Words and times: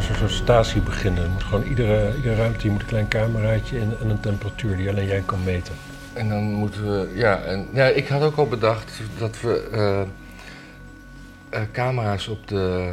gewoon 0.00 0.16
zo'n 0.16 0.28
statie 0.28 0.80
beginnen. 0.80 1.30
Moet 1.30 1.42
gewoon 1.42 1.64
iedere, 1.64 2.16
iedere 2.16 2.34
ruimte 2.34 2.68
moet 2.68 2.80
een 2.80 2.86
klein 2.86 3.08
cameraatje 3.08 3.78
in 3.78 3.92
en 4.00 4.10
een 4.10 4.20
temperatuur 4.20 4.76
die 4.76 4.88
alleen 4.88 5.06
jij 5.06 5.22
kan 5.26 5.44
meten. 5.44 5.74
En 6.12 6.28
dan 6.28 6.42
moeten 6.42 6.82
we, 6.90 7.12
ja, 7.14 7.40
en, 7.40 7.96
ik 7.96 8.08
had 8.08 8.22
ook 8.22 8.36
al 8.36 8.48
bedacht 8.48 9.00
dat 9.18 9.40
we 9.40 9.68
eh, 9.72 10.00
eh, 11.60 11.68
camera's 11.72 12.28
op, 12.28 12.48
de, 12.48 12.92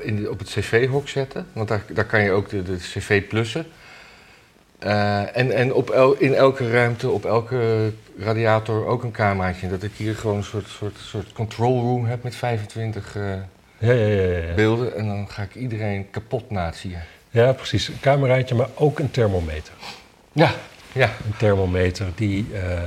in 0.00 0.30
op 0.30 0.38
het 0.38 0.48
cv-hok 0.48 1.08
zetten. 1.08 1.46
Want 1.52 1.68
daar, 1.68 1.82
daar 1.92 2.06
kan 2.06 2.22
je 2.22 2.30
ook 2.30 2.48
de, 2.48 2.62
de 2.62 2.76
cv 2.76 3.28
plussen. 3.28 3.66
Eh, 4.78 5.36
en 5.36 5.50
en 5.50 5.72
op 5.72 5.90
el- 5.90 6.16
in 6.18 6.34
elke 6.34 6.70
ruimte, 6.70 7.10
op 7.10 7.24
elke 7.24 7.92
radiator 8.18 8.86
ook 8.86 9.02
een 9.02 9.10
cameraatje. 9.10 9.68
Dat 9.68 9.82
ik 9.82 9.92
hier 9.96 10.14
gewoon 10.14 10.36
een 10.36 10.44
soort, 10.44 10.68
soort, 10.68 10.96
soort 10.98 11.32
control 11.32 11.80
room 11.80 12.04
heb 12.04 12.22
met 12.22 12.34
25 12.34 13.16
eh, 13.16 13.22
Ja, 13.80 13.92
ja, 13.92 14.26
ja. 14.38 14.54
beelden. 14.54 14.96
En 14.96 15.06
dan 15.06 15.28
ga 15.28 15.42
ik 15.42 15.54
iedereen 15.54 16.10
kapot 16.10 16.50
nazien. 16.50 16.96
Ja, 17.30 17.52
precies. 17.52 17.88
Een 17.88 18.00
cameraatje, 18.00 18.54
maar 18.54 18.68
ook 18.74 18.98
een 18.98 19.10
thermometer. 19.10 19.72
Ja, 20.32 20.50
ja. 20.92 21.04
Een 21.26 21.36
thermometer 21.38 22.06
die... 22.14 22.46
eh, 22.54 22.78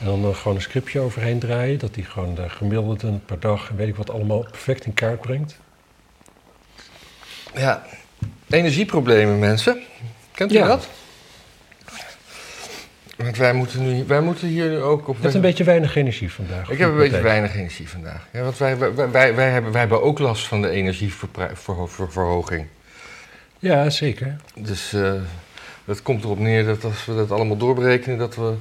en 0.00 0.06
dan 0.06 0.24
er 0.24 0.34
gewoon 0.34 0.56
een 0.56 0.62
scriptje 0.62 1.00
overheen 1.00 1.38
draaien. 1.38 1.78
Dat 1.78 1.94
die 1.94 2.04
gewoon 2.04 2.34
de 2.34 2.48
gemiddelden 2.48 3.22
per 3.26 3.40
dag 3.40 3.68
en 3.70 3.76
weet 3.76 3.88
ik 3.88 3.96
wat 3.96 4.10
allemaal 4.10 4.40
perfect 4.50 4.84
in 4.84 4.94
kaart 4.94 5.20
brengt. 5.20 5.56
Ja, 7.54 7.82
energieproblemen 8.50 9.38
mensen. 9.38 9.82
Kent 10.32 10.52
u 10.52 10.54
Ja. 10.54 10.66
dat? 10.66 10.88
Want 13.22 13.36
wij 13.36 13.52
moeten, 13.52 13.82
nu, 13.82 14.04
wij 14.06 14.20
moeten 14.20 14.48
hier 14.48 14.68
nu 14.68 14.80
ook 14.80 15.08
op... 15.08 15.16
Je 15.16 15.22
hebt 15.22 15.34
een 15.34 15.40
beetje 15.40 15.64
weinig 15.64 15.96
energie 15.96 16.32
vandaag. 16.32 16.70
ik 16.70 16.78
heb 16.78 16.90
een 16.90 16.96
beetje 16.96 17.20
weinig 17.20 17.54
energie 17.54 17.88
vandaag. 17.88 18.26
Ja, 18.32 18.42
want 18.42 18.58
wij, 18.58 18.78
wij, 18.78 19.10
wij, 19.10 19.34
wij 19.34 19.50
hebben, 19.50 19.72
wij 19.72 19.80
hebben 19.80 20.02
ook 20.02 20.18
last 20.18 20.46
van 20.46 20.62
de 20.62 20.68
energieverhoging. 20.68 22.66
Ja, 23.58 23.90
zeker. 23.90 24.36
Dus 24.54 24.92
eh, 24.92 25.12
dat 25.84 26.02
komt 26.02 26.24
erop 26.24 26.38
neer 26.38 26.64
dat 26.64 26.84
als 26.84 27.06
we 27.06 27.14
dat 27.14 27.30
allemaal 27.30 27.56
doorberekenen... 27.56 28.18
dat 28.18 28.34
we 28.34 28.54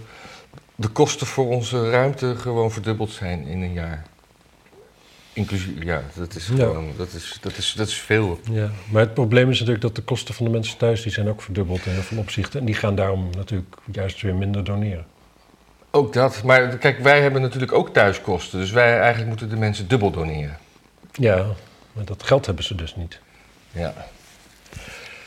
de 0.76 0.88
kosten 0.88 1.28
voor 1.28 1.48
onze 1.48 1.90
ruimte 1.90 2.36
gewoon 2.36 2.72
verdubbeld 2.72 3.12
zijn 3.12 3.48
in 3.48 3.62
een 3.62 3.74
jaar. 3.74 4.04
Inclusief, 5.40 5.84
ja, 5.84 6.04
dat 6.16 6.36
is 6.36 6.48
Ja. 6.48 6.56
gewoon, 6.56 6.92
dat 6.98 7.14
is, 7.14 7.38
dat 7.42 7.58
is, 7.58 7.74
dat 7.74 7.88
is 7.88 7.94
veel. 7.94 8.40
Ja, 8.52 8.72
maar 8.92 9.02
het 9.02 9.14
probleem 9.14 9.50
is 9.50 9.56
natuurlijk 9.60 9.86
dat 9.86 9.96
de 9.96 10.02
kosten 10.02 10.34
van 10.34 10.46
de 10.46 10.52
mensen 10.52 10.78
thuis... 10.78 11.02
die 11.02 11.12
zijn 11.12 11.30
ook 11.30 11.42
verdubbeld 11.42 11.86
in 11.86 11.92
heel 11.92 12.02
veel 12.02 12.18
opzichten. 12.18 12.60
En 12.60 12.66
die 12.66 12.76
gaan 12.76 12.96
daarom 12.96 13.30
natuurlijk 13.36 13.76
juist 13.92 14.22
weer 14.22 14.36
minder 14.36 14.64
doneren. 14.64 15.06
Ook 15.92 16.14
dat. 16.14 16.44
Maar 16.44 16.78
kijk, 16.78 17.00
wij 17.00 17.22
hebben 17.22 17.42
natuurlijk 17.42 17.72
ook 17.72 17.94
thuiskosten. 17.94 18.60
Dus 18.60 18.72
wij 18.72 18.98
eigenlijk 19.00 19.28
moeten 19.28 19.50
de 19.50 19.56
mensen 19.56 19.88
dubbel 19.88 20.12
doneren. 20.12 20.58
Ja, 21.12 21.46
maar 21.94 22.06
dat 22.06 22.24
geld 22.24 22.46
hebben 22.46 22.64
ze 22.64 22.76
dus 22.76 22.96
niet. 22.96 23.20
Ja. 23.72 23.94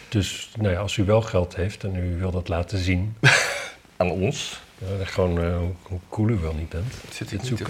Dus 0.08 0.50
nou 0.58 0.72
ja, 0.72 0.80
als 0.80 0.96
u 0.96 1.04
wel 1.04 1.22
geld 1.22 1.56
heeft 1.56 1.84
en 1.84 1.96
u 1.96 2.16
wil 2.18 2.30
dat 2.30 2.48
laten 2.48 2.78
zien... 2.78 3.16
Aan 3.96 4.10
ons. 4.10 4.60
Ja, 4.78 5.04
gewoon 5.04 5.40
eh, 5.42 5.56
hoe- 5.82 5.98
cool 6.08 6.28
u 6.28 6.36
wel 6.38 6.54
niet 6.54 6.68
bent. 6.68 6.94
Zit 7.10 7.28
Dit 7.28 7.50
ik 7.60 7.68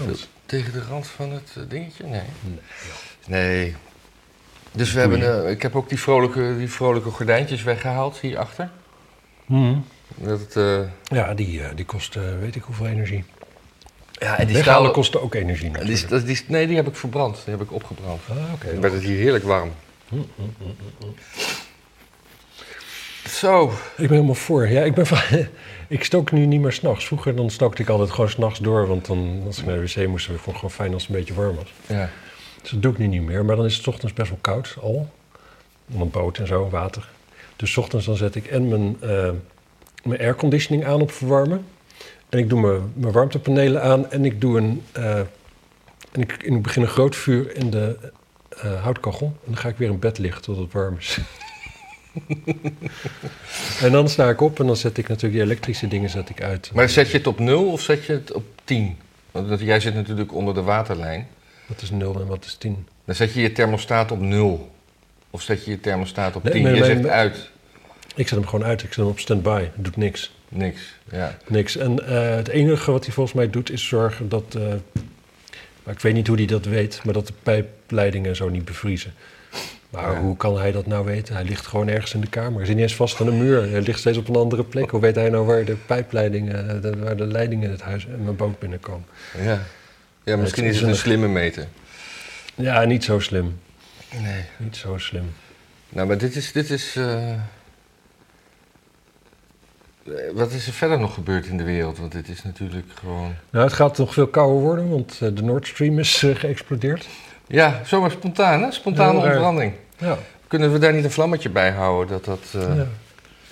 tegen 0.57 0.73
de 0.73 0.81
rand 0.89 1.07
van 1.07 1.31
het 1.31 1.53
eh, 1.57 1.63
dingetje? 1.67 2.03
Nee. 2.03 2.21
Nee, 2.41 2.59
Nee. 3.27 3.75
Dus 4.71 4.93
we 4.93 4.99
hebben, 4.99 5.45
eh, 5.45 5.51
ik 5.51 5.61
heb 5.61 5.75
ook 5.75 5.89
die 5.89 5.99
vrolijke, 5.99 6.55
die 6.57 6.69
vrolijke 6.69 7.09
gordijntjes 7.09 7.63
weggehaald 7.63 8.17
hierachter. 8.17 8.69
Mhm. 9.45 9.77
Dat 10.15 10.39
het, 10.39 10.55
eh, 10.55 10.79
Ja, 11.03 11.33
die, 11.33 11.63
eh, 11.63 11.75
die 11.75 11.85
kost 11.85 12.13
weet 12.39 12.55
ik 12.55 12.63
hoeveel 12.63 12.87
energie. 12.87 13.23
ja, 14.11 14.37
en 14.37 14.47
die 14.47 14.57
stalen... 14.57 14.91
kostte 14.91 15.21
ook 15.21 15.33
energie 15.33 15.69
natuurlijk. 15.69 16.25
die, 16.25 16.41
nee, 16.47 16.67
die 16.67 16.75
heb 16.75 16.87
ik 16.87 16.95
verbrand. 16.95 17.41
Die 17.45 17.53
heb 17.53 17.61
ik 17.61 17.71
opgebrand. 17.71 18.21
Ah, 18.29 18.53
oké. 18.53 18.71
Dan 18.71 18.81
werd 18.81 18.93
het 18.93 19.03
hier 19.03 19.17
heerlijk 19.17 19.43
warm. 19.43 19.71
Hm, 20.09 20.15
hm, 20.15 20.23
hm, 20.35 20.63
hm, 20.67 21.05
hm. 21.05 21.11
Zo. 23.43 23.71
Ik 23.71 24.07
ben 24.07 24.09
helemaal 24.09 24.35
voor. 24.35 24.67
Ja, 24.67 24.81
ik, 24.81 24.93
ben 24.93 25.05
van, 25.05 25.17
ik 25.87 26.03
stook 26.03 26.31
nu 26.31 26.45
niet 26.45 26.61
meer 26.61 26.71
s'nachts. 26.71 27.05
Vroeger 27.05 27.35
dan 27.35 27.49
stookte 27.49 27.81
ik 27.81 27.89
altijd 27.89 28.11
gewoon 28.11 28.29
s'nachts 28.29 28.59
door. 28.59 28.87
Want 28.87 29.05
dan, 29.05 29.41
als 29.45 29.59
ik 29.59 29.65
naar 29.65 29.75
de 29.75 29.81
wc 29.81 30.07
moest, 30.07 30.25
vond 30.25 30.39
ik 30.39 30.45
het 30.45 30.55
gewoon 30.55 30.71
fijn 30.71 30.93
als 30.93 31.01
het 31.01 31.11
een 31.11 31.17
beetje 31.17 31.33
warm 31.33 31.55
was. 31.55 31.73
Ja. 31.87 32.09
Dus 32.61 32.71
dat 32.71 32.81
doe 32.81 32.91
ik 32.91 32.97
nu 32.97 33.07
niet 33.07 33.21
meer. 33.21 33.45
Maar 33.45 33.55
dan 33.55 33.65
is 33.65 33.73
het 33.73 33.83
's 33.83 33.87
ochtends 33.87 34.13
best 34.13 34.29
wel 34.29 34.37
koud 34.41 34.75
al. 34.81 35.09
Om 35.93 36.01
een 36.01 36.09
boot 36.09 36.37
en 36.37 36.47
zo, 36.47 36.69
water. 36.69 37.09
Dus 37.55 37.71
's 37.71 37.77
ochtends 37.77 38.05
dan 38.05 38.15
zet 38.15 38.35
ik 38.35 38.45
en 38.45 38.67
mijn, 38.67 38.97
eh, 38.99 39.29
mijn 40.03 40.19
airconditioning 40.19 40.85
aan 40.85 41.01
op 41.01 41.11
verwarmen. 41.11 41.65
En 42.29 42.39
ik 42.39 42.49
doe 42.49 42.61
mijn, 42.61 42.91
mijn 42.93 43.13
warmtepanelen 43.13 43.81
aan. 43.81 44.11
En 44.11 44.25
ik 44.25 44.41
doe 44.41 44.57
een... 44.57 44.83
eh, 44.91 45.19
en 46.11 46.21
ik, 46.21 46.31
en 46.31 46.55
ik 46.55 46.61
begin 46.61 46.81
een 46.81 46.87
groot 46.87 47.15
vuur 47.15 47.55
in 47.55 47.69
de 47.69 47.97
eh, 48.49 48.83
houtkachel. 48.83 49.25
En 49.25 49.51
dan 49.51 49.57
ga 49.57 49.69
ik 49.69 49.77
weer 49.77 49.89
in 49.89 49.99
bed 49.99 50.17
liggen 50.17 50.41
tot 50.41 50.57
het 50.57 50.71
warm 50.71 50.97
is. 50.97 51.17
en 53.81 53.91
dan 53.91 54.09
sta 54.09 54.29
ik 54.29 54.41
op 54.41 54.59
en 54.59 54.65
dan 54.67 54.75
zet 54.75 54.97
ik 54.97 55.07
natuurlijk 55.07 55.33
die 55.33 55.43
elektrische 55.43 55.87
dingen 55.87 56.09
zet 56.09 56.29
ik 56.29 56.41
uit. 56.41 56.71
Maar 56.73 56.89
zet 56.89 57.09
je 57.11 57.17
het 57.17 57.27
op 57.27 57.39
0 57.39 57.71
of 57.71 57.81
zet 57.81 58.05
je 58.05 58.13
het 58.13 58.31
op 58.33 58.43
10? 58.63 58.97
Want 59.31 59.59
jij 59.59 59.79
zit 59.79 59.93
natuurlijk 59.93 60.33
onder 60.33 60.53
de 60.53 60.61
waterlijn. 60.61 61.27
Wat 61.65 61.81
is 61.81 61.89
0 61.91 62.19
en 62.19 62.27
wat 62.27 62.45
is 62.45 62.55
10? 62.55 62.87
Dan 63.05 63.15
zet 63.15 63.33
je 63.33 63.41
je 63.41 63.51
thermostaat 63.51 64.11
op 64.11 64.19
0. 64.19 64.71
Of 65.29 65.41
zet 65.41 65.65
je 65.65 65.71
je 65.71 65.79
thermostaat 65.79 66.35
op 66.35 66.43
Nee, 66.43 66.53
10. 66.53 66.63
nee, 66.63 66.75
je 66.75 66.83
zegt 66.85 67.01
nee. 67.01 67.11
uit. 67.11 67.49
Ik 68.15 68.27
zet 68.27 68.37
hem 68.39 68.47
gewoon 68.47 68.65
uit. 68.65 68.81
Ik 68.83 68.87
zet 68.87 68.97
hem 68.97 69.07
op 69.07 69.19
standby. 69.19 69.61
Het 69.75 69.83
doet 69.83 69.97
niks. 69.97 70.31
Niks. 70.49 70.81
Ja. 71.11 71.37
Niks. 71.47 71.77
En 71.77 72.07
eh, 72.07 72.35
het 72.35 72.47
enige 72.47 72.91
wat 72.91 73.05
hij 73.05 73.13
volgens 73.13 73.35
mij 73.35 73.49
doet 73.49 73.71
is 73.71 73.87
zorgen 73.87 74.29
dat. 74.29 74.55
eh, 74.55 74.61
maar 75.83 75.93
ik 75.93 75.99
weet 75.99 76.13
niet 76.13 76.27
hoe 76.27 76.37
hij 76.37 76.45
dat 76.45 76.65
weet, 76.65 77.01
maar 77.03 77.13
dat 77.13 77.27
de 77.27 77.33
pijpleidingen 77.43 78.35
zo 78.35 78.49
niet 78.49 78.65
bevriezen. 78.65 79.13
Maar 79.93 80.11
Ja. 80.11 80.19
hoe 80.19 80.37
kan 80.37 80.57
hij 80.59 80.71
dat 80.71 80.85
nou 80.85 81.05
weten? 81.05 81.35
Hij 81.35 81.43
ligt 81.43 81.67
gewoon 81.67 81.87
ergens 81.87 82.13
in 82.13 82.21
de 82.21 82.27
kamer. 82.27 82.57
Hij 82.57 82.65
zit 82.65 82.75
niet 82.75 82.83
eens 82.83 82.95
vast 82.95 83.19
aan 83.19 83.25
de 83.25 83.31
muur. 83.31 83.69
Hij 83.69 83.81
ligt 83.81 83.99
steeds 83.99 84.17
op 84.17 84.27
een 84.27 84.35
andere 84.35 84.63
plek. 84.63 84.89
Hoe 84.89 84.99
weet 85.01 85.15
hij 85.15 85.29
nou 85.29 85.45
waar 85.45 85.65
de 85.65 85.75
pijpleidingen, 85.75 86.81
de, 86.81 86.97
waar 86.97 87.15
de 87.17 87.25
leidingen 87.25 87.65
in 87.65 87.71
het 87.71 87.81
huis 87.81 88.05
en 88.05 88.23
mijn 88.23 88.35
boot 88.35 88.59
binnenkomen? 88.59 89.05
Ja. 89.41 89.59
Ja, 90.23 90.37
misschien 90.37 90.63
is 90.63 90.79
het 90.79 90.89
een 90.89 90.95
slimme 90.95 91.27
meter. 91.27 91.67
Ja, 92.55 92.83
niet 92.83 93.03
zo 93.03 93.19
slim. 93.19 93.59
Nee. 94.21 94.41
Niet 94.57 94.75
zo 94.75 94.97
slim. 94.97 95.33
Nou, 95.89 96.07
maar 96.07 96.17
dit 96.17 96.35
is. 96.35 96.51
Dit 96.51 96.69
is 96.69 96.95
eh, 96.95 97.31
eh, 97.33 97.39
Wat 100.33 100.51
is 100.51 100.67
er 100.67 100.73
verder 100.73 100.99
nog 100.99 101.13
gebeurd 101.13 101.45
in 101.45 101.57
de 101.57 101.63
wereld? 101.63 101.97
Want 101.97 102.11
dit 102.11 102.27
is 102.27 102.43
natuurlijk 102.43 102.87
gewoon. 102.93 103.33
Nou, 103.49 103.65
het 103.65 103.73
gaat 103.73 103.97
nog 103.97 104.13
veel 104.13 104.27
kouder 104.27 104.61
worden, 104.61 104.89
want 104.89 105.19
eh, 105.21 105.29
de 105.33 105.43
Nord 105.43 105.67
Stream 105.67 105.99
is 105.99 106.23
eh, 106.23 106.35
geëxplodeerd. 106.35 107.07
Ja, 107.47 107.81
zomaar 107.85 108.11
spontaan, 108.11 108.61
hè? 108.63 108.71
Spontane 108.71 109.19
ontbranding. 109.19 109.73
Ja. 110.03 110.17
Kunnen 110.47 110.71
we 110.71 110.77
daar 110.79 110.93
niet 110.93 111.03
een 111.03 111.11
vlammetje 111.11 111.49
bij 111.49 111.71
houden? 111.71 112.07
Dat 112.07 112.25
dat, 112.25 112.63
eh, 112.63 112.75
ja. 112.75 112.87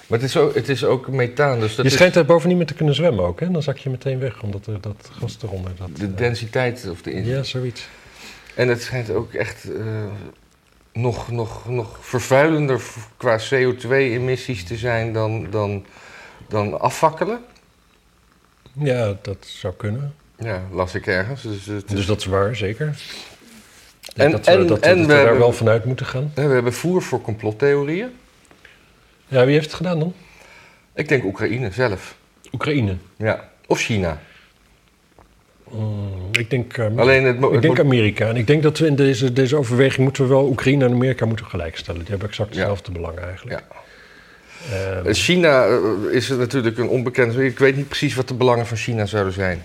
Maar 0.07 0.19
het 0.19 0.29
is, 0.29 0.37
ook, 0.37 0.55
het 0.55 0.69
is 0.69 0.83
ook 0.83 1.07
methaan, 1.07 1.59
dus 1.59 1.75
dat 1.75 1.85
Je 1.85 1.91
schijnt 1.91 2.15
er 2.15 2.25
boven 2.25 2.47
niet 2.49 2.57
meer 2.57 2.65
te 2.65 2.73
kunnen 2.73 2.95
zwemmen 2.95 3.23
ook, 3.25 3.39
hè? 3.39 3.51
Dan 3.51 3.63
zak 3.63 3.77
je 3.77 3.89
meteen 3.89 4.19
weg, 4.19 4.41
omdat 4.41 4.65
er 4.67 4.81
dat 4.81 5.09
gas 5.19 5.37
eronder... 5.43 5.71
Dat, 5.77 5.89
de 5.97 6.05
eh, 6.05 6.15
densiteit 6.15 6.87
of 6.89 7.01
de 7.01 7.23
ja, 7.25 7.43
zoiets. 7.43 7.87
En 8.55 8.67
het 8.67 8.81
schijnt 8.81 9.09
ook 9.11 9.33
echt 9.33 9.71
eh, 9.73 9.85
nog, 10.93 11.31
nog, 11.31 11.69
nog 11.69 11.97
vervuilender 12.01 12.81
qua 13.17 13.39
CO2-emissies 13.39 14.63
te 14.67 14.77
zijn 14.77 15.13
dan, 15.13 15.47
dan, 15.49 15.85
dan 16.49 16.79
afvakkelen. 16.79 17.39
Ja, 18.73 19.15
dat 19.21 19.37
zou 19.39 19.73
kunnen. 19.73 20.13
Ja, 20.37 20.61
las 20.71 20.95
ik 20.95 21.07
ergens. 21.07 21.41
Dus, 21.41 21.65
het 21.65 21.83
is- 21.89 21.95
Dus 21.95 22.05
dat 22.05 22.19
is 22.19 22.25
waar, 22.25 22.55
zeker. 22.55 22.95
En- 24.15 24.31
dat 24.31 24.45
we, 24.45 24.51
en- 24.51 24.67
dat, 24.67 24.79
en 24.79 24.89
dat 24.89 24.97
we 24.97 25.01
we 25.01 25.07
daar 25.07 25.17
hebben- 25.19 25.39
wel 25.39 25.51
vanuit 25.53 25.85
moeten 25.85 26.05
gaan. 26.05 26.31
we 26.35 26.41
hebben 26.41 26.73
voer 26.73 27.01
voor 27.01 27.21
complottheorieën. 27.21 28.09
Ja, 29.27 29.45
wie 29.45 29.53
heeft 29.53 29.65
het 29.65 29.73
gedaan 29.75 29.99
dan? 29.99 30.13
Ik 30.95 31.07
denk 31.07 31.23
Oekraïne 31.23 31.71
zelf. 31.71 32.15
Oekraïne. 32.53 32.95
Ja. 33.15 33.49
Of 33.67 33.79
China. 33.79 34.19
Mm, 35.71 36.09
ik 36.31 36.49
denk, 36.49 36.77
eh, 36.77 36.85
Alleen 36.97 37.23
het, 37.23 37.43
ik 37.53 37.61
denk 37.61 37.79
Amerika. 37.79 38.27
En 38.27 38.35
ik 38.35 38.47
denk 38.47 38.63
dat 38.63 38.77
we 38.77 38.87
in 38.87 38.95
deze, 38.95 39.33
deze 39.33 39.55
overweging 39.57 40.03
moeten 40.03 40.23
we 40.23 40.29
wel 40.29 40.47
Oekraïne 40.47 40.85
en 40.85 40.91
Amerika 40.91 41.25
moeten 41.25 41.45
gelijkstellen. 41.45 41.99
Die 42.01 42.09
hebben 42.09 42.27
exact 42.27 42.49
Ja. 42.53 42.59
dezelfde 42.59 42.91
belangen 42.91 43.23
eigenlijk. 43.27 43.63
Ehm, 44.71 45.05
Eh, 45.07 45.13
China 45.13 45.65
eh, 45.67 45.79
is 46.11 46.27
natuurlijk 46.29 46.77
een 46.77 46.87
onbekend. 46.87 47.37
Ik 47.37 47.59
weet 47.59 47.75
niet 47.75 47.87
precies 47.87 48.15
wat 48.15 48.27
de 48.27 48.33
belangen 48.33 48.65
van 48.65 48.77
China 48.77 49.05
zouden 49.05 49.33
zijn. 49.33 49.61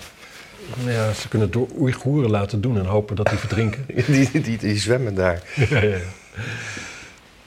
Ja, 0.86 1.12
ze 1.12 1.28
kunnen 1.28 1.48
het 1.48 1.56
door 1.56 1.68
Oeigoeren 1.78 2.30
laten 2.30 2.60
doen 2.60 2.78
en 2.78 2.84
hopen 2.84 3.16
dat 3.16 3.28
die 3.28 3.38
verdrinken. 3.38 3.86
Die, 4.06 4.40
die, 4.40 4.58
die 4.58 4.76
zwemmen 4.78 5.14
daar. 5.14 5.42
ja, 5.70 5.82
ja. 5.82 5.98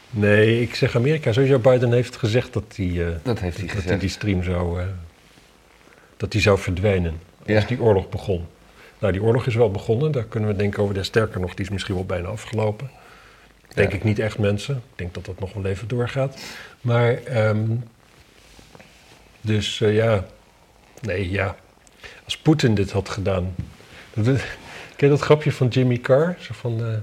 Nee, 0.10 0.62
ik 0.62 0.76
zeg 0.76 0.96
Amerika. 0.96 1.32
Sowieso 1.32 1.60
Biden 1.60 1.92
heeft 1.92 2.16
gezegd 2.16 2.54
dat 2.54 2.64
die, 2.76 3.04
eh, 3.06 3.12
Dat 3.24 3.40
heeft 3.40 3.58
hij 3.58 3.70
dat 3.86 4.00
die, 4.00 4.10
stream 4.10 4.44
zou, 4.44 4.80
eh, 4.80 4.86
dat 6.18 6.32
die 6.32 6.42
zou 6.42 6.60
verdwijnen 6.60 7.20
Ja. 7.46 7.56
als 7.56 7.68
die 7.68 7.82
oorlog 7.82 8.10
begon. 8.10 8.46
Nou, 9.00 9.14
die 9.14 9.24
oorlog 9.24 9.46
is 9.48 9.56
wel 9.56 9.72
begonnen. 9.72 10.12
Daar 10.12 10.24
kunnen 10.24 10.50
we 10.50 10.56
denken 10.56 10.84
over. 10.84 11.06
Sterker 11.06 11.40
nog, 11.40 11.54
die 11.54 11.66
is 11.66 11.72
misschien 11.72 11.96
wel 11.96 12.06
bijna 12.06 12.28
afgelopen. 12.28 12.90
Denk 13.74 13.92
Ja. 13.92 13.98
ik 13.98 14.04
niet 14.04 14.20
echt 14.20 14.38
mensen. 14.38 14.76
Ik 14.76 14.82
denk 14.98 15.14
dat 15.14 15.26
dat 15.26 15.40
nog 15.40 15.54
wel 15.54 15.66
even 15.66 15.88
doorgaat. 15.88 16.40
Maar, 16.82 17.14
ehm, 17.24 17.62
dus 19.42 19.82
eh, 19.82 19.96
ja, 19.96 20.26
nee, 21.02 21.30
ja. 21.32 21.56
Als 22.26 22.38
Poetin 22.38 22.76
dit 22.76 22.92
had 22.92 23.10
gedaan. 23.10 23.56
Ken 24.96 25.08
je 25.08 25.10
dat 25.10 25.22
grapje 25.22 25.52
van 25.52 25.68
Jimmy 25.68 25.98
Carr? 25.98 26.36
Zo 26.40 26.54
van, 26.54 26.80
eh, 26.80 26.94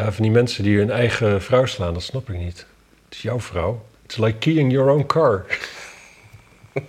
Ja, 0.00 0.12
van 0.12 0.22
die 0.22 0.32
mensen 0.32 0.64
die 0.64 0.78
hun 0.78 0.90
eigen 0.90 1.42
vrouw 1.42 1.66
slaan, 1.66 1.92
dat 1.94 2.02
snap 2.02 2.30
ik 2.30 2.38
niet. 2.38 2.66
Het 3.04 3.14
is 3.14 3.22
jouw 3.22 3.40
vrouw. 3.40 3.84
It's 4.04 4.16
like 4.16 4.38
keying 4.38 4.72
your 4.72 4.90
own 4.90 5.06
car. 5.06 5.44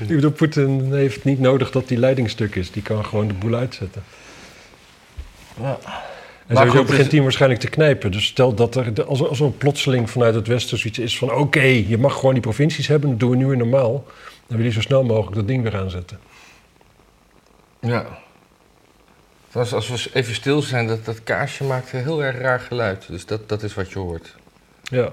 ik 0.00 0.06
bedoel, 0.08 0.30
Poetin 0.30 0.92
heeft 0.94 1.24
niet 1.24 1.40
nodig 1.40 1.70
dat 1.70 1.88
die 1.88 1.98
leidingstuk 1.98 2.54
is. 2.54 2.70
Die 2.70 2.82
kan 2.82 3.04
gewoon 3.04 3.28
de 3.28 3.34
boel 3.34 3.54
uitzetten. 3.54 4.02
Ja. 5.60 5.78
En 6.46 6.54
Maar 6.54 6.56
sowieso 6.56 6.78
goed, 6.78 6.86
begint 6.86 7.04
dus- 7.04 7.12
hij 7.12 7.22
waarschijnlijk 7.22 7.60
te 7.60 7.68
knijpen. 7.68 8.12
Dus 8.12 8.26
stel 8.26 8.54
dat 8.54 8.74
er, 8.76 9.04
als, 9.04 9.20
er- 9.20 9.28
als 9.28 9.40
er 9.40 9.46
een 9.46 9.56
plotseling 9.56 10.10
vanuit 10.10 10.34
het 10.34 10.46
westen 10.46 10.78
zoiets 10.78 10.98
is 10.98 11.18
van... 11.18 11.32
oké, 11.32 11.62
je 11.62 11.98
mag 11.98 12.14
gewoon 12.14 12.32
die 12.32 12.42
provincies 12.42 12.86
hebben, 12.86 13.10
dat 13.10 13.18
doen 13.20 13.30
we 13.30 13.36
nu 13.36 13.46
weer 13.46 13.56
normaal. 13.56 14.04
Dan 14.46 14.56
wil 14.56 14.66
hij 14.66 14.74
zo 14.74 14.80
snel 14.80 15.04
mogelijk 15.04 15.36
dat 15.36 15.46
ding 15.46 15.62
weer 15.62 15.76
aanzetten. 15.76 16.18
Ja. 17.80 18.06
Trouwens, 19.50 19.74
als 19.74 20.04
we 20.04 20.18
even 20.18 20.34
stil 20.34 20.62
zijn, 20.62 20.86
dat, 20.86 21.04
dat 21.04 21.22
kaarsje 21.22 21.64
maakt 21.64 21.92
een 21.92 22.02
heel 22.02 22.22
erg 22.24 22.38
raar 22.38 22.60
geluid. 22.60 23.06
Dus 23.08 23.26
dat, 23.26 23.48
dat 23.48 23.62
is 23.62 23.74
wat 23.74 23.92
je 23.92 23.98
hoort. 23.98 24.34
Ja, 24.82 25.12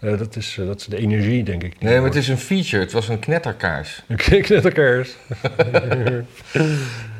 Eh, 0.00 0.18
dat, 0.18 0.36
is, 0.36 0.56
eh, 0.58 0.66
dat 0.66 0.80
is 0.80 0.86
de 0.86 0.96
energie, 0.96 1.42
denk 1.44 1.62
ik. 1.62 1.80
Nee, 1.80 1.96
maar 1.96 2.04
het 2.04 2.14
is 2.14 2.28
een 2.28 2.38
feature. 2.38 2.82
Het 2.82 2.92
was 2.92 3.08
een 3.08 3.18
knetterkaars. 3.18 4.02
Kijk 4.16 4.48
net 4.48 4.64
elkaar 4.64 4.98
eens. 4.98 5.16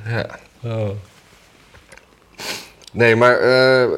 Ja. 0.07 0.27
Oh. 0.61 0.91
Nee, 2.93 3.17
maar 3.17 3.39
eh, 3.39 3.91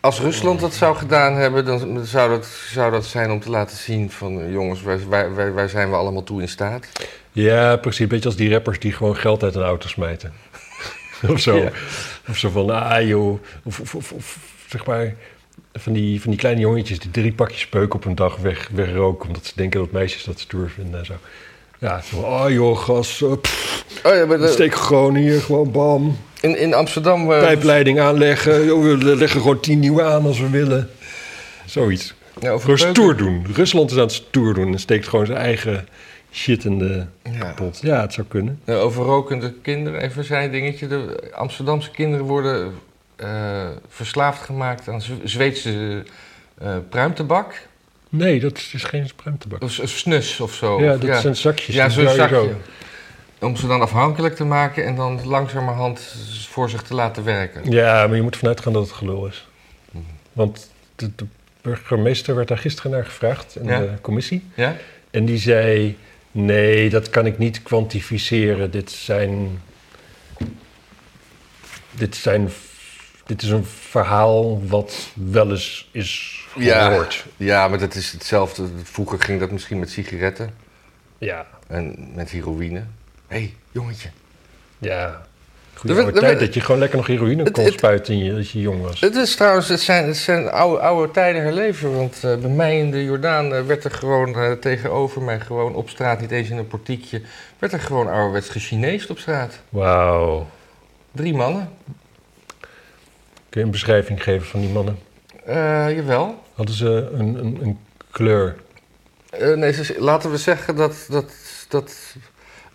als 0.00 0.20
Rusland 0.20 0.60
dat 0.60 0.74
zou 0.74 0.96
gedaan 0.96 1.34
hebben, 1.34 1.64
dan 1.64 2.06
zou 2.06 2.30
dat, 2.30 2.46
zou 2.72 2.90
dat 2.92 3.04
zijn 3.06 3.30
om 3.30 3.40
te 3.40 3.50
laten 3.50 3.76
zien 3.76 4.10
van... 4.10 4.40
eh, 4.40 4.52
jongens, 4.52 4.82
waar, 4.82 4.98
waar, 5.08 5.34
waar, 5.34 5.54
waar 5.54 5.68
zijn 5.68 5.90
we 5.90 5.96
allemaal 5.96 6.24
toe 6.24 6.40
in 6.40 6.48
staat? 6.48 6.88
Ja, 7.32 7.76
precies. 7.76 8.06
Beetje 8.06 8.24
als 8.28 8.36
die 8.36 8.50
rappers 8.50 8.78
die 8.78 8.92
gewoon 8.92 9.16
geld 9.16 9.42
uit 9.42 9.54
een 9.54 9.62
auto 9.62 9.88
smijten. 9.88 10.32
of 11.32 11.40
zo. 11.40 11.56
Ja. 11.56 11.70
Of 12.28 12.36
zo 12.36 12.48
van, 12.50 12.70
ah 12.70 13.08
joh. 13.08 13.38
Of, 13.62 13.80
of, 13.80 13.94
of, 13.94 14.12
of, 14.12 14.38
zeg 14.66 14.86
maar, 14.86 15.14
van 15.74 15.92
die, 15.92 16.20
van 16.20 16.30
die 16.30 16.40
kleine 16.40 16.60
jongetjes 16.60 16.98
die 16.98 17.10
drie 17.10 17.32
pakjes 17.32 17.66
peuk 17.66 17.94
op 17.94 18.04
een 18.04 18.14
dag 18.14 18.36
weg, 18.36 18.68
wegroken. 18.72 19.26
Omdat 19.26 19.46
ze 19.46 19.52
denken 19.56 19.80
dat 19.80 19.90
meisjes 19.90 20.24
dat 20.24 20.40
stoer 20.40 20.70
vinden 20.70 20.98
en 21.00 21.06
zo. 21.06 21.14
Ja, 21.78 22.00
zo, 22.00 22.22
ah 22.22 22.50
joh, 22.50 22.78
gas, 22.78 23.22
eh, 23.22 23.32
pff, 23.40 23.84
Oh 24.04 24.14
ja, 24.14 24.26
maar 24.26 24.38
de- 24.38 24.48
steek 24.48 24.74
gewoon 24.74 25.14
hier, 25.14 25.40
gewoon 25.40 25.70
bam. 25.70 26.18
In, 26.40 26.58
in 26.58 26.74
Amsterdam... 26.74 27.32
eh, 27.32 27.40
Pijpleiding 27.40 28.00
aanleggen. 28.00 28.80
We 28.98 29.16
leggen 29.16 29.40
gewoon 29.40 29.60
tien 29.60 29.78
nieuwe 29.78 30.02
aan 30.02 30.26
als 30.26 30.40
we 30.40 30.50
willen. 30.50 30.90
Zoiets. 31.66 32.14
ja, 32.40 32.58
Gewoon 32.58 32.78
stoer 32.78 33.16
doen. 33.16 33.46
Rusland 33.54 33.90
is 33.90 33.96
aan 33.96 34.02
het 34.02 34.12
stoer 34.12 34.54
doen 34.54 34.72
en 34.72 34.78
steekt 34.78 35.08
gewoon 35.08 35.26
zijn 35.26 35.38
eigen 35.38 35.88
shit 36.32 36.64
in 36.64 36.78
de 36.78 37.04
Ja. 37.22 37.38
kapot. 37.38 37.78
Ja, 37.82 38.00
het 38.00 38.12
zou 38.12 38.26
kunnen. 38.26 38.60
Ja, 38.64 38.74
over 38.74 39.04
rokende 39.04 39.52
kinderen, 39.62 40.00
even 40.02 40.24
zijn 40.24 40.50
dingetje. 40.50 40.86
De 40.86 41.30
Amsterdamse 41.34 41.90
kinderen 41.90 42.26
worden 42.26 42.74
eh, 43.16 43.68
verslaafd 43.88 44.42
gemaakt 44.42 44.88
aan 44.88 45.02
Zweedse 45.24 46.02
eh 46.58 46.76
pruimtebak. 46.88 47.66
Nee, 48.08 48.40
dat 48.40 48.56
is 48.72 48.84
geen 48.84 49.10
pruimtebak. 49.16 49.62
Of 49.62 49.70
s- 49.72 49.80
snus 49.98 50.40
of 50.40 50.54
zo. 50.54 50.82
Ja, 50.82 50.96
dat 50.96 51.20
zijn 51.20 51.36
zakjes. 51.36 51.74
Ja, 51.74 51.88
zo'n 51.88 52.08
zakje. 52.08 52.50
Om 53.40 53.56
ze 53.56 53.66
dan 53.66 53.80
afhankelijk 53.80 54.36
te 54.36 54.44
maken 54.44 54.84
en 54.84 54.94
dan 54.96 55.26
langzamerhand 55.26 56.14
voor 56.50 56.70
zich 56.70 56.82
te 56.82 56.94
laten 56.94 57.24
werken. 57.24 57.70
Ja, 57.70 58.06
maar 58.06 58.16
je 58.16 58.22
moet 58.22 58.36
vanuit 58.36 58.60
gaan 58.60 58.72
dat 58.72 58.82
het 58.82 58.92
gelul 58.92 59.26
is. 59.26 59.48
Want 60.32 60.70
de, 60.96 61.10
de 61.14 61.26
burgemeester 61.60 62.34
werd 62.34 62.48
daar 62.48 62.58
gisteren 62.58 62.90
naar 62.90 63.04
gevraagd 63.04 63.56
in 63.56 63.64
Ja. 63.66 63.80
de 63.80 63.90
commissie. 64.00 64.44
Ja? 64.54 64.76
En 65.10 65.24
die 65.24 65.38
zei: 65.38 65.96
Nee, 66.30 66.90
dat 66.90 67.10
kan 67.10 67.26
ik 67.26 67.38
niet 67.38 67.62
kwantificeren. 67.62 68.70
Dit 68.70 68.90
zijn. 68.90 69.60
Dit 71.90 72.16
zijn. 72.16 72.48
Dit 73.26 73.42
is 73.42 73.48
een 73.50 73.64
verhaal 73.64 74.66
wat 74.66 75.08
wel 75.14 75.50
eens 75.50 75.88
is 75.92 76.42
Ja. 76.56 76.86
gehoord. 76.88 77.26
Ja, 77.36 77.68
maar 77.68 77.78
dat 77.78 77.94
is 77.94 78.12
hetzelfde. 78.12 78.68
Vroeger 78.82 79.20
ging 79.20 79.40
dat 79.40 79.50
misschien 79.50 79.78
met 79.78 79.90
sigaretten 79.90 80.54
Ja, 81.18 81.46
en 81.66 82.08
met 82.14 82.30
heroïne. 82.30 82.84
Hé, 83.28 83.36
hey, 83.38 83.54
jongetje. 83.72 84.08
ja. 84.78 85.26
Goede 85.74 86.02
oude 86.02 86.20
tijd 86.20 86.38
dat 86.40 86.54
je 86.54 86.60
gewoon 86.60 86.78
lekker 86.80 86.98
nog 86.98 87.06
heroïne 87.06 87.42
Het- 87.42 87.52
kon 87.52 87.64
het- 87.64 87.72
spuiten 87.72 88.18
je, 88.18 88.34
als 88.34 88.52
je 88.52 88.60
jong 88.60 88.82
was. 88.82 89.00
Het 89.00 89.14
is 89.14 89.34
trouwens, 89.36 89.68
het 89.68 89.80
zijn, 89.80 90.06
het 90.06 90.16
zijn 90.16 90.50
oude, 90.50 90.80
oude 90.80 91.12
tijden 91.12 91.42
herleven. 91.42 91.94
Want 91.96 92.14
eh, 92.24 92.36
bij 92.36 92.50
mij 92.50 92.78
in 92.78 92.90
de 92.90 93.04
Jordaan 93.04 93.54
eh, 93.54 93.62
werd 93.66 93.84
er 93.84 93.90
gewoon 93.90 94.34
eh, 94.34 94.52
tegenover 94.52 95.22
mij, 95.22 95.40
gewoon 95.40 95.74
op 95.74 95.88
straat, 95.88 96.20
niet 96.20 96.30
eens 96.30 96.48
in 96.50 96.56
een 96.56 96.66
portiekje, 96.66 97.22
werd 97.58 97.72
er 97.72 97.80
gewoon 97.80 98.08
ouderwets 98.08 98.48
gechineesd 98.48 99.10
op 99.10 99.18
straat. 99.18 99.58
Wauw. 99.68 100.46
Drie 101.12 101.34
mannen. 101.34 101.70
Kun 103.48 103.60
je 103.60 103.66
een 103.66 103.70
beschrijving 103.70 104.22
geven 104.22 104.46
van 104.46 104.60
die 104.60 104.70
mannen? 104.70 104.98
Jawel. 105.96 106.42
Hadden 106.54 106.74
ze 106.74 107.10
een, 107.12 107.34
een, 107.34 107.58
een 107.62 107.78
kleur? 108.10 108.56
Nee, 109.54 109.74
laten 109.98 110.30
we 110.30 110.36
zeggen 110.36 110.76
dat, 110.76 111.06
dat, 111.08 111.32
dat 111.68 111.94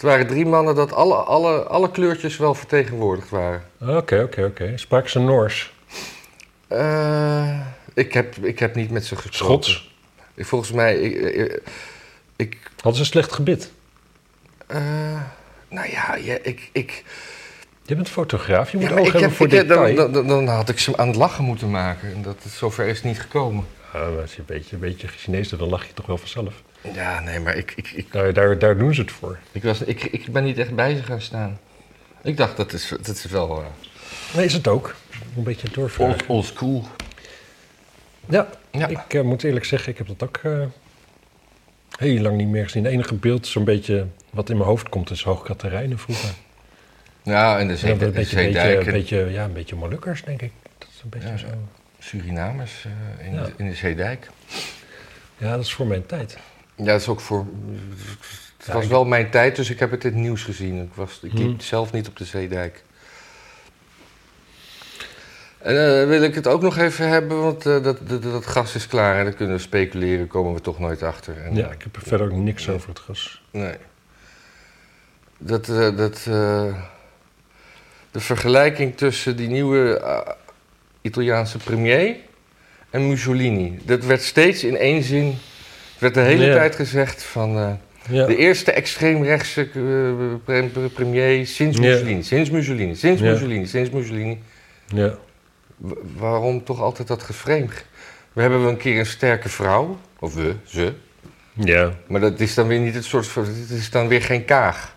het 0.03 0.11
waren 0.11 0.27
drie 0.27 0.45
mannen 0.45 0.75
dat 0.75 0.93
alle, 0.93 1.15
alle, 1.15 1.63
alle 1.63 1.91
kleurtjes 1.91 2.37
wel 2.37 2.53
vertegenwoordigd 2.53 3.29
waren. 3.29 3.63
Oké, 3.79 4.21
oké, 4.23 4.43
oké. 4.43 4.71
Spraken 4.77 5.09
ze 5.09 5.19
Noors? 5.19 5.73
Eh, 6.67 7.59
ik, 7.93 8.13
heb, 8.13 8.35
ik 8.35 8.59
heb 8.59 8.75
niet 8.75 8.91
met 8.91 9.05
ze 9.05 9.15
gesproken. 9.15 9.63
Schots? 9.63 9.91
Ik, 10.33 10.45
volgens 10.45 10.71
mij, 10.71 10.95
ik, 10.99 11.35
ik, 11.35 11.61
ik 12.35 12.57
Hadden 12.75 12.93
ze 12.93 12.99
een 12.99 13.05
slecht 13.05 13.31
gebit? 13.31 13.71
eh, 14.67 15.21
nou 15.69 15.89
ja, 15.91 16.15
ja 16.15 16.37
ik, 16.41 16.69
ik, 16.71 17.03
Je 17.85 17.95
bent 17.95 18.09
fotograaf, 18.09 18.71
je 18.71 18.77
moet 18.77 18.89
Ja, 18.89 18.95
oog 18.95 19.03
hebben 19.03 19.21
heb, 19.21 19.31
voor 19.31 19.47
detail. 19.47 19.95
dan, 19.95 20.11
dan, 20.11 20.27
dan 20.27 20.47
had 20.47 20.69
ik 20.69 20.79
ze 20.79 20.97
aan 20.97 21.07
het 21.07 21.15
lachen 21.15 21.43
moeten 21.43 21.69
maken. 21.71 22.13
En 22.13 22.21
dat, 22.21 22.37
zover 22.49 22.87
is 22.87 23.03
niet 23.03 23.19
gekomen. 23.19 23.65
Ja, 23.93 23.99
maar 24.09 24.21
als 24.21 24.31
je 24.31 24.39
een 24.39 24.45
beetje, 24.45 24.75
een 24.75 24.81
beetje 24.81 25.07
Chinees 25.07 25.49
dan 25.49 25.69
lach 25.69 25.87
je 25.87 25.93
toch 25.93 26.05
wel 26.05 26.17
vanzelf. 26.17 26.53
Ja, 26.93 27.19
nee, 27.19 27.39
maar 27.39 27.55
ik, 27.55 27.73
ik, 27.75 27.91
ik, 27.91 28.13
Nou, 28.13 28.31
daar, 28.31 28.59
daar 28.59 28.77
doen 28.77 28.93
ze 28.93 29.01
het 29.01 29.11
voor. 29.11 29.39
ik, 29.51 29.63
was, 29.63 29.81
ik, 29.81 30.03
ik 30.03 30.31
ben 30.31 30.43
niet 30.43 30.57
echt 30.57 30.75
bij 30.75 30.95
ze 30.95 31.03
gaan 31.03 31.21
staan. 31.21 31.59
Ik 32.21 32.37
dacht, 32.37 32.57
dat 32.57 32.73
is, 32.73 32.87
dat 32.89 33.07
is 33.15 33.25
wel 33.25 33.59
eh, 33.61 33.65
Nee, 34.35 34.45
is 34.45 34.53
het 34.53 34.67
ook. 34.67 34.95
Een 35.37 35.43
beetje 35.43 35.69
doorvragen. 35.71 36.13
old, 36.13 36.25
old 36.27 36.45
school. 36.45 36.87
Ja, 38.29 38.47
Ja. 38.71 38.87
ik 38.87 39.13
eh, 39.13 39.21
moet 39.21 39.43
eerlijk 39.43 39.65
zeggen, 39.65 39.91
ik 39.91 39.97
heb 39.97 40.07
dat 40.07 40.23
ook 40.23 40.37
eh, 40.37 40.65
heel 41.97 42.21
lang 42.21 42.37
niet 42.37 42.47
meer 42.47 42.63
gezien. 42.63 42.83
Het 42.83 42.93
enige 42.93 43.15
beeld, 43.15 43.47
zo'n 43.47 43.63
beetje, 43.63 44.07
wat 44.29 44.49
in 44.49 44.57
mijn 44.57 44.69
hoofd 44.69 44.89
komt, 44.89 45.09
is 45.09 45.23
Hoogkaterijnen 45.23 45.99
vroeger. 45.99 46.29
Ja, 47.23 47.59
en 47.59 47.67
de, 47.67 47.77
zee, 47.77 47.91
een 47.91 47.97
de 47.97 48.05
beetje, 48.05 48.35
beetje, 48.35 48.35
zeedijken, 48.59 48.91
beetje, 48.93 49.31
ja, 49.31 49.43
een 49.43 49.53
beetje 49.53 49.75
Molukkers, 49.75 50.23
denk 50.23 50.41
ik. 50.41 50.51
Dat 50.77 50.87
is 50.95 51.01
een 51.03 51.09
beetje 51.09 51.27
Ja. 51.29 51.37
zo. 51.37 51.47
Surinamers 51.99 52.85
in, 53.19 53.33
Ja. 53.33 53.43
de, 53.43 53.51
in 53.57 53.67
de 53.69 53.75
Zeedijk. 53.75 54.29
Ja, 55.37 55.55
dat 55.55 55.65
is 55.65 55.73
voor 55.73 55.87
mijn 55.87 56.05
tijd. 56.05 56.37
Ja, 56.75 56.85
dat 56.85 57.01
is 57.01 57.07
ook 57.07 57.19
voor... 57.19 57.45
Het 58.57 58.65
Ja, 58.67 58.73
was 58.73 58.87
wel 58.87 59.05
mijn 59.05 59.29
tijd, 59.29 59.55
dus 59.55 59.69
ik 59.69 59.79
heb 59.79 59.91
het 59.91 60.03
in 60.03 60.11
het 60.11 60.19
nieuws 60.21 60.43
gezien. 60.43 60.81
Ik, 60.81 60.93
was, 60.93 61.19
ik 61.21 61.33
liep 61.33 61.47
Hmm. 61.47 61.59
zelf 61.59 61.91
niet 61.91 62.07
op 62.07 62.17
de 62.17 62.25
Zeedijk. 62.25 62.83
En 65.57 65.99
eh, 66.01 66.07
wil 66.07 66.21
ik 66.23 66.35
het 66.35 66.47
ook 66.47 66.61
nog 66.61 66.77
even 66.77 67.07
hebben, 67.09 67.41
want 67.41 67.65
eh, 67.65 67.83
dat, 67.83 68.09
dat, 68.09 68.23
dat 68.23 68.45
gas 68.45 68.75
is 68.75 68.87
klaar 68.87 69.17
en 69.17 69.23
dan 69.23 69.33
kunnen 69.35 69.55
we 69.55 69.61
speculeren, 69.61 70.27
komen 70.27 70.53
we 70.53 70.61
toch 70.61 70.79
nooit 70.79 71.03
achter. 71.03 71.37
En, 71.43 71.55
Ja, 71.55 71.71
ik 71.71 71.81
heb 71.83 71.95
er 71.95 72.01
verder 72.01 72.31
ook 72.31 72.37
niks 72.37 72.69
over 72.69 72.89
het 72.89 72.99
gas. 72.99 73.43
Nee. 73.51 73.75
Dat, 75.37 75.69
eh, 75.69 75.97
dat, 75.97 76.23
de 78.11 78.19
vergelijking 78.19 78.97
tussen 78.97 79.35
die 79.35 79.47
nieuwe 79.47 80.01
Italiaanse 81.01 81.57
premier 81.57 82.15
en 82.89 83.07
Mussolini. 83.07 83.79
Dat 83.83 84.05
werd 84.05 84.21
steeds 84.21 84.63
in 84.63 84.77
één 84.77 85.03
zin, 85.03 85.37
werd 86.03 86.13
de 86.13 86.19
hele 86.21 86.45
Ja. 86.45 86.53
tijd 86.53 86.75
gezegd 86.75 87.23
van 87.23 87.57
eh, 87.57 87.71
Ja. 88.09 88.25
de 88.25 88.35
eerste 88.35 88.71
extreemrechtse 88.71 89.61
eh, 89.61 89.69
pre- 90.43 90.67
pre- 90.73 90.89
premier 90.93 91.47
sinds 91.47 91.77
Ja. 91.77 91.83
Mussolini, 91.83 92.23
sinds 92.23 92.49
Mussolini, 92.49 92.95
sinds. 92.95 93.21
Mussolini, 93.21 93.65
sinds 93.65 93.89
Mussolini. 93.89 94.41
ja. 94.87 95.15
Waarom 96.17 96.63
toch 96.63 96.81
altijd 96.81 97.07
dat 97.07 97.23
geframe? 97.23 97.67
We 98.33 98.41
hebben 98.41 98.59
een 98.61 98.77
keer 98.77 98.99
een 98.99 99.05
sterke 99.05 99.49
vrouw, 99.49 99.99
of 100.19 100.33
we, 100.35 100.55
ze, 100.65 100.93
Ja. 101.53 101.91
maar 102.07 102.21
dat 102.21 102.39
is 102.39 102.53
dan 102.53 102.67
weer 102.67 102.79
niet 102.79 102.93
het 102.95 103.03
soort 103.05 103.27
van, 103.27 103.45
het 103.45 103.69
is 103.69 103.89
dan 103.89 104.07
weer 104.07 104.21
geen 104.21 104.45
kaag. 104.45 104.95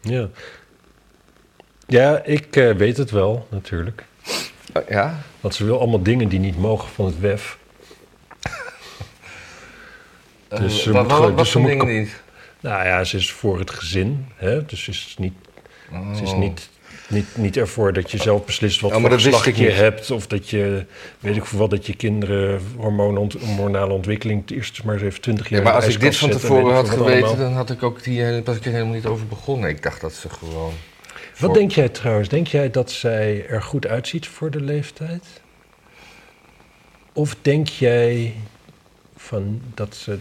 Ja. 0.00 0.28
Ja, 1.86 2.22
ik 2.24 2.56
eh, 2.56 2.70
weet 2.76 2.96
het 2.96 3.10
wel, 3.10 3.46
natuurlijk. 3.50 4.04
Uh, 4.76 4.82
Ja? 4.88 5.18
Want 5.40 5.54
ze 5.54 5.64
wil 5.64 5.78
allemaal 5.80 6.02
dingen 6.02 6.28
die 6.28 6.38
niet 6.40 6.58
mogen 6.58 6.88
van 6.88 7.04
het 7.06 7.20
WEF. 7.20 7.58
Dus 10.60 10.82
ze 10.82 10.88
Uh, 10.90 10.94
moet 10.96 11.06
wat, 11.06 11.12
gewoon- 11.12 11.28
wat 11.34 11.38
dus 11.38 11.50
ze 11.50 11.58
moet 11.58 11.84
niet? 11.86 12.22
Nou 12.60 12.84
ja, 12.86 13.04
ze 13.04 13.16
is 13.16 13.32
voor 13.32 13.58
het 13.58 13.70
gezin. 13.70 14.26
Hè? 14.34 14.64
Dus 14.64 14.84
ze 14.84 14.90
is 14.90 15.14
niet, 15.18 15.32
ze 16.16 16.22
is 16.22 16.30
Oh. 16.30 16.38
niet, 16.38 16.68
niet, 17.08 17.26
niet 17.36 17.56
ervoor 17.56 17.92
dat 17.92 18.10
je 18.10 18.18
zelf 18.18 18.44
beslist 18.44 18.80
wat 18.80 18.92
Oh, 18.94 19.00
voor 19.00 19.10
geslacht 19.12 19.56
je 19.56 19.70
hebt. 19.70 20.10
Of 20.10 20.26
dat 20.26 20.50
je, 20.50 20.84
weet 21.18 21.36
ik 21.36 21.44
veel 21.44 21.58
wat, 21.58 21.70
dat 21.70 21.86
je 21.86 21.94
kinderen 21.96 22.60
hormonale 22.76 23.92
ontwikkeling 23.92 24.40
het 24.40 24.50
eerst 24.50 24.84
maar 24.84 24.94
eens 24.94 25.02
even 25.04 25.20
20 25.20 25.48
jaar 25.48 25.58
Ja, 25.58 25.64
maar 25.64 25.74
als 25.74 25.86
ik 25.94 26.00
dit 26.00 26.16
van 26.16 26.30
tevoren 26.30 26.74
had 26.74 26.88
wat 26.88 26.96
geweten, 26.96 27.26
allemaal. 27.28 27.44
dan 27.44 27.52
had 27.52 27.70
ik 27.70 27.82
ook 27.82 28.02
die, 28.02 28.24
eh, 28.26 28.44
was 28.44 28.56
ik 28.56 28.64
er 28.64 28.72
helemaal 28.72 28.94
niet 28.94 29.06
over 29.06 29.26
begonnen. 29.26 29.68
Ik 29.68 29.82
dacht 29.82 30.00
dat 30.00 30.12
ze 30.12 30.28
gewoon... 30.28 30.72
Voor- 31.32 31.46
Wat 31.48 31.56
denk 31.56 31.70
jij 31.72 31.88
trouwens? 31.88 32.28
Denk 32.28 32.46
jij 32.46 32.70
dat 32.70 32.90
zij 32.90 33.46
er 33.48 33.62
goed 33.62 33.86
uitziet 33.86 34.26
voor 34.26 34.50
de 34.50 34.60
leeftijd? 34.60 35.24
Of 37.12 37.36
denk 37.42 37.68
jij 37.68 38.34
van 39.16 39.60
dat 39.74 39.94
ze 39.94 40.18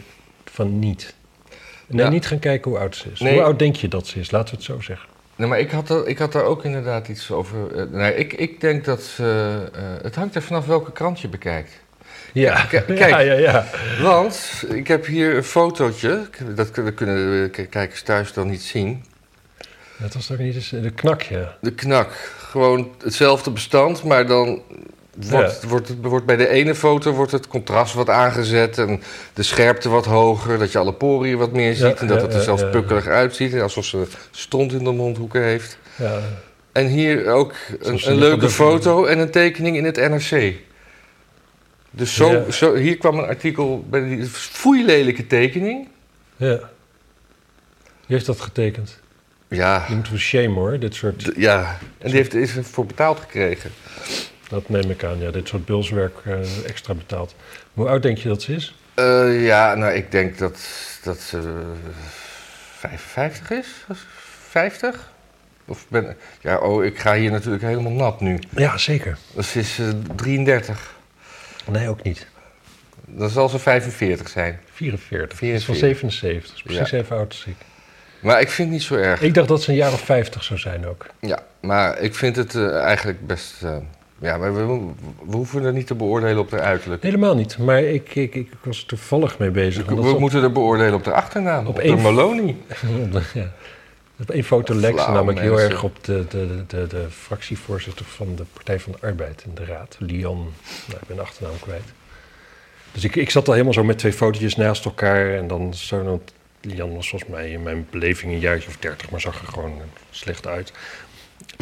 van 0.53 0.79
niet? 0.79 1.13
Nee, 1.87 2.03
Ja. 2.05 2.09
niet 2.11 2.25
gaan 2.27 2.39
kijken 2.39 2.71
hoe 2.71 2.79
oud 2.79 2.95
ze 2.95 3.09
is. 3.11 3.19
Nee. 3.19 3.33
Hoe 3.33 3.43
oud 3.43 3.59
denk 3.59 3.75
je 3.75 3.87
dat 3.87 4.07
ze 4.07 4.19
is? 4.19 4.31
Laten 4.31 4.49
we 4.49 4.55
het 4.55 4.65
zo 4.65 4.79
zeggen. 4.81 5.09
Nee, 5.35 5.47
maar 5.47 5.59
ik 5.59 5.71
had, 5.71 5.89
er, 5.89 6.07
ik 6.07 6.17
had 6.17 6.31
daar 6.31 6.43
ook 6.43 6.63
inderdaad 6.65 7.07
iets 7.07 7.31
over. 7.31 7.75
eh, 7.79 7.85
nee, 7.91 8.15
ik, 8.15 8.33
ik 8.33 8.61
denk 8.61 8.85
dat 8.85 9.01
ze. 9.01 9.57
eh, 9.73 9.81
het 10.01 10.15
hangt 10.15 10.35
er 10.35 10.41
vanaf 10.41 10.65
welke 10.65 10.91
krant 10.91 11.19
je 11.19 11.27
bekijkt. 11.27 11.71
Ja, 12.33 12.63
kijk. 12.65 12.97
ja, 13.09 13.19
ja, 13.19 13.33
ja. 13.33 13.65
Want 14.01 14.63
ik 14.69 14.87
heb 14.87 15.05
hier 15.05 15.35
een 15.35 15.43
fotootje. 15.43 16.27
Dat, 16.55 16.75
dat 16.75 16.93
kunnen 16.93 17.51
de 17.51 17.65
kijkers 17.69 18.01
thuis 18.01 18.33
dan 18.33 18.47
niet 18.49 18.61
zien. 18.61 19.03
Dat 19.97 20.13
was 20.13 20.25
toch 20.25 20.37
niet 20.37 20.55
eens 20.55 20.69
de 20.69 20.91
knak, 20.91 21.21
ja. 21.21 21.57
De 21.61 21.73
knak. 21.73 22.11
Gewoon 22.37 22.91
hetzelfde 23.03 23.51
bestand, 23.51 24.03
maar 24.03 24.27
dan 24.27 24.61
wordt, 25.15 25.63
wordt, 25.63 25.87
het, 25.87 25.97
wordt 26.01 26.25
bij 26.25 26.35
de 26.35 26.47
ene 26.47 26.75
foto 26.75 27.11
wordt 27.11 27.31
het 27.31 27.47
contrast 27.47 27.93
wat 27.93 28.09
aangezet 28.09 28.77
en 28.77 29.01
de 29.33 29.43
scherpte 29.43 29.89
wat 29.89 30.05
hoger, 30.05 30.57
dat 30.59 30.71
je 30.71 30.77
alle 30.77 30.93
poriën 30.93 31.37
wat 31.37 31.51
meer 31.51 31.73
ziet 31.75 31.83
Ja, 31.83 31.95
en 31.95 32.07
dat 32.07 32.17
ja, 32.17 32.23
het 32.23 32.31
er 32.33 32.37
ja, 32.39 32.43
zelfs 32.45 32.61
ja. 32.61 32.67
pukkelig 32.69 33.07
uitziet, 33.07 33.59
alsof 33.61 33.85
ze 33.85 34.05
stront 34.31 34.71
in 34.71 34.83
de 34.83 34.91
mondhoeken 34.91 35.43
heeft. 35.43 35.77
ja. 35.95 36.19
En 36.71 36.87
hier 36.87 37.27
ook 37.31 37.53
een, 37.79 38.15
leuke 38.17 38.49
foto 38.49 39.05
en 39.05 39.19
een 39.19 39.31
tekening 39.31 39.77
in 39.77 39.83
het 39.85 39.95
NRC. 39.95 40.53
Dus 41.91 42.15
zo, 42.15 42.31
Ja. 42.31 42.51
zo, 42.51 42.75
hier 42.75 42.97
kwam 42.97 43.17
een 43.17 43.25
artikel 43.25 43.85
bij 43.89 44.03
die 44.03 44.25
foeilelijke 44.25 45.27
tekening. 45.27 45.87
ja. 46.37 46.71
Wie 48.05 48.15
heeft 48.15 48.25
dat 48.25 48.41
getekend? 48.41 48.99
Ja, 49.47 49.85
Die 49.87 49.95
moeten 49.95 50.13
we 50.13 50.19
shame 50.19 50.53
hoor, 50.53 50.79
dit 50.79 50.95
soort... 50.95 51.19
d- 51.19 51.31
ja. 51.35 51.77
en 51.97 52.07
die 52.07 52.15
heeft 52.15 52.33
is 52.33 52.55
ervoor 52.55 52.85
betaald 52.85 53.19
gekregen. 53.19 53.71
Dat 54.53 54.69
neem 54.69 54.89
ik 54.89 55.03
aan, 55.03 55.19
ja. 55.19 55.31
Dit 55.31 55.47
soort 55.47 55.65
bulswerk 55.65 56.17
eh, 56.25 56.65
extra 56.65 56.93
betaald. 56.93 57.35
Hoe 57.73 57.87
oud 57.87 58.01
denk 58.01 58.17
je 58.17 58.27
dat 58.29 58.41
ze 58.41 58.53
is? 58.53 58.75
Eh, 58.93 59.45
ja, 59.45 59.75
nou, 59.75 59.93
ik 59.93 60.11
denk 60.11 60.37
dat, 60.37 60.59
dat 61.03 61.19
ze 61.19 61.37
eh, 61.37 61.91
55 62.77 63.49
is. 63.49 63.67
50? 64.49 65.11
Of 65.65 65.85
ben, 65.87 66.17
ja, 66.41 66.57
oh, 66.57 66.85
ik 66.85 66.99
ga 66.99 67.15
hier 67.15 67.31
natuurlijk 67.31 67.63
helemaal 67.63 67.91
nat 67.91 68.21
nu. 68.21 68.39
Ja, 68.49 68.77
zeker. 68.77 69.17
Dus 69.35 69.51
ze 69.51 69.59
is 69.59 69.79
eh, 69.79 69.87
33. 70.15 70.93
Nee, 71.71 71.89
ook 71.89 72.03
niet. 72.03 72.27
Dan 73.05 73.29
zal 73.29 73.49
ze 73.49 73.59
45 73.59 74.29
zijn. 74.29 74.59
44. 74.73 75.39
Die 75.39 75.53
is 75.53 75.65
44. 75.65 75.65
van 75.65 75.75
77. 75.75 76.47
Dat 76.47 76.55
is 76.55 76.63
precies 76.63 76.89
Ja. 76.89 76.97
even 76.97 77.15
oud 77.17 77.27
als 77.31 77.45
ik. 77.45 77.55
Maar 78.19 78.41
ik 78.41 78.49
vind 78.49 78.67
het 78.67 78.77
niet 78.77 78.87
zo 78.87 78.95
erg. 78.95 79.21
Ik 79.21 79.33
dacht 79.33 79.47
dat 79.47 79.61
ze 79.63 79.69
een 79.69 79.75
jaar 79.75 79.93
of 79.93 80.01
50 80.01 80.43
zou 80.43 80.59
zijn 80.59 80.87
ook. 80.87 81.05
Ja, 81.19 81.39
maar 81.61 81.99
ik 81.99 82.15
vind 82.15 82.35
het 82.35 82.55
eh, 82.55 82.75
eigenlijk 82.81 83.27
best... 83.27 83.53
ja, 84.23 84.37
maar 84.37 84.55
we, 84.55 84.65
we 85.25 85.35
hoeven 85.35 85.63
er 85.63 85.73
niet 85.73 85.87
te 85.87 85.95
beoordelen 85.95 86.37
op 86.37 86.51
haar 86.51 86.59
uiterlijk. 86.61 87.03
Helemaal 87.03 87.35
niet. 87.35 87.57
Maar 87.57 87.81
ik, 87.83 88.15
ik, 88.15 88.35
ik 88.35 88.49
was 88.63 88.79
er 88.79 88.85
toevallig 88.85 89.37
mee 89.37 89.49
bezig. 89.51 89.85
we 89.85 89.95
op- 89.95 90.19
moeten 90.19 90.43
er 90.43 90.51
beoordelen 90.51 90.93
op 90.93 91.03
de 91.03 91.11
achternaam. 91.13 91.67
Op 91.67 91.75
Op, 91.75 91.79
één- 91.79 91.95
de 91.95 92.01
Maloney. 92.01 92.55
ja. 93.33 93.51
Op 94.19 94.29
één 94.29 94.43
foto 94.43 94.73
ze 94.73 94.79
Flauw, 94.79 95.13
namelijk 95.13 95.39
heel 95.39 95.59
erg 95.59 95.83
op 95.83 96.03
de, 96.03 96.25
de, 96.29 96.63
de, 96.67 96.87
de 96.87 97.05
fractievoorzitter 97.09 98.05
van 98.05 98.35
de 98.35 98.43
Partij 98.53 98.79
van 98.79 98.91
de 98.91 99.07
Arbeid 99.07 99.43
in 99.45 99.51
de 99.55 99.65
Raad. 99.65 99.95
Lian, 99.99 100.37
nou, 100.87 100.99
ik 101.01 101.07
ben 101.07 101.15
de 101.15 101.21
achternaam 101.21 101.59
kwijt. 101.59 101.83
Dus 102.91 103.03
ik, 103.03 103.15
ik 103.15 103.29
zat 103.29 103.47
al 103.47 103.51
helemaal 103.53 103.73
zo 103.73 103.83
met 103.83 103.97
twee 103.97 104.13
fotootjes 104.13 104.55
naast 104.55 104.85
elkaar. 104.85 105.33
En 105.35 105.47
dan 105.47 105.73
zo, 105.73 106.21
Lian 106.61 106.95
was 106.95 107.09
volgens 107.09 107.31
mij 107.31 107.49
in 107.51 107.63
mijn 107.63 107.87
beleving 107.89 108.33
een 108.33 108.39
jaartje 108.39 108.67
of 108.69 108.77
dertig, 108.77 109.09
maar 109.09 109.21
zag 109.21 109.41
er 109.41 109.47
gewoon 109.47 109.81
slecht 110.09 110.47
uit. 110.47 110.73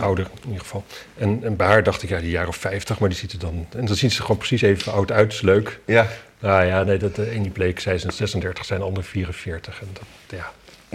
Ouder 0.01 0.27
in 0.41 0.47
ieder 0.47 0.61
geval. 0.61 0.83
En, 1.17 1.39
en 1.43 1.55
bij 1.55 1.67
haar 1.67 1.83
dacht 1.83 2.03
ik, 2.03 2.09
ja, 2.09 2.19
die 2.19 2.29
jaar 2.29 2.47
of 2.47 2.55
50, 2.55 2.99
maar 2.99 3.09
die 3.09 3.17
ziet 3.17 3.31
er 3.31 3.39
dan. 3.39 3.67
En 3.75 3.85
dan 3.85 3.95
ziet 3.95 4.11
ze 4.13 4.21
gewoon 4.21 4.37
precies 4.37 4.61
even 4.61 4.91
oud 4.91 5.11
uit, 5.11 5.33
is 5.33 5.41
leuk. 5.41 5.79
Ja. 5.85 6.07
Nou 6.39 6.65
ja, 6.65 6.83
nee, 6.83 6.97
dat 6.97 7.15
de 7.15 7.35
een 7.35 7.41
die 7.41 7.51
bleek, 7.51 7.79
zij 7.79 7.97
zijn 7.97 8.13
36, 8.13 8.65
zijn 8.65 8.79
de 8.79 8.85
ander 8.85 9.03
44. 9.03 9.81
En 9.81 9.87
dat, 9.93 10.39
ja, 10.39 10.51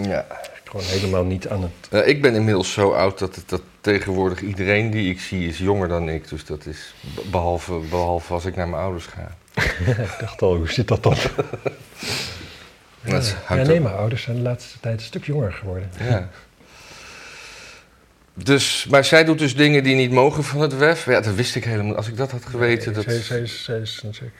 ja. 0.09 0.25
gewoon 0.63 0.85
helemaal 0.85 1.23
niet 1.23 1.47
aan 1.47 1.61
het. 1.61 1.71
Eh, 1.89 2.07
ik 2.07 2.21
ben 2.21 2.35
inmiddels 2.35 2.73
zo 2.73 2.91
oud 2.91 3.19
dat, 3.19 3.35
het, 3.35 3.49
dat 3.49 3.61
tegenwoordig 3.81 4.41
iedereen 4.41 4.89
die 4.91 5.09
ik 5.09 5.19
zie 5.19 5.47
is 5.47 5.57
jonger 5.57 5.87
dan 5.87 6.09
ik. 6.09 6.29
Dus 6.29 6.45
dat 6.45 6.65
is 6.65 6.93
be- 7.15 7.21
behalve, 7.31 7.79
behalve 7.89 8.33
als 8.33 8.45
ik 8.45 8.55
naar 8.55 8.69
mijn 8.69 8.81
ouders 8.81 9.05
ga. 9.05 9.35
ik 9.91 10.17
dacht 10.19 10.41
al, 10.41 10.55
hoe 10.55 10.71
zit 10.71 10.87
dat 10.87 11.03
dan? 11.03 11.15
Dat 13.01 13.27
ja, 13.27 13.33
hangt 13.45 13.67
nee, 13.67 13.79
mijn 13.79 13.95
ouders 13.95 14.23
zijn 14.23 14.35
de 14.35 14.41
laatste 14.41 14.79
tijd 14.79 14.99
een 14.99 15.05
stuk 15.05 15.25
jonger 15.25 15.53
geworden. 15.53 15.89
Ja. 15.99 16.29
Dus, 18.43 18.85
maar 18.89 19.05
zij 19.05 19.23
doet 19.23 19.39
dus 19.39 19.55
dingen 19.55 19.83
die 19.83 19.95
niet 19.95 20.11
mogen 20.11 20.43
van 20.43 20.61
het 20.61 20.77
WEF. 20.77 21.05
Ja, 21.05 21.21
dat 21.21 21.35
wist 21.35 21.55
ik 21.55 21.63
helemaal. 21.63 21.95
Als 21.95 22.07
ik 22.07 22.17
dat 22.17 22.31
had 22.31 22.45
geweten. 22.45 22.93
Nee, 22.93 23.03
dat... 23.03 23.13
zij, 23.13 23.21
zij, 23.23 23.39
is, 23.39 23.63
zij, 23.63 23.79
is, 23.79 24.03
zij 24.11 24.31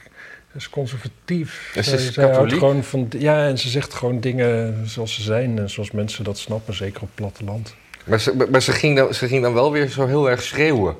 is- 0.54 0.70
conservatief. 0.70 1.72
En 1.74 1.84
ze 1.84 1.94
is 1.94 2.12
zij 2.12 2.24
houdt 2.24 2.38
katholiek? 2.38 2.58
gewoon 2.58 2.84
van, 2.84 3.08
ja, 3.18 3.46
en 3.46 3.58
ze 3.58 3.68
zegt 3.68 3.94
gewoon 3.94 4.20
dingen 4.20 4.82
zoals 4.88 5.14
ze 5.14 5.22
zijn. 5.22 5.58
En 5.58 5.70
zoals 5.70 5.90
mensen 5.90 6.24
dat 6.24 6.38
snappen, 6.38 6.74
zeker 6.74 7.02
op 7.02 7.06
het 7.06 7.14
platteland. 7.14 7.74
Maar, 8.04 8.20
ze, 8.20 8.46
maar 8.50 8.62
ze, 8.62 8.72
ging 8.72 8.96
dan, 8.96 9.14
ze 9.14 9.26
ging 9.26 9.42
dan 9.42 9.54
wel 9.54 9.72
weer 9.72 9.88
zo 9.88 10.06
heel 10.06 10.30
erg 10.30 10.42
schreeuwen. 10.42 10.96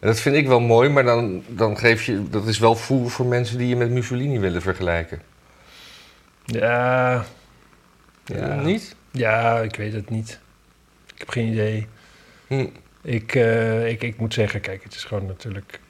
En 0.00 0.06
dat 0.06 0.20
vind 0.20 0.36
ik 0.36 0.46
wel 0.46 0.60
mooi, 0.60 0.88
maar 0.88 1.04
dan, 1.04 1.42
dan 1.46 1.78
geef 1.78 2.04
je... 2.04 2.28
Dat 2.30 2.46
is 2.46 2.58
wel 2.58 2.74
voer 2.74 3.10
voor 3.10 3.26
mensen 3.26 3.58
die 3.58 3.68
je 3.68 3.76
met 3.76 3.90
Mussolini 3.90 4.38
willen 4.38 4.62
vergelijken. 4.62 5.20
Ja, 6.44 7.24
ja. 8.24 8.60
Niet? 8.62 8.94
ja, 9.10 9.60
ik 9.60 9.76
weet 9.76 9.92
het 9.92 10.10
niet. 10.10 10.38
Ik 11.14 11.18
heb 11.18 11.28
geen 11.28 11.46
idee. 11.46 11.86
Hm. 12.48 12.66
Ik, 13.02 13.34
eh, 13.34 13.88
ik, 13.88 14.02
ik 14.02 14.16
moet 14.16 14.34
zeggen, 14.34 14.60
kijk, 14.60 14.82
het 14.82 14.94
is 14.94 15.04
gewoon 15.04 15.26
natuurlijk... 15.26 15.80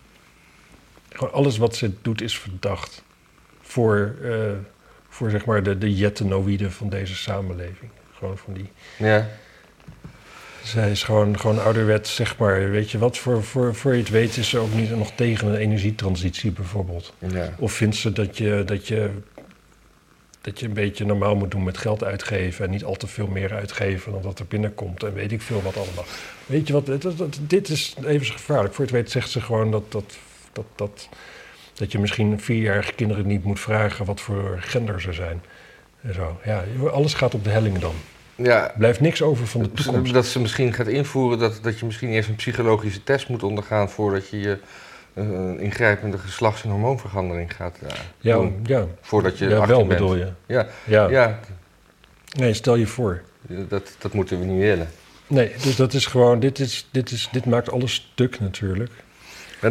Gewoon 1.09 1.33
alles 1.33 1.59
wat 1.59 1.77
ze 1.77 1.93
doet 2.03 2.23
is 2.23 2.39
verdacht. 2.39 3.03
Voor, 3.61 4.17
eh, 4.23 4.53
voor 5.09 5.31
zeg 5.31 5.45
maar 5.45 5.63
de, 5.63 5.79
de 5.79 5.95
jettenoïden 5.95 6.73
van 6.73 6.89
deze 6.89 7.17
samenleving. 7.17 7.91
Gewoon 8.13 8.39
van 8.39 8.53
die... 8.53 8.71
Ja. 8.97 9.29
Zij 10.63 10.91
is 10.91 11.03
gewoon, 11.03 11.39
gewoon 11.39 11.63
ouderwets, 11.63 12.15
zeg 12.15 12.37
maar. 12.37 12.71
Weet 12.71 12.91
je 12.91 12.99
wat, 12.99 13.19
voor, 13.19 13.45
voor, 13.45 13.75
voor 13.75 13.93
je 13.93 13.99
het 13.99 14.11
weet 14.11 14.37
is 14.37 14.49
ze 14.49 14.59
ook 14.59 14.75
niet 14.75 14.91
nog 14.91 15.13
tegen 15.15 15.49
een 15.49 15.55
energietransitie 15.55 16.51
bijvoorbeeld. 16.51 17.15
ja. 17.19 17.55
Of 17.59 17.73
vindt 17.73 17.97
ze 17.97 18.13
dat 18.13 18.37
je, 18.37 18.63
dat 18.67 18.89
je, 18.89 19.11
dat 20.41 20.61
je 20.61 20.67
een 20.67 20.73
beetje 20.73 21.05
normaal 21.05 21.37
moet 21.37 21.51
doen 21.51 21.65
met 21.65 21.79
geld 21.79 22.05
uitgeven... 22.05 22.65
en 22.65 22.71
niet 22.71 22.85
al 22.85 22.97
te 22.97 23.07
veel 23.07 23.27
meer 23.27 23.55
uitgeven 23.55 24.13
dan 24.13 24.23
wat 24.23 24.39
er 24.39 24.47
binnenkomt 24.47 25.03
en 25.03 25.15
weet 25.15 25.33
ik 25.33 25.43
veel 25.43 25.63
wat 25.63 25.77
allemaal. 25.77 26.05
Weet 26.47 26.67
je 26.67 26.73
wat, 26.73 26.91
dit 27.41 27.69
is 27.69 27.95
even 28.05 28.27
gevaarlijk. 28.27 28.75
Voor 28.75 28.85
het 28.85 28.95
weet 28.95 29.11
zegt 29.11 29.31
ze 29.31 29.41
gewoon 29.41 29.71
dat, 29.71 29.93
dat, 29.93 30.17
dat, 30.53 30.65
dat, 30.75 31.09
dat 31.75 31.93
je 31.93 31.99
misschien 31.99 32.41
vierjarige 32.41 32.93
kinderen 32.93 33.27
niet 33.27 33.45
moet 33.45 33.61
vragen... 33.61 34.05
wat 34.05 34.21
voor 34.21 34.57
gender 34.61 35.01
ze 35.01 35.13
zijn. 35.13 35.43
En 36.01 36.15
zo. 36.15 36.41
Ja, 36.45 36.65
alles 36.91 37.15
gaat 37.15 37.35
op 37.35 37.45
de 37.45 37.51
helling 37.51 37.79
dan. 37.79 37.95
ja. 38.35 38.73
Blijft 38.79 39.01
niks 39.01 39.23
over 39.23 39.47
van 39.47 39.63
de 39.63 39.73
toekomst. 39.73 40.13
Dat 40.13 40.27
ze 40.27 40.41
misschien 40.41 40.73
gaat 40.73 40.87
invoeren 40.87 41.39
dat, 41.39 41.59
dat 41.63 41.79
je 41.79 41.87
misschien 41.87 42.09
eerst 42.09 42.29
een 42.29 42.35
psychologische 42.35 43.03
test 43.03 43.29
moet 43.29 43.43
ondergaan... 43.43 43.91
voordat 43.91 44.29
je 44.29 44.39
je 44.39 44.59
eh, 45.19 45.29
een 45.31 45.61
ingrijpende 45.61 46.19
geslachts- 46.19 46.63
en 46.65 46.71
hormoonverandering 46.71 47.55
gaat 47.57 47.79
eh, 47.87 47.89
Ja, 48.21 48.35
doen. 48.35 48.61
ja. 48.67 48.87
Voordat 49.01 49.39
je 49.39 49.49
ja 49.49 49.57
18 49.57 49.69
wel 49.77 49.87
bent. 49.87 50.01
bedoel 50.01 50.17
je. 50.17 50.29
Ja, 50.47 50.67
Ja. 50.87 51.09
ja. 51.09 51.39
Nee, 52.39 52.55
stel 52.55 52.75
je 52.75 52.87
voor. 52.87 53.23
dat, 53.69 53.97
dat 53.99 54.13
moeten 54.13 54.39
we 54.41 54.45
niet 54.47 54.61
willen. 54.61 54.89
Nee, 55.27 55.53
dus 55.63 55.77
dat 55.77 55.93
is 55.93 56.07
gewoon, 56.07 56.41
dit, 56.41 56.59
is, 56.59 56.89
dit, 56.91 57.11
is, 57.11 57.29
dit 57.33 57.45
maakt 57.47 57.71
alles 57.71 57.95
stuk 57.95 58.41
natuurlijk. 58.41 58.91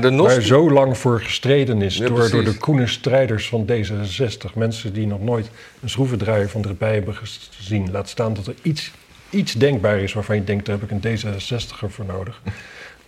De 0.01 0.09
NOS... 0.09 0.33
Waar 0.33 0.41
zo 0.41 0.71
lang 0.71 0.97
voor 0.97 1.21
gestreden 1.21 1.81
is 1.81 1.97
Ja, 1.97 2.07
door, 2.07 2.29
door 2.29 2.43
de 2.43 2.57
koene 2.57 2.87
strijders 2.87 3.47
van 3.49 3.69
D66. 3.71 4.53
Mensen 4.55 4.93
die 4.93 5.07
nog 5.07 5.21
nooit 5.21 5.49
een 5.81 5.89
schroevendraaier 5.89 6.49
van 6.49 6.63
erbij 6.63 6.93
hebben 6.93 7.15
gezien. 7.15 7.91
Laat 7.91 8.09
staan 8.09 8.33
dat 8.33 8.47
er 8.47 8.53
iets, 8.61 8.91
iets 9.29 9.53
denkbaar 9.53 9.99
is 9.99 10.13
waarvan 10.13 10.35
je 10.35 10.43
denkt, 10.43 10.65
daar 10.65 10.79
heb 10.79 10.91
ik 10.91 11.03
een 11.03 11.17
D66er 11.17 11.87
voor 11.89 12.05
nodig. 12.05 12.41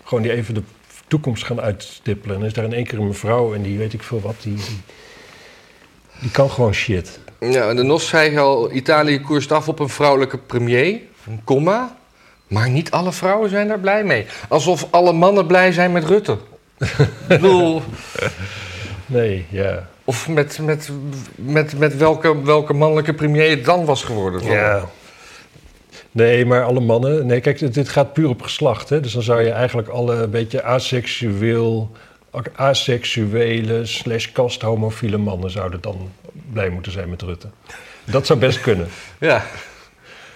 Gewoon 0.04 0.24
die 0.24 0.32
even 0.32 0.54
de 0.54 0.62
toekomst 1.10 1.44
gaan 1.46 1.62
uitstippelen. 1.62 2.34
En 2.36 2.40
dan 2.40 2.50
is 2.50 2.56
daar 2.56 2.66
in 2.66 2.74
één 2.74 2.86
keer 2.86 3.00
een 3.00 3.08
mevrouw 3.08 3.54
en 3.54 3.62
die 3.62 3.78
weet 3.78 3.94
ik 3.94 4.04
veel 4.04 4.22
wat, 4.22 4.36
die, 4.42 4.56
die, 4.56 4.82
die 6.22 6.32
kan 6.32 6.50
gewoon 6.50 6.74
shit. 6.74 7.20
Ja, 7.40 7.74
de 7.74 7.84
NOS 7.84 8.08
zei 8.08 8.38
al, 8.38 8.72
Italië 8.72 9.22
koerst 9.22 9.52
af 9.52 9.68
op 9.68 9.80
een 9.80 9.90
vrouwelijke 9.90 10.38
premier, 10.38 11.00
een 11.28 11.42
komma. 11.44 11.98
Maar 12.48 12.70
niet 12.70 12.92
alle 12.92 13.12
vrouwen 13.12 13.50
zijn 13.50 13.68
daar 13.68 13.80
blij 13.80 14.04
mee. 14.04 14.26
Alsof 14.48 14.88
alle 14.90 15.14
mannen 15.14 15.46
blij 15.48 15.72
zijn 15.72 15.92
met 15.92 16.04
Rutte. 16.04 16.38
Ik 16.78 17.08
bedoel, 17.28 17.82
Nee, 19.06 19.46
ja. 19.50 19.88
of 20.04 20.28
met, 20.28 20.60
met, 20.62 20.90
met, 21.36 21.78
met 21.78 21.98
welke, 21.98 22.44
welke 22.44 22.74
mannelijke 22.74 23.14
premier 23.14 23.50
het 23.50 23.66
dan 23.66 23.86
was 23.86 24.04
geworden. 24.04 24.44
Ja. 24.44 24.90
Nee, 26.12 26.46
maar 26.46 26.64
alle 26.64 26.80
mannen. 26.80 27.26
Nee, 27.26 27.40
kijk, 27.42 27.60
dit, 27.60 27.74
dit 27.74 27.90
gaat 27.90 28.14
puur 28.14 28.30
op 28.30 28.42
geslacht. 28.42 28.90
Hè? 28.90 29.00
Dus 29.00 29.14
dan 29.14 29.22
zou 29.24 29.42
je 29.42 29.52
eigenlijk 29.52 29.88
alle 29.88 30.16
een 30.16 30.30
beetje 30.30 30.64
aseksueel, 30.64 31.92
aseksuele 32.56 33.86
slash 33.86 34.32
kasthomofiele 34.32 35.18
mannen 35.18 35.50
zouden 35.52 35.82
dan 35.82 36.12
blij 36.54 36.70
moeten 36.70 36.92
zijn 36.92 37.10
met 37.10 37.22
Rutte. 37.22 37.48
Dat 38.04 38.26
zou 38.26 38.40
best 38.40 38.62
kunnen. 38.62 38.88
Ja. 39.20 39.44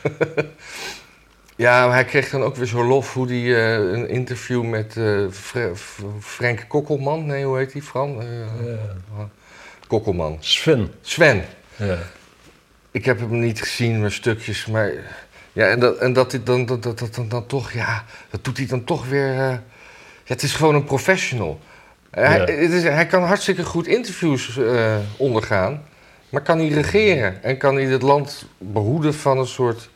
Ja, 1.56 1.86
maar 1.86 1.94
hij 1.96 2.06
kreeg 2.06 2.30
dan 2.30 2.44
ook 2.44 2.56
weer 2.56 2.66
zo 2.68 2.84
lof 2.84 3.14
hoe 3.14 3.28
hij 3.28 3.56
eh, 3.56 3.92
een 3.94 4.10
interview 4.10 4.64
met 4.64 4.98
eh, 4.98 5.20
Fre- 5.32 5.72
Frank 6.20 6.66
Kokkelman, 6.68 7.26
nee, 7.26 7.46
hoe 7.46 7.58
heet 7.58 7.72
die, 7.72 7.82
Fran? 7.82 8.22
Eh, 8.22 8.28
Ja. 9.18 9.30
Kokkelman. 9.88 10.38
Sven. 10.40 10.92
Sven. 11.02 11.46
Ja. 11.76 11.98
Ik 12.92 13.06
heb 13.06 13.20
hem 13.20 13.40
niet 13.40 13.62
gezien, 13.62 14.02
maar 14.02 14.12
stukjes, 14.12 14.66
maar... 14.66 14.92
Ja, 15.54 15.68
en 15.68 15.80
dat, 15.80 15.98
en 15.98 16.14
dat 16.14 16.32
hij 16.32 16.44
dan, 16.44 16.66
dat, 16.66 16.84
dat, 16.84 17.00
dat, 17.00 17.16
dan, 17.16 17.30
dan 17.30 17.46
toch, 17.46 17.72
ja, 17.72 18.04
dat 18.30 18.44
doet 18.44 18.58
hij 18.58 18.66
dan 18.66 18.84
toch 18.84 19.08
weer... 19.08 19.30
eh, 19.30 19.38
ja, 19.38 20.34
het 20.34 20.44
is 20.44 20.54
gewoon 20.54 20.76
een 20.76 20.84
professional. 20.84 21.60
Hij, 22.10 22.38
Ja. 22.38 22.46
het 22.62 22.72
is, 22.72 22.84
hij 22.84 23.06
kan 23.06 23.24
hartstikke 23.24 23.64
goed 23.64 23.88
interviews 23.88 24.58
eh, 24.58 24.96
ondergaan, 25.18 25.82
maar 26.30 26.42
kan 26.42 26.58
hij 26.58 26.68
regeren? 26.68 27.44
En 27.44 27.58
kan 27.58 27.76
hij 27.76 27.84
het 27.86 28.02
land 28.02 28.46
behoeden 28.58 29.14
van 29.14 29.38
een 29.38 29.48
soort 29.48 29.90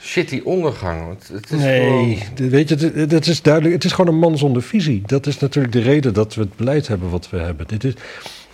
shitty 0.00 0.40
ondergang? 0.44 1.06
Want 1.06 1.28
Het 1.32 1.50
is 1.50 1.60
Nee, 1.60 2.16
gewoon- 2.16 2.50
weet 2.50 2.68
je, 2.68 2.74
het- 2.74 3.10
het 3.10 3.26
is 3.26 3.42
duidelijk. 3.42 3.74
Het 3.74 3.84
is 3.84 3.92
gewoon 3.92 4.14
een 4.14 4.20
man 4.20 4.38
zonder 4.38 4.62
visie. 4.62 5.02
Dat 5.06 5.26
is 5.26 5.38
natuurlijk 5.38 5.72
de 5.72 5.80
reden 5.82 6.14
dat 6.14 6.34
we 6.34 6.40
het 6.40 6.56
beleid 6.56 6.88
hebben 6.88 7.10
wat 7.10 7.30
we 7.30 7.38
hebben. 7.38 7.66
Dit 7.66 7.84
is, 7.84 7.92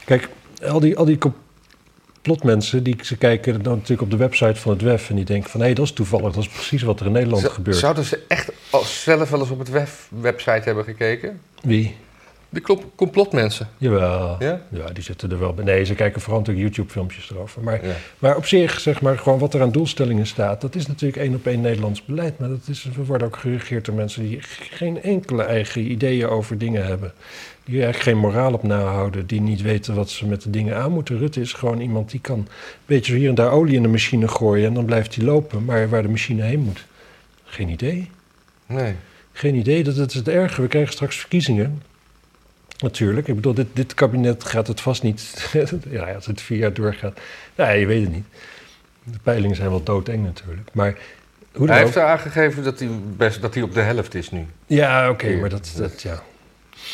kijk, 0.04 0.28
al 0.68 0.80
die, 0.80 0.96
al 0.96 1.04
die 1.04 1.18
complotmensen, 2.28 2.82
die 2.82 2.96
ze 3.02 3.16
kijken 3.16 3.62
dan 3.62 3.72
natuurlijk 3.74 4.02
op 4.02 4.10
de 4.10 4.16
website 4.16 4.60
van 4.60 4.72
het 4.72 4.82
WEF 4.82 5.10
en 5.10 5.16
die 5.16 5.24
denken 5.24 5.50
van, 5.50 5.60
hé, 5.60 5.72
dat 5.72 5.84
is 5.84 5.92
toevallig, 5.92 6.32
dat 6.34 6.42
is 6.42 6.48
precies 6.48 6.82
wat 6.82 7.00
er 7.00 7.06
in 7.06 7.12
Nederland 7.12 7.42
Z- 7.42 7.46
gebeurt. 7.46 7.76
Zouden 7.76 8.04
ze 8.04 8.20
echt 8.28 8.50
zelf 8.84 9.30
wel 9.30 9.40
eens 9.40 9.50
op 9.50 9.58
het 9.58 9.70
web, 9.70 9.88
website 10.08 10.60
hebben 10.64 10.84
gekeken? 10.84 11.40
Wie? 11.62 11.96
Klop- 12.62 12.84
complotmensen. 12.94 13.68
Jawel. 13.78 14.36
Ja? 14.38 14.60
Ja, 14.68 14.86
die 14.92 15.02
zitten 15.02 15.30
er 15.30 15.38
wel 15.38 15.54
bij. 15.54 15.64
Nee, 15.64 15.84
ze 15.84 15.94
kijken 15.94 16.20
vooral 16.20 16.38
natuurlijk 16.40 16.66
YouTube-filmpjes 16.66 17.30
erover. 17.30 17.62
Maar, 17.62 17.86
Ja. 17.86 17.92
maar 18.18 18.36
op 18.36 18.46
zich, 18.46 18.80
zeg 18.80 19.00
maar, 19.00 19.18
gewoon 19.18 19.38
wat 19.38 19.54
er 19.54 19.62
aan 19.62 19.72
doelstellingen 19.72 20.26
staat, 20.26 20.60
dat 20.60 20.74
is 20.74 20.86
natuurlijk 20.86 21.22
één 21.22 21.34
op 21.34 21.46
één 21.46 21.60
Nederlands 21.60 22.04
beleid. 22.04 22.38
Maar 22.38 22.48
dat 22.48 22.58
is, 22.68 22.88
we 22.96 23.04
worden 23.04 23.26
ook 23.26 23.36
geregeerd 23.36 23.84
door 23.84 23.94
mensen 23.94 24.22
die 24.22 24.38
geen 24.70 25.02
enkele 25.02 25.42
eigen 25.42 25.90
ideeën 25.90 26.28
over 26.28 26.58
dingen 26.58 26.86
hebben. 26.86 27.12
Die 27.64 27.82
eigenlijk 27.82 28.02
geen 28.02 28.18
moraal 28.18 28.52
op 28.52 28.62
nahouden, 28.62 29.26
die 29.26 29.40
niet 29.40 29.62
weten 29.62 29.94
wat 29.94 30.10
ze 30.10 30.26
met 30.26 30.42
de 30.42 30.50
dingen 30.50 30.76
aan 30.76 30.92
moeten. 30.92 31.18
Rutte 31.18 31.40
is 31.40 31.52
gewoon 31.52 31.80
iemand 31.80 32.10
die 32.10 32.20
kan 32.20 32.38
een 32.38 32.48
beetje 32.86 33.14
hier 33.14 33.28
en 33.28 33.34
daar 33.34 33.50
olie 33.50 33.76
in 33.76 33.82
de 33.82 33.88
machine 33.88 34.28
gooien 34.28 34.66
en 34.66 34.74
dan 34.74 34.84
blijft 34.84 35.14
hij 35.14 35.24
lopen. 35.24 35.64
Maar 35.64 35.88
waar 35.88 36.02
de 36.02 36.08
machine 36.08 36.42
heen 36.42 36.60
moet, 36.60 36.86
geen 37.44 37.68
idee. 37.68 38.10
Nee. 38.66 38.94
Geen 39.32 39.54
idee, 39.54 39.84
dat, 39.84 39.96
is 39.96 40.14
het 40.14 40.28
erge. 40.28 40.62
We 40.62 40.68
krijgen 40.68 40.92
straks 40.92 41.16
verkiezingen. 41.16 41.82
Natuurlijk. 42.78 43.28
Ik 43.28 43.34
bedoel, 43.34 43.54
dit, 43.54 43.66
dit 43.72 43.94
kabinet 43.94 44.44
gaat 44.44 44.66
het 44.66 44.80
vast 44.80 45.02
niet... 45.02 45.50
ja, 45.90 46.12
als 46.12 46.26
het 46.26 46.40
vier 46.40 46.58
jaar 46.58 46.72
doorgaat. 46.72 47.20
Nou, 47.54 47.78
je 47.78 47.86
weet 47.86 48.02
het 48.02 48.12
niet. 48.12 48.26
De 49.04 49.18
peilingen 49.22 49.56
zijn 49.56 49.70
wel 49.70 49.82
doodeng 49.82 50.24
natuurlijk. 50.24 50.68
Maar 50.72 50.98
Hij 51.52 51.78
heeft 51.78 51.96
aangegeven 51.96 52.64
dat 52.64 52.78
hij, 52.78 52.88
best, 53.16 53.40
dat 53.40 53.54
hij 53.54 53.62
op 53.62 53.74
de 53.74 53.80
helft 53.80 54.14
is 54.14 54.30
nu. 54.30 54.46
Ja, 54.66 55.10
oké, 55.10 55.36
maar 55.36 55.48
dat... 55.48 55.74
dat 55.76 56.02
ja. 56.02 56.22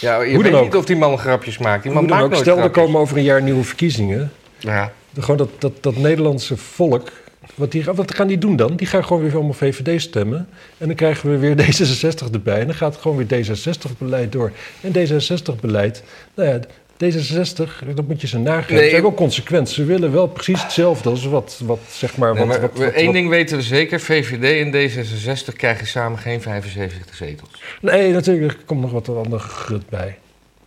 Ja, 0.00 0.20
je 0.22 0.34
Hoe 0.34 0.42
dan 0.42 0.52
weet 0.52 0.60
ook. 0.60 0.66
niet 0.66 0.76
of 0.76 0.84
die 0.84 0.96
man 0.96 1.18
grapjes 1.18 1.58
maakt. 1.58 1.82
Die 1.82 1.92
man 1.92 2.00
Hoe 2.00 2.08
dan 2.08 2.18
maakt 2.18 2.28
ook, 2.28 2.30
nooit 2.32 2.42
stel 2.42 2.56
er 2.56 2.62
grapjes. 2.62 2.84
komen 2.84 3.00
over 3.00 3.16
een 3.16 3.22
jaar 3.22 3.42
nieuwe 3.42 3.64
verkiezingen. 3.64 4.32
Ja. 4.58 4.92
Gewoon 5.18 5.36
dat, 5.36 5.48
dat, 5.58 5.72
dat 5.82 5.96
Nederlandse 5.96 6.56
volk... 6.56 7.10
Wat, 7.54 7.72
die, 7.72 7.84
wat 7.84 8.14
gaan 8.14 8.26
die 8.26 8.38
doen 8.38 8.56
dan? 8.56 8.76
Die 8.76 8.86
gaan 8.86 9.04
gewoon 9.04 9.22
weer 9.22 9.34
allemaal 9.34 9.52
VVD 9.52 10.00
stemmen. 10.00 10.48
En 10.78 10.86
dan 10.86 10.96
krijgen 10.96 11.30
we 11.30 11.36
weer 11.38 11.56
D66 11.64 12.32
erbij. 12.32 12.60
En 12.60 12.66
dan 12.66 12.74
gaat 12.74 12.96
gewoon 12.96 13.26
weer 13.26 13.44
D66-beleid 13.46 14.32
door. 14.32 14.52
En 14.80 14.92
D66-beleid... 14.92 16.02
Nou 16.34 16.48
ja, 16.48 16.60
D66, 17.04 17.94
dat 17.94 18.06
moet 18.06 18.20
je 18.20 18.26
ze 18.26 18.38
nageven. 18.38 18.74
Nee, 18.74 18.84
Ze 18.84 18.90
zijn 18.90 19.02
wel 19.02 19.14
consequent. 19.14 19.68
Ze 19.68 19.84
willen 19.84 20.12
wel 20.12 20.26
precies 20.28 20.62
hetzelfde 20.62 21.08
als 21.10 21.24
wat, 21.24 21.60
wat 21.64 21.78
zeg 21.88 22.16
maar... 22.16 22.28
Nee, 22.34 22.38
wat, 22.38 22.48
maar 22.48 22.60
wat, 22.60 22.78
we- 22.78 22.84
wat- 22.84 22.94
één 22.94 23.04
wat- 23.04 23.14
ding 23.14 23.28
weten 23.28 23.56
we 23.56 23.62
zeker. 23.62 24.00
VVD 24.00 24.60
en 24.64 24.72
D66 24.90 25.56
krijgen 25.56 25.86
samen 25.86 26.18
geen 26.18 26.40
75 26.42 27.14
zetels. 27.16 27.50
Nee, 27.80 28.12
natuurlijk, 28.12 28.52
er 28.58 28.64
komt 28.64 28.80
nog 28.80 28.90
wat 28.90 29.08
ander 29.08 29.38
grut 29.38 29.88
bij. 29.88 30.18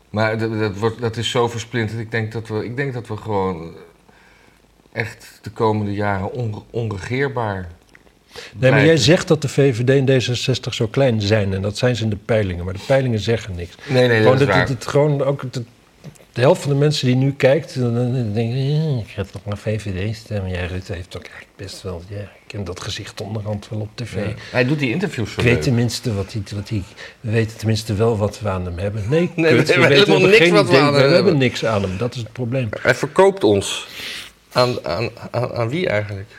Maar 0.09 0.37
dat, 0.37 0.59
dat, 0.59 0.77
wordt, 0.77 1.01
dat 1.01 1.17
is 1.17 1.29
zo 1.29 1.47
versplinterd. 1.47 1.99
Ik 1.99 2.11
denk 2.11 2.31
dat 2.31 2.47
we, 2.47 2.65
ik 2.65 2.75
denk 2.75 2.93
dat 2.93 3.07
we 3.07 3.17
gewoon 3.17 3.73
echt 4.91 5.39
de 5.41 5.49
komende 5.49 5.93
jaren 5.93 6.31
onre- 6.31 6.61
onregeerbaar 6.69 7.69
Nee, 8.57 8.71
maar 8.71 8.85
jij 8.85 8.97
zegt 8.97 9.27
dat 9.27 9.41
de 9.41 9.47
VVD 9.49 9.89
en 9.89 10.21
D66 10.21 10.69
zo 10.73 10.87
klein 10.87 11.21
zijn. 11.21 11.53
En 11.53 11.61
dat 11.61 11.77
zijn 11.77 11.95
ze 11.95 12.03
in 12.03 12.09
de 12.09 12.15
peilingen. 12.15 12.65
Maar 12.65 12.73
de 12.73 12.79
peilingen 12.87 13.19
zeggen 13.19 13.55
niks. 13.55 13.75
Nee, 13.87 14.07
nee, 14.07 14.17
gewoon, 14.17 14.31
dat 14.37 14.41
is 14.41 14.47
waar. 14.47 14.59
dat- 14.59 14.69
het- 14.69 14.87
gewoon 14.87 15.23
ook 15.23 15.53
de, 15.53 15.63
de 16.33 16.41
helft 16.41 16.61
van 16.61 16.71
de 16.71 16.77
mensen 16.77 17.07
die 17.07 17.15
nu 17.15 17.33
kijkt, 17.33 17.79
dan 17.79 17.97
eh, 18.35 18.97
ik 18.97 19.07
ga 19.07 19.23
toch 19.31 19.45
naar 19.45 19.57
VVD 19.57 20.15
stemmen. 20.15 20.51
Ja, 20.51 20.65
Rutte 20.65 20.93
heeft 20.93 21.17
ook 21.17 21.23
eigenlijk 21.23 21.55
best 21.55 21.81
wel, 21.81 22.01
ja, 22.07 22.17
ik 22.19 22.27
ken 22.47 22.63
dat 22.63 22.79
gezicht 22.81 23.21
onderhand 23.21 23.69
wel 23.69 23.79
op 23.79 23.89
tv. 23.95 24.13
Ja. 24.15 24.33
Hij 24.51 24.65
doet 24.65 24.79
die 24.79 24.89
interviews 24.91 25.33
zo 25.33 25.39
Ik 25.39 25.45
weet 25.45 25.53
leuk. 25.55 25.63
tenminste 25.63 26.13
wat 26.13 26.33
hij, 26.33 26.41
wat 26.55 26.69
hij, 26.69 26.83
we 27.19 27.31
weten 27.31 27.57
tenminste 27.57 27.93
wel 27.93 28.17
wat 28.17 28.39
we 28.39 28.49
aan 28.49 28.65
hem 28.65 28.77
hebben. 28.77 29.03
Nee, 29.09 29.29
Nee, 29.35 29.51
we 29.51 29.57
kut, 29.57 29.67
hebben 29.67 29.89
weten 29.89 30.05
helemaal 30.13 30.29
niks 30.39 30.49
wat 30.49 30.69
we 30.69 30.77
aan 30.77 30.83
hem 30.83 30.93
We 30.93 30.97
hebben 30.99 31.15
hebben. 31.15 31.37
niks 31.37 31.65
aan 31.65 31.81
hem, 31.81 31.97
dat 31.97 32.13
is 32.15 32.19
het 32.21 32.31
probleem. 32.31 32.69
Hij 32.81 32.95
verkoopt 32.95 33.43
ons. 33.43 33.87
Aan, 34.51 34.85
aan, 34.85 35.09
aan, 35.31 35.53
aan 35.53 35.69
wie 35.69 35.87
eigenlijk? 35.87 36.29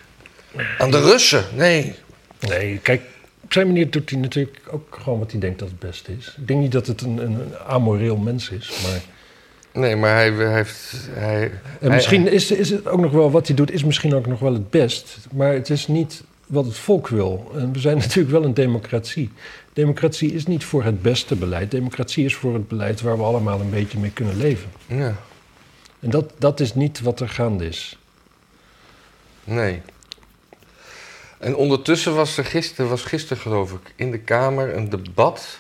Aan 0.79 0.91
de 0.91 1.01
Russen? 1.01 1.45
Nee. 1.55 1.95
Nee, 2.41 2.79
kijk, 2.79 3.03
op 3.41 3.53
zijn 3.53 3.67
manier 3.67 3.91
doet 3.91 4.11
hij 4.11 4.19
natuurlijk 4.19 4.61
ook 4.71 4.99
gewoon 5.03 5.19
wat 5.19 5.31
hij 5.31 5.41
denkt 5.41 5.59
dat 5.59 5.69
het 5.69 5.79
beste 5.79 6.13
is. 6.19 6.35
Ik 6.39 6.49
denk 6.49 6.61
niet 6.61 6.73
dat 6.73 6.87
het 6.87 7.01
een, 7.03 7.19
een 7.19 7.57
amoreel 7.67 8.17
mens 8.17 8.49
is, 8.51 8.71
maar... 8.83 9.01
Nee, 9.75 9.97
maar 9.97 10.15
hij, 10.15 10.33
hij 10.33 10.55
heeft... 10.55 10.93
Hij, 11.11 11.43
En 11.45 11.61
hij- 11.81 11.89
misschien 11.91 12.29
is, 12.33 12.51
is 12.51 12.71
het 12.71 12.87
ook 12.89 13.01
nog 13.01 13.13
wel, 13.13 13.31
wat 13.31 13.47
hij 13.47 13.57
doet, 13.57 13.71
is 13.71 13.85
misschien 13.85 14.15
ook 14.15 14.27
nog 14.27 14.39
wel 14.41 14.53
het 14.53 14.71
best. 14.71 15.17
Maar 15.33 15.53
het 15.53 15.71
is 15.71 15.87
niet 15.87 16.23
wat 16.47 16.65
het 16.65 16.77
volk 16.77 17.09
wil. 17.09 17.53
En 17.57 17.73
we 17.73 17.79
zijn 17.79 17.97
natuurlijk 18.05 18.31
wel 18.31 18.45
een 18.45 18.55
democratie. 18.55 19.31
Democratie 19.73 20.33
is 20.33 20.47
niet 20.47 20.65
voor 20.65 20.85
het 20.85 21.03
beste 21.03 21.37
beleid. 21.37 21.71
Democratie 21.71 22.25
is 22.25 22.35
voor 22.35 22.55
het 22.55 22.69
beleid 22.69 23.01
waar 23.01 23.17
we 23.17 23.23
allemaal 23.23 23.61
een 23.61 23.71
beetje 23.71 23.99
mee 23.99 24.11
kunnen 24.11 24.37
leven. 24.37 24.71
Ja, 24.87 25.15
En 26.01 26.11
dat, 26.11 26.33
dat 26.39 26.61
is 26.61 26.75
niet 26.75 27.01
wat 27.01 27.21
er 27.21 27.29
gaande 27.29 27.67
is. 27.67 27.99
nee. 29.45 29.83
En 31.39 31.57
ondertussen 31.57 32.15
was 32.15 32.37
er 32.39 32.45
gisteren, 32.45 32.91
was 32.91 33.03
gisteren 33.03 33.43
geloof 33.43 33.73
ik, 33.73 33.93
in 33.97 34.11
de 34.11 34.19
Kamer 34.19 34.77
een 34.77 34.89
debat 34.91 35.59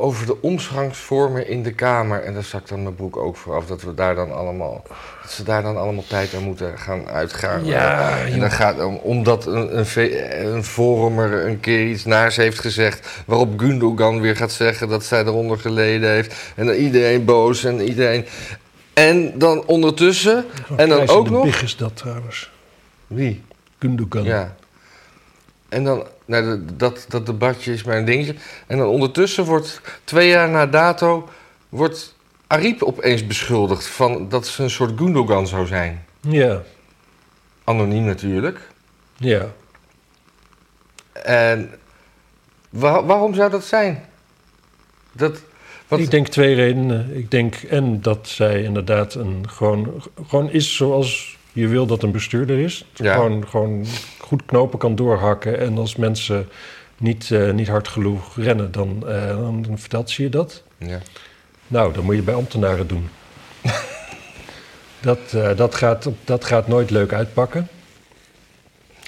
over 0.00 0.26
de 0.26 0.42
omgangsvormen 0.42 1.48
in 1.48 1.62
de 1.62 1.72
Kamer. 1.72 2.22
En 2.22 2.34
daar 2.34 2.44
ik 2.52 2.68
dan 2.68 2.82
mijn 2.82 2.96
boek 2.96 3.16
ook 3.16 3.36
voor 3.36 3.54
af, 3.54 3.66
dat 3.66 3.82
we 3.82 3.94
daar 3.94 4.14
dan 4.14 4.32
allemaal, 4.32 4.82
dat 5.22 5.30
ze 5.30 5.42
daar 5.42 5.62
dan 5.62 5.76
allemaal 5.76 6.04
tijd 6.08 6.34
aan 6.34 6.42
moeten 6.42 6.78
gaan 6.78 7.08
uitgaan. 7.08 7.64
Ja, 7.64 8.18
en 8.18 8.40
dan 8.40 8.50
gaat 8.50 8.84
om, 8.84 8.94
omdat 8.94 9.46
een, 9.46 9.78
een, 9.78 10.54
een 10.54 10.64
forumer 10.64 11.46
een 11.46 11.60
keer 11.60 11.86
iets 11.86 12.04
naars 12.04 12.36
heeft 12.36 12.58
gezegd, 12.58 13.08
waarop 13.26 13.60
Gundogan 13.60 14.20
weer 14.20 14.36
gaat 14.36 14.52
zeggen 14.52 14.88
dat 14.88 15.04
zij 15.04 15.24
eronder 15.24 15.58
geleden 15.58 16.10
heeft. 16.10 16.34
En 16.56 16.66
dan 16.66 16.74
iedereen 16.74 17.24
boos 17.24 17.64
en 17.64 17.80
iedereen. 17.80 18.26
En 18.92 19.38
dan 19.38 19.66
ondertussen, 19.66 20.44
en 20.76 20.88
dan 20.88 21.08
ook 21.08 21.30
nog. 21.30 21.44
Big 21.44 21.62
is 21.62 21.76
dat 21.76 21.96
trouwens. 21.96 22.50
Wie? 23.06 23.42
Gundogan. 23.78 24.24
Ja. 24.24 24.54
En 25.68 25.84
dan, 25.84 26.06
nou, 26.30 26.44
dat- 26.64 26.78
dat, 26.78 27.04
dat 27.08 27.26
debatje 27.26 27.72
is 27.72 27.82
mijn 27.84 28.04
dingetje. 28.04 28.34
En 28.66 28.78
dan 28.78 28.86
ondertussen 28.88 29.44
wordt, 29.44 29.80
twee 30.04 30.28
jaar 30.28 30.48
na 30.48 30.66
dato, 30.66 31.28
wordt 31.68 32.14
Ariep 32.46 32.82
opeens 32.82 33.26
beschuldigd 33.26 33.86
van 33.86 34.28
dat 34.28 34.46
ze 34.46 34.62
een 34.62 34.70
soort 34.70 34.92
Gundogan 34.98 35.46
zou 35.46 35.66
zijn. 35.66 36.04
Ja, 36.20 36.62
Anoniem 37.64 38.04
natuurlijk. 38.04 38.60
ja. 39.16 39.46
En 41.22 41.70
wa- 42.70 43.04
waarom 43.04 43.34
zou 43.34 43.50
dat 43.50 43.64
zijn? 43.64 44.04
Dat, 45.12 45.42
wat, 45.88 45.98
Ik 45.98 46.10
denk 46.10 46.28
twee 46.28 46.54
redenen. 46.54 47.16
Ik 47.16 47.30
denk 47.30 47.54
en 47.54 48.00
dat 48.00 48.28
zij 48.28 48.62
inderdaad 48.62 49.14
een 49.14 49.44
gewoon, 49.48 50.02
gewoon 50.26 50.50
is 50.50 50.76
zoals 50.76 51.38
je 51.60 51.68
wil 51.68 51.86
dat 51.86 52.02
een 52.02 52.12
bestuurder 52.12 52.58
is. 52.58 52.84
Ja. 52.94 53.14
Gewoon, 53.14 53.48
gewoon 53.48 53.86
goed 54.18 54.44
knopen 54.44 54.78
kan 54.78 54.94
doorhakken. 54.94 55.58
En 55.58 55.78
als 55.78 55.96
mensen 55.96 56.48
niet, 56.96 57.30
eh, 57.30 57.50
niet 57.50 57.68
hard 57.68 57.88
genoeg 57.88 58.36
rennen, 58.36 58.72
dan, 58.72 59.08
eh, 59.08 59.26
dan, 59.26 59.62
dan 59.62 59.78
vertelt 59.78 60.10
ze 60.10 60.22
je 60.22 60.28
dat. 60.28 60.62
ja. 60.78 60.98
Nou, 61.66 61.92
dat 61.92 62.02
moet 62.02 62.14
je 62.14 62.22
bij 62.22 62.34
ambtenaren 62.34 62.86
doen. 62.86 63.08
dat, 65.00 65.18
eh, 65.34 65.56
dat, 65.56 65.74
gaat, 65.74 66.08
dat 66.24 66.44
gaat 66.44 66.68
nooit 66.68 66.90
leuk 66.90 67.12
uitpakken. 67.12 67.68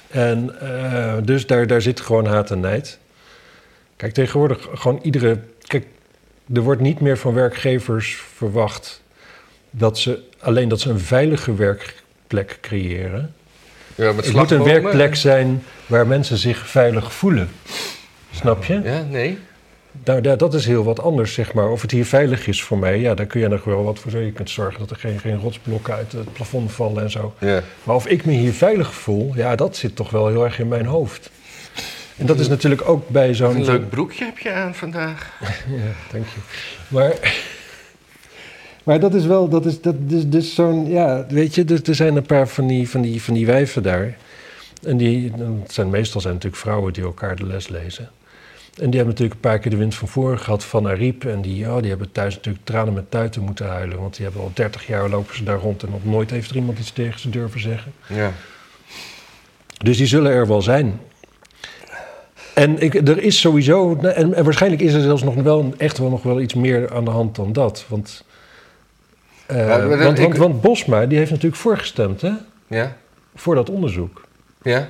En 0.09 0.55
dus 1.23 1.47
daar, 1.47 1.67
daar 1.67 1.81
zit 1.81 1.99
gewoon 1.99 2.25
haat 2.25 2.51
en 2.51 2.59
nijd. 2.59 2.99
Kijk, 3.95 4.13
tegenwoordig 4.13 4.67
gewoon 4.73 4.99
iedere... 5.01 5.39
Kijk, 5.61 5.85
er 6.53 6.61
wordt 6.61 6.81
niet 6.81 6.99
meer 6.99 7.17
van 7.17 7.33
werkgevers 7.33 8.15
verwacht... 8.35 9.01
dat 9.71 9.97
ze 9.97 10.23
alleen 10.39 10.69
dat 10.69 10.79
ze 10.79 10.89
een 10.89 10.99
veilige 10.99 11.55
werkplek 12.33 12.57
creëren. 12.61 13.33
ja 13.95 14.11
met 14.11 14.25
Het 14.25 14.35
moet 14.35 14.51
een 14.51 14.63
werkplek 14.63 15.15
zijn 15.15 15.63
waar 15.85 16.07
mensen 16.07 16.37
zich 16.37 16.67
veilig 16.67 17.13
voelen. 17.13 17.49
Snap 18.31 18.63
je? 18.63 18.81
Ja, 18.83 19.03
nee. 19.09 19.37
Nou, 20.05 20.21
ja, 20.21 20.35
dat 20.35 20.53
is 20.53 20.65
heel 20.65 20.83
wat 20.83 21.01
anders, 21.01 21.33
zeg 21.33 21.53
maar. 21.53 21.69
Of 21.69 21.81
het 21.81 21.91
hier 21.91 22.05
veilig 22.05 22.47
is 22.47 22.63
voor 22.63 22.77
mij, 22.77 22.99
ja, 22.99 23.13
daar 23.13 23.25
kun 23.25 23.41
je 23.41 23.47
nog 23.47 23.63
wel 23.63 23.83
wat 23.83 23.99
voor 23.99 24.11
zorgen. 24.11 24.29
Je 24.29 24.35
kunt 24.35 24.49
zorgen 24.49 24.79
dat 24.79 24.89
er 24.89 24.95
geen, 24.95 25.19
geen 25.19 25.39
rotsblokken 25.39 25.93
uit 25.93 26.11
het 26.11 26.33
plafond 26.33 26.71
vallen 26.71 27.03
en 27.03 27.11
zo. 27.11 27.33
Ja. 27.39 27.61
Maar 27.83 27.95
of 27.95 28.07
ik 28.07 28.25
me 28.25 28.31
hier 28.31 28.53
veilig 28.53 28.93
voel, 28.93 29.31
ja, 29.35 29.55
dat 29.55 29.75
zit 29.75 29.95
toch 29.95 30.09
wel 30.09 30.27
heel 30.27 30.43
erg 30.43 30.59
in 30.59 30.67
mijn 30.67 30.85
hoofd. 30.85 31.29
En 32.17 32.25
dat 32.25 32.39
is 32.39 32.47
natuurlijk 32.47 32.89
ook 32.89 33.09
bij 33.09 33.33
zo'n... 33.33 33.55
Een 33.55 33.65
leuk 33.65 33.89
broekje 33.89 34.25
heb 34.25 34.37
je 34.37 34.51
aan 34.51 34.75
vandaag. 34.75 35.31
Ja, 35.67 36.11
dank 36.11 36.25
je. 36.25 36.39
Maar, 36.87 37.13
maar 38.83 38.99
dat 38.99 39.13
is 39.13 39.25
wel, 39.25 39.49
dat 39.49 39.65
is, 39.65 39.81
dat 39.81 39.95
is 40.07 40.29
dus 40.29 40.55
zo'n, 40.55 40.89
ja, 40.89 41.25
weet 41.29 41.55
je, 41.55 41.63
er, 41.65 41.81
er 41.83 41.95
zijn 41.95 42.15
een 42.15 42.25
paar 42.25 42.47
van 42.47 42.67
die, 42.67 42.89
van, 42.89 43.01
die, 43.01 43.21
van 43.21 43.33
die 43.33 43.45
wijven 43.45 43.83
daar. 43.83 44.17
En 44.83 44.97
die, 44.97 45.31
het 45.61 45.73
zijn 45.73 45.89
meestal 45.89 46.21
zijn 46.21 46.33
natuurlijk 46.33 46.61
vrouwen 46.61 46.93
die 46.93 47.03
elkaar 47.03 47.35
de 47.35 47.45
les 47.45 47.67
lezen. 47.67 48.09
En 48.73 48.89
die 48.89 48.99
hebben 48.99 49.07
natuurlijk 49.07 49.33
een 49.33 49.49
paar 49.49 49.59
keer 49.59 49.71
de 49.71 49.77
wind 49.77 49.95
van 49.95 50.07
voren 50.07 50.39
gehad 50.39 50.63
van 50.63 50.87
Ariep. 50.87 51.25
En 51.25 51.41
die, 51.41 51.65
oh, 51.65 51.79
die 51.79 51.89
hebben 51.89 52.11
thuis 52.11 52.35
natuurlijk 52.35 52.65
tranen 52.65 52.93
met 52.93 53.11
tuiten 53.11 53.41
moeten 53.41 53.67
huilen. 53.67 53.99
Want 53.99 54.15
die 54.15 54.25
hebben 54.25 54.41
al 54.43 54.51
30 54.53 54.87
jaar 54.87 55.09
lopen 55.09 55.35
ze 55.35 55.43
daar 55.43 55.59
rond 55.59 55.83
en 55.83 55.89
nog 55.89 56.05
nooit 56.05 56.29
heeft 56.29 56.49
er 56.49 56.55
iemand 56.55 56.79
iets 56.79 56.91
tegen 56.91 57.19
ze 57.19 57.29
durven 57.29 57.59
zeggen. 57.59 57.93
Ja. 58.07 58.31
Dus 59.83 59.97
die 59.97 60.07
zullen 60.07 60.31
er 60.31 60.47
wel 60.47 60.61
zijn. 60.61 60.99
En 62.53 62.81
ik, 62.81 62.93
er 62.93 63.23
is 63.23 63.39
sowieso, 63.39 63.95
en, 63.95 64.33
en 64.33 64.43
waarschijnlijk 64.43 64.81
is 64.81 64.93
er 64.93 65.01
zelfs 65.01 65.23
nog 65.23 65.35
wel 65.35 65.73
echt 65.77 65.97
wel 65.97 66.09
nog 66.09 66.23
wel 66.23 66.41
iets 66.41 66.53
meer 66.53 66.93
aan 66.93 67.05
de 67.05 67.11
hand 67.11 67.35
dan 67.35 67.53
dat. 67.53 67.85
Want, 67.87 68.25
eh, 69.53 70.37
want, 70.37 70.61
Bosma, 70.61 71.05
die 71.05 71.17
heeft 71.17 71.31
natuurlijk 71.31 71.61
voorgestemd, 71.61 72.21
hè? 72.21 72.31
Ja? 72.67 72.95
Voor 73.35 73.55
dat 73.55 73.69
onderzoek. 73.69 74.21
Ja? 74.61 74.89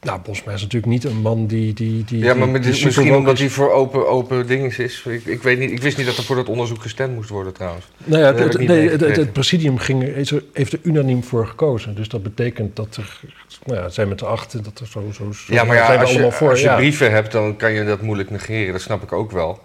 Nou, 0.00 0.20
Bosma 0.20 0.52
is 0.52 0.60
natuurlijk 0.62 0.92
niet 0.92 1.04
een 1.04 1.20
man 1.20 1.46
die... 1.46 1.74
die, 1.74 2.04
die 2.04 2.18
Ja, 2.18 2.34
maar 2.34 2.52
die- 2.52 2.72
die 2.72 2.84
misschien 2.84 3.14
omdat 3.14 3.38
hij 3.38 3.48
voor 3.48 3.72
open, 3.72 4.08
open 4.08 4.46
dingen 4.46 4.78
is. 4.78 5.02
Ik, 5.06 5.24
ik, 5.24 5.42
weet 5.42 5.58
niet, 5.58 5.70
ik 5.70 5.82
wist 5.82 5.96
niet 5.96 6.06
dat 6.06 6.16
er 6.16 6.22
voor 6.22 6.36
dat 6.36 6.48
onderzoek 6.48 6.82
gestemd 6.82 7.14
moest 7.14 7.28
worden 7.28 7.52
trouwens. 7.52 7.88
Nou 8.04 8.22
ja, 8.22 8.34
het, 8.34 8.58
nee, 8.58 8.88
het, 8.88 9.32
presidium 9.32 9.78
ging, 9.78 10.14
heeft 10.52 10.72
er 10.72 10.80
unaniem 10.82 11.24
voor 11.24 11.46
gekozen. 11.46 11.94
Dus 11.94 12.08
dat 12.08 12.22
betekent 12.22 12.76
dat 12.76 12.96
er... 12.96 13.20
Nou 13.64 13.80
ja, 13.80 13.88
zijn 13.88 14.08
met 14.08 14.18
de 14.18 14.26
achten, 14.26 14.62
dat 14.62 14.78
er 14.80 14.86
zo... 14.86 15.04
zo, 15.12 15.32
zo 15.32 15.54
Ja, 15.54 15.64
maar 15.64 15.76
ja, 15.76 15.94
als 15.96 16.08
je, 16.10 16.14
allemaal 16.14 16.30
voor. 16.38 16.50
als 16.50 16.60
je 16.60 16.66
ja. 16.66 16.76
brieven 16.76 17.10
hebt, 17.12 17.32
dan 17.32 17.56
kan 17.56 17.72
je 17.72 17.84
dat 17.84 18.02
moeilijk 18.02 18.30
negeren. 18.30 18.72
Dat 18.72 18.80
snap 18.80 19.02
ik 19.02 19.12
ook 19.12 19.30
wel. 19.30 19.60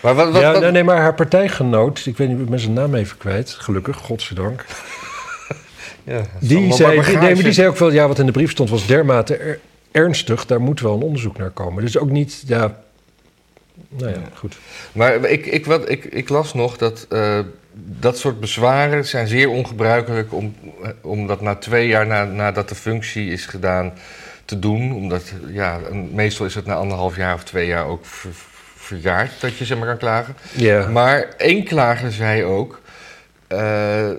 Maar 0.00 0.14
wat... 0.14 0.32
wat, 0.32 0.40
ja, 0.42 0.52
wat- 0.52 0.60
nee, 0.62 0.70
nee, 0.70 0.84
maar 0.84 0.96
haar 1.00 1.14
partijgenoot, 1.14 2.06
ik 2.06 2.16
weet 2.16 2.28
niet, 2.28 2.38
ik 2.40 2.48
ben 2.50 2.58
zijn 2.58 2.72
naam 2.72 2.94
even 2.94 3.16
kwijt, 3.18 3.50
gelukkig, 3.50 3.96
godzijdank. 3.96 4.64
ja, 6.04 6.22
Die 6.40 6.72
zei, 6.72 6.88
die, 6.90 6.98
bagage. 6.98 7.18
nee, 7.18 7.34
maar 7.34 7.42
die 7.44 7.52
zei 7.52 7.68
ook 7.68 7.76
wel, 7.78 7.92
ja, 7.92 8.08
wat 8.08 8.18
in 8.18 8.26
de 8.26 8.32
brief 8.32 8.50
stond 8.50 8.70
was 8.70 8.86
dermate 8.86 9.36
er- 9.36 9.60
ernstig, 9.92 10.46
daar 10.46 10.60
moet 10.60 10.80
wel 10.80 10.94
een 10.94 11.02
onderzoek 11.02 11.38
naar 11.38 11.50
komen. 11.50 11.84
Dus 11.84 11.98
ook 11.98 12.10
niet, 12.10 12.42
ja, 12.46 12.76
nou 13.88 14.10
ja, 14.10 14.20
goed. 14.34 14.56
Maar 14.92 15.24
ik, 15.24 15.46
ik, 15.46 15.66
wat, 15.66 15.88
ik, 15.90 16.04
ik 16.04 16.28
las 16.28 16.54
nog 16.54 16.76
dat 16.76 17.06
eh, 17.08 17.38
dat 17.72 18.18
soort 18.18 18.40
bezwaren 18.40 19.06
zijn 19.06 19.26
zeer 19.28 19.48
ongebruikelijk 19.48 20.32
om, 20.34 20.54
eh, 20.82 20.88
om 21.02 21.26
dat 21.26 21.40
na 21.40 21.54
twee 21.54 21.88
jaar 21.88 22.06
na, 22.06 22.24
nadat 22.24 22.68
de 22.68 22.74
functie 22.74 23.30
is 23.32 23.46
gedaan 23.46 23.92
te 24.44 24.58
doen. 24.58 24.94
Omdat 24.94 25.32
ja, 25.52 25.78
meestal 26.12 26.46
is 26.46 26.54
het 26.54 26.66
na 26.66 26.74
anderhalf 26.74 27.16
jaar 27.16 27.34
of 27.34 27.44
twee 27.44 27.66
jaar 27.66 27.86
ook 27.86 28.06
ver- 28.06 28.30
verjaard 28.90 29.40
dat 29.40 29.56
je 29.56 29.64
zeg 29.64 29.78
maar 29.78 29.86
kan 29.86 29.96
klagen. 29.96 30.36
Ja, 30.52 30.88
Maar 30.88 31.28
één 31.36 31.64
klager 31.64 32.12
zei 32.12 32.44
ook 32.44 32.80
eh, 33.46 34.10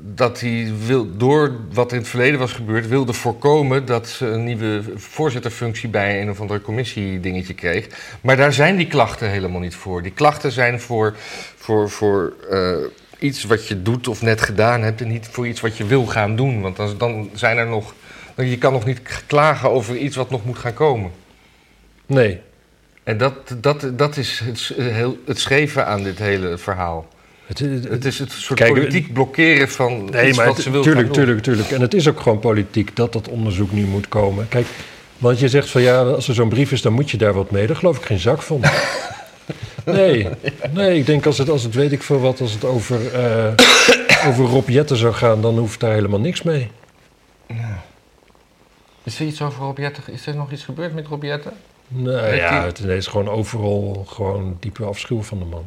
dat 0.00 0.40
hij 0.40 0.72
wil, 0.86 1.16
door 1.16 1.56
wat 1.72 1.92
in 1.92 1.98
het 1.98 2.08
verleden 2.08 2.38
was 2.38 2.52
gebeurd, 2.52 2.88
wilde 2.88 3.12
voorkomen 3.12 3.86
dat 3.86 4.08
ze 4.08 4.26
een 4.26 4.44
nieuwe 4.44 4.82
voorzitterfunctie 4.96 5.88
bij 5.88 6.20
een 6.20 6.30
of 6.30 6.40
andere 6.40 6.60
commissie 6.60 7.20
dingetje 7.20 7.54
kreeg. 7.54 7.86
Maar 8.20 8.36
daar 8.36 8.52
zijn 8.52 8.76
die 8.76 8.86
klachten 8.86 9.30
helemaal 9.30 9.60
niet 9.60 9.74
voor. 9.74 10.02
Die 10.02 10.12
klachten 10.12 10.52
zijn 10.52 10.80
voor, 10.80 11.14
voor, 11.56 11.90
voor 11.90 12.32
eh, 12.50 12.76
iets 13.18 13.44
wat 13.44 13.68
je 13.68 13.82
doet 13.82 14.08
of 14.08 14.22
net 14.22 14.40
gedaan 14.40 14.82
hebt 14.82 15.00
en 15.00 15.08
niet 15.08 15.28
voor 15.30 15.46
iets 15.46 15.60
wat 15.60 15.76
je 15.76 15.86
wil 15.86 16.06
gaan 16.06 16.36
doen. 16.36 16.60
Want 16.60 16.76
dan, 16.76 16.98
dan 16.98 17.30
zijn 17.34 17.56
er 17.56 17.66
nog. 17.66 17.94
Je 18.36 18.58
kan 18.58 18.72
nog 18.72 18.84
niet 18.84 19.00
klagen 19.26 19.70
over 19.70 19.96
iets 19.96 20.16
wat 20.16 20.30
nog 20.30 20.44
moet 20.44 20.58
gaan 20.58 20.74
komen. 20.74 21.10
nee. 22.06 22.40
En 23.04 23.18
dat, 23.18 23.34
dat, 23.60 23.86
dat 23.92 24.16
is 24.16 24.38
het, 24.44 24.58
s- 24.58 24.72
heel, 24.76 25.16
het 25.26 25.38
scheve 25.40 25.84
aan 25.84 26.02
dit 26.02 26.18
hele 26.18 26.58
verhaal. 26.58 27.06
Het, 27.46 27.58
het- 27.58 27.88
Het 27.88 28.04
is 28.04 28.18
het 28.18 28.32
soort 28.32 28.58
Kijk, 28.58 28.72
politiek 28.74 29.12
blokkeren 29.12 29.68
van 29.68 30.04
nee, 30.04 30.28
iets 30.28 30.36
maar 30.36 30.46
wat 30.46 30.54
het- 30.54 30.64
ze 30.64 30.70
wil 30.70 30.82
tuurlijk, 30.82 31.04
gaan 31.06 31.14
doen. 31.14 31.24
tuurlijk, 31.24 31.44
tuurlijk. 31.44 31.70
En 31.70 31.80
het 31.80 31.94
is 31.94 32.08
ook 32.08 32.20
gewoon 32.20 32.38
politiek 32.38 32.96
dat 32.96 33.12
dat 33.12 33.28
onderzoek 33.28 33.72
nu 33.72 33.84
moet 33.84 34.08
komen. 34.08 34.48
Kijk, 34.48 34.66
want 35.18 35.38
je 35.38 35.48
zegt 35.48 35.70
van 35.70 35.82
ja, 35.82 36.02
als 36.02 36.28
er 36.28 36.34
zo'n 36.34 36.48
brief 36.48 36.72
is, 36.72 36.82
dan 36.82 36.92
moet 36.92 37.10
je 37.10 37.16
daar 37.16 37.32
wat 37.32 37.50
mee. 37.50 37.66
Daar 37.66 37.76
geloof 37.76 37.96
ik 37.96 38.04
geen 38.04 38.18
zak 38.18 38.42
van. 38.42 38.60
Nee, 39.84 40.28
nee 40.74 40.98
ik 40.98 41.06
denk 41.06 41.26
als 41.26 41.38
het, 41.38 41.48
als 41.50 41.62
het 41.62 41.74
weet 41.74 41.92
ik 41.92 42.02
veel 42.02 42.20
wat, 42.20 42.40
als 42.40 42.52
het 42.52 42.64
over, 42.64 43.14
eh, 43.14 43.52
over 44.26 44.44
Rob 44.44 44.68
Jetten 44.68 44.96
zou 44.96 45.12
gaan, 45.14 45.40
dan 45.42 45.58
hoeft 45.58 45.80
daar 45.80 45.92
helemaal 45.92 46.20
niks 46.20 46.42
mee. 46.42 46.70
Is 49.02 49.20
er 49.20 49.26
iets 49.26 49.42
over 49.42 49.62
Rob 49.62 49.78
Jetten? 49.78 50.02
Is 50.12 50.26
er 50.26 50.34
nog 50.36 50.52
iets 50.52 50.64
gebeurd 50.64 50.94
met 50.94 51.06
Rob 51.06 51.22
Jetten? 51.22 51.52
Nou 51.88 52.34
ja, 52.34 52.58
hij- 52.58 52.66
het 52.66 52.78
is 52.80 53.06
gewoon 53.06 53.28
overal 53.28 54.04
gewoon 54.08 54.56
diepe 54.60 54.84
afschuw 54.84 55.22
van 55.22 55.38
de 55.38 55.44
man. 55.44 55.66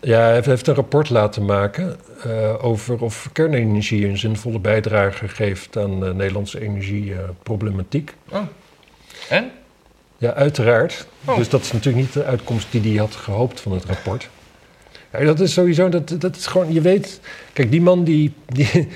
Ja, 0.00 0.20
hij 0.20 0.34
heeft, 0.34 0.46
heeft 0.46 0.66
een 0.66 0.74
rapport 0.74 1.10
laten 1.10 1.44
maken 1.44 1.96
eh, 2.22 2.64
over 2.64 3.02
of 3.02 3.28
kernenergie 3.32 4.06
een 4.06 4.18
zinvolle 4.18 4.58
bijdrage 4.58 5.28
geeft 5.28 5.76
aan 5.76 6.00
de 6.00 6.14
Nederlandse 6.14 6.60
energieproblematiek. 6.60 8.14
Oh. 8.30 8.40
En? 9.28 9.50
ja, 10.18 10.32
uiteraard. 10.34 11.06
Oh. 11.24 11.36
Dus 11.36 11.48
dat 11.48 11.60
is 11.60 11.72
natuurlijk 11.72 12.04
niet 12.04 12.12
de 12.12 12.24
uitkomst 12.24 12.66
die 12.70 12.80
hij 12.80 13.00
had 13.00 13.14
gehoopt 13.14 13.60
van 13.60 13.72
het 13.72 13.84
rapport. 13.84 14.28
Ja, 15.12 15.24
dat 15.24 15.40
is 15.40 15.52
sowieso, 15.52 15.88
dat, 15.88 16.14
dat 16.18 16.36
is 16.36 16.46
gewoon, 16.46 16.72
je 16.72 16.80
weet... 16.80 17.20
Kijk, 17.52 17.70
die 17.70 17.80
man 17.82 18.04
die, 18.04 18.32
die, 18.46 18.88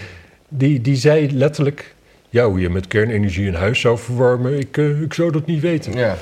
die, 0.48 0.80
die 0.80 0.96
zei 0.96 1.32
letterlijk... 1.32 1.93
Ja, 2.34 2.46
hoe 2.48 2.60
je 2.60 2.70
met 2.70 2.86
kernenergie 2.86 3.48
een 3.48 3.54
huis 3.54 3.80
zou 3.80 3.98
verwarmen, 3.98 4.58
ik, 4.58 4.76
eh, 4.76 5.00
ik 5.02 5.14
zou 5.14 5.32
dat 5.32 5.46
niet 5.46 5.60
weten. 5.60 5.92
Ja. 5.92 6.16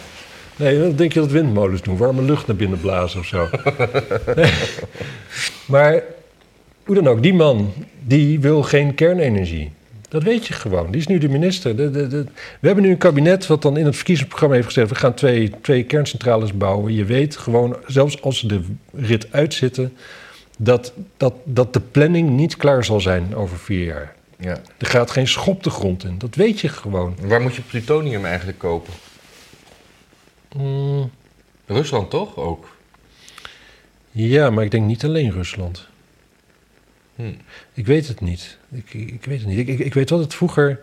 Nee, 0.57 0.79
dan 0.79 0.96
denk 0.96 1.12
je 1.12 1.20
dat 1.20 1.31
windmolens 1.31 1.83
doen. 1.83 1.96
Warme 1.96 2.22
lucht 2.22 2.46
naar 2.46 2.57
binnen 2.57 2.81
blazen 2.81 3.20
of 3.20 3.27
zo. 3.27 3.48
Nee. 4.37 4.53
Maar 5.66 6.03
hoe 6.85 6.94
dan 6.94 7.09
ook, 7.09 7.22
die 7.22 7.35
man 7.35 7.72
die 8.07 8.40
wil 8.40 8.62
geen 8.62 8.94
kernenergie. 8.94 9.70
Dat 10.09 10.22
weet 10.22 10.46
je 10.46 10.53
gewoon. 10.55 10.90
Die 10.90 11.01
is 11.01 11.07
nu 11.07 11.18
de 11.18 11.29
minister. 11.29 11.77
De, 11.77 11.90
de, 11.90 12.07
de- 12.07 12.25
We 12.61 12.66
hebben 12.66 12.85
nu 12.85 12.90
een 12.90 12.98
kabinet 12.98 13.46
wat 13.46 13.62
dan 13.62 13.77
in 13.77 13.85
het 13.85 13.96
verkiezingsprogramma 13.96 14.55
heeft 14.55 14.66
gezegd... 14.66 14.88
we 14.88 14.94
gaan 14.94 15.14
twee, 15.14 15.51
twee 15.61 15.83
kerncentrales 15.85 16.53
bouwen. 16.57 16.94
Je 16.94 17.05
weet 17.05 17.37
gewoon, 17.37 17.77
zelfs 17.87 18.22
als 18.22 18.38
ze 18.38 18.46
de 18.46 18.61
rit 18.94 19.27
uitzitten... 19.31 19.92
Dat, 20.59 20.92
dat, 21.16 21.35
dat 21.44 21.72
de 21.72 21.81
planning 21.81 22.31
niet 22.31 22.57
klaar 22.57 22.85
zal 22.85 23.01
zijn 23.01 23.35
over 23.35 23.59
vier 23.59 23.85
jaar. 23.85 24.14
Ja. 24.42 24.61
Er 24.78 24.87
gaat 24.87 25.11
geen 25.11 25.28
schop 25.28 25.62
de 25.62 25.70
grond 25.70 26.05
in. 26.05 26.18
Dat 26.18 26.35
weet 26.35 26.61
je 26.61 26.68
gewoon. 26.68 27.16
Waar 27.20 27.40
moet 27.40 27.55
je 27.55 27.62
plutonium 27.62 28.24
eigenlijk 28.24 28.59
kopen? 28.59 28.92
Mm, 30.57 31.11
Rusland 31.66 32.11
toch 32.11 32.37
ook? 32.37 32.76
Ja, 34.11 34.50
maar 34.50 34.64
ik 34.64 34.70
denk 34.70 34.87
niet 34.87 35.05
alleen 35.05 35.33
Rusland. 35.33 35.88
Hm. 37.14 37.33
Ik 37.74 37.87
weet 37.87 38.09
het 38.09 38.20
niet. 38.20 38.59
Ik, 38.70 38.94
ik, 38.94 39.24
weet 39.24 39.38
het 39.38 39.48
niet. 39.48 39.59
Ik, 39.59 39.68
ik, 39.68 39.78
ik 39.78 39.94
weet 39.94 40.11
wel 40.11 40.18
dat 40.18 40.35
vroeger 40.35 40.81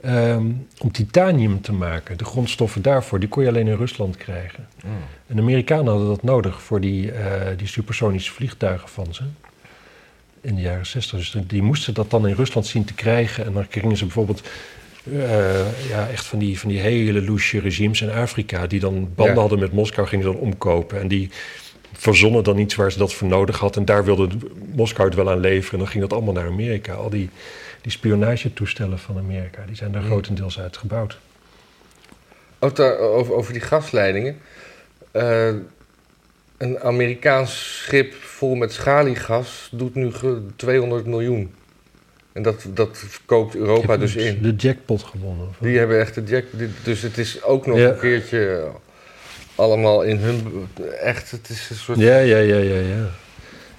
ehm, 0.00 0.46
om 0.78 0.92
titanium 0.92 1.60
te 1.60 1.72
maken, 1.72 2.18
de 2.18 2.24
grondstoffen 2.24 2.82
daarvoor, 2.82 3.20
die 3.20 3.28
kon 3.28 3.42
je 3.42 3.48
alleen 3.48 3.68
in 3.68 3.76
Rusland 3.76 4.16
krijgen. 4.16 4.68
Oh. 4.84 4.90
En 5.26 5.36
de 5.36 5.42
Amerikanen 5.42 5.86
hadden 5.86 6.08
dat 6.08 6.22
nodig 6.22 6.62
voor 6.62 6.80
die, 6.80 7.12
eh, 7.12 7.56
die 7.56 7.66
supersonische 7.66 8.32
vliegtuigen 8.32 8.88
van 8.88 9.14
ze. 9.14 9.24
In 10.42 10.54
de 10.54 10.60
jaren 10.62 10.86
60. 10.86 11.18
Dus 11.18 11.36
die 11.46 11.62
moesten 11.62 11.94
dat 11.94 12.10
dan 12.10 12.26
in 12.28 12.34
Rusland 12.34 12.66
zien 12.66 12.84
te 12.84 12.94
krijgen. 12.94 13.44
En 13.44 13.52
dan 13.52 13.66
gingen 13.70 13.96
ze 13.96 14.04
bijvoorbeeld 14.04 14.42
eh, 15.12 15.88
ja, 15.88 16.08
echt 16.08 16.26
van 16.26 16.38
die, 16.38 16.58
van 16.58 16.68
die 16.68 16.78
hele 16.80 17.22
loesje 17.22 17.60
regimes 17.60 18.00
in 18.00 18.10
Afrika. 18.10 18.66
die 18.66 18.80
dan 18.80 19.10
banden 19.14 19.34
Ja. 19.34 19.40
hadden 19.40 19.58
met 19.58 19.72
Moskou, 19.72 20.06
gingen 20.06 20.24
ze 20.24 20.32
dan 20.32 20.40
omkopen. 20.40 21.00
En 21.00 21.08
die 21.08 21.30
verzonnen 21.92 22.44
dan 22.44 22.58
iets 22.58 22.74
waar 22.74 22.92
ze 22.92 22.98
dat 22.98 23.12
voor 23.14 23.28
nodig 23.28 23.58
had. 23.58 23.76
En 23.76 23.84
daar 23.84 24.04
wilde 24.04 24.28
Moskou 24.74 25.08
het 25.08 25.16
wel 25.16 25.30
aan 25.30 25.40
leveren. 25.40 25.72
En 25.72 25.78
dan 25.78 25.88
ging 25.88 26.02
dat 26.02 26.12
allemaal 26.12 26.34
naar 26.34 26.46
Amerika. 26.46 26.92
Al 26.94 27.10
die, 27.10 27.30
die 27.80 27.92
spionagetoestellen 27.92 28.98
van 28.98 29.18
Amerika, 29.18 29.64
die 29.66 29.76
zijn 29.76 29.92
daar 29.92 30.00
Hmm. 30.02 30.10
grotendeels 30.10 30.58
uit 30.60 30.76
gebouwd. 30.76 31.18
Over, 32.58 33.32
over 33.34 33.52
die 33.52 33.62
gasleidingen. 33.62 34.38
Eh, 35.10 35.48
een 36.62 36.80
Amerikaans 36.80 37.80
schip 37.82 38.14
vol 38.14 38.54
met 38.54 38.72
schaliegas 38.72 39.68
doet 39.72 39.94
nu 39.94 40.12
ge- 40.12 40.42
200 40.56 41.06
miljoen. 41.06 41.54
En 42.32 42.42
dat, 42.42 42.66
dat 42.68 43.04
koopt 43.26 43.54
Europa 43.56 43.96
dus 43.96 44.14
in. 44.16 44.42
De 44.42 44.54
jackpot 44.56 45.02
gewonnen. 45.02 45.48
of? 45.48 45.56
Die 45.60 45.78
hebben 45.78 46.00
echt 46.00 46.14
de 46.14 46.22
jack. 46.22 46.44
die- 46.50 46.68
Dus 46.84 47.02
het 47.02 47.18
is 47.18 47.42
ook 47.42 47.66
nog 47.66 47.78
Ja. 47.78 47.88
een 47.88 47.98
keertje 47.98 48.68
allemaal 49.54 50.02
in 50.02 50.16
hun. 50.16 50.66
Echt, 51.02 51.30
het 51.30 51.48
is 51.48 51.70
een 51.70 51.76
soort. 51.76 51.98
Ja, 51.98 52.18
ja, 52.18 52.38
ja, 52.38 52.56
ja, 52.56 52.78
ja. 52.78 53.10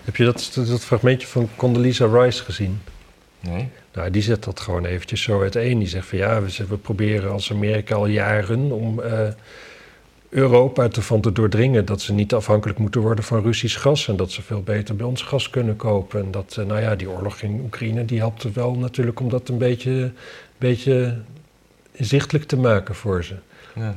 Heb 0.04 0.16
je 0.16 0.24
dat, 0.24 0.52
dat, 0.56 0.68
dat 0.68 0.84
fragmentje 0.84 1.28
van 1.28 1.50
Condoleezza 1.56 2.06
Rice 2.06 2.44
gezien? 2.44 2.82
Nee. 3.40 3.70
Nou, 3.94 4.10
die 4.12 4.22
zet 4.22 4.44
dat 4.44 4.60
gewoon 4.60 4.86
eventjes 4.86 5.22
zo 5.22 5.42
uiteen. 5.42 5.80
Die 5.80 5.88
zegt 5.88 6.08
van 6.08 6.18
ja, 6.18 6.42
we, 6.42 6.66
we 6.70 6.78
proberen 6.78 7.32
als 7.32 7.52
Amerika 7.52 7.96
al 7.96 8.06
jaren 8.08 8.72
om 8.72 9.02
eh, 9.02 9.28
Europa 10.34 10.90
ervan 10.90 11.22
te 11.22 11.32
doordringen 11.32 11.86
dat 11.86 12.02
ze 12.02 12.14
niet 12.14 12.34
afhankelijk 12.34 12.80
moeten 12.80 13.02
worden 13.02 13.24
van 13.24 13.42
Russisch 13.44 13.80
gas 13.82 14.08
en 14.08 14.16
dat 14.16 14.32
ze 14.32 14.42
veel 14.42 14.62
beter 14.62 14.96
bij 14.96 15.06
ons 15.06 15.22
gas 15.22 15.50
kunnen 15.50 15.76
kopen. 15.76 16.22
En 16.22 16.32
dat, 16.32 16.56
eh, 16.60 16.66
nou 16.66 16.82
ja, 16.82 16.96
die 16.96 17.10
oorlog 17.10 17.42
in 17.42 17.62
Oekraïne, 17.64 18.06
die 18.06 18.20
helpt 18.20 18.44
er 18.44 18.54
wel 18.54 18.76
natuurlijk 18.76 19.20
om 19.20 19.30
dat 19.30 19.50
een 19.50 19.58
beetje, 19.58 20.12
beetje 20.58 21.18
inzichtelijk 21.92 22.46
te 22.46 22.58
maken 22.58 22.96
voor 22.96 23.24
ze. 23.24 23.36
Ja. 23.76 23.96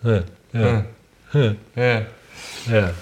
Ja, 0.00 0.86
huh, 1.30 1.50
Ja. 1.74 2.06
ja. 2.64 2.92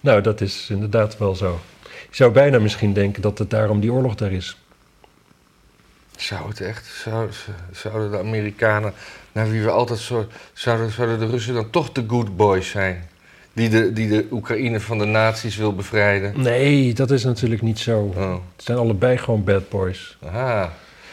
Nou, 0.00 0.20
dat 0.20 0.40
is 0.40 0.70
inderdaad 0.70 1.18
wel 1.18 1.34
zo. 1.34 1.60
Je 1.82 2.16
zou 2.16 2.32
bijna 2.32 2.58
misschien 2.58 2.92
denken 2.92 3.22
dat 3.22 3.38
het 3.38 3.50
daarom 3.50 3.80
die 3.80 3.92
oorlog 3.92 4.14
daar 4.14 4.32
is. 4.32 4.56
Zou 6.16 6.48
het 6.48 6.60
echt? 6.60 6.86
Zou, 6.86 7.30
zouden 7.72 8.10
de 8.10 8.18
Amerikanen, 8.18 8.92
naar 9.34 9.50
wie 9.50 9.62
we 9.62 9.70
altijd 9.70 9.98
zo. 9.98 10.26
Zouden, 10.52 10.90
zouden 10.90 11.18
de 11.18 11.26
Russen 11.26 11.54
dan 11.54 11.70
toch 11.70 11.92
de 11.92 12.04
good 12.06 12.36
boys 12.36 12.68
zijn? 12.70 13.08
Die 13.52 13.68
de, 13.68 13.92
die 13.92 14.08
de 14.08 14.26
Oekraïne 14.30 14.80
van 14.80 14.98
de 14.98 15.04
nazi's 15.04 15.56
wil 15.56 15.74
bevrijden? 15.74 16.40
Nee, 16.40 16.92
dat 16.94 17.10
is 17.10 17.24
natuurlijk 17.24 17.62
niet 17.62 17.78
zo. 17.78 18.12
Oh. 18.16 18.32
Het 18.56 18.64
zijn 18.64 18.78
allebei 18.78 19.18
gewoon 19.18 19.44
bad 19.44 19.68
boys. 19.68 20.16
Aha. 20.26 20.72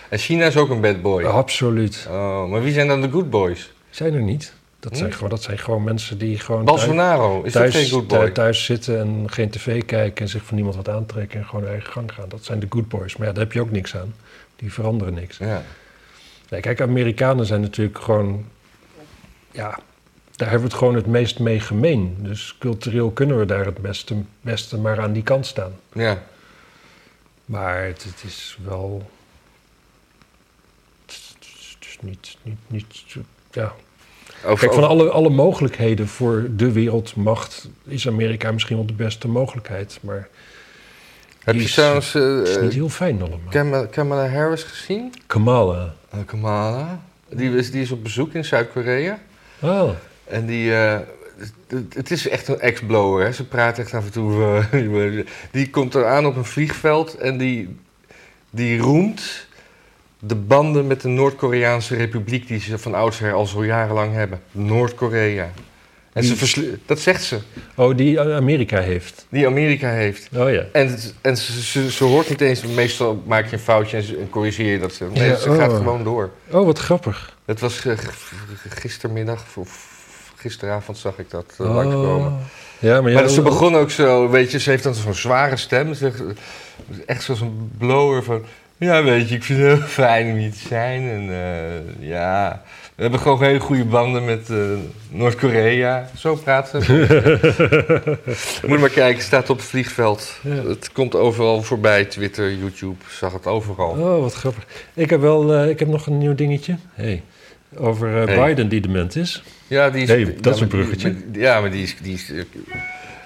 En 0.10 0.18
China 0.18 0.46
is 0.46 0.58
ook 0.58 0.70
een 0.70 0.82
bad 0.82 1.02
boy. 1.02 1.24
Absoluut. 1.24 2.08
Oh, 2.10 2.50
maar 2.50 2.64
wie 2.64 2.74
zijn 2.74 2.88
dan 2.88 3.02
de 3.02 3.10
good 3.10 3.30
boys? 3.30 3.72
Zijn 3.90 4.14
er 4.14 4.22
niet. 4.22 4.54
Dat 4.80 4.92
zijn, 4.94 5.06
Niet? 5.06 5.16
gewoon, 5.16 5.30
dat 5.30 5.44
zijn 5.44 5.58
gewoon 5.58 5.84
mensen 5.84 6.18
die 6.18 6.40
gewoon 6.40 6.66
thuis, 6.66 6.80
Bolsonaro, 6.80 7.42
is 7.44 7.54
dat 7.54 7.62
thuis, 7.62 7.76
geen 7.76 7.90
good 7.90 8.08
boy? 8.08 8.26
thu- 8.26 8.32
thuis 8.32 8.66
zitten 8.66 9.00
en 9.00 9.24
geen 9.32 9.50
tv 9.50 9.86
kijken 9.86 10.26
en 10.26 10.32
zich 10.32 10.44
van 10.44 10.56
niemand 10.56 10.76
wat 10.76 10.90
aantrekken 10.90 11.40
en 11.40 11.46
gewoon 11.46 11.62
hun 11.64 11.72
eigen 11.74 11.92
gang 11.92 12.12
gaan. 12.14 12.30
Dat 12.30 12.44
zijn 12.44 12.60
de 12.60 12.66
good 12.70 12.88
boys. 12.88 13.18
Maar 13.18 13.28
ja, 13.28 13.34
daar 13.34 13.44
heb 13.44 13.54
je 13.54 13.62
ook 13.62 13.72
niks 13.72 13.96
aan. 13.96 14.14
Die 14.56 14.74
veranderen 14.74 15.14
niks. 15.14 15.38
Ja. 15.38 15.64
Nee, 16.52 16.62
kijk, 16.62 16.82
Amerikanen 16.82 17.46
zijn 17.46 17.62
natuurlijk 17.62 18.00
gewoon. 18.00 18.46
Ja, 19.52 19.80
daar 20.36 20.50
hebben 20.50 20.68
we 20.68 20.74
het 20.74 20.84
gewoon 20.84 20.96
het 20.96 21.06
meest 21.06 21.40
mee 21.40 21.60
gemeen. 21.60 22.16
Dus 22.20 22.56
cultureel 22.60 23.12
kunnen 23.12 23.40
we 23.40 23.46
daar 23.46 23.66
het 23.66 23.78
beste, 23.78 24.16
beste 24.42 24.78
maar 24.78 25.00
aan 25.02 25.14
die 25.14 25.24
kant 25.24 25.46
staan. 25.46 25.74
ja. 25.94 26.24
Maar 27.46 27.84
het, 27.84 28.04
het 28.04 28.24
is 28.26 28.58
wel. 28.64 29.10
Het 31.06 31.22
is, 31.80 31.98
niet, 32.02 32.38
niet, 32.44 32.58
niet. 32.68 32.86
Ja. 33.52 33.74
Over, 34.46 34.60
Kijk, 34.60 34.74
van 34.74 34.88
alle, 34.88 35.10
alle 35.10 35.30
mogelijkheden 35.30 36.08
voor 36.08 36.48
de 36.56 36.72
wereldmacht 36.72 37.70
is 37.84 38.08
Amerika 38.08 38.52
misschien 38.52 38.76
wel 38.78 38.86
de 38.86 38.94
beste 38.94 39.28
mogelijkheid. 39.28 40.00
Maar 40.02 40.30
heb 41.40 41.56
je 41.56 41.62
is- 41.62 41.74
trouwens 41.74 42.16
is 42.16 42.56
niet 42.58 42.70
eh, 42.70 42.76
heel 42.76 42.90
fijn 42.90 43.22
allemaal. 43.22 43.50
Kamala, 43.50 43.86
Kamala 43.86 44.28
Harris 44.30 44.64
gezien? 44.64 45.14
Kamala. 45.28 45.94
Kamala. 46.26 47.02
Die 47.30 47.56
is, 47.56 47.72
die 47.72 47.82
is 47.82 47.92
op 47.92 48.04
bezoek 48.04 48.34
in 48.34 48.46
Zuid-Korea. 48.46 49.20
Oh, 49.62 49.90
En 50.24 50.46
die, 50.46 50.76
eh, 50.76 51.00
het- 51.94 52.12
is 52.12 52.28
echt 52.28 52.48
een 52.48 52.60
ex-blower. 52.60 53.26
hè. 53.26 53.32
Ze 53.32 53.48
praat 53.48 53.78
echt 53.80 53.94
af 53.94 54.06
en 54.06 54.12
toe. 54.12 54.44
eh, 54.72 55.26
die 55.52 55.70
komt 55.70 55.94
er 55.96 56.06
aan 56.08 56.26
op 56.26 56.36
een 56.36 56.46
vliegveld 56.46 57.16
en 57.18 57.38
die, 57.38 57.76
die 58.50 58.80
roemt 58.80 59.48
de 60.20 60.36
banden 60.36 60.88
met 60.88 61.02
de 61.02 61.08
Noord-Koreaanse 61.08 61.96
republiek 61.96 62.48
die 62.48 62.60
ze 62.60 62.78
van 62.78 62.94
oudsher 62.94 63.34
al 63.34 63.46
zo 63.46 63.66
jarenlang 63.66 64.14
hebben. 64.14 64.42
Noord-Korea. 64.52 65.52
En 66.14 66.22
Die- 66.22 66.80
dat 66.86 67.00
zegt 67.00 67.24
ze, 67.24 67.38
oh 67.76 67.98
die 67.98 68.20
Amerika 68.20 68.80
heeft. 68.80 69.26
die 69.30 69.46
Amerika 69.46 69.90
heeft. 69.90 70.30
Oh 70.36 70.52
ja. 70.52 70.64
En, 70.72 70.98
en 71.22 71.38
ze, 71.38 71.62
ze, 71.62 71.92
ze 71.92 72.04
hoort 72.04 72.30
niet 72.30 72.42
eens, 72.42 72.66
meestal 72.66 73.24
maak 73.26 73.46
je 73.46 73.54
een 73.54 73.60
foutje 73.62 73.98
en, 73.98 74.30
corrigeer 74.30 74.72
je 74.72 74.80
dat. 74.80 74.94
Ze, 74.94 75.06
nee, 75.14 75.30
Ja, 75.30 75.36
ze 75.36 75.56
gaat 75.56 75.70
oh. 75.72 75.78
gewoon 75.78 76.04
door. 76.04 76.30
Oh, 76.50 76.66
wat 76.66 76.80
grappig. 76.80 77.38
Het 77.46 77.60
was 77.60 77.86
eh, 77.86 77.98
gistermiddag, 78.70 79.46
of 79.56 79.90
gisteravond 80.36 80.98
zag 80.98 81.18
ik 81.20 81.30
dat 81.30 81.54
eh, 81.58 81.76
langskomen. 81.76 82.28
Oh. 82.28 82.40
Ja, 82.80 83.02
maar, 83.02 83.12
ja, 83.12 83.20
Maar 83.20 83.30
ze 83.30 83.42
begon 83.42 83.76
ook 83.76 83.92
zo, 83.92 84.30
weet 84.30 84.52
je, 84.52 84.60
ze 84.60 84.70
heeft 84.70 84.84
dan 84.84 84.94
zo'n 84.94 85.14
zware 85.14 85.58
stem. 85.58 85.94
Ze 85.94 86.12
echt 87.06 87.24
zoals 87.24 87.42
een 87.42 87.72
blower 87.78 88.24
van... 88.24 88.44
Ja, 88.78 89.04
weet 89.04 89.30
je, 89.30 89.36
ik 89.36 89.44
vind 89.44 89.60
het 89.60 89.68
heel 89.78 89.88
fijn 89.88 90.32
om 90.32 90.38
hier 90.38 90.52
te 90.52 90.68
zijn. 90.68 91.10
En 91.10 91.30
eh, 91.30 92.08
ja, 92.08 92.64
we 93.02 93.08
hebben 93.08 93.26
gewoon 93.26 93.44
hele 93.44 93.60
goede 93.60 93.86
banden 93.86 94.26
met 94.26 94.50
eh, 94.50 94.58
Noord-Korea. 95.10 96.10
Zo 96.18 96.36
praat 96.36 96.70
ze. 96.70 96.78
Moet 98.68 98.80
maar 98.80 98.90
kijken, 98.90 99.24
staat 99.24 99.50
op 99.50 99.58
het 99.58 99.66
vliegveld. 99.66 100.40
Ja. 100.44 100.50
Het 100.68 100.92
komt 100.92 101.16
overal 101.16 101.62
voorbij, 101.64 102.06
Twitter, 102.06 102.54
YouTube, 102.54 102.96
zag 103.10 103.34
het 103.34 103.48
overal. 103.48 103.90
Oh, 103.90 104.22
wat 104.22 104.34
grappig. 104.34 104.66
Ik 104.94 105.10
heb 105.10 105.22
wel, 105.22 105.54
eh, 105.54 105.70
ik 105.70 105.80
heb 105.80 105.88
nog 105.88 106.08
een 106.08 106.18
nieuw 106.18 106.36
dingetje. 106.36 106.76
Hey. 106.94 107.24
Over 107.78 108.22
eh, 108.22 108.26
Hey. 108.36 108.48
Biden 108.48 108.70
die 108.70 108.82
dement 108.82 109.16
is. 109.16 109.44
Ja, 109.68 109.90
die 109.90 110.02
is, 110.02 110.08
dat 110.42 110.56
is 110.56 110.62
een 110.62 110.70
die- 110.70 110.78
bruggetje. 110.80 111.16
ja, 111.34 111.62
maar 111.62 111.72
die 111.72 111.84
is, 111.84 111.96
die 112.02 112.14
is... 112.14 112.32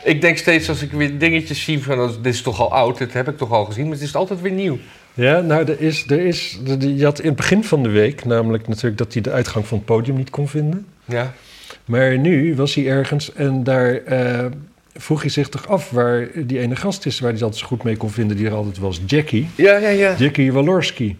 Ik 0.03 0.21
denk 0.21 0.37
steeds 0.37 0.69
als 0.69 0.81
ik 0.81 0.91
weer 0.91 1.17
dingetjes 1.17 1.63
zie 1.63 1.83
van... 1.83 1.99
oh, 1.99 2.09
dit 2.21 2.33
is 2.33 2.41
toch 2.41 2.59
al 2.59 2.71
oud, 2.73 2.97
dit 2.97 3.13
heb 3.13 3.27
ik 3.27 3.37
toch 3.37 3.51
al 3.51 3.65
gezien. 3.65 3.83
Maar 3.83 3.93
het 3.93 4.03
is 4.03 4.15
altijd 4.15 4.41
weer 4.41 4.51
nieuw. 4.51 4.77
Ja, 5.15 5.39
nou, 5.39 5.65
er 5.65 5.81
is, 5.81 6.05
er 6.09 6.19
is, 6.19 6.59
je 6.79 7.03
had 7.03 7.19
in 7.19 7.27
het 7.27 7.35
begin 7.35 7.63
van 7.63 7.83
de 7.83 7.89
week 7.89 8.25
namelijk 8.25 8.67
natuurlijk 8.67 8.97
dat 8.97 9.13
hij 9.13 9.21
de 9.21 9.31
uitgang 9.31 9.67
van 9.67 9.77
het 9.77 9.85
podium 9.85 10.17
niet 10.17 10.29
kon 10.29 10.47
vinden. 10.47 10.85
Ja, 11.05 11.33
Maar 11.85 12.17
nu 12.17 12.55
was 12.55 12.75
hij 12.75 12.87
ergens 12.87 13.33
en 13.33 13.63
daar 13.63 13.95
eh, 13.95 14.45
vroeg 14.93 15.21
hij 15.21 15.29
zich 15.29 15.49
toch 15.49 15.67
af 15.67 15.89
waar 15.89 16.27
die 16.45 16.59
ene 16.59 16.75
gast 16.75 17.05
is 17.05 17.19
waar 17.19 17.31
hij 17.31 17.41
altijd 17.41 17.61
zo 17.61 17.67
goed 17.67 17.83
mee 17.83 17.97
kon 17.97 18.11
vinden, 18.11 18.37
die 18.37 18.45
er 18.45 18.53
altijd 18.53 18.77
was, 18.77 19.01
Jackie. 19.05 19.47
ja, 19.55 19.77
ja. 19.77 19.89
ja. 19.89 20.15
Jackie 20.17 20.53
Walorski. 20.53 21.17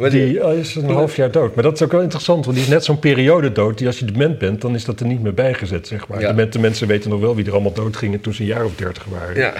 Maar 0.00 0.10
Die 0.10 0.44
oh, 0.46 0.58
is 0.58 0.74
een 0.74 0.90
half 0.90 1.16
jaar 1.16 1.30
dood. 1.30 1.54
Maar 1.54 1.64
dat 1.64 1.74
is 1.74 1.82
ook 1.82 1.92
wel 1.92 2.00
interessant, 2.00 2.44
want 2.44 2.56
die 2.56 2.66
is 2.66 2.72
net 2.72 2.84
zo'n 2.84 2.98
periode 2.98 3.52
dood. 3.52 3.78
Die 3.78 3.86
als 3.86 3.98
je 3.98 4.04
dement 4.04 4.38
bent, 4.38 4.60
dan 4.60 4.74
is 4.74 4.84
dat 4.84 5.00
er 5.00 5.06
niet 5.06 5.22
meer 5.22 5.34
bijgezet, 5.34 5.86
zeg 5.86 6.08
maar. 6.08 6.20
Ja. 6.20 6.28
Demente 6.28 6.58
mensen 6.58 6.86
weten 6.86 7.10
nog 7.10 7.20
wel 7.20 7.34
wie 7.36 7.46
er 7.46 7.52
allemaal 7.52 7.72
dood 7.72 7.96
gingen 7.96 8.20
toen 8.20 8.34
ze 8.34 8.40
een 8.40 8.46
jaar 8.48 8.64
of 8.64 8.74
dertig 8.74 9.04
waren. 9.04 9.36
Ja. 9.36 9.54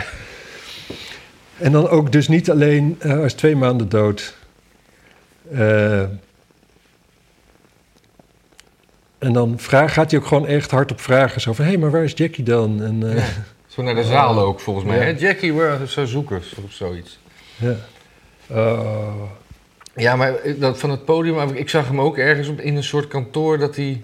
En 1.60 1.72
dan 1.72 1.88
ook 1.88 2.12
dus 2.12 2.28
niet 2.28 2.50
alleen, 2.50 2.96
eh, 2.98 3.10
hij 3.10 3.24
is 3.24 3.34
twee 3.34 3.56
maanden 3.56 3.88
dood. 3.88 4.34
Eh, 5.52 6.00
en 9.18 9.32
dan 9.32 9.58
vraag, 9.58 9.92
gaat 9.92 10.10
hij 10.10 10.20
ook 10.20 10.26
gewoon 10.26 10.46
echt 10.46 10.70
hard 10.70 10.92
op 10.92 11.00
vragen. 11.00 11.40
Zo 11.40 11.52
van, 11.52 11.64
hé, 11.64 11.76
maar 11.76 11.90
waar 11.90 12.04
is 12.04 12.12
Jackie 12.14 12.44
dan? 12.44 12.82
En, 12.82 13.16
eh, 13.16 13.24
Zo 13.66 13.82
naar 13.82 13.94
de 13.94 14.04
zaal 14.04 14.38
ook, 14.40 14.60
volgens 14.60 14.86
mij. 14.86 14.98
Hè? 14.98 15.08
Jackie, 15.18 15.52
waar 15.54 15.86
zo 15.86 16.04
zoekers 16.04 16.54
of 16.64 16.72
zoiets. 16.72 17.18
ja. 17.56 17.74
Oh, 18.46 19.22
Ja, 19.94 20.16
maar 20.16 20.34
dat 20.58 20.78
van 20.78 20.90
het 20.90 21.04
podium, 21.04 21.54
ik 21.54 21.68
zag 21.68 21.86
hem 21.86 22.00
ook 22.00 22.18
ergens 22.18 22.48
op, 22.48 22.60
in 22.60 22.76
een 22.76 22.84
soort 22.84 23.08
kantoor 23.08 23.58
dat 23.58 23.76
hij, 23.76 24.02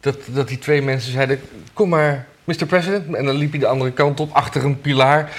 dat, 0.00 0.16
dat 0.26 0.48
die 0.48 0.58
twee 0.58 0.82
mensen 0.82 1.12
zeiden: 1.12 1.40
Kom 1.72 1.88
maar, 1.88 2.26
Mr. 2.44 2.66
President. 2.66 3.14
En 3.14 3.24
dan 3.24 3.34
liep 3.34 3.50
hij 3.50 3.60
de 3.60 3.66
andere 3.66 3.92
kant 3.92 4.20
op, 4.20 4.32
achter 4.32 4.64
een 4.64 4.80
pilaar. 4.80 5.32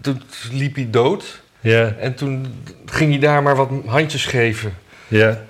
Toen 0.00 0.22
liep 0.52 0.74
hij 0.74 0.88
dood. 0.90 1.42
ja, 1.60 1.94
En 2.00 2.14
toen 2.14 2.46
ging 2.86 3.10
hij 3.10 3.20
daar 3.20 3.42
maar 3.42 3.56
wat 3.56 3.70
handjes 3.86 4.26
geven. 4.26 4.74
ja. 5.08 5.44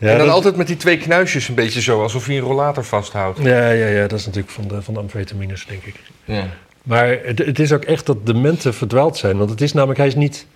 Ja, 0.00 0.08
en 0.08 0.16
dan 0.16 0.26
dat- 0.26 0.34
altijd 0.34 0.56
met 0.56 0.66
die 0.66 0.76
twee 0.76 0.96
knuisjes 0.98 1.48
een 1.48 1.54
beetje 1.54 1.80
zo, 1.80 2.02
alsof 2.02 2.26
hij 2.26 2.36
een 2.36 2.42
rollator 2.42 2.84
vasthoudt. 2.84 3.38
ja, 3.42 3.70
ja, 3.70 3.86
ja, 3.86 4.06
dat 4.06 4.18
is 4.18 4.26
natuurlijk 4.26 4.52
van 4.52 4.68
de, 4.68 4.82
van 4.82 4.94
de 4.94 5.00
amfetamines, 5.00 5.66
denk 5.66 5.82
ik. 5.84 5.94
Ja. 6.24 6.46
Maar 6.82 7.08
het, 7.22 7.38
het 7.38 7.58
is 7.58 7.72
ook 7.72 7.84
echt 7.84 8.06
dat 8.06 8.26
dementen 8.26 8.74
verdwaald 8.74 9.16
zijn. 9.16 9.36
Want 9.36 9.50
het 9.50 9.60
is 9.60 9.72
namelijk, 9.72 9.98
hij 9.98 10.06
is 10.08 10.14
niet, 10.14 10.46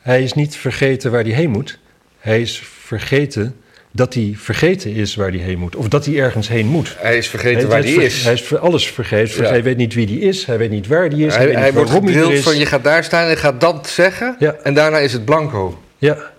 hij 0.00 0.22
is 0.22 0.32
niet 0.32 0.56
vergeten 0.56 1.10
waar 1.10 1.22
hij 1.22 1.32
heen 1.32 1.50
moet. 1.50 1.78
Hij 2.18 2.40
is 2.40 2.58
vergeten 2.64 3.56
dat 3.92 4.14
hij 4.14 4.32
vergeten 4.36 4.92
is 4.92 5.14
waar 5.14 5.28
hij 5.28 5.38
heen 5.38 5.58
moet. 5.58 5.76
Of 5.76 5.88
dat 5.88 6.04
hij 6.04 6.18
ergens 6.18 6.48
heen 6.48 6.66
moet. 6.66 6.94
Hij 6.98 7.16
is 7.16 7.28
vergeten 7.28 7.58
hij, 7.58 7.68
waar 7.68 7.82
hij 7.82 7.92
ver- 7.92 8.02
is. 8.02 8.24
Hij 8.24 8.32
is 8.32 8.54
alles 8.56 8.86
vergeten. 8.90 9.42
Ja. 9.42 9.48
Hij 9.48 9.62
weet 9.62 9.76
niet 9.76 9.94
wie 9.94 10.06
hij 10.06 10.16
is. 10.28 10.44
Hij 10.46 10.58
weet 10.58 10.70
niet 10.70 10.86
waar 10.86 11.08
hij 11.08 11.18
is. 11.18 11.36
Hij, 11.36 11.72
wordt 11.72 11.90
gedrild 11.90 12.38
van 12.38 12.56
je 12.56 12.66
gaat 12.66 12.84
daar 12.84 13.04
staan 13.04 13.28
en 13.28 13.36
gaat 13.36 13.60
dat 13.60 13.88
zeggen. 13.88 14.36
Ja. 14.38 14.54
En 14.62 14.74
daarna 14.74 14.98
is 14.98 15.12
het 15.12 15.24
blanco. 15.24 15.82
Ja, 15.98 16.30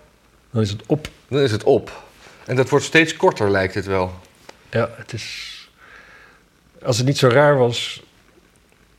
dan 0.50 0.62
is 0.62 0.70
het 0.70 0.82
op. 0.86 1.08
Dan 1.28 1.40
is 1.40 1.50
het 1.50 1.62
op. 1.64 2.02
En 2.46 2.56
dat 2.56 2.68
wordt 2.68 2.84
steeds 2.84 3.16
korter, 3.16 3.50
lijkt 3.50 3.74
het 3.74 3.86
wel. 3.86 4.12
Ja, 4.70 4.90
het 4.96 5.12
is... 5.12 5.52
Als 6.82 6.96
het 6.96 7.06
niet 7.06 7.18
zo 7.18 7.28
raar 7.28 7.56
was, 7.58 8.02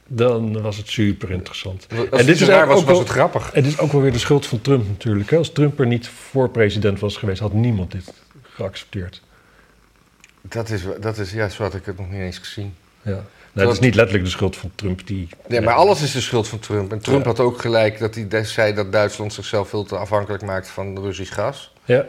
dan 0.08 0.62
was 0.62 0.78
het 0.78 0.90
super 0.90 1.32
interessant. 1.32 1.88
Als 1.90 2.00
En 2.00 2.12
en 2.12 2.18
dit 2.18 2.26
dit 2.26 2.42
is 2.42 2.48
raar 2.48 2.64
ook 2.64 2.68
was, 2.74 2.84
wel- 2.84 2.90
was 2.90 3.00
het 3.00 3.10
grappig. 3.10 3.50
Het 3.54 3.66
is 3.66 3.78
ook 3.80 3.92
wel 3.92 4.02
weer 4.02 4.12
de 4.12 4.20
schuld 4.20 4.46
van 4.46 4.62
Trump 4.62 4.88
natuurlijk. 4.88 5.34
Als 5.34 5.52
Trump 5.52 5.80
er 5.80 5.88
niet 5.88 6.08
voor 6.30 6.50
president 6.50 7.00
was 7.00 7.18
geweest, 7.18 7.40
had 7.40 7.54
niemand 7.54 7.92
dit 7.92 8.14
geaccepteerd. 8.56 9.22
Dat 10.42 10.70
is, 10.70 10.82
dat 11.00 11.18
is, 11.18 11.32
ja, 11.32 11.50
zo 11.50 11.64
had 11.64 11.74
ik 11.74 11.86
het 11.86 11.98
nog 11.98 12.10
niet 12.10 12.22
eens 12.22 12.38
gezien. 12.38 12.76
Ja. 13.02 13.24
Nou, 13.52 13.68
het 13.68 13.76
is 13.78 13.84
niet 13.84 13.96
letterlijk 13.96 14.26
de 14.26 14.32
schuld 14.32 14.58
van 14.58 14.72
Trump. 14.76 15.08
Die, 15.08 15.28
Nee, 15.48 15.62
maar 15.62 15.74
alles 15.74 16.02
is 16.02 16.12
de 16.12 16.22
schuld 16.22 16.48
van 16.48 16.60
Trump. 16.60 16.92
En 16.92 17.00
Trump 17.00 17.22
Ja. 17.22 17.28
had 17.28 17.40
ook 17.40 17.62
gelijk 17.62 18.00
dat 18.00 18.16
hij 18.16 18.44
zei 18.44 18.74
dat 18.74 18.92
Duitsland 18.92 19.34
zichzelf 19.34 19.70
veel 19.70 19.84
te 19.84 19.98
afhankelijk 19.98 20.44
maakt 20.44 20.68
van 20.68 21.00
Russisch 21.00 21.34
gas. 21.34 21.74
Ja, 21.86 22.06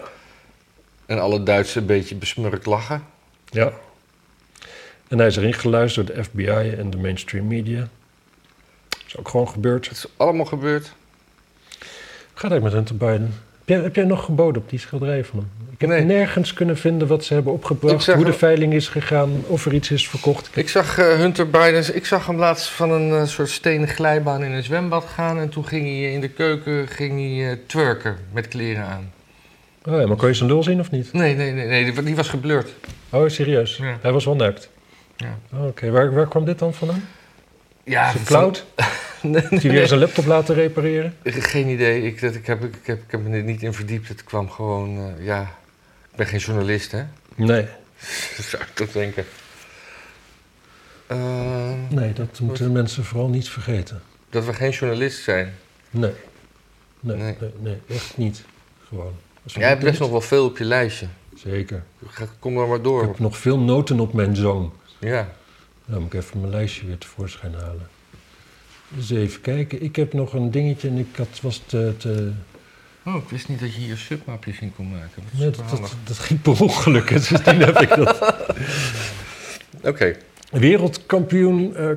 En 1.06 1.18
alle 1.20 1.42
Duitsers 1.42 1.76
een 1.76 1.86
beetje 1.86 2.14
besmurkt 2.14 2.66
lachen. 2.66 3.04
ja. 3.50 3.72
En 5.08 5.18
hij 5.18 5.26
is 5.26 5.36
erin 5.36 5.52
geluisterd 5.54 6.06
door 6.06 6.16
de 6.16 6.24
FBI 6.24 6.46
en 6.78 6.90
de 6.90 6.96
mainstream 6.96 7.46
media. 7.46 7.88
Dat 8.88 9.02
is 9.06 9.16
ook 9.16 9.28
gewoon 9.28 9.48
gebeurd. 9.48 9.88
Het 9.88 9.96
is 9.96 10.06
allemaal 10.16 10.44
gebeurd. 10.46 10.92
Gaat 12.34 12.50
eigenlijk 12.50 12.62
met 12.62 12.72
Hunter 12.72 12.96
Biden? 12.96 13.34
Heb 13.66 13.76
jij, 13.76 13.84
heb 13.84 13.94
jij 13.96 14.04
nog 14.04 14.24
geboden 14.24 14.62
op 14.62 14.70
die 14.70 14.78
schilderij 14.78 15.24
van 15.24 15.38
hem? 15.38 15.48
Ik 15.72 15.80
heb 15.80 15.90
Nee. 15.90 16.04
nergens 16.04 16.52
kunnen 16.52 16.76
vinden 16.76 17.08
wat 17.08 17.24
ze 17.24 17.34
hebben 17.34 17.52
opgebracht, 17.52 18.02
zag 18.04 18.14
hoe 18.16 18.24
de 18.24 18.32
veiling 18.32 18.72
is 18.72 18.88
gegaan, 18.88 19.30
of 19.46 19.66
er 19.66 19.74
iets 19.74 19.90
is 19.90 20.08
verkocht. 20.08 20.50
Ik 20.54 20.68
zag 20.68 20.98
eh, 20.98 21.06
Hunter 21.06 21.50
Biden, 21.50 21.96
ik 21.96 22.06
zag 22.06 22.26
hem 22.26 22.36
laatst 22.36 22.68
van 22.68 22.90
een 22.90 23.10
eh, 23.20 23.24
soort 23.26 23.48
stenen 23.48 23.88
glijbaan 23.88 24.42
in 24.44 24.52
een 24.52 24.62
zwembad 24.62 25.04
gaan. 25.04 25.38
En 25.38 25.48
toen 25.48 25.66
ging 25.66 25.86
hij 25.86 26.12
in 26.12 26.20
de 26.20 26.28
keuken 26.28 26.88
ging 26.88 27.18
hij, 27.20 27.50
eh, 27.50 27.56
twerken 27.66 28.16
met 28.32 28.48
kleren 28.48 28.84
aan. 28.84 29.12
Oh 29.84 30.00
ja, 30.00 30.06
maar 30.06 30.16
kon 30.16 30.28
je 30.28 30.34
zijn 30.34 30.48
lul 30.48 30.62
zien 30.62 30.80
of 30.80 30.90
niet? 30.90 31.12
Nee, 31.12 31.34
nee, 31.34 31.52
nee, 31.52 31.66
nee 31.66 31.92
die, 31.92 32.02
die 32.02 32.16
was 32.16 32.28
geblurred. 32.28 32.74
Oh, 33.10 33.28
serieus? 33.28 33.76
Ja. 33.76 33.98
Hij 34.02 34.12
was 34.12 34.24
wel 34.24 34.36
naakt? 34.36 34.70
Ja. 35.16 35.38
Oh, 35.54 35.66
Oké, 35.66 35.90
waar, 35.90 36.14
waar 36.14 36.28
kwam 36.28 36.44
dit 36.44 36.58
dan 36.58 36.74
vandaan? 36.74 37.04
Ja, 37.84 38.08
Is 38.08 38.12
het 38.14 38.22
cloud? 38.22 38.64
Nee, 38.76 38.86
Heeft 39.34 39.62
hij 39.62 39.70
weer 39.76 39.86
zijn 39.86 40.00
laptop 40.00 40.26
laten 40.26 40.54
repareren? 40.54 41.14
Geen 41.24 41.68
idee. 41.68 42.02
Ik, 42.02 42.20
dat, 42.20 42.34
ik, 42.34 42.46
heb, 42.46 42.64
ik, 42.64 42.74
heb, 42.82 43.02
ik 43.02 43.10
heb 43.10 43.20
me 43.22 43.36
er 43.36 43.42
niet 43.42 43.62
in 43.62 43.72
verdiept. 43.72 44.08
Het 44.08 44.24
kwam 44.24 44.50
gewoon, 44.50 44.98
eh, 45.18 45.24
ja... 45.24 45.42
Ik 46.10 46.16
ben 46.16 46.26
geen 46.26 46.40
journalist, 46.40 46.92
hè? 46.92 47.02
Nee. 47.34 47.66
Zou 48.50 48.62
ik 48.62 48.68
toch 48.74 48.92
denken. 48.92 49.24
Eh, 51.06 51.72
Nee, 51.88 52.12
dat 52.12 52.40
moeten 52.40 52.72
mensen 52.72 53.04
vooral 53.04 53.28
niet 53.28 53.48
vergeten. 53.48 54.02
dat 54.30 54.44
we 54.44 54.52
geen 54.54 54.70
journalist 54.70 55.22
zijn. 55.22 55.54
Nee. 55.90 56.12
Nee, 57.00 57.16
Nee. 57.16 57.36
nee, 57.40 57.50
nee, 57.60 57.96
echt 57.96 58.16
niet. 58.16 58.44
Gewoon. 58.88 59.12
Jij 59.42 59.68
hebt 59.68 59.82
best 59.82 60.00
nog 60.00 60.10
wel 60.10 60.20
veel 60.20 60.44
op 60.44 60.58
je 60.58 60.64
lijstje. 60.64 61.06
Zeker. 61.34 61.82
Kom 62.38 62.52
maar 62.52 62.66
maar 62.66 62.76
Ik 62.76 62.84
door. 62.84 63.02
heb 63.02 63.18
nog 63.18 63.36
veel 63.38 63.58
noten 63.58 64.00
op 64.00 64.12
mijn 64.12 64.36
zoon. 64.36 64.72
Ja. 64.98 65.28
Nou, 65.84 66.00
moet 66.00 66.12
ik 66.14 66.20
even 66.20 66.40
mijn 66.40 66.52
lijstje 66.52 66.86
weer 66.86 66.98
tevoorschijn 66.98 67.54
halen. 67.54 67.88
Dus 68.88 69.10
even 69.10 69.40
kijken. 69.40 69.82
Ik 69.82 69.96
heb 69.96 70.12
nog 70.12 70.32
een 70.32 70.50
dingetje 70.50 70.88
en 70.88 70.96
ik 70.98 71.16
had, 71.16 71.40
was 71.42 71.62
te... 71.66 71.92
te 71.98 72.30
Oh, 73.04 73.14
ik 73.16 73.28
wist 73.28 73.48
niet 73.48 73.60
dat 73.60 73.74
je 73.74 73.80
hier 73.80 73.96
submapjes 73.96 74.58
in 74.60 74.72
kon 74.76 74.90
maken. 74.90 75.10
Dat 75.14 75.24
is 75.32 75.38
nee, 75.38 75.50
dat, 75.50 75.70
dat, 75.80 75.94
dat 76.04 76.18
ging 76.18 76.42
per 76.42 76.60
ongeluk. 76.62 77.08
Dus 77.08 77.26
toen 77.28 77.58
heb 77.60 77.80
ik 77.80 77.88
dat. 77.88 78.44
Oké. 79.90 80.16
Wereldkampioen 80.50 81.76
eh 81.76 81.90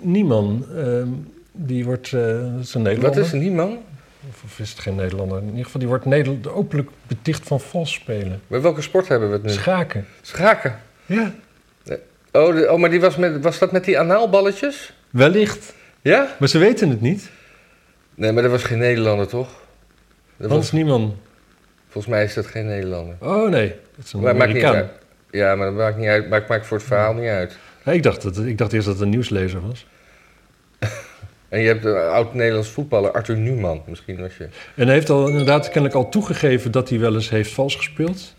Nieman. 0.00 0.66
ehm, 0.76 1.08
die 1.52 1.84
wordt... 1.84 2.12
eh 2.12 2.20
dat 2.22 2.60
is 2.60 2.74
een 2.74 2.82
Wat 2.82 2.92
Nederlander. 2.92 3.22
is 3.24 3.32
er 3.32 3.38
niet, 3.38 3.52
man? 3.52 3.78
Of, 4.28 4.42
of 4.44 4.58
is 4.58 4.70
het 4.70 4.78
geen 4.78 4.94
Nederlander? 4.94 5.38
In 5.38 5.48
ieder 5.48 5.64
geval, 5.64 5.80
die 5.80 5.88
wordt 5.88 6.04
Nederland 6.04 6.48
openlijk 6.48 6.90
beticht 7.06 7.46
van 7.46 7.60
vals 7.60 7.92
spelen. 7.92 8.40
Bij 8.46 8.60
welke 8.60 8.80
sport 8.82 9.08
hebben 9.08 9.28
we 9.28 9.34
het 9.34 9.42
nu? 9.44 9.50
Schaken. 9.50 10.06
Schaken. 10.22 10.80
Ja. 11.06 11.34
Oh, 12.32 12.54
de- 12.54 12.68
oh 12.72 12.78
maar 12.78 12.90
die 12.90 13.00
was, 13.00 13.16
met, 13.16 13.42
was 13.42 13.58
dat 13.58 13.72
met 13.72 13.84
die 13.84 13.98
anaalballetjes? 13.98 14.92
Wellicht. 15.10 15.74
Ja? 16.02 16.36
Maar 16.38 16.48
ze 16.48 16.58
weten 16.58 16.88
het 16.88 17.00
niet. 17.00 17.30
Nee, 18.14 18.32
maar 18.32 18.42
dat 18.42 18.52
was 18.52 18.62
geen 18.62 18.78
Nederlander, 18.78 19.26
toch? 19.26 19.48
Dat 20.36 20.50
Hans 20.50 20.70
was, 20.70 21.00
volgens 21.88 22.06
mij 22.14 22.24
is 22.24 22.34
dat 22.34 22.46
geen 22.46 22.66
Nederlander. 22.66 23.16
Oh 23.20 23.48
nee, 23.48 23.74
het 23.96 24.04
is 24.04 24.12
een 24.12 24.20
Maar 24.20 24.36
maakt 24.36 24.52
niet 24.52 24.64
Amerikaan. 24.64 24.90
uit. 24.90 25.02
Ja, 25.30 25.54
maar 25.54 25.66
dat 25.66 25.74
maakt 25.74 25.96
niet 25.96 26.08
uit. 26.08 26.28
Maar 26.28 26.44
maakt 26.48 26.66
voor 26.66 26.76
het 26.76 26.86
verhaal 26.86 27.14
niet 27.14 27.28
uit. 27.28 27.58
Ja, 27.84 27.92
ik, 27.92 28.02
dacht 28.02 28.22
dat, 28.22 28.38
ik 28.38 28.58
dacht 28.58 28.72
eerst 28.72 28.86
dat 28.86 28.94
het 28.94 29.04
een 29.04 29.10
nieuwslezer 29.10 29.60
was. 29.66 29.86
En 31.48 31.60
je 31.60 31.66
hebt 31.66 31.84
een 31.84 31.96
oud-Nederlands 31.96 32.68
voetballer, 32.68 33.10
Arthur 33.12 33.36
Newman. 33.36 33.82
Misschien 33.86 34.20
was 34.20 34.36
je... 34.36 34.48
En 34.74 34.84
hij 34.84 34.94
heeft 34.94 35.10
al 35.10 35.28
inderdaad 35.28 35.64
kennelijk 35.64 35.94
al 35.94 36.08
toegegeven 36.08 36.70
dat 36.70 36.88
hij 36.88 36.98
wel 36.98 37.14
eens 37.14 37.30
heeft 37.30 37.52
vals 37.52 37.76
gespeeld. 37.76 38.34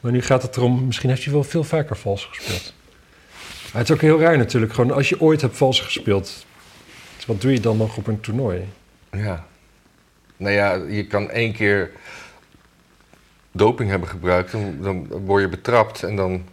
Maar 0.00 0.12
nu 0.12 0.22
gaat 0.22 0.42
het 0.42 0.56
erom, 0.56 0.86
misschien 0.86 1.08
heeft 1.08 1.24
hij 1.24 1.32
wel 1.32 1.44
veel 1.44 1.64
vaker 1.64 1.96
vals 1.96 2.24
gespeeld. 2.24 2.74
Maar 3.72 3.80
het 3.80 3.88
is 3.90 3.94
ook 3.94 4.00
heel 4.00 4.20
raar 4.20 4.38
natuurlijk, 4.38 4.72
gewoon 4.72 4.90
als 4.90 5.08
je 5.08 5.20
ooit 5.20 5.40
hebt 5.40 5.56
vals 5.56 5.80
gespeeld, 5.80 6.46
wat 7.26 7.40
doe 7.40 7.52
je 7.52 7.60
dan 7.60 7.76
nog 7.76 7.96
op 7.96 8.06
een 8.06 8.20
toernooi? 8.20 8.68
Ja. 9.10 9.46
Nou 10.36 10.54
ja, 10.54 10.72
je 10.74 11.06
kan 11.06 11.30
één 11.30 11.52
keer 11.52 11.90
doping 13.52 13.90
hebben 13.90 14.08
gebruikt. 14.08 14.52
Dan, 14.52 14.76
dan 14.80 15.06
word 15.08 15.42
je 15.42 15.48
betrapt 15.48 16.02
en 16.02 16.16
dan 16.16 16.44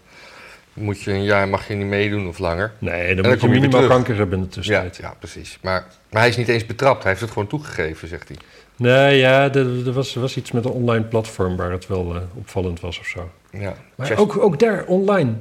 moet 0.73 1.01
je 1.01 1.11
een 1.11 1.23
jaar 1.23 1.47
mag 1.47 1.67
je 1.67 1.73
niet 1.73 1.87
meedoen 1.87 2.27
of 2.27 2.37
langer. 2.37 2.71
Nee, 2.77 3.13
dan, 3.15 3.23
dan 3.23 3.31
moet 3.31 3.41
je 3.41 3.47
minimaal 3.47 3.87
kanker 3.87 4.15
hebben 4.15 4.37
in 4.37 4.43
de 4.43 4.49
Ja, 4.49 4.55
tussentijd. 4.55 4.97
ja, 4.97 5.13
precies. 5.19 5.57
Maar, 5.61 5.85
maar 6.09 6.21
hij 6.21 6.29
is 6.29 6.37
niet 6.37 6.47
eens 6.47 6.65
betrapt. 6.65 6.99
Hij 7.01 7.09
heeft 7.11 7.23
het 7.23 7.31
gewoon 7.31 7.47
toegegeven, 7.47 8.07
zegt 8.07 8.27
hij. 8.27 8.37
Nee, 8.75 9.17
ja, 9.17 9.53
er, 9.53 9.87
er 9.87 9.91
was, 9.93 10.13
was 10.13 10.37
iets 10.37 10.51
met 10.51 10.65
een 10.65 10.71
online 10.71 11.03
platform 11.05 11.55
waar 11.55 11.71
het 11.71 11.87
wel 11.87 12.15
eh, 12.15 12.21
opvallend 12.33 12.79
was 12.79 12.99
of 12.99 13.05
zo. 13.05 13.29
Ja. 13.51 13.75
Maar 13.95 14.07
Chess- 14.07 14.19
ook, 14.19 14.37
ook 14.37 14.59
daar, 14.59 14.85
online. 14.85 15.33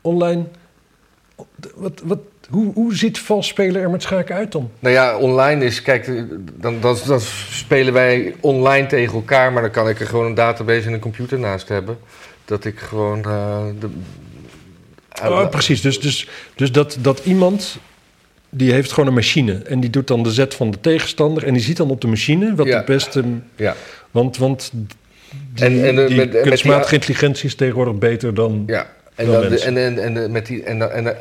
Online, 0.00 0.44
wat, 1.74 2.00
wat, 2.04 2.18
hoe, 2.50 2.72
hoe 2.74 2.94
ziet 2.96 3.18
vals 3.18 3.46
spelen 3.48 3.82
er 3.82 3.90
met 3.90 4.02
schaken 4.02 4.34
uit 4.34 4.52
dan? 4.52 4.70
Nou 4.78 4.94
ja, 4.94 5.16
online 5.16 5.64
is, 5.64 5.82
kijk, 5.82 6.08
eh, 6.08 6.22
dan, 6.54 6.80
dan, 6.80 6.96
dan 7.06 7.20
spelen 7.50 7.92
wij 7.92 8.34
online 8.40 8.86
tegen 8.86 9.14
elkaar, 9.14 9.52
maar 9.52 9.62
dan 9.62 9.70
kan 9.70 9.88
ik 9.88 10.00
er 10.00 10.06
gewoon 10.06 10.26
een 10.26 10.34
database 10.34 10.86
en 10.86 10.92
een 10.92 11.00
computer 11.00 11.38
naast 11.38 11.68
hebben. 11.68 11.98
Dat 12.44 12.64
ik 12.64 12.78
gewoon 12.78 13.24
eh, 13.24 13.58
de. 13.80 13.88
Oh, 15.24 15.48
precies, 15.48 15.80
dus, 15.80 16.00
dus, 16.00 16.28
dus 16.54 16.72
dat, 16.72 16.96
dat 17.00 17.20
iemand, 17.24 17.78
die 18.48 18.72
heeft 18.72 18.92
gewoon 18.92 19.08
een 19.08 19.14
machine... 19.14 19.62
en 19.62 19.80
die 19.80 19.90
doet 19.90 20.06
dan 20.06 20.22
de 20.22 20.32
zet 20.32 20.54
van 20.54 20.70
de 20.70 20.80
tegenstander... 20.80 21.46
en 21.46 21.52
die 21.52 21.62
ziet 21.62 21.76
dan 21.76 21.90
op 21.90 22.00
de 22.00 22.06
machine 22.06 22.54
wat 22.54 22.66
Ja. 22.66 22.76
het 22.76 22.84
beste... 22.84 23.24
Ja, 23.56 23.74
Want, 24.10 24.36
want 24.36 24.70
die, 24.72 25.64
En- 25.66 25.84
en 25.86 25.94
de- 25.94 26.04
die 26.04 26.16
met- 26.16 26.24
met 26.24 26.32
die- 26.32 26.42
kunstmatige 26.42 26.94
intelligentie 26.94 27.44
is 27.46 27.54
tegenwoordig 27.54 27.94
beter 27.98 28.34
dan... 28.34 28.62
ja. 28.66 28.86
En, 29.14 29.26
dan, 29.26 29.48
de, 29.48 29.60
en, 29.60 29.76
en, 29.76 30.16
en, 30.16 30.30
met 30.30 30.46
die, 30.46 30.62
en, 30.62 30.92
en, 30.94 31.16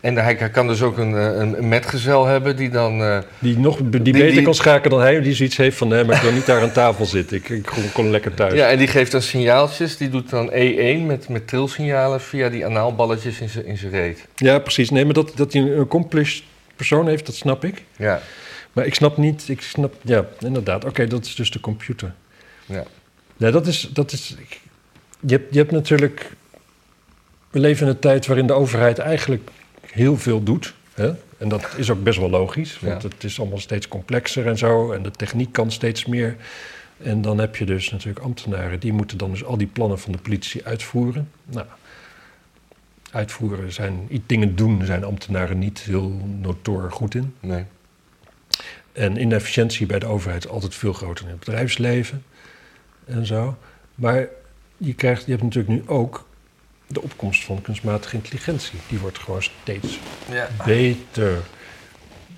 en 0.00 0.16
hij 0.16 0.36
kan 0.36 0.66
dus 0.66 0.82
ook 0.82 0.98
een, 0.98 1.14
eh, 1.16 1.24
een, 1.38 1.68
metgezel 1.68 2.26
hebben 2.26 2.56
die 2.56 2.70
dan. 2.70 3.02
eh, 3.02 3.18
Die, 3.38 3.58
nog, 3.58 3.76
die, 3.82 4.02
Die- 4.02 4.12
beter 4.12 4.30
die- 4.32 4.42
kan 4.42 4.54
schaken 4.54 4.90
dan 4.90 5.00
hij... 5.00 5.20
die 5.20 5.34
zoiets 5.34 5.56
heeft 5.56 5.76
van... 5.76 5.88
nee, 5.88 6.04
maar 6.04 6.16
ik 6.16 6.22
wil 6.22 6.32
niet 6.32 6.46
daar 6.46 6.62
aan 6.62 6.72
tafel 6.72 7.04
zitten. 7.04 7.36
Ik, 7.36 7.48
ik 7.48 7.70
kon, 7.92 8.10
lekker 8.10 8.34
thuis. 8.34 8.52
ja, 8.54 8.68
en 8.68 8.78
die 8.78 8.86
geeft 8.86 9.12
dan 9.12 9.22
signaaltjes. 9.22 9.96
Die 9.96 10.08
doet 10.08 10.30
dan 10.30 10.50
E1 10.50 11.06
met, 11.06 11.28
met 11.28 11.48
trilsignalen 11.48 12.20
via 12.20 12.48
die 12.48 12.66
anaalballetjes 12.66 13.40
in 13.40 13.48
zijn 13.48 13.66
in 13.66 13.76
zijn 13.76 13.90
reet. 13.92 14.26
Ja, 14.36 14.58
precies. 14.58 14.90
Nee, 14.90 15.04
maar 15.04 15.14
dat, 15.14 15.32
dat 15.34 15.52
hij 15.52 15.62
een 15.62 15.78
accomplished 15.80 16.42
persoon 16.76 17.08
heeft, 17.08 17.26
dat 17.26 17.34
snap 17.34 17.64
ik. 17.64 17.82
Ja, 17.96 18.20
Maar 18.72 18.86
ik 18.86 18.94
snap 18.94 19.16
niet, 19.16 19.48
ik 19.48 19.60
snap, 19.62 19.94
ja, 20.02 20.24
inderdaad. 20.38 20.84
Oké, 20.84 21.06
dat 21.06 21.24
is 21.24 21.34
dus 21.34 21.50
de 21.50 21.60
computer. 21.60 22.12
ja. 22.66 22.84
Ja, 23.36 23.50
dat 23.50 23.66
is, 23.66 23.90
dat 23.92 24.12
is 24.12 24.34
je, 25.26 25.32
hebt, 25.34 25.52
je 25.54 25.58
hebt 25.58 25.70
natuurlijk, 25.70 26.30
we 27.50 27.58
leven 27.58 27.86
in 27.86 27.92
een 27.92 27.98
tijd 27.98 28.26
waarin 28.26 28.46
de 28.46 28.52
overheid 28.52 28.98
eigenlijk 28.98 29.48
heel 29.92 30.16
veel 30.16 30.42
doet. 30.42 30.74
Hè? 30.94 31.12
En 31.38 31.48
dat 31.48 31.74
is 31.76 31.90
ook 31.90 32.02
best 32.02 32.18
wel 32.18 32.30
logisch, 32.30 32.78
want 32.80 33.02
Ja. 33.02 33.08
het 33.08 33.24
is 33.24 33.40
allemaal 33.40 33.58
steeds 33.58 33.88
complexer 33.88 34.46
en 34.46 34.58
zo. 34.58 34.92
En 34.92 35.02
de 35.02 35.10
techniek 35.10 35.52
kan 35.52 35.70
steeds 35.70 36.06
meer. 36.06 36.36
En 37.02 37.22
dan 37.22 37.38
heb 37.38 37.56
je 37.56 37.64
dus 37.64 37.90
natuurlijk 37.90 38.24
ambtenaren, 38.24 38.80
die 38.80 38.92
moeten 38.92 39.18
dan 39.18 39.30
dus 39.30 39.44
al 39.44 39.56
die 39.56 39.66
plannen 39.66 39.98
van 39.98 40.12
de 40.12 40.18
politie 40.18 40.64
uitvoeren. 40.64 41.30
Nou, 41.44 41.66
uitvoeren 43.10 43.72
zijn, 43.72 44.08
dingen 44.26 44.56
doen 44.56 44.84
zijn 44.84 45.04
ambtenaren 45.04 45.58
niet 45.58 45.78
heel 45.80 46.08
notoor 46.40 46.92
goed 46.92 47.14
in. 47.14 47.34
Nee. 47.40 47.64
En 48.92 49.20
inefficiëntie 49.20 49.86
bij 49.86 49.98
de 49.98 50.06
overheid 50.06 50.44
is 50.44 50.50
altijd 50.50 50.74
veel 50.74 50.92
groter 50.92 51.24
in 51.24 51.30
het 51.30 51.38
bedrijfsleven 51.38 52.24
en 53.04 53.26
zo. 53.26 53.56
Maar 53.94 54.26
je, 54.76 54.94
krijgt, 54.94 55.24
je 55.24 55.30
hebt 55.30 55.42
natuurlijk 55.42 55.74
nu 55.74 55.82
ook 55.88 56.26
de 56.92 57.02
opkomst 57.02 57.44
van 57.44 57.62
kunstmatige 57.62 58.16
intelligentie. 58.16 58.78
Die 58.88 58.98
wordt 58.98 59.18
gewoon 59.18 59.42
steeds 59.42 59.98
Ja. 60.30 60.48
beter. 60.66 61.36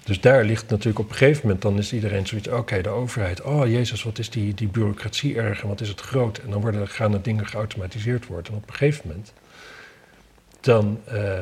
Dus 0.05 0.21
daar 0.21 0.45
ligt 0.45 0.69
natuurlijk 0.71 0.99
op 0.99 1.09
een 1.11 1.17
gegeven 1.17 1.41
moment, 1.43 1.63
dan 1.63 1.79
is 1.79 1.93
iedereen 1.93 2.27
zoiets, 2.27 2.49
oké, 2.49 2.81
de 2.83 2.89
overheid, 2.89 3.43
oh 3.43 3.67
jezus, 3.67 4.03
wat 4.03 4.19
is 4.19 4.31
die, 4.31 4.55
die 4.55 4.69
bureaucratie 4.69 5.37
erg 5.37 5.63
en 5.63 5.69
wat 5.69 5.81
is 5.81 5.89
het 5.89 6.01
groot. 6.01 6.39
En 6.39 6.51
dan 6.51 6.61
worden, 6.61 6.89
gaan 6.89 7.13
er 7.15 7.23
dingen 7.23 7.47
geautomatiseerd 7.47 8.27
worden. 8.27 8.53
En 8.53 8.59
op 8.59 8.69
een 8.69 8.75
gegeven 8.75 9.03
moment, 9.09 9.33
dan, 10.61 11.01
eh, 11.05 11.39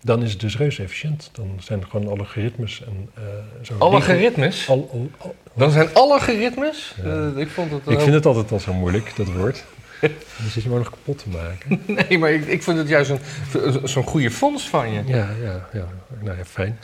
dan 0.00 0.22
is 0.22 0.30
het 0.30 0.40
dus 0.40 0.56
reuze 0.56 0.82
efficiënt. 0.82 1.30
Dan 1.32 1.56
zijn 1.60 1.80
er 1.80 1.86
gewoon 1.86 2.18
algoritmes 2.18 2.82
en 2.86 3.10
eh, 3.14 3.22
zo. 3.62 3.74
Algoritmes? 3.78 4.68
Al, 4.68 4.88
al, 4.92 5.10
al- 5.18 5.34
Dan 5.54 5.70
zijn 5.70 5.94
algoritmes? 5.94 6.94
Ja. 7.04 7.30
Eh, 7.34 7.36
ik 7.40 7.48
vond 7.48 7.70
het. 7.70 7.80
ik 7.86 8.00
vind 8.00 8.14
het 8.14 8.26
altijd 8.26 8.52
al 8.52 8.60
zo 8.60 8.72
moeilijk, 8.72 9.16
dat 9.16 9.26
woord. 9.32 9.64
Dan 10.10 10.50
zit 10.50 10.62
je 10.62 10.68
maar 10.68 10.78
nog 10.78 10.90
kapot 10.90 11.18
te 11.18 11.28
maken. 11.28 11.82
Nee, 12.08 12.18
maar 12.18 12.32
ik, 12.32 12.46
ik 12.46 12.62
vind 12.62 12.78
het 12.78 12.88
juist 12.88 13.12
zo'n 13.84 14.04
goede 14.04 14.30
fonds 14.30 14.68
van 14.68 14.92
je. 14.92 15.02
Ja, 15.06 15.28
ja, 15.42 15.68
ja. 15.72 15.88
Nou 16.20 16.36
ja, 16.36 16.44
fijn. 16.44 16.78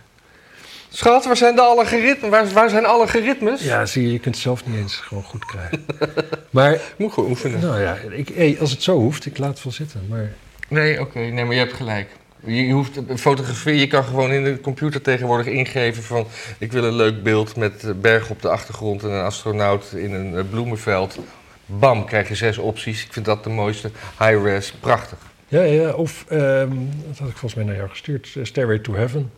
Schat, 0.89 1.25
waar 1.25 1.37
zijn 1.37 1.55
de 1.55 1.61
algoritmes? 1.61 2.31
Waar, 2.31 2.49
waar 2.49 2.71
zijn 2.71 2.87
algoritmes? 2.87 3.63
Ja, 3.63 3.87
zie 3.87 4.03
je, 4.03 4.13
je 4.13 4.19
kunt 4.19 4.35
het 4.35 4.45
zelf 4.45 4.67
niet 4.67 4.77
eens 4.77 4.97
gewoon 4.97 5.25
goed 5.25 5.45
krijgen. 5.45 5.85
Maar, 6.51 6.81
moet 6.97 7.13
gewoon 7.13 7.31
oefenen. 7.31 7.61
nou 7.61 7.81
ja, 7.81 7.97
ik, 8.11 8.29
hey, 8.29 8.57
als 8.61 8.71
het 8.71 8.83
zo 8.83 8.99
hoeft, 8.99 9.27
ik 9.27 9.39
laat 9.39 9.49
het 9.55 9.63
wel 9.63 9.73
zitten. 9.73 10.07
Maar 10.09 10.33
Nee, 10.69 11.01
oké, 11.01 11.19
nee, 11.19 11.45
maar 11.45 11.55
je 11.55 11.61
hebt 11.61 11.73
gelijk. 11.73 12.09
Je, 12.45 12.71
hoeft 12.73 13.01
fotografie, 13.17 13.75
je 13.75 13.87
kan 13.87 14.05
gewoon 14.05 14.33
in 14.33 14.45
de 14.45 14.61
computer 14.61 15.03
tegenwoordig 15.03 15.47
ingeven 15.47 16.03
van 16.03 16.27
ik 16.59 16.73
wil 16.73 16.85
een 16.85 16.97
leuk 16.97 17.23
beeld 17.23 17.57
met 17.57 17.85
eh, 17.85 17.91
bergen 18.01 18.31
op 18.31 18.43
de 18.43 18.49
achtergrond 18.49 19.03
en 19.03 19.11
een 19.11 19.25
astronaut 19.25 19.93
in 19.93 20.13
een 20.13 20.37
eh, 20.37 20.45
bloemenveld. 20.51 21.19
Bam, 21.71 22.05
krijg 22.07 22.29
je 22.29 22.35
zes 22.35 22.59
opties. 22.59 23.05
Ik 23.05 23.13
vind 23.13 23.25
dat 23.25 23.45
de 23.45 23.51
mooiste. 23.51 23.91
High-res, 24.19 24.73
prachtig. 24.81 25.19
ja, 25.49 25.63
ja, 25.63 25.93
of, 25.93 26.25
ehm, 26.29 26.69
dat 27.07 27.19
had 27.19 27.29
ik 27.29 27.37
volgens 27.37 27.55
mij 27.55 27.65
naar 27.65 27.77
jou 27.77 27.89
gestuurd, 27.89 28.29
eh, 28.37 28.45
Stairway 28.45 28.79
to 28.79 28.95
Heaven. 28.95 29.31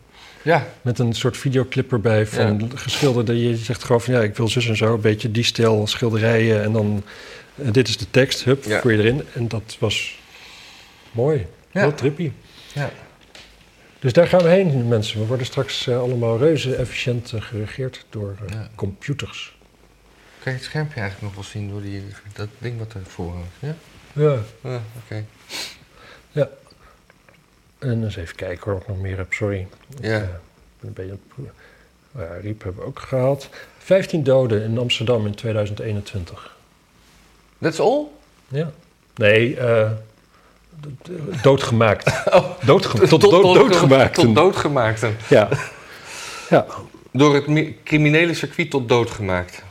Ja, 0.43 0.67
Met 0.81 0.99
een 0.99 1.13
soort 1.13 1.37
videoclip 1.37 1.91
erbij 1.91 2.25
van 2.27 2.71
geschilderde. 2.75 3.47
Je 3.47 3.55
zegt 3.55 3.83
gewoon 3.83 4.01
van 4.01 4.13
ja, 4.13 4.21
ik 4.21 4.35
wil 4.35 4.47
zus 4.47 4.67
en 4.67 4.77
zo. 4.77 4.93
Een 4.93 5.01
beetje 5.01 5.31
die 5.31 5.43
stijl, 5.43 5.87
schilderijen. 5.87 6.63
En 6.63 6.71
dan, 6.71 7.03
eh, 7.55 7.71
dit 7.71 7.87
is 7.87 7.97
de 7.97 8.05
tekst, 8.11 8.43
hup, 8.43 8.63
Ja. 8.63 8.81
voor 8.81 8.91
je 8.91 8.97
erin. 8.97 9.21
En 9.33 9.47
dat 9.47 9.75
was 9.79 10.19
mooi. 11.11 11.45
Ja. 11.71 11.81
Heel 11.81 11.93
trippy. 11.93 12.31
ja. 12.73 12.89
Dus 13.99 14.13
daar 14.13 14.27
gaan 14.27 14.41
we 14.43 14.49
heen, 14.49 14.87
mensen. 14.87 15.19
We 15.19 15.25
worden 15.25 15.45
straks 15.45 15.87
eh, 15.87 15.99
allemaal 15.99 16.37
reuze 16.37 16.75
efficiënt 16.75 17.33
geregeerd 17.35 18.05
door 18.09 18.35
Ja. 18.49 18.69
computers. 18.75 19.57
Kan 20.43 20.51
je 20.51 20.57
het 20.57 20.63
schermpje 20.67 20.99
eigenlijk 20.99 21.21
nog 21.35 21.43
wel 21.43 21.51
zien 21.51 21.69
door 21.69 21.81
die, 21.81 22.03
dat 22.33 22.47
ding 22.57 22.77
wat 22.77 22.93
ervoor 22.93 23.31
hangt? 23.33 23.55
Ja? 23.59 23.75
Ja. 24.13 24.37
Ja, 24.61 24.81
oké. 25.03 25.25
En 27.79 28.03
eens 28.03 28.15
even 28.15 28.35
kijken 28.35 28.71
hoor, 28.71 28.81
ik 28.81 28.87
nog 28.87 28.97
meer 28.99 29.17
heb. 29.17 29.33
Sorry. 29.33 29.67
Ja. 30.01 30.17
Ik, 30.17 30.23
eh, 30.23 30.27
een 30.81 30.93
beetje 30.93 31.17
Ja, 32.17 32.33
Riep 32.41 32.63
hebben 32.63 32.81
we 32.81 32.87
ook 32.87 32.99
gehad. 32.99 33.49
15 33.77 34.23
doden 34.23 34.63
in 34.63 34.77
Amsterdam 34.77 35.25
in 35.25 35.35
2021. 35.35 36.55
That's 37.61 37.79
all? 37.79 38.03
Ja. 38.47 38.71
Nee, 39.15 39.57
eh, 39.57 39.91
doodgemaakt. 41.41 42.05
Oh. 42.33 42.57
Tot, 42.65 43.21
dood- 43.21 43.31
doodgemaakt. 43.55 44.13
Tot 44.13 44.35
doodgemaakt. 44.35 45.05
Ja. 45.29 45.49
ja. 46.49 46.65
Door 47.11 47.35
het 47.35 47.47
mi- 47.47 47.77
criminele 47.83 48.33
circuit 48.33 48.69
tot 48.69 48.89
doodgemaakt. 48.89 49.63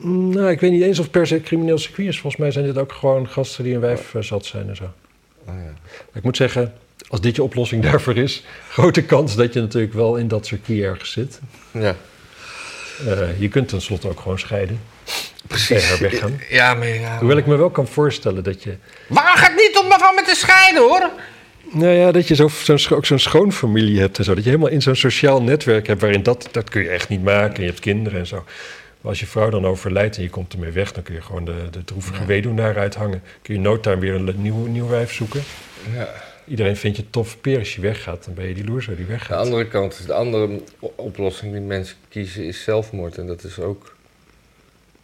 Nou, 0.00 0.50
ik 0.50 0.60
weet 0.60 0.70
niet 0.70 0.82
eens 0.82 0.98
of 0.98 1.04
het 1.04 1.12
per 1.12 1.26
se 1.26 1.40
crimineel 1.40 1.78
circuit 1.78 2.08
is. 2.08 2.20
Volgens 2.20 2.42
mij 2.42 2.50
zijn 2.50 2.64
dit 2.64 2.78
ook 2.78 2.92
gewoon 2.92 3.28
gasten 3.28 3.64
die 3.64 3.74
een 3.74 3.80
wijf 3.80 4.14
eh, 4.14 4.22
zat 4.22 4.46
zijn 4.46 4.68
en 4.68 4.76
zo. 4.76 4.84
Oh, 5.46 5.54
ja. 5.54 5.72
Ik 6.14 6.22
moet 6.22 6.36
zeggen, 6.36 6.72
als 7.08 7.20
dit 7.20 7.36
je 7.36 7.42
oplossing 7.42 7.82
daarvoor 7.90 8.16
is, 8.16 8.44
grote 8.70 9.02
kans 9.02 9.36
dat 9.36 9.52
je 9.52 9.60
natuurlijk 9.60 9.92
wel 9.92 10.16
in 10.16 10.28
dat 10.28 10.46
circuit 10.46 10.82
ergens 10.82 11.12
zit. 11.12 11.40
ja. 11.70 11.96
Eh, 13.06 13.40
je 13.40 13.48
kunt 13.48 13.68
tenslotte 13.68 14.08
ook 14.08 14.20
gewoon 14.20 14.38
scheiden. 14.38 14.80
Precies. 15.46 15.98
Weggaan. 15.98 16.40
Ja, 16.50 16.74
maar 16.74 16.88
ja. 16.88 17.18
Hoewel 17.18 17.36
ik 17.36 17.46
me 17.46 17.56
wel 17.56 17.70
kan 17.70 17.86
voorstellen 17.88 18.42
dat 18.44 18.62
je, 18.62 18.74
Waar 19.08 19.36
gaat 19.36 19.54
niet 19.56 19.78
om 19.82 19.88
me 19.88 19.96
van 19.98 20.14
met 20.14 20.24
te 20.24 20.34
scheiden 20.34 20.82
hoor? 20.82 21.10
nou 21.72 21.92
ja, 21.92 22.12
dat 22.12 22.28
je 22.28 22.34
zo, 22.34 22.48
zo'n 22.62 22.78
scho- 22.78 22.96
ook 22.96 23.06
zo'n 23.06 23.18
schoonfamilie 23.18 24.00
hebt 24.00 24.18
en 24.18 24.24
zo. 24.24 24.34
Dat 24.34 24.44
je 24.44 24.50
helemaal 24.50 24.70
in 24.72 24.82
zo'n 24.82 24.94
sociaal 24.96 25.42
netwerk 25.42 25.86
hebt 25.86 26.00
waarin 26.00 26.22
dat, 26.22 26.48
dat 26.52 26.70
kun 26.70 26.82
je 26.82 26.88
echt 26.88 27.08
niet 27.08 27.22
maken. 27.24 27.54
En 27.56 27.60
je 27.62 27.68
hebt 27.68 27.80
kinderen 27.80 28.18
en 28.18 28.26
zo. 28.26 28.44
Maar 29.00 29.10
als 29.10 29.20
je 29.20 29.26
vrouw 29.26 29.50
dan 29.50 29.66
overlijdt 29.66 30.16
en 30.16 30.22
je 30.22 30.30
komt 30.30 30.52
ermee 30.52 30.70
weg, 30.70 30.92
dan 30.92 31.02
kun 31.02 31.14
je 31.14 31.20
gewoon 31.22 31.44
de, 31.44 31.66
de 31.70 31.84
droevige 31.84 32.20
Ja. 32.20 32.26
weduwnaar 32.26 32.78
uithangen. 32.78 33.22
Kun 33.42 33.54
je 33.54 33.60
nooit 33.60 33.84
weer 33.98 34.14
een 34.14 34.34
nieuw, 34.42 34.66
nieuw 34.66 34.88
wijf 34.88 35.12
zoeken. 35.12 35.42
Ja. 35.94 36.08
Iedereen 36.46 36.76
vindt 36.76 36.96
je 36.96 37.10
tof 37.10 37.40
peer 37.40 37.58
als 37.58 37.74
je 37.74 37.80
weggaat. 37.80 38.24
Dan 38.24 38.34
ben 38.34 38.46
je 38.48 38.54
die 38.54 38.64
loser 38.64 38.96
die 38.96 39.04
De 39.06 39.10
weggaat. 39.12 39.38
andere 39.38 39.66
kant, 39.68 40.06
de 40.06 40.12
andere 40.12 40.60
oplossing 40.78 41.52
die 41.52 41.60
mensen 41.60 41.96
kiezen 42.08 42.44
is 42.44 42.62
zelfmoord. 42.62 43.18
En 43.18 43.26
dat 43.26 43.44
is 43.44 43.58
ook 43.60 43.94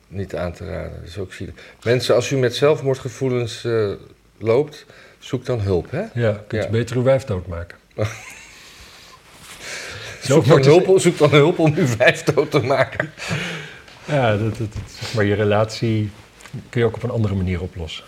niet 0.09 0.34
aan 0.34 0.53
te 0.53 0.64
raden. 0.66 0.99
Dat 1.01 1.09
is 1.09 1.18
ook 1.18 1.32
zielig. 1.32 1.55
Mensen, 1.82 2.14
als 2.14 2.30
u 2.30 2.36
met 2.36 2.55
zelfmoordgevoelens 2.55 3.64
eh, 3.64 3.90
loopt, 4.38 4.86
zoek 5.18 5.45
dan 5.45 5.61
hulp, 5.61 5.90
hè? 5.90 6.03
Ja, 6.14 6.45
kun 6.47 6.59
je 6.59 6.64
Ja. 6.64 6.70
beter 6.70 6.97
uw 6.97 7.03
wijf 7.03 7.24
doodmaken. 7.24 7.78
Zoek 10.22 10.47
dan, 10.47 10.62
hulp, 10.62 11.01
zoek 11.01 11.18
dan 11.18 11.30
hulp 11.30 11.59
om 11.59 11.74
uw 11.76 11.86
vijf 11.86 12.22
dood 12.22 12.51
te 12.51 12.61
maken. 12.61 13.12
Ja, 14.07 14.36
dat, 14.36 14.48
dat, 14.59 14.59
dat- 14.59 14.90
zeg 15.00 15.14
maar 15.14 15.24
je 15.24 15.34
relatie 15.34 16.11
kun 16.68 16.80
je 16.80 16.86
ook 16.86 16.96
op 16.96 17.02
een 17.02 17.11
andere 17.11 17.34
manier 17.34 17.61
oplossen. 17.61 18.05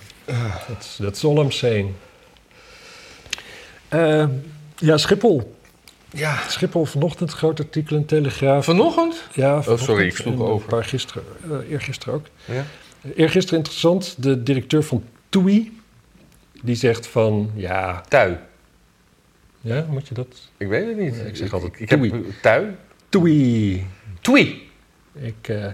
Dat 0.99 1.17
is 1.17 1.25
all 1.25 1.37
I'm 1.37 1.51
saying. 1.51 1.91
Eh, 3.89 4.29
ja, 4.77 4.97
Schiphol. 4.97 5.57
Ja. 6.11 6.39
Schiphol 6.49 6.85
vanochtend, 6.85 7.33
groot 7.33 7.61
artikel 7.61 7.97
in 7.97 8.05
Telegraaf. 8.07 8.65
Vanochtend? 8.65 9.23
Ja, 9.35 9.63
sorry, 9.63 9.77
vanochtend 9.79 10.01
ik 10.13 10.17
sloeg 10.17 10.41
over. 10.41 10.63
Een 10.63 10.75
paar 10.79 10.85
gisteren, 10.85 11.23
eh, 11.51 11.71
eergisteren 11.71 12.15
ook. 12.15 12.27
Ja. 12.45 12.65
Eergisteren 13.15 13.59
interessant, 13.59 14.15
de 14.23 14.43
directeur 14.43 14.83
van 14.83 15.05
TUI, 15.29 15.81
die 16.63 16.75
zegt 16.75 17.07
van, 17.07 17.51
ja, 17.55 18.01
Tui. 18.09 18.37
ja, 19.61 19.87
moet 19.91 20.09
je 20.09 20.15
dat? 20.15 20.27
Ik 20.57 20.69
weet 20.69 20.87
het 20.87 20.97
niet. 20.99 21.17
Ja, 21.17 21.23
ik 21.23 21.37
zeg 21.37 21.53
altijd 21.53 21.81
ik, 21.81 21.91
heb 21.91 21.99
toei. 21.99 22.25
Tui. 22.43 22.77
TUI. 23.09 23.87
Tui. 24.21 24.63
Ik, 25.19 25.49
eh, 25.49 25.65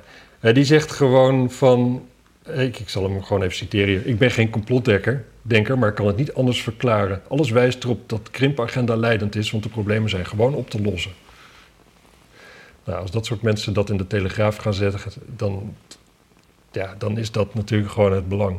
eh, 0.40 0.54
die 0.54 0.64
zegt 0.64 0.90
gewoon 0.92 1.50
van, 1.50 2.06
ik, 2.48 2.78
ik 2.78 2.88
zal 2.88 3.02
hem 3.02 3.22
gewoon 3.22 3.42
even 3.42 3.56
citeren. 3.56 4.08
Ik 4.08 4.18
ben 4.18 4.30
geen 4.30 4.50
complotdenker, 4.50 5.24
denker, 5.42 5.78
maar 5.78 5.88
ik 5.88 5.94
kan 5.94 6.06
het 6.06 6.16
niet 6.16 6.34
anders 6.34 6.62
verklaren. 6.62 7.22
Alles 7.28 7.50
wijst 7.50 7.84
erop 7.84 8.08
dat 8.08 8.24
de 8.24 8.30
krimpagenda 8.30 8.96
leidend 8.96 9.36
is, 9.36 9.50
want 9.50 9.62
de 9.62 9.68
problemen 9.68 10.10
zijn 10.10 10.26
gewoon 10.26 10.54
op 10.54 10.70
te 10.70 10.82
lossen. 10.82 11.12
Nou, 12.84 13.00
als 13.00 13.10
dat 13.10 13.26
soort 13.26 13.42
mensen 13.42 13.72
dat 13.72 13.90
in 13.90 13.96
de 13.96 14.06
Telegraaf 14.06 14.56
gaan 14.56 14.74
zetten, 14.74 15.00
dan, 15.36 15.74
ja, 16.72 16.94
dan 16.98 17.18
is 17.18 17.30
dat 17.30 17.54
natuurlijk 17.54 17.90
gewoon 17.92 18.12
het 18.12 18.28
belang. 18.28 18.58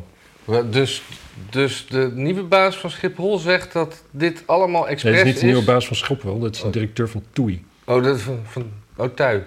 Dus, 0.70 1.02
dus 1.50 1.86
de 1.86 2.10
nieuwe 2.14 2.42
baas 2.42 2.76
van 2.76 2.90
Schiphol 2.90 3.38
zegt 3.38 3.72
dat 3.72 4.02
dit 4.10 4.42
allemaal 4.46 4.82
Nee, 4.82 4.90
expres 4.90 5.16
dat 5.16 5.26
is 5.26 5.32
niet 5.32 5.40
de 5.40 5.46
nieuwe 5.46 5.64
baas 5.64 5.86
van 5.86 5.96
Schiphol, 5.96 6.38
dat 6.38 6.54
is 6.54 6.60
een 6.60 6.66
Oh. 6.66 6.72
directeur 6.72 7.08
van 7.08 7.22
TUI. 7.32 7.64
Oh, 7.84 8.02
dat 8.02 8.16
is 8.16 8.22
van, 8.22 8.38
van 8.44 8.70
oh, 8.96 9.14
Tui. 9.14 9.42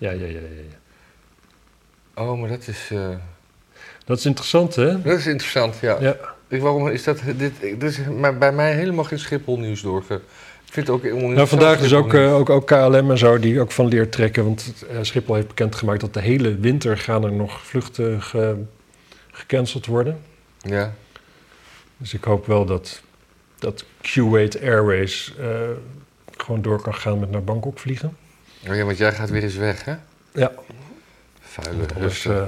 Ja, 0.00 0.10
ja, 0.10 0.26
ja, 0.26 0.26
ja. 0.26 0.38
ja. 2.16 2.22
Oh, 2.22 2.40
maar 2.40 2.48
dat 2.48 2.66
is, 2.68 2.88
eh, 2.92 3.08
Dat 4.04 4.18
is 4.18 4.26
interessant, 4.26 4.74
hè? 4.74 5.02
dat 5.02 5.18
is 5.18 5.26
interessant, 5.26 5.78
ja. 5.80 5.96
Ja. 6.00 6.16
Ik, 6.48 6.60
waarom 6.60 6.88
is 6.88 7.04
dat, 7.04 7.20
dit, 7.36 7.60
dit 7.60 7.82
is 7.82 7.98
maar 8.18 8.38
bij 8.38 8.52
mij 8.52 8.74
helemaal 8.74 9.04
geen 9.04 9.18
Schiphol 9.18 9.58
nieuws 9.58 9.82
doorge... 9.82 10.14
Ik 10.66 10.72
vind 10.76 10.86
het 10.86 10.96
ook 10.96 11.02
helemaal 11.02 11.28
Nou, 11.30 11.48
vandaag 11.48 11.78
ook, 11.80 11.84
Schiphol 11.86 12.10
eh, 12.12 12.34
ook, 12.34 12.50
ook 12.50 12.66
KLM 12.66 13.10
en 13.10 13.18
zo 13.18 13.38
die 13.38 13.60
ook 13.60 13.70
van 13.72 13.86
leer 13.86 14.08
trekken. 14.08 14.44
Want 14.44 14.84
eh, 14.90 14.98
Schiphol 15.02 15.34
heeft 15.34 15.46
bekendgemaakt 15.48 16.00
dat 16.00 16.14
de 16.14 16.20
hele 16.20 16.56
winter 16.58 16.98
gaan 16.98 17.24
er 17.24 17.32
nog 17.32 17.66
vluchten 17.66 18.22
ge- 18.22 18.62
gecanceld 19.30 19.86
worden. 19.86 20.20
Ja. 20.58 20.94
Dus 21.96 22.14
ik 22.14 22.24
hoop 22.24 22.46
wel 22.46 22.64
dat, 22.64 23.02
dat 23.58 23.84
Kuwait 24.00 24.60
Airways 24.62 25.34
gewoon 26.36 26.62
door 26.62 26.82
kan 26.82 26.94
gaan 26.94 27.18
met 27.20 27.30
naar 27.30 27.44
Bangkok 27.44 27.78
vliegen. 27.78 28.16
Oh 28.68 28.76
ja, 28.76 28.84
want 28.84 28.98
jij 28.98 29.12
gaat 29.12 29.30
weer 29.30 29.42
eens 29.42 29.54
weg, 29.56 29.84
hè? 29.84 29.94
Ja. 30.34 30.52
Vuile 31.40 31.86
eh, 32.24 32.46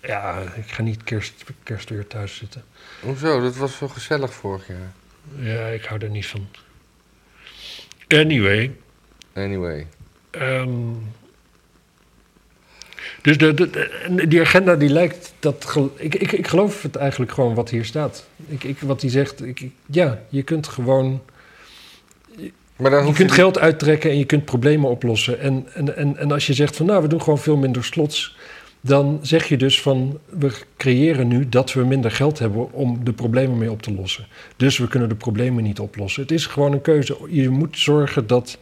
ja, 0.00 0.40
ik 0.56 0.66
ga 0.70 0.82
niet 0.82 1.04
kerst, 1.04 1.44
kerstweer 1.62 2.06
thuis 2.06 2.36
zitten. 2.36 2.64
Hoezo? 3.00 3.40
Dat 3.40 3.56
was 3.56 3.76
zo 3.76 3.88
gezellig 3.88 4.34
vorig 4.34 4.66
jaar. 4.68 4.92
Ja, 5.38 5.66
ik 5.66 5.84
hou 5.84 6.00
er 6.00 6.10
niet 6.10 6.26
van. 6.26 6.46
Anyway. 8.08 8.76
Anyway. 9.34 9.86
Ehm, 10.30 10.92
dus 13.22 13.38
de, 13.38 13.54
de, 13.54 13.70
de- 13.70 14.26
die 14.28 14.40
agenda 14.40 14.76
die 14.76 14.88
lijkt 14.88 15.34
dat. 15.38 15.76
Ik, 15.96 16.14
ik, 16.14 16.32
ik 16.32 16.46
geloof 16.46 16.82
het 16.82 16.96
eigenlijk 16.96 17.32
gewoon 17.32 17.54
wat 17.54 17.70
hier 17.70 17.84
staat. 17.84 18.26
Ik, 18.46 18.64
ik, 18.64 18.78
wat 18.80 19.00
hij 19.00 19.10
zegt. 19.10 19.42
Ik, 19.44 19.60
ik- 19.60 19.74
ja, 19.86 20.22
je 20.28 20.42
kunt 20.42 20.68
gewoon. 20.68 21.22
Maar 22.76 22.90
dan 22.90 23.06
Je 23.06 23.12
kunt 23.12 23.28
je 23.28 23.34
geld 23.34 23.58
uittrekken 23.58 24.10
en 24.10 24.18
je 24.18 24.24
kunt 24.24 24.44
problemen 24.44 24.90
oplossen. 24.90 25.40
En, 25.40 25.66
en, 25.74 25.96
en, 25.96 26.16
en 26.16 26.32
als 26.32 26.46
je 26.46 26.54
zegt 26.54 26.76
van 26.76 26.86
nou, 26.86 27.02
we 27.02 27.08
doen 27.08 27.22
gewoon 27.22 27.38
veel 27.38 27.56
minder 27.56 27.84
slots. 27.84 28.36
Dan 28.80 29.18
zeg 29.22 29.48
je 29.48 29.56
dus 29.56 29.80
van 29.80 30.18
we 30.28 30.50
creëren 30.76 31.28
nu 31.28 31.48
dat 31.48 31.72
we 31.72 31.84
minder 31.84 32.10
geld 32.10 32.38
hebben 32.38 32.72
om 32.72 33.04
de 33.04 33.12
problemen 33.12 33.58
mee 33.58 33.70
op 33.70 33.82
te 33.82 33.94
lossen. 33.94 34.26
Dus 34.56 34.78
we 34.78 34.88
kunnen 34.88 35.08
de 35.08 35.14
problemen 35.14 35.62
niet 35.62 35.80
oplossen. 35.80 36.22
Het 36.22 36.30
is 36.30 36.46
gewoon 36.46 36.72
een 36.72 36.80
keuze. 36.80 37.16
Je 37.28 37.50
moet 37.50 37.78
zorgen 37.78 38.26
dat. 38.26 38.58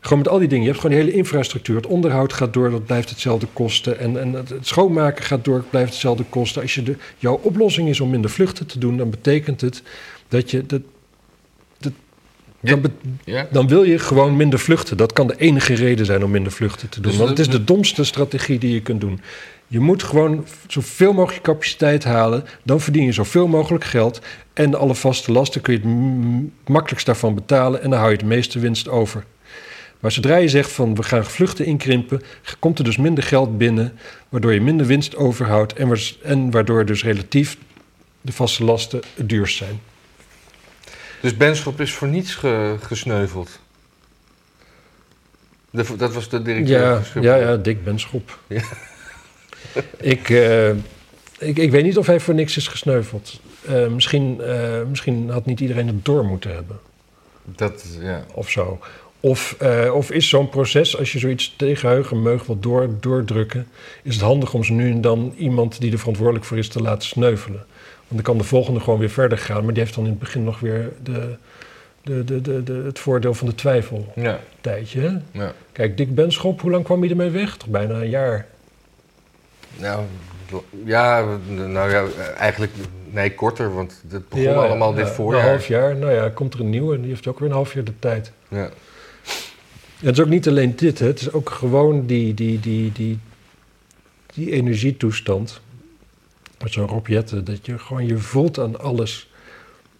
Gewoon 0.00 0.18
met 0.18 0.28
al 0.28 0.38
die 0.38 0.48
dingen. 0.48 0.64
Je 0.64 0.70
hebt 0.70 0.80
gewoon 0.80 0.96
die 0.96 1.04
hele 1.04 1.16
infrastructuur. 1.16 1.76
Het 1.76 1.86
onderhoud 1.86 2.32
gaat 2.32 2.52
door, 2.52 2.70
dat 2.70 2.86
blijft 2.86 3.10
hetzelfde 3.10 3.46
kosten. 3.52 3.98
En, 3.98 4.20
en 4.20 4.32
het 4.32 4.52
schoonmaken 4.60 5.24
gaat 5.24 5.44
door, 5.44 5.56
het 5.56 5.70
blijft 5.70 5.90
hetzelfde 5.90 6.24
kosten. 6.28 6.62
Als 6.62 6.74
je 6.74 6.82
de, 6.82 6.96
jouw 7.18 7.40
oplossing 7.42 7.88
is 7.88 8.00
om 8.00 8.10
minder 8.10 8.30
vluchten 8.30 8.66
te 8.66 8.78
doen, 8.78 8.96
dan 8.96 9.10
betekent 9.10 9.60
het 9.60 9.82
dat 10.28 10.50
je. 10.50 10.66
Dat, 10.66 10.70
dat. 10.70 10.80
Dan, 12.60 12.82
Ja? 13.24 13.46
dan 13.50 13.68
wil 13.68 13.82
je 13.82 13.98
gewoon 13.98 14.36
minder 14.36 14.58
vluchten. 14.58 14.96
Dat 14.96 15.12
kan 15.12 15.26
de 15.26 15.36
enige 15.36 15.74
reden 15.74 16.06
zijn 16.06 16.24
om 16.24 16.30
minder 16.30 16.52
vluchten 16.52 16.88
te 16.88 17.00
doen. 17.00 17.10
Dus 17.10 17.18
Want 17.20 17.30
het 17.30 17.38
is 17.38 17.48
de- 17.48 17.64
domste 17.64 18.04
strategie 18.04 18.58
die 18.58 18.72
je 18.72 18.80
kunt 18.82 19.00
doen. 19.00 19.20
Je 19.66 19.80
moet 19.80 20.02
gewoon 20.02 20.46
zoveel 20.66 21.12
mogelijk 21.12 21.42
capaciteit 21.44 22.04
halen. 22.04 22.44
Dan 22.62 22.80
verdien 22.80 23.04
je 23.04 23.12
zoveel 23.12 23.46
mogelijk 23.48 23.84
geld. 23.84 24.20
En 24.52 24.74
alle 24.74 24.94
vaste 24.94 25.32
lasten 25.32 25.60
kun 25.60 25.72
je 25.72 25.78
het 25.80 26.68
makkelijkst 26.68 27.06
daarvan 27.06 27.34
betalen. 27.34 27.82
En 27.82 27.90
dan 27.90 27.98
hou 27.98 28.10
je 28.12 28.18
de 28.18 28.24
meeste 28.24 28.58
winst 28.58 28.88
over. 28.88 29.24
Maar 30.00 30.12
zodra 30.12 30.36
je 30.36 30.48
zegt 30.48 30.72
van 30.72 30.94
we 30.94 31.02
gaan 31.02 31.24
vluchten 31.24 31.64
inkrimpen, 31.66 32.22
komt 32.58 32.78
er 32.78 32.84
dus 32.84 32.96
minder 32.96 33.24
geld 33.24 33.58
binnen, 33.58 33.92
waardoor 34.28 34.52
je 34.52 34.60
minder 34.60 34.86
winst 34.86 35.16
overhoudt 35.16 35.72
en, 35.72 35.92
en 36.22 36.50
waardoor 36.50 36.84
dus 36.84 37.02
relatief 37.04 37.56
de 38.20 38.32
vaste 38.32 38.64
lasten 38.64 39.00
het 39.14 39.28
duurst 39.28 39.56
zijn. 39.56 39.80
Dus 41.20 41.36
Benschop 41.36 41.80
is 41.80 41.92
voor 41.92 42.08
niets 42.08 42.34
ge- 42.34 42.76
gesneuveld. 42.80 43.58
De, 45.70 45.96
dat 45.96 46.12
was 46.12 46.28
de 46.28 46.42
directeur 46.42 46.80
Ja, 46.80 47.02
van 47.02 47.22
ja, 47.22 47.36
ja, 47.36 47.56
Dick 47.56 47.84
Benschop. 47.84 48.38
Ja. 48.46 48.62
ik, 50.14 50.30
eh, 50.30 50.68
ik, 51.38 51.58
ik 51.58 51.70
weet 51.70 51.84
niet 51.84 51.98
of 51.98 52.06
hij 52.06 52.20
voor 52.20 52.34
niks 52.34 52.56
is 52.56 52.68
gesneuveld. 52.68 53.40
Eh, 53.66 53.86
misschien, 53.86 54.40
eh, 54.40 54.82
misschien 54.88 55.30
had 55.30 55.46
niet 55.46 55.60
iedereen 55.60 55.86
het 55.86 56.04
door 56.04 56.24
moeten 56.24 56.54
hebben. 56.54 56.78
Dat, 57.44 57.84
ja. 58.00 58.24
of 58.34 58.50
zo. 58.50 58.78
Of, 59.22 59.56
of 59.92 60.10
is 60.10 60.28
zo'n 60.28 60.48
proces, 60.48 60.98
als 60.98 61.12
je 61.12 61.18
zoiets 61.18 61.54
tegen 61.56 61.88
heug 61.88 62.10
en 62.10 62.22
meug 62.22 62.46
wilt 62.46 62.62
door, 62.62 62.88
doordrukken, 63.00 63.68
is 64.02 64.14
het 64.14 64.24
handig 64.24 64.54
om 64.54 64.64
ze 64.64 64.72
nu 64.72 64.90
en 64.90 65.00
dan 65.00 65.34
iemand 65.36 65.80
die 65.80 65.92
er 65.92 65.98
verantwoordelijk 65.98 66.44
voor 66.44 66.58
is 66.58 66.68
te 66.68 66.80
laten 66.82 67.08
sneuvelen. 67.08 67.66
Dan 68.10 68.22
kan 68.22 68.38
de 68.38 68.44
volgende 68.44 68.80
gewoon 68.80 68.98
weer 68.98 69.10
verder 69.10 69.38
gaan, 69.38 69.64
maar 69.64 69.74
die 69.74 69.82
heeft 69.82 69.94
dan 69.94 70.04
in 70.04 70.10
het 70.10 70.18
begin 70.18 70.44
nog 70.44 70.60
weer 70.60 70.92
de, 71.02 71.36
de, 72.02 72.24
de, 72.24 72.40
de, 72.40 72.62
de, 72.62 72.72
het 72.72 72.98
voordeel 72.98 73.34
van 73.34 73.46
de 73.46 73.54
twijfel. 73.54 74.12
Ja, 74.14 74.40
Tijdje, 74.60 75.00
hè? 75.00 75.40
ja. 75.40 75.52
Kijk, 75.72 75.96
Dick 75.96 76.14
Benschop, 76.14 76.60
hoe 76.60 76.70
lang 76.70 76.84
kwam 76.84 77.00
hij 77.00 77.10
ermee 77.10 77.30
weg? 77.30 77.56
Toch 77.56 77.68
bijna 77.68 77.94
een 77.94 78.08
jaar. 78.08 78.46
Nou, 79.76 80.04
ja, 80.84 81.24
nou 81.48 81.90
ja, 81.90 82.06
eigenlijk 82.36 82.72
nee, 83.10 83.34
korter, 83.34 83.74
want 83.74 84.02
het 84.08 84.28
begon 84.28 84.56
allemaal 84.56 84.94
dit 84.94 85.10
voorjaar. 85.10 85.42
Een 85.42 85.48
half 85.48 85.66
jaar, 85.66 85.96
nou 85.96 86.12
ja, 86.12 86.28
komt 86.28 86.54
er 86.54 86.60
een 86.60 86.70
nieuwe 86.70 86.94
en 86.94 87.00
die 87.00 87.10
heeft 87.10 87.26
ook 87.26 87.38
weer 87.38 87.48
een 87.48 87.54
half 87.54 87.74
jaar 87.74 87.84
de 87.84 87.98
tijd. 87.98 88.32
Ja. 88.48 88.70
het 90.00 90.12
is 90.12 90.20
ook 90.20 90.28
niet 90.28 90.48
alleen 90.48 90.76
dit, 90.76 90.98
hè. 90.98 91.06
het 91.06 91.20
is 91.20 91.32
ook 91.32 91.50
gewoon 91.50 92.06
die, 92.06 92.34
die, 92.34 92.60
die, 92.60 92.92
die, 92.92 93.18
die 94.34 94.50
energietoestand. 94.50 95.60
Met 96.62 96.72
zo'n 96.72 96.86
Rob 96.86 97.08
dat 97.44 97.66
je 97.66 97.78
gewoon 97.78 98.06
je 98.06 98.18
voelt 98.18 98.58
aan 98.58 98.80
alles. 98.80 99.30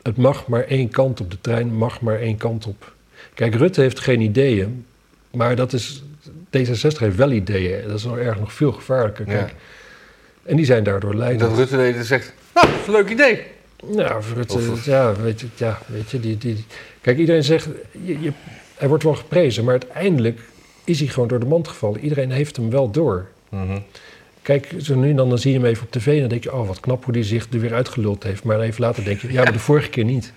Het 0.03 0.17
mag 0.17 0.47
maar 0.47 0.65
één 0.65 0.89
kant 0.89 1.21
op, 1.21 1.31
de 1.31 1.41
trein 1.41 1.75
mag 1.75 2.01
maar 2.01 2.21
één 2.21 2.37
kant 2.37 2.67
op. 2.67 2.93
Kijk, 3.35 3.55
Rutte 3.55 3.81
heeft 3.81 4.01
geen 4.01 4.21
ideeën, 4.21 4.87
maar 5.31 5.57
dat 5.57 5.73
is, 5.73 6.03
D66 6.29 6.99
heeft 6.99 7.17
wel 7.17 7.33
ideeën. 7.33 7.89
Dat 7.89 7.99
is 7.99 8.05
nog 8.05 8.19
erg 8.19 8.39
nog 8.39 8.53
veel 8.53 8.73
gevaarlijker. 8.73 9.25
Kijk. 9.25 9.55
En 10.43 10.57
die 10.57 10.65
zijn 10.65 10.85
daardoor 10.85 11.15
leidend. 11.15 11.51
Dat 11.51 11.59
Rutte 11.59 11.77
deed 11.77 12.07
zegt, 12.07 12.33
ah, 12.53 12.63
dat 12.63 12.81
is 12.81 12.87
een 12.87 12.93
leuk 12.93 13.09
idee. 13.09 13.43
Nou, 13.87 14.23
Rutte, 14.35 14.59
ja, 14.85 15.15
weet 15.15 15.41
je, 15.41 15.47
ja, 15.55 15.79
weet 15.87 16.11
je 16.11 16.21
die, 16.21 16.39
die, 16.39 16.65
kijk, 17.01 17.19
iedereen 17.19 17.45
zegt, 17.45 17.69
je, 18.05 18.21
je, 18.21 18.33
hij 18.75 18.89
wordt 18.89 19.05
wel 19.05 19.15
geprezen, 19.15 19.65
maar 19.65 19.73
uiteindelijk 19.73 20.41
is 20.85 20.99
hij 20.99 21.09
gewoon 21.09 21.29
door 21.29 21.41
de 21.41 21.47
mand 21.47 21.69
gevallen. 21.69 22.01
Iedereen 22.01 22.31
heeft 22.31 22.57
hem 22.57 22.71
wel 22.71 22.91
door. 22.91 23.27
Mm 23.49 23.83
Kijk, 24.43 24.75
zo 24.79 24.95
nu 24.95 25.11
en 25.11 25.17
dan, 25.17 25.29
dan 25.29 25.39
zie 25.39 25.53
je 25.53 25.59
hem 25.59 25.67
even 25.67 25.85
op 25.85 25.91
tv 25.91 26.07
en 26.07 26.21
dan 26.21 26.29
denk 26.29 26.43
je, 26.43 26.55
oh, 26.55 26.67
wat 26.67 26.81
knap 26.81 27.05
hoe 27.05 27.15
hij 27.15 27.23
zich 27.23 27.53
er 27.53 27.61
weer 27.61 27.75
uitgeluld 27.75 28.23
heeft. 28.23 28.45
Maar 28.45 28.61
even 28.61 28.81
later 28.81 29.05
denk 29.05 29.21
je, 29.21 29.33
ja, 29.33 29.43
maar 29.43 29.53
de 29.53 29.59
vorige 29.59 29.91
keer 29.91 30.05
niet. 30.05 30.33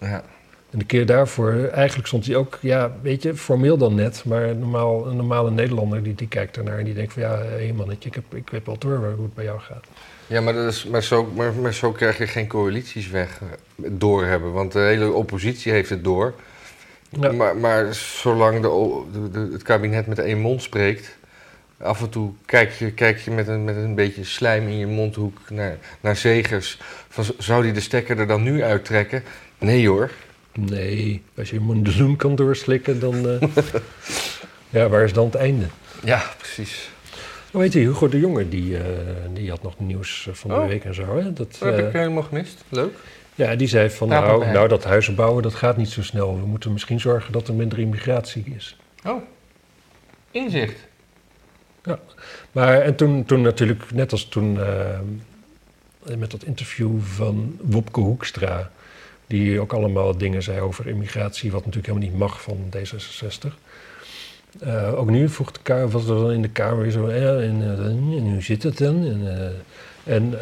Ja. 0.00 0.24
En 0.70 0.78
de 0.78 0.84
keer 0.84 1.06
daarvoor, 1.06 1.52
eigenlijk 1.72 2.06
stond 2.06 2.26
hij 2.26 2.36
ook, 2.36 2.58
ja, 2.60 2.96
weet 3.02 3.22
je, 3.22 3.34
formeel 3.34 3.76
dan 3.76 3.94
net, 3.94 4.22
maar 4.24 4.56
normaal, 4.56 5.06
een 5.06 5.16
normale 5.16 5.50
Nederlander 5.50 6.02
die, 6.02 6.14
die 6.14 6.28
kijkt 6.28 6.56
ernaar 6.56 6.78
en 6.78 6.84
die 6.84 6.94
denkt 6.94 7.12
van, 7.12 7.22
ja, 7.22 7.38
hé 7.38 7.46
hey 7.46 7.72
mannetje, 7.72 8.08
ik 8.08 8.14
heb, 8.14 8.24
ik 8.34 8.50
weet 8.50 8.66
wel 8.66 8.78
door 8.78 8.96
hoe 8.96 9.24
het 9.24 9.34
bij 9.34 9.44
jou 9.44 9.60
gaat. 9.60 9.84
Ja, 10.26 10.40
maar, 10.40 10.52
dat 10.52 10.72
is, 10.72 10.84
maar, 10.84 11.02
zo, 11.02 11.32
maar, 11.34 11.52
maar 11.54 11.74
zo 11.74 11.92
krijg 11.92 12.18
je 12.18 12.26
geen 12.26 12.46
coalities 12.46 13.10
weg 13.10 13.40
eh, 13.40 13.88
doorhebben, 13.90 14.52
want 14.52 14.72
de 14.72 14.78
hele 14.78 15.12
oppositie 15.12 15.72
heeft 15.72 15.90
het 15.90 16.04
door. 16.04 16.34
Ja. 17.20 17.32
Maar, 17.32 17.56
maar 17.56 17.94
zolang 17.94 18.60
de, 18.62 19.02
de, 19.32 19.48
het 19.52 19.62
kabinet 19.62 20.06
met 20.06 20.18
één 20.18 20.38
mond 20.38 20.62
spreekt, 20.62 21.16
af 21.78 22.00
en 22.00 22.08
toe 22.08 22.32
kijk 22.44 22.72
je, 22.72 22.92
kijk 22.92 23.18
je 23.18 23.30
met, 23.30 23.48
een, 23.48 23.64
met 23.64 23.76
een 23.76 23.94
beetje 23.94 24.24
slijm 24.24 24.68
in 24.68 24.78
je 24.78 24.86
mondhoek 24.86 25.38
naar, 25.50 25.78
naar 26.00 26.16
Zegers. 26.16 26.78
Van, 27.08 27.24
zou 27.38 27.62
die 27.62 27.72
de 27.72 27.80
stekker 27.80 28.18
er 28.18 28.26
dan 28.26 28.42
nu 28.42 28.62
uittrekken? 28.62 29.22
Nee 29.58 29.88
hoor. 29.88 30.10
Nee, 30.52 31.22
als 31.36 31.50
je 31.50 31.56
een 31.58 32.16
kan 32.16 32.34
doorslikken, 32.34 33.00
dan... 33.00 33.26
Uh, 33.26 33.40
ja, 34.76 34.88
waar 34.88 35.04
is 35.04 35.12
dan 35.12 35.24
het 35.24 35.34
einde? 35.34 35.66
Ja, 36.04 36.22
precies. 36.38 36.90
Hoe 37.50 37.62
heet 37.62 37.72
je, 37.72 37.78
Hugo 37.78 38.08
de 38.08 38.20
Jonge, 38.20 38.48
die, 38.48 38.70
uh, 38.70 38.80
die 39.32 39.50
had 39.50 39.62
nog 39.62 39.78
nieuws 39.78 40.28
van 40.32 40.50
de 40.50 40.56
oh. 40.56 40.66
week 40.66 40.84
en 40.84 40.94
zo. 40.94 41.16
Hè? 41.16 41.32
Dat, 41.32 41.56
dat 41.58 41.58
heb 41.58 41.78
ik 41.78 41.92
eh, 41.92 42.00
helemaal 42.00 42.22
gemist. 42.22 42.64
Leuk. 42.68 42.94
Ja, 43.34 43.54
die 43.56 43.68
zei 43.68 43.90
van, 43.90 44.08
nou, 44.08 44.46
nou, 44.46 44.68
dat 44.68 44.84
huizen 44.84 45.14
bouwen, 45.14 45.42
dat 45.42 45.54
gaat 45.54 45.76
niet 45.76 45.88
zo 45.88 46.02
snel. 46.02 46.40
We 46.40 46.46
moeten 46.46 46.72
misschien 46.72 47.00
zorgen 47.00 47.32
dat 47.32 47.48
er 47.48 47.54
minder 47.54 47.78
immigratie 47.78 48.44
is. 48.56 48.76
Oh, 49.04 49.22
inzicht. 50.30 50.78
Ja, 51.86 51.98
maar 52.52 52.80
en 52.80 52.96
toen, 52.96 53.24
toen 53.24 53.40
natuurlijk, 53.40 53.92
net 53.92 54.12
als 54.12 54.24
toen 54.24 54.58
met 56.16 56.30
dat 56.30 56.42
interview 56.42 57.00
van 57.00 57.58
Wopke 57.60 58.00
Hoekstra 58.00 58.70
die 59.26 59.60
ook 59.60 59.72
allemaal 59.72 60.16
dingen 60.16 60.42
zei 60.42 60.60
over 60.60 60.86
immigratie, 60.86 61.50
wat 61.50 61.64
natuurlijk 61.64 61.86
helemaal 61.86 62.08
niet 62.08 62.18
mag 62.18 62.42
van 62.42 62.58
D66. 62.76 63.52
Uh, 64.64 64.98
ook 64.98 65.10
nu 65.10 65.28
vroeg 65.28 65.52
de 65.52 65.60
Kamer, 65.62 65.88
was 65.88 66.08
er 66.08 66.14
dan 66.14 66.32
in 66.32 66.42
de 66.42 66.48
Kamer 66.48 66.90
zo, 66.90 67.06
en, 67.06 67.62
en, 67.62 68.30
hoe 68.32 68.42
zit 68.42 68.62
het 68.62 68.78
dan? 68.78 69.04
En, 69.04 69.54
en, 70.04 70.38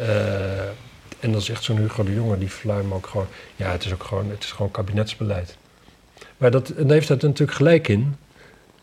en 1.19 1.31
dan 1.31 1.41
zegt 1.41 1.63
zo'n 1.63 1.77
Hugo 1.77 2.03
de 2.03 2.13
Jonge, 2.13 2.37
die 2.37 2.49
fluim 2.49 2.93
ook 2.93 3.07
gewoon, 3.07 3.27
ja, 3.55 3.71
het 3.71 3.85
is 3.85 3.93
ook 3.93 4.03
gewoon, 4.03 4.29
het 4.29 4.43
is 4.43 4.51
gewoon 4.51 4.71
kabinetsbeleid. 4.71 5.57
Maar 6.37 6.51
dat, 6.51 6.69
en 6.69 6.83
daar 6.83 6.93
heeft 6.93 7.09
het 7.09 7.21
natuurlijk 7.21 7.57
gelijk 7.57 7.87
in. 7.87 8.15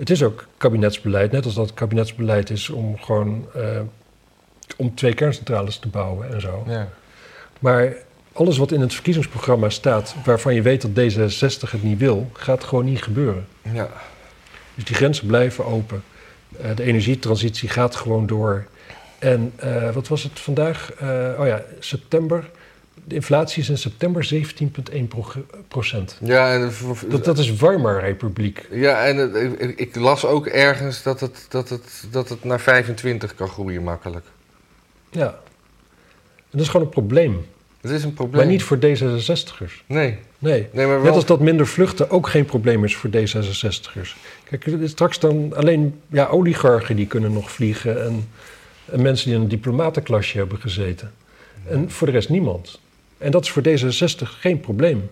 Het 0.03 0.11
is 0.11 0.23
ook 0.23 0.47
kabinetsbeleid, 0.57 1.33
net 1.33 1.45
als 1.45 1.55
dat 1.55 1.67
het 1.67 1.75
kabinetsbeleid 1.75 2.51
is 2.51 2.71
om 2.71 2.99
gewoon 2.99 3.47
om 4.77 4.95
twee 4.95 5.15
kerncentrales 5.15 5.79
te 5.79 5.89
bouwen 5.89 6.33
en 6.35 6.41
zo. 6.41 6.65
Ja. 6.67 6.89
Maar 7.59 7.97
alles 8.33 8.59
wat 8.59 8.73
in 8.73 8.81
het 8.81 8.95
verkiezingsprogramma 8.95 9.69
staat, 9.69 10.15
waarvan 10.25 10.55
je 10.55 10.63
weet 10.63 10.83
dat 10.83 10.91
D66 10.91 11.71
het 11.71 11.83
niet 11.83 11.99
wil, 11.99 12.31
gaat 12.33 12.65
gewoon 12.65 12.85
niet 12.85 13.03
gebeuren. 13.03 13.47
Ja. 13.73 13.89
Dus 14.75 14.85
die 14.85 14.97
grenzen 14.97 15.27
blijven 15.27 15.65
open. 15.65 16.03
Uh, 16.61 16.77
de 16.77 16.83
energietransitie 16.83 17.69
gaat 17.69 17.97
gewoon 17.97 18.27
door. 18.27 18.67
En 19.19 19.53
uh, 19.65 19.91
wat 19.91 20.09
was 20.09 20.23
het 20.23 20.41
vandaag? 20.41 20.93
Oh 21.39 21.47
ja, 21.47 21.63
september. 21.79 22.51
De 23.05 23.15
inflatie 23.15 23.63
is 23.63 23.69
in 23.69 23.79
september 23.79 24.29
17,1 24.35 24.99
procent. 25.69 26.19
Ja, 26.21 26.53
en 26.53 26.73
dat, 27.09 27.25
dat 27.25 27.39
is 27.39 27.55
Weimar-republiek. 27.55 28.67
Ja, 28.71 29.05
en 29.05 29.35
ik, 29.61 29.79
ik, 29.79 29.97
las 29.97 30.25
ook 30.25 30.47
ergens 30.47 31.03
dat 31.03 31.21
het, 31.21 31.47
dat, 31.49 31.69
het, 31.69 32.07
dat 32.11 32.29
het 32.29 32.45
naar 32.45 32.61
25 32.61 33.35
kan 33.35 33.49
groeien 33.49 33.83
makkelijk. 33.83 34.25
Ja. 35.11 35.27
En 35.27 36.59
dat 36.59 36.61
is 36.61 36.69
gewoon 36.69 36.87
een 36.87 36.93
probleem. 36.93 37.47
Het 37.81 37.91
is 37.91 38.05
een 38.05 38.15
probleem. 38.15 38.43
Maar 38.43 38.53
niet 38.53 38.63
voor 38.63 38.77
D66'ers. 38.77 39.87
Nee. 39.87 40.19
Nee. 40.39 40.69
nee 40.73 40.87
maar 40.87 41.01
Net 41.01 41.15
als 41.15 41.27
dat 41.27 41.41
minder 41.41 41.67
vluchten 41.67 42.11
ook 42.11 42.29
geen 42.29 42.45
probleem 42.45 42.85
is 42.85 42.97
voor 42.97 43.11
D66'ers. 43.11 44.17
Kijk, 44.45 44.69
straks 44.85 45.19
dan 45.19 45.55
alleen 45.55 46.01
ja, 46.09 46.27
oligarchen 46.27 46.97
die 46.97 47.07
kunnen 47.07 47.33
nog 47.33 47.51
vliegen 47.51 48.05
en, 48.05 48.29
en 48.85 49.03
mensen 49.03 49.27
die 49.27 49.37
in 49.37 49.43
een 49.43 49.49
diplomatenklasje 49.49 50.39
hebben 50.39 50.59
gezeten. 50.59 51.13
En 51.69 51.91
voor 51.91 52.07
de 52.07 52.13
rest 52.13 52.29
niemand. 52.29 52.81
En 53.23 53.31
dat 53.31 53.45
is 53.45 53.51
voor 53.51 53.63
D66 53.63 54.29
geen 54.41 54.61
probleem. 54.61 55.11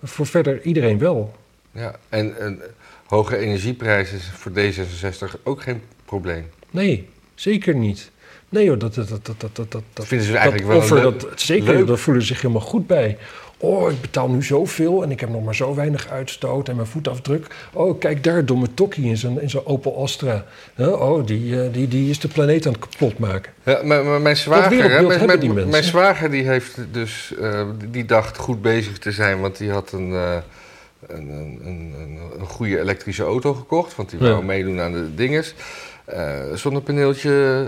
Maar 0.00 0.10
voor 0.10 0.26
verder 0.26 0.62
iedereen 0.62 0.98
wel. 0.98 1.34
Ja, 1.72 1.98
en, 2.08 2.38
en 2.38 2.60
hoge 3.06 3.36
energieprijzen 3.36 4.16
is 4.16 4.30
voor 4.32 4.52
D66 4.52 5.42
ook 5.42 5.62
geen 5.62 5.82
probleem. 6.04 6.50
Nee, 6.70 7.08
zeker 7.34 7.74
niet. 7.74 8.10
Nee 8.48 8.68
hoor, 8.68 8.78
dat, 8.78 8.94
dat, 8.94 9.08
dat, 9.08 9.20
dat, 9.24 9.50
dat, 9.54 9.82
dat, 9.92 10.06
vinden 10.06 10.26
ze 10.26 10.36
eigenlijk 10.36 10.88
wel 10.88 11.02
dat, 11.02 11.26
Zeker, 11.34 11.74
leuk. 11.74 11.86
dat 11.86 12.00
voelen 12.00 12.22
ze 12.22 12.28
zich 12.28 12.42
helemaal 12.42 12.62
goed 12.62 12.86
bij. 12.86 13.18
Oh, 13.64 13.90
ik 13.90 14.00
betaal 14.00 14.28
nu 14.28 14.42
zoveel 14.42 15.02
en 15.02 15.10
ik 15.10 15.20
heb 15.20 15.28
nog 15.28 15.44
maar 15.44 15.54
zo 15.54 15.74
weinig 15.74 16.08
uitstoot 16.08 16.68
en 16.68 16.76
mijn 16.76 16.88
voetafdruk. 16.88 17.46
Oh, 17.72 17.98
kijk 17.98 18.24
daar, 18.24 18.44
domme 18.44 18.74
Tokkie 18.74 19.04
in 19.04 19.16
zijn, 19.16 19.40
in 19.40 19.50
zijn 19.50 19.66
Opel 19.66 20.02
Astra. 20.02 20.44
Oh, 20.76 21.26
die, 21.26 21.62
eh, 21.62 21.72
die, 21.72 21.88
die 21.88 22.10
is 22.10 22.18
de 22.20 22.28
planeet 22.28 22.66
aan 22.66 22.72
het 22.72 22.88
kapot 22.88 23.18
maken. 23.18 23.52
Ja, 23.62 23.80
maar, 23.82 24.20
mijn 24.20 24.36
zwager, 24.36 24.90
hè, 24.90 25.02
mijn, 25.02 25.26
mijn, 25.26 25.68
mijn, 25.68 25.84
zwager 25.84 26.30
die 26.30 26.42
heeft 26.42 26.78
dus, 26.90 27.34
uh, 27.40 27.62
die 27.90 28.04
dacht 28.04 28.36
goed 28.36 28.62
bezig 28.62 28.98
te 28.98 29.12
zijn, 29.12 29.40
want 29.40 29.58
die 29.58 29.70
had 29.70 29.92
een... 29.92 30.10
Uh, 30.10 30.36
een, 31.08 31.28
een, 31.28 31.60
een, 31.64 32.18
een, 32.38 32.46
goede 32.46 32.80
elektrische 32.80 33.22
auto 33.22 33.54
gekocht, 33.54 33.96
want 33.96 34.10
die 34.10 34.18
wou 34.18 34.44
meedoen 34.44 34.80
aan 34.80 34.92
de 34.92 35.14
dinges. 35.14 35.54
Uh, 36.14 36.52
zonnepaneeltje 36.54 37.66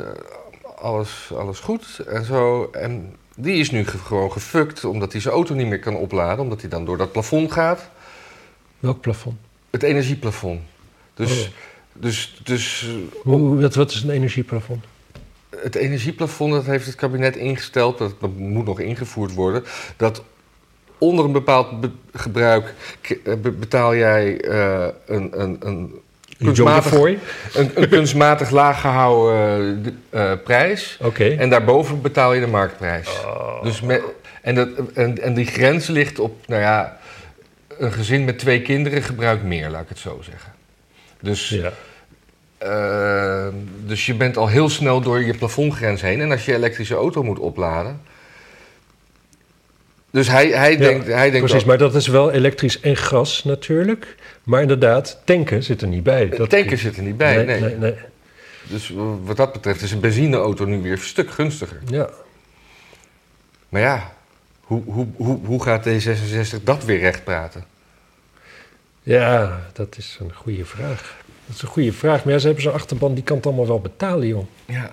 alles, 0.78 1.30
alles 1.34 1.60
goed 1.60 1.98
en 2.06 2.24
zo. 2.24 2.68
En 2.72 3.14
die 3.36 3.54
is 3.54 3.70
nu 3.70 3.84
gewoon 3.86 4.32
gefukt 4.32 4.84
omdat 4.84 5.12
hij 5.12 5.20
zijn 5.20 5.34
auto 5.34 5.54
niet 5.54 5.66
meer 5.66 5.78
kan 5.78 5.96
opladen, 5.96 6.44
omdat 6.44 6.60
hij 6.60 6.70
dan 6.70 6.84
door 6.84 6.96
dat 6.96 7.12
plafond 7.12 7.52
gaat. 7.52 7.90
Welk 8.78 9.00
plafond? 9.00 9.36
Het 9.70 9.82
energieplafond. 9.82 10.60
Dus, 11.14 11.46
oh. 11.46 11.52
dus, 11.92 12.40
dus 12.44 12.88
Hoe, 13.22 13.60
wat, 13.60 13.74
wat 13.74 13.90
is 13.90 14.02
een 14.02 14.10
energieplafond? 14.10 14.84
Het 15.56 15.74
energieplafond 15.74 16.52
dat 16.52 16.66
heeft 16.66 16.86
het 16.86 16.94
kabinet 16.94 17.36
ingesteld, 17.36 17.98
dat, 17.98 18.14
dat 18.20 18.36
moet 18.36 18.64
nog 18.64 18.80
ingevoerd 18.80 19.34
worden, 19.34 19.64
dat 19.96 20.22
onder 20.98 21.24
een 21.24 21.32
bepaald 21.32 21.68
gebruik 22.12 22.74
eh, 23.24 23.34
betaal 23.40 23.94
jij 23.94 24.44
uh, 24.44 24.86
een, 25.06 25.40
een, 25.40 25.56
een 25.60 26.00
kunstmatig, 26.38 26.92
een, 26.92 27.70
een, 27.74 27.88
kunstmatig 27.88 28.50
laag 28.50 28.80
gehouden 28.80 30.02
uh, 30.10 30.32
prijs. 30.44 30.98
Okay. 31.02 31.36
En 31.36 31.50
daarboven 31.50 32.00
betaal 32.00 32.32
je 32.32 32.40
de 32.40 32.46
marktprijs. 32.46 33.08
Oh. 33.08 33.62
Dus 33.62 33.80
met, 33.80 34.02
en, 34.42 34.54
dat, 34.54 34.68
en, 34.94 35.22
en 35.22 35.34
die 35.34 35.46
grens 35.46 35.86
ligt 35.86 36.18
op, 36.18 36.46
nou 36.46 36.60
ja, 36.60 36.98
een 37.78 37.92
gezin 37.92 38.24
met 38.24 38.38
twee 38.38 38.62
kinderen 38.62 39.02
gebruikt 39.02 39.42
meer, 39.42 39.70
laat 39.70 39.82
ik 39.82 39.88
het 39.88 39.98
zo 39.98 40.20
zeggen. 40.20 40.52
Dus, 41.20 41.48
ja. 41.48 41.72
uh, 42.62 43.54
dus 43.86 44.06
je 44.06 44.14
bent 44.14 44.36
al 44.36 44.48
heel 44.48 44.68
snel 44.68 45.00
door 45.00 45.24
je 45.24 45.36
plafondgrens 45.36 46.00
heen. 46.00 46.20
En 46.20 46.30
als 46.30 46.44
je 46.44 46.54
elektrische 46.54 46.94
auto 46.94 47.22
moet 47.22 47.38
opladen, 47.38 48.00
dus 50.10 50.28
hij, 50.28 50.48
hij 50.48 50.76
denkt... 50.76 51.06
Hij 51.06 51.30
denkt 51.30 51.46
precies, 51.46 51.66
maar 51.66 51.78
dat 51.78 51.94
is 51.94 52.06
wel 52.06 52.30
elektrisch 52.30 52.80
en 52.80 52.96
gas 52.96 53.44
natuurlijk. 53.44 54.16
Maar 54.42 54.62
inderdaad, 54.62 55.20
tanken 55.24 55.62
zit 55.62 55.82
er 55.82 55.88
niet 55.88 56.02
bij. 56.02 56.28
Dat 56.28 56.50
tanken 56.50 56.78
zit 56.78 56.96
er 56.96 57.02
niet 57.02 57.16
bij, 57.16 57.44
nee, 57.44 57.60
nee. 57.60 57.76
nee, 57.76 57.94
Dus 58.68 58.92
wat 59.24 59.36
dat 59.36 59.52
betreft 59.52 59.82
is 59.82 59.92
een 59.92 60.00
benzineauto 60.00 60.64
nu 60.64 60.82
weer 60.82 60.92
een 60.92 60.98
stuk 60.98 61.30
gunstiger. 61.30 61.80
Ja. 61.86 62.08
Maar 63.68 63.80
ja, 63.80 64.12
hoe, 64.60 64.82
hoe, 64.84 65.06
hoe, 65.16 65.38
hoe 65.44 65.62
gaat 65.62 65.88
D66 65.88 66.62
dat 66.62 66.84
weer 66.84 66.98
recht 66.98 67.24
praten? 67.24 67.64
Ja, 69.02 69.60
dat 69.72 69.96
is 69.96 70.18
een 70.20 70.34
goede 70.34 70.64
vraag. 70.64 71.16
Dat 71.46 71.56
is 71.56 71.62
een 71.62 71.68
goede 71.68 71.92
vraag. 71.92 72.24
Maar 72.24 72.32
ja, 72.32 72.38
ze 72.38 72.46
hebben 72.46 72.64
zo'n 72.64 72.72
achterban, 72.72 73.14
die 73.14 73.24
kan 73.24 73.36
het 73.36 73.46
allemaal 73.46 73.66
wel 73.66 73.80
betalen, 73.80 74.26
joh. 74.26 74.46
Ja. 74.64 74.90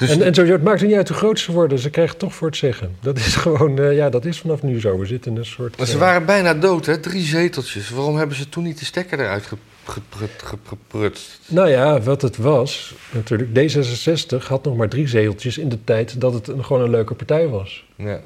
Dus 0.00 0.10
en, 0.10 0.22
en 0.22 0.34
zo, 0.34 0.44
het 0.44 0.62
maakt 0.62 0.80
er 0.80 0.86
niet 0.86 0.96
uit 0.96 1.08
hoe 1.08 1.16
groot 1.16 1.38
ze 1.38 1.52
worden, 1.52 1.78
ze 1.78 1.90
krijgen 1.90 2.16
toch 2.16 2.34
voor 2.34 2.46
het 2.48 2.56
zeggen. 2.56 2.96
Dat 3.00 3.18
is 3.18 3.34
gewoon, 3.44 3.78
eh, 3.78 3.96
ja, 3.96 4.10
dat 4.10 4.24
is 4.24 4.38
vanaf 4.40 4.62
nu 4.62 4.80
zo. 4.80 4.98
We 4.98 5.06
zitten 5.06 5.32
in 5.32 5.38
een 5.38 5.44
soort... 5.44 5.76
maar 5.78 5.86
ze 5.86 5.92
eh, 5.92 5.98
waren 5.98 6.26
bijna 6.26 6.54
dood, 6.54 6.86
hè? 6.86 6.98
Drie 6.98 7.22
zeteltjes. 7.24 7.90
Waarom 7.90 8.16
hebben 8.16 8.36
ze 8.36 8.48
toen 8.48 8.64
niet 8.64 8.78
de 8.78 8.84
stekker 8.84 9.20
eruit 9.20 9.46
gep- 9.46 9.58
geprut- 9.84 10.42
gep- 10.44 10.66
geprutst? 10.68 11.40
Nou 11.46 11.68
ja, 11.68 12.00
wat 12.00 12.22
het 12.22 12.36
was, 12.36 12.94
natuurlijk, 13.10 13.50
D66 13.72 14.46
had 14.46 14.64
nog 14.64 14.76
maar 14.76 14.88
drie 14.88 15.08
zeteltjes 15.08 15.58
in 15.58 15.68
de 15.68 15.78
tijd 15.84 16.20
dat 16.20 16.32
het 16.34 16.48
een, 16.48 16.64
gewoon 16.64 16.82
een 16.82 16.90
leuke 16.90 17.14
partij 17.14 17.48
was. 17.48 17.84
Ja. 17.96 18.20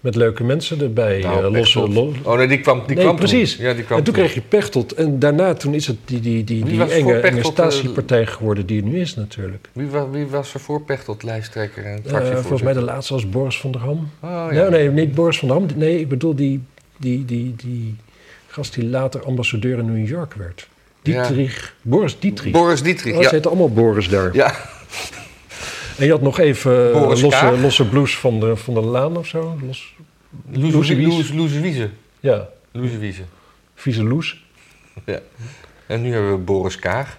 Met 0.00 0.14
leuke 0.14 0.44
mensen 0.44 0.80
erbij, 0.80 1.18
Nou, 1.20 1.44
eh, 1.44 1.52
losse... 1.52 1.88
Lo- 1.88 2.12
Oh 2.22 2.36
nee, 2.36 2.46
die 2.46 2.60
kwam, 2.60 2.82
die 2.86 2.94
Nee, 2.96 3.04
kwam 3.04 3.16
precies. 3.16 3.56
Toen. 3.56 3.64
Ja, 3.64 3.72
die 3.74 3.84
kwam 3.84 3.98
en 3.98 4.04
toen 4.04 4.14
kreeg 4.14 4.34
je 4.34 4.40
Pechtold. 4.40 4.92
En 4.94 5.18
daarna 5.18 5.54
toen 5.54 5.74
is 5.74 5.86
het 5.86 5.96
die, 6.04 6.20
die, 6.20 6.44
die, 6.44 6.64
die 6.64 6.78
was 6.78 6.90
enge, 6.90 7.14
enge 7.18 7.38
eh, 7.38 7.44
statiepartij 7.44 8.26
geworden 8.26 8.66
die 8.66 8.76
het 8.76 8.84
nu 8.92 9.00
is 9.00 9.14
natuurlijk. 9.14 9.68
Wie, 9.72 9.86
wa- 9.86 10.10
wie 10.10 10.26
was 10.26 10.54
er 10.54 10.60
voor 10.60 10.82
Pechtold, 10.82 11.22
lijsttrekker 11.22 11.84
en 11.84 11.90
fractievoorzitter? 11.92 12.40
volgens 12.40 12.62
mij 12.62 12.72
de 12.72 12.80
laatste 12.82 13.12
was 13.12 13.28
Boris 13.28 13.58
van 13.60 13.72
der 13.72 13.80
Ham. 13.80 14.10
Oh, 14.20 14.46
ja. 14.50 14.68
Nee, 14.68 14.70
nee, 14.70 14.90
niet 15.06 15.14
Boris 15.14 15.38
van 15.38 15.48
der 15.48 15.56
Ham. 15.56 15.66
Nee, 15.76 16.00
ik 16.00 16.08
bedoel 16.08 16.34
die, 16.34 16.62
die, 16.96 17.24
die, 17.24 17.54
die 17.56 17.96
gast 18.46 18.74
die 18.74 18.84
later 18.84 19.24
ambassadeur 19.24 19.78
in 19.78 19.92
New 19.94 20.08
York 20.08 20.34
werd. 20.34 20.68
Ja. 21.02 21.22
Dietrich. 21.28 21.74
Boris 21.82 22.18
Dietrich. 22.18 22.52
Boris 22.52 22.82
Dietrich, 22.82 23.12
Oh, 23.12 23.18
ze 23.18 23.24
ja. 23.24 23.30
heten 23.30 23.50
allemaal 23.50 23.70
Boris 23.72 24.08
daar. 24.08 24.34
Ja, 24.34 24.54
En 25.98 26.04
je 26.04 26.10
had 26.10 26.20
nog 26.20 26.38
even 26.38 26.86
eh, 26.86 27.00
Boris 27.00 27.20
losse, 27.20 27.38
Kaag. 27.40 27.60
losse 27.60 27.88
blues 27.88 28.18
van 28.18 28.40
de, 28.40 28.56
van 28.56 28.74
de 28.74 28.80
Laan 28.80 29.16
of 29.16 29.26
zo. 29.26 29.58
Los, 29.66 29.94
Loes 30.50 30.88
Wies. 30.88 31.06
Loes- 31.14 31.32
Loes 31.32 31.52
Wiese. 31.52 31.90
ja, 32.20 32.48
Loes 32.72 32.90
Wiese. 32.96 33.22
vieze 33.74 34.02
loes. 34.04 34.44
En 35.86 36.02
nu 36.02 36.12
hebben 36.12 36.30
we 36.30 36.36
Boris 36.38 36.76
Kaag. 36.78 37.18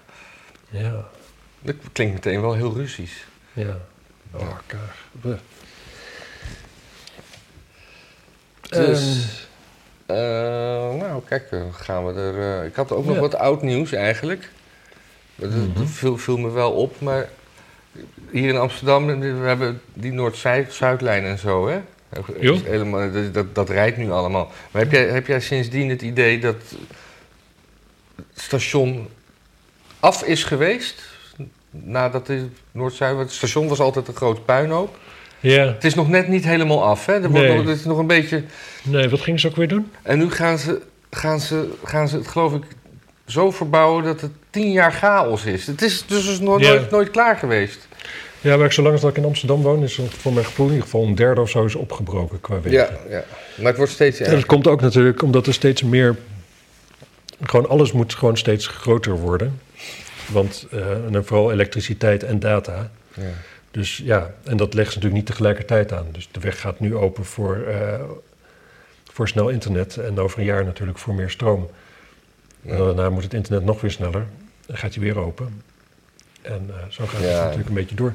Ja, 0.70 1.04
Dat 1.60 1.74
klinkt 1.92 2.14
meteen 2.14 2.40
wel 2.40 2.54
heel 2.54 2.74
Russisch. 2.74 3.24
ja. 3.52 3.76
Oh, 4.32 4.48
Kaag. 4.66 4.96
Bleh. 5.20 5.36
Dus, 8.68 9.26
eh, 10.06 10.16
nou 10.96 11.22
kijk, 11.24 11.50
dan 11.50 11.74
gaan 11.74 12.06
we 12.06 12.12
er... 12.20 12.60
eh, 12.60 12.66
ik 12.66 12.74
had 12.74 12.92
ook 12.92 13.04
nog 13.04 13.14
Ja. 13.14 13.20
wat 13.20 13.34
oud 13.34 13.62
nieuws 13.62 13.92
eigenlijk. 13.92 14.50
Dat, 15.34 15.50
Mhm. 15.50 15.86
viel, 15.86 16.18
viel 16.18 16.36
me 16.38 16.50
wel 16.50 16.72
op, 16.72 17.00
maar 17.00 17.28
hier 18.30 18.48
in 18.48 18.56
Amsterdam, 18.56 19.06
we 19.20 19.26
hebben 19.46 19.80
die 19.94 20.12
Noord-Zuidlijn 20.12 21.24
en 21.24 21.38
zo, 21.38 21.68
hè? 21.68 21.80
Is 22.38 22.62
Helemaal, 22.62 23.12
dat, 23.12 23.34
dat, 23.34 23.54
dat 23.54 23.70
rijdt 23.70 23.96
nu 23.96 24.10
allemaal. 24.10 24.52
Maar 24.70 24.82
heb 24.82 24.92
jij, 24.92 25.04
heb 25.08 25.26
jij 25.26 25.40
sindsdien 25.40 25.88
het 25.88 26.02
idee 26.02 26.38
dat 26.38 26.54
het 28.16 28.40
station 28.40 29.08
af 30.00 30.22
is 30.22 30.44
geweest? 30.44 31.02
Nadat 31.70 32.26
de 32.26 32.46
Noord-Zuid... 32.72 33.18
Het 33.18 33.32
station 33.32 33.68
was 33.68 33.80
altijd 33.80 34.08
een 34.08 34.14
groot 34.16 34.44
puinhoop. 34.44 34.98
ja, 35.40 35.66
Het 35.66 35.84
is 35.84 35.94
nog 35.94 36.08
net 36.08 36.28
niet 36.28 36.44
helemaal 36.44 36.84
af, 36.84 37.06
hè? 37.06 37.12
Er 37.12 37.30
wordt 37.30 37.46
Nee. 37.46 37.56
nog, 37.56 37.66
het 37.66 37.78
is 37.78 37.84
nog 37.84 37.98
een 37.98 38.06
beetje... 38.06 38.44
nee, 38.84 39.08
wat 39.08 39.20
gingen 39.20 39.40
ze 39.40 39.48
ook 39.48 39.56
weer 39.56 39.68
doen? 39.68 39.90
En 40.02 40.18
nu 40.18 40.30
gaan 40.30 40.58
ze, 40.58 40.80
gaan 41.10 41.40
ze, 41.40 41.74
gaan 41.84 42.08
ze 42.08 42.16
het, 42.16 42.28
geloof 42.28 42.54
ik, 42.54 42.62
zo 43.28 43.50
verbouwen 43.50 44.04
dat 44.04 44.20
het 44.20 44.30
tien 44.50 44.72
jaar 44.72 44.92
chaos 44.92 45.44
is. 45.44 45.66
Het 45.66 45.82
is 45.82 46.06
dus 46.06 46.40
nooit, 46.40 46.62
nooit, 46.62 46.90
nooit 46.90 47.10
klaar 47.10 47.36
geweest. 47.36 47.88
Ja, 48.40 48.56
maar 48.56 48.72
zolang 48.72 48.92
als 48.92 49.02
dat 49.02 49.10
ik 49.10 49.16
in 49.16 49.24
Amsterdam 49.24 49.62
woon, 49.62 49.82
is 49.82 49.96
het 49.96 50.14
voor 50.14 50.32
mijn 50.32 50.44
gevoel 50.44 50.66
in 50.66 50.72
ieder 50.72 50.88
geval 50.88 51.06
een 51.06 51.14
derde 51.14 51.40
of 51.40 51.50
zo 51.50 51.64
is 51.64 51.74
opgebroken 51.74 52.40
qua 52.40 52.60
wegen. 52.60 52.78
Ja, 52.78 52.90
ja. 53.08 53.24
Maar 53.56 53.66
het 53.66 53.76
wordt 53.76 53.92
steeds 53.92 54.18
En 54.18 54.24
dat 54.24 54.32
erger. 54.32 54.48
komt 54.48 54.66
ook 54.66 54.80
natuurlijk 54.80 55.22
omdat 55.22 55.46
er 55.46 55.54
steeds 55.54 55.82
meer. 55.82 56.16
Gewoon 57.42 57.68
alles 57.68 57.92
moet 57.92 58.14
gewoon 58.14 58.36
steeds 58.36 58.66
groter 58.66 59.18
worden. 59.18 59.60
Want 60.32 60.66
eh, 60.70 61.14
en 61.14 61.24
vooral 61.24 61.52
elektriciteit 61.52 62.22
en 62.22 62.38
data. 62.38 62.90
Ja. 63.14 63.22
Dus 63.70 63.96
ja, 64.04 64.34
en 64.44 64.56
dat 64.56 64.74
leggen 64.74 64.92
ze 64.92 64.98
natuurlijk 64.98 65.14
niet 65.14 65.26
tegelijkertijd 65.26 65.92
aan. 65.92 66.06
Dus 66.12 66.28
de 66.32 66.40
weg 66.40 66.60
gaat 66.60 66.80
nu 66.80 66.96
open 66.96 67.24
voor, 67.24 67.56
eh, 67.56 68.00
voor 69.12 69.28
snel 69.28 69.48
internet. 69.48 69.96
En 69.96 70.18
over 70.18 70.38
een 70.38 70.44
jaar 70.44 70.64
natuurlijk 70.64 70.98
voor 70.98 71.14
meer 71.14 71.30
stroom. 71.30 71.70
En 72.64 72.76
daarna 72.76 73.10
moet 73.10 73.22
het 73.22 73.34
internet 73.34 73.64
nog 73.64 73.80
weer 73.80 73.90
sneller. 73.90 74.26
Dan 74.66 74.76
gaat 74.76 74.94
hij 74.94 75.02
weer 75.02 75.18
open. 75.18 75.62
En 76.42 76.66
eh, 76.68 76.74
zo 76.88 77.06
gaat 77.06 77.20
het 77.20 77.32
natuurlijk 77.32 77.68
een 77.68 77.74
beetje 77.74 77.94
door. 77.94 78.14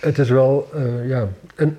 Het 0.00 0.18
is 0.18 0.28
wel, 0.28 0.70
eh, 0.74 1.08
ja. 1.08 1.28
En, 1.56 1.78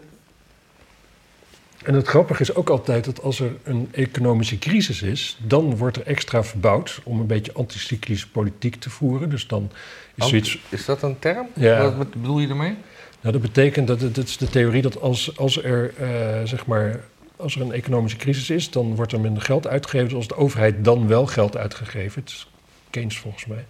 en 1.84 1.94
het 1.94 2.08
grappige 2.08 2.42
is 2.42 2.56
ook 2.56 2.70
altijd 2.70 3.06
dat 3.06 3.22
als 3.22 3.40
er 3.40 3.52
een 3.64 3.90
economische 3.92 4.60
crisis 4.60 5.02
is, 5.02 5.38
dan 5.44 5.78
wordt 5.78 5.98
er 5.98 6.06
extra 6.06 6.44
verbouwd 6.44 7.02
om 7.04 7.20
een 7.20 7.28
beetje 7.28 7.54
anticyclische 7.54 8.30
politiek 8.30 8.76
te 8.76 8.90
voeren. 8.90 9.30
Dus 9.30 9.48
dan 9.48 9.72
is 10.16 10.28
zoiets. 10.28 10.60
Is 10.70 10.86
dat 10.86 11.02
een 11.02 11.20
term? 11.20 11.48
Ja. 11.54 11.82
Wat, 11.82 11.96
wat 11.96 12.10
bedoel 12.14 12.40
je 12.40 12.48
ermee? 12.48 12.76
Nou, 13.22 13.34
dat 13.34 13.42
betekent 13.42 13.88
dat 13.88 14.02
het, 14.02 14.16
het 14.16 14.28
is 14.28 14.38
de 14.38 14.50
theorie 14.50 14.82
dat 14.82 15.02
als, 15.02 15.38
als 15.38 15.64
er 15.64 15.94
eh, 15.98 16.44
zeg 16.44 16.66
maar. 16.66 17.00
Als 17.38 17.56
er 17.56 17.62
een 17.62 17.72
economische 17.72 18.18
crisis 18.18 18.50
is, 18.50 18.72
dan 18.72 18.96
wordt 18.96 19.12
er 19.12 19.20
minder 19.20 19.44
geld 19.44 19.68
uitgegeven. 19.68 20.08
Dus 20.08 20.18
als 20.18 20.28
de 20.28 20.36
overheid 20.36 20.84
dan 20.84 21.08
wel 21.08 21.26
geld 21.26 21.58
uitgegeven, 21.58 22.22
het 22.22 22.30
is 22.30 22.50
Keynes 22.90 23.18
volgens 23.18 23.46
mij, 23.46 23.66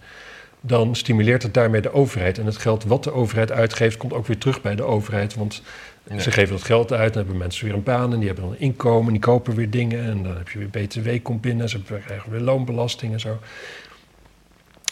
dan 0.60 0.94
stimuleert 0.94 1.42
het 1.42 1.54
daarmee 1.54 1.80
de 1.80 1.92
overheid. 1.92 2.38
En 2.38 2.46
het 2.46 2.56
geld 2.56 2.84
wat 2.84 3.04
de 3.04 3.12
overheid 3.12 3.52
uitgeeft, 3.52 3.96
komt 3.96 4.12
ook 4.12 4.26
weer 4.26 4.38
terug 4.38 4.60
bij 4.62 4.74
de 4.74 4.82
overheid. 4.82 5.34
Want 5.34 5.62
Ja. 6.10 6.18
ze 6.18 6.30
geven 6.30 6.54
dat 6.56 6.64
geld 6.64 6.92
uit, 6.92 7.12
dan 7.12 7.22
hebben 7.22 7.36
mensen 7.40 7.64
weer 7.64 7.74
een 7.74 7.82
baan 7.82 8.12
en 8.12 8.18
die 8.18 8.26
hebben 8.26 8.44
dan 8.44 8.52
een 8.54 8.60
inkomen, 8.60 9.12
die 9.12 9.22
kopen 9.22 9.54
weer 9.54 9.70
dingen. 9.70 10.04
En 10.04 10.22
dan 10.22 10.36
heb 10.36 10.48
je 10.48 10.58
weer 10.58 10.68
BTW 10.86 11.08
komt 11.22 11.40
binnen, 11.40 11.68
ze 11.68 11.82
krijgen 11.82 12.30
weer 12.30 12.40
loonbelasting 12.40 13.12
en 13.12 13.20
zo. 13.20 13.38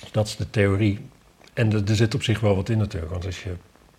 Dus 0.01 0.11
dat 0.13 0.27
is 0.27 0.37
de 0.37 0.51
theorie. 0.51 0.99
En 1.53 1.73
er, 1.73 1.83
er 1.89 1.97
zit 1.97 2.15
op 2.15 2.23
zich 2.23 2.41
wel 2.41 2.57
wat 2.57 2.69
in 2.69 2.79
natuurlijk. 2.79 3.13
Want 3.13 3.27
als 3.27 3.43
je 3.43 3.51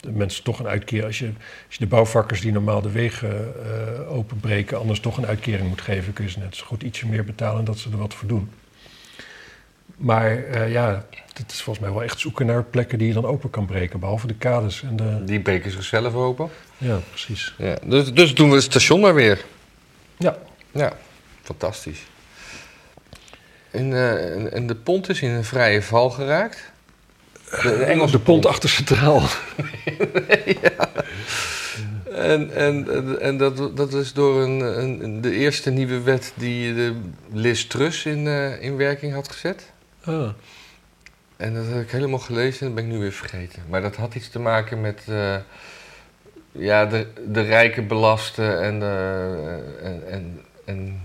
de 0.06 0.12
mensen 0.12 0.44
toch 0.44 0.60
een 0.60 0.68
uitkering, 0.68 1.06
als 1.06 1.20
je, 1.20 1.26
als 1.66 1.76
je 1.76 1.80
de 1.80 1.88
bouwvakkers 1.88 2.42
die 2.42 2.52
normaal 2.52 2.82
de 2.82 2.92
wegen 2.92 3.54
eh, 3.66 4.16
openbreken, 4.16 4.78
anders 4.78 5.00
toch 5.00 5.18
een 5.18 5.26
uitkering 5.26 5.68
moet 5.70 5.82
geven, 5.82 6.14
kun 6.14 6.24
je 6.24 6.32
ze 6.32 6.40
net 6.40 6.56
zo 6.56 6.66
goed 6.66 6.84
ietsje 6.84 7.08
meer 7.08 7.26
betalen 7.26 7.66
dat 7.66 7.78
ze 7.78 7.90
er 7.92 7.98
wat 7.98 8.14
voor 8.14 8.28
doen. 8.28 8.50
Maar 9.98 10.44
eh, 10.44 10.72
ja, 10.72 11.06
het 11.34 11.52
is 11.52 11.62
volgens 11.62 11.86
mij 11.86 11.94
wel 11.94 12.04
echt 12.04 12.20
zoeken 12.20 12.46
naar 12.46 12.64
plekken 12.64 12.98
die 12.98 13.08
je 13.08 13.14
dan 13.14 13.26
open 13.26 13.50
kan 13.50 13.66
breken, 13.66 14.00
behalve 14.00 14.28
de 14.28 14.36
kades 14.36 14.84
en 14.84 14.96
de. 14.96 15.24
Die 15.24 15.40
breken 15.40 15.72
zichzelf 15.72 16.14
open. 16.14 16.50
Ja, 16.78 17.00
precies. 17.10 17.54
Ja. 17.58 17.78
Dus, 17.84 18.14
dus 18.14 18.36
doen 18.36 18.50
we 18.50 18.56
het 18.56 18.64
station 18.64 19.00
maar 19.00 19.14
weer. 19.14 19.46
Ja, 20.18 20.38
Ja, 20.72 20.94
fantastisch. 21.42 22.06
En, 23.72 23.94
eh, 23.94 24.54
en 24.54 24.68
de 24.68 24.76
pont 24.76 25.10
is 25.10 25.22
in 25.22 25.30
een 25.30 25.44
vrije 25.44 25.82
val 25.82 26.10
geraakt. 26.10 26.72
De, 27.50 27.62
de 27.78 27.84
Engelse 27.84 28.12
de 28.18 28.20
pont 28.24 28.46
achter 28.46 28.70
centraal. 28.70 29.22
En, 32.16 32.56
en, 32.56 32.92
en, 32.94 33.22
en 33.22 33.38
dat, 33.38 33.78
dat 33.78 33.94
is 33.94 34.14
door 34.14 34.42
een, 34.42 34.60
een, 35.04 35.22
de 35.22 35.32
eerste 35.32 35.70
nieuwe 35.70 36.02
wet 36.02 36.34
die 36.36 36.74
de 36.74 36.96
Liz 37.32 37.64
Truss 37.64 38.06
in, 38.06 38.28
eh, 38.28 38.62
in 38.62 38.76
werking 38.78 39.14
had 39.14 39.32
gezet. 39.32 39.72
Ah, 40.04 40.30
En 41.38 41.54
dat 41.54 41.66
heb 41.68 41.82
ik 41.82 41.92
helemaal 41.92 42.20
gelezen 42.20 42.60
en 42.60 42.66
dat 42.66 42.76
ben 42.76 42.86
ik 42.86 42.92
nu 42.92 43.00
weer 43.00 43.12
vergeten. 43.12 43.64
Maar 43.70 43.82
dat 43.82 43.96
had 43.96 44.16
iets 44.16 44.30
te 44.30 44.40
maken 44.40 44.82
met 44.82 45.02
eh, 45.08 45.36
ja, 46.52 46.86
de, 46.86 47.08
de 47.28 47.42
rijken 47.42 47.88
belasten 47.88 48.62
en, 48.62 48.82
eh, 48.82 49.86
en, 49.88 50.04
en, 50.10 50.42
en. 50.66 51.02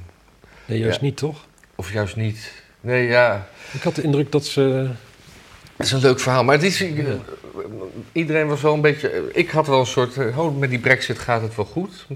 nee, 0.67 0.79
juist 0.79 1.01
Ja. 1.01 1.05
niet, 1.07 1.17
toch? 1.17 1.47
Of 1.75 1.93
juist 1.93 2.17
niet. 2.17 2.53
Nee, 2.81 3.07
ja. 3.07 3.49
Ik 3.73 3.83
had 3.83 3.95
de 3.95 4.03
indruk 4.03 4.33
dat 4.33 4.45
ze. 4.45 4.91
Het 5.81 5.89
is 5.89 5.95
een 5.95 6.01
leuk 6.01 6.21
verhaal. 6.21 6.45
Maar 6.45 6.55
het 6.55 6.65
is, 6.65 6.79
Ja. 6.79 7.19
iedereen 8.13 8.47
was 8.47 8.61
wel 8.61 8.75
een 8.75 8.81
beetje. 8.81 9.31
Ik 9.33 9.51
had 9.51 9.67
wel 9.67 9.81
een 9.81 9.87
soort. 9.87 10.17
eh, 10.17 10.39
Oh, 10.39 10.59
met 10.59 10.71
die 10.71 10.79
Brexit 10.79 11.19
gaat 11.19 11.43
het 11.43 11.55
wel 11.57 11.65
goed. 11.65 12.07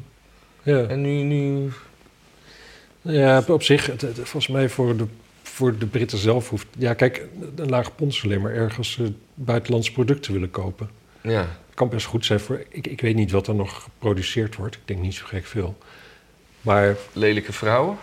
Ja, 0.62 0.82
En 0.86 1.00
nu. 1.00 1.10
nu 1.22 1.72
ja 3.00 3.44
op 3.48 3.62
zich, 3.62 3.86
het, 3.86 4.00
het- 4.00 4.14
volgens 4.16 4.48
mij 4.48 4.68
voor 4.68 4.96
de, 4.96 5.04
voor 5.42 5.78
de 5.78 5.86
Britten 5.86 6.18
zelf 6.18 6.48
hoeft. 6.48 6.66
Ja, 6.78 6.94
kijk, 6.94 7.26
een 7.56 7.68
lage 7.68 7.90
pond 7.90 8.12
is 8.12 8.24
alleen 8.24 8.40
maar 8.40 8.52
erg 8.52 8.76
als 8.78 8.92
ze 8.92 9.12
buitenlandse 9.34 9.92
producten 9.92 10.32
willen 10.32 10.50
kopen. 10.50 10.90
ja. 11.20 11.46
Het 11.66 11.82
kan 11.82 11.92
best 11.94 12.06
goed 12.06 12.24
zijn 12.26 12.40
voor. 12.40 12.64
Ik, 12.68 12.86
ik 12.86 13.00
weet 13.00 13.14
niet 13.14 13.30
wat 13.30 13.46
er 13.46 13.54
nog 13.54 13.82
geproduceerd 13.82 14.56
wordt. 14.56 14.74
Ik 14.74 14.80
denk 14.84 15.00
niet 15.00 15.14
zo 15.14 15.24
gek 15.26 15.44
veel. 15.46 15.78
Maar 16.60 16.96
Lelijke 17.12 17.52
vrouwen. 17.52 17.96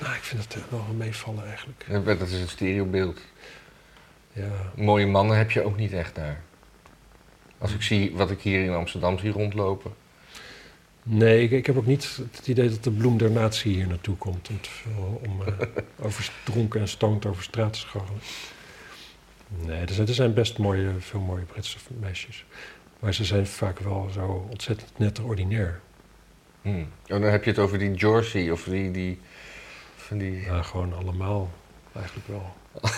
nou, 0.00 0.14
ik 0.14 0.22
vind 0.22 0.42
het 0.42 0.54
eh, 0.54 0.60
wel 0.68 0.84
meevallen 0.96 1.46
eigenlijk. 1.46 1.84
Ja, 1.88 2.14
Dat 2.14 2.28
is 2.28 2.40
het 2.40 2.48
stereobeeld. 2.48 3.20
Ja. 4.38 4.82
Mooie 4.82 5.06
mannen 5.06 5.36
heb 5.36 5.50
je 5.50 5.62
ook 5.64 5.76
niet 5.76 5.92
echt 5.92 6.14
daar. 6.14 6.40
Als 7.58 7.74
ik 7.74 7.82
zie 7.82 8.12
wat 8.16 8.30
ik 8.30 8.40
hier 8.40 8.64
in 8.64 8.72
Amsterdam 8.72 9.18
zie 9.18 9.30
rondlopen. 9.30 9.94
Nee, 11.02 11.42
ik, 11.42 11.50
ik 11.50 11.66
heb 11.66 11.76
ook 11.76 11.86
niet 11.86 12.20
het 12.32 12.48
idee 12.48 12.68
dat 12.68 12.84
de 12.84 12.90
bloem 12.90 13.18
der 13.18 13.30
natie 13.30 13.74
hier 13.74 13.86
naartoe 13.86 14.16
komt. 14.16 14.48
Om, 14.48 14.60
te 14.60 14.70
veel- 14.70 15.20
om 15.26 15.42
eh, 15.42 15.54
over 16.06 16.30
dronken 16.44 16.80
en 16.80 16.88
stoned 16.88 17.26
over 17.26 17.42
straat 17.42 17.72
te 17.72 17.78
scharrelen. 17.78 18.20
Nee, 19.48 19.80
er 19.80 19.92
zijn, 19.92 20.06
er 20.08 20.14
zijn 20.14 20.34
best 20.34 20.58
mooie, 20.58 20.90
veel 20.98 21.20
mooie 21.20 21.44
Britse 21.44 21.78
meisjes. 22.00 22.44
Maar 22.98 23.14
ze 23.14 23.24
zijn 23.24 23.46
vaak 23.46 23.78
wel 23.78 24.08
zo 24.12 24.46
ontzettend 24.50 24.98
net 24.98 25.20
ordinair. 25.20 25.80
Hm. 26.62 26.68
Oh, 26.78 26.84
dan 27.06 27.22
heb 27.22 27.44
je 27.44 27.50
het 27.50 27.58
over 27.58 27.78
die 27.78 27.94
Jorsey 27.94 28.50
of 28.50 28.62
die, 28.64 28.90
die 28.90 29.20
van 29.96 30.18
die... 30.18 30.40
Ja, 30.40 30.62
gewoon 30.62 30.92
allemaal. 30.94 31.50
Eigenlijk 31.92 32.26
wel. 32.28 32.54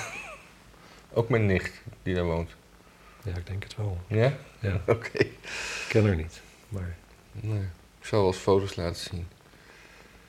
Ook 1.12 1.28
mijn 1.28 1.46
nicht 1.46 1.72
die 2.02 2.14
daar 2.14 2.24
woont. 2.24 2.50
Ja, 3.24 3.36
ik 3.36 3.46
denk 3.46 3.62
het 3.62 3.76
wel. 3.76 3.98
Ja? 4.06 4.32
Ja, 4.58 4.80
Oké. 4.94 5.18
ik 5.18 5.32
ken 5.88 6.06
haar 6.06 6.16
niet. 6.16 6.40
Maar 6.68 6.96
Nee. 7.32 7.60
Ik 8.00 8.06
zal 8.06 8.18
wel 8.18 8.28
eens 8.28 8.36
foto's 8.36 8.76
laten 8.76 9.00
zien. 9.00 9.26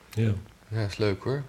ja. 0.10 0.32
Ja, 0.68 0.86
is 0.86 0.98
leuk 0.98 1.24
hoor. 1.24 1.44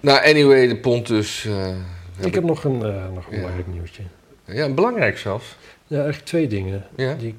Nou, 0.00 0.24
anyway, 0.28 0.66
de 0.68 0.76
Pontus. 0.76 1.44
eh, 1.44 1.76
Ik 2.20 2.34
heb 2.34 2.44
nog 2.44 2.64
een, 2.64 2.82
eh, 2.82 3.08
nog 3.12 3.26
een 3.26 3.32
Ja. 3.32 3.36
belangrijk 3.38 3.66
nieuwtje. 3.66 4.02
Ja, 4.44 4.68
belangrijk 4.74 5.18
zelfs. 5.18 5.56
Ja, 5.86 5.96
eigenlijk 5.96 6.26
twee 6.26 6.46
dingen. 6.46 6.86
Ja, 6.96 7.14
Die 7.14 7.34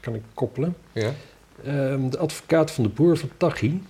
kan 0.00 0.14
ik 0.14 0.22
koppelen. 0.34 0.76
ja. 0.92 1.12
Ehm, 1.64 2.08
de 2.08 2.18
advocaat 2.18 2.70
van 2.70 2.84
de 2.84 2.90
boer 2.90 3.16
van 3.16 3.30
Tachi, 3.36 3.82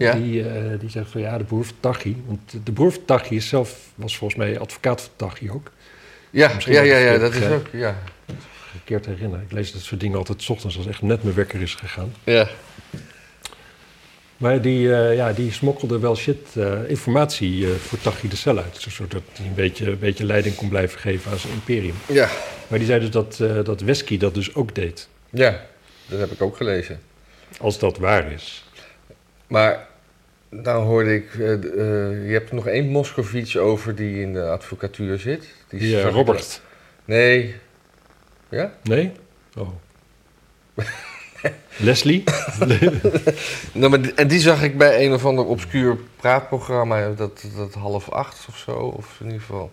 Ja, 0.00 0.12
die, 0.14 0.48
eh, 0.48 0.80
die 0.80 0.90
zegt 0.90 1.10
van 1.10 1.20
ja, 1.20 1.38
de 1.38 1.44
boer 1.44 1.64
van 1.64 1.74
Tachi. 1.80 2.22
Want 2.26 2.40
de 2.64 2.72
broer 2.72 2.92
van 2.92 3.04
Tachi 3.04 3.36
is 3.36 3.48
zelf, 3.48 3.78
was 3.94 4.16
volgens 4.16 4.38
mij 4.40 4.58
advocaat 4.58 5.00
van 5.00 5.10
Tachi 5.16 5.50
ook. 5.50 5.70
ja, 6.30 6.52
misschien 6.54 6.74
ja, 6.74 6.82
ja, 6.82 6.96
ja, 6.96 7.18
dat 7.18 7.34
is 7.34 7.46
ook, 7.46 7.66
ja. 7.72 7.96
Verkeerd 8.70 9.06
herinneren. 9.06 9.44
Ik 9.44 9.52
lees 9.52 9.72
dat 9.72 9.82
soort 9.82 10.00
dingen 10.00 10.18
altijd 10.18 10.42
's 10.42 10.48
ochtends 10.48 10.76
als 10.76 10.86
echt 10.86 11.02
net 11.02 11.22
mijn 11.22 11.34
wekker 11.34 11.60
is 11.60 11.74
gegaan. 11.74 12.12
Ja, 12.24 12.48
Maar 14.36 14.60
die, 14.62 14.94
eh, 14.94 15.16
ja, 15.16 15.32
die 15.32 15.52
smokkelde 15.52 15.98
wel 15.98 16.16
shit 16.16 16.56
eh, 16.56 16.88
informatie 16.88 17.66
voor 17.66 17.98
Tachi 18.00 18.28
de 18.28 18.36
cel 18.36 18.58
uit. 18.58 18.86
Zodat 18.88 19.22
hij 19.32 19.46
een 19.46 19.54
beetje, 19.54 19.90
een 19.90 19.98
beetje 19.98 20.24
leiding 20.24 20.54
kon 20.54 20.68
blijven 20.68 21.00
geven 21.00 21.30
aan 21.32 21.38
zijn 21.38 21.52
imperium. 21.52 21.94
ja, 22.06 22.28
Maar 22.68 22.78
die 22.78 22.88
zei 22.88 23.00
dus 23.00 23.10
dat, 23.10 23.36
dat 23.64 23.80
Wesky 23.80 24.18
dat 24.18 24.34
dus 24.34 24.54
ook 24.54 24.74
deed. 24.74 25.08
ja, 25.30 25.60
dat 26.06 26.18
heb 26.18 26.30
ik 26.30 26.42
ook 26.42 26.56
gelezen. 26.56 27.00
Als 27.60 27.78
dat 27.78 27.98
waar 27.98 28.32
is. 28.32 28.64
Maar 29.46 29.88
nou 30.50 30.84
hoorde 30.84 31.14
ik, 31.14 31.34
eh, 31.34 31.52
eh, 31.52 32.26
je 32.26 32.32
hebt 32.32 32.52
nog 32.52 32.66
één 32.66 32.88
Moskovits 32.88 33.56
over 33.56 33.94
die 33.94 34.20
in 34.20 34.32
de 34.32 34.42
advocatuur 34.48 35.18
zit. 35.18 35.44
Die 35.68 35.98
ik- 35.98 36.10
Robert. 36.10 36.60
Nee. 37.04 37.54
Ja? 38.48 38.72
Nee? 38.82 39.12
Oh. 39.58 39.68
Leslie? 41.76 42.24
Nou, 43.72 43.90
maar 43.90 44.02
die- 44.02 44.14
en 44.14 44.28
die 44.28 44.40
zag 44.40 44.62
ik 44.62 44.78
bij 44.78 45.04
een 45.06 45.12
of 45.12 45.24
ander 45.24 45.44
obscuur 45.44 45.96
praatprogramma, 46.16 47.08
dat, 47.16 47.44
dat 47.56 47.74
half 47.74 48.10
acht 48.10 48.46
of 48.48 48.56
zo, 48.56 48.72
of 48.72 49.16
in 49.20 49.26
ieder 49.26 49.40
geval. 49.40 49.70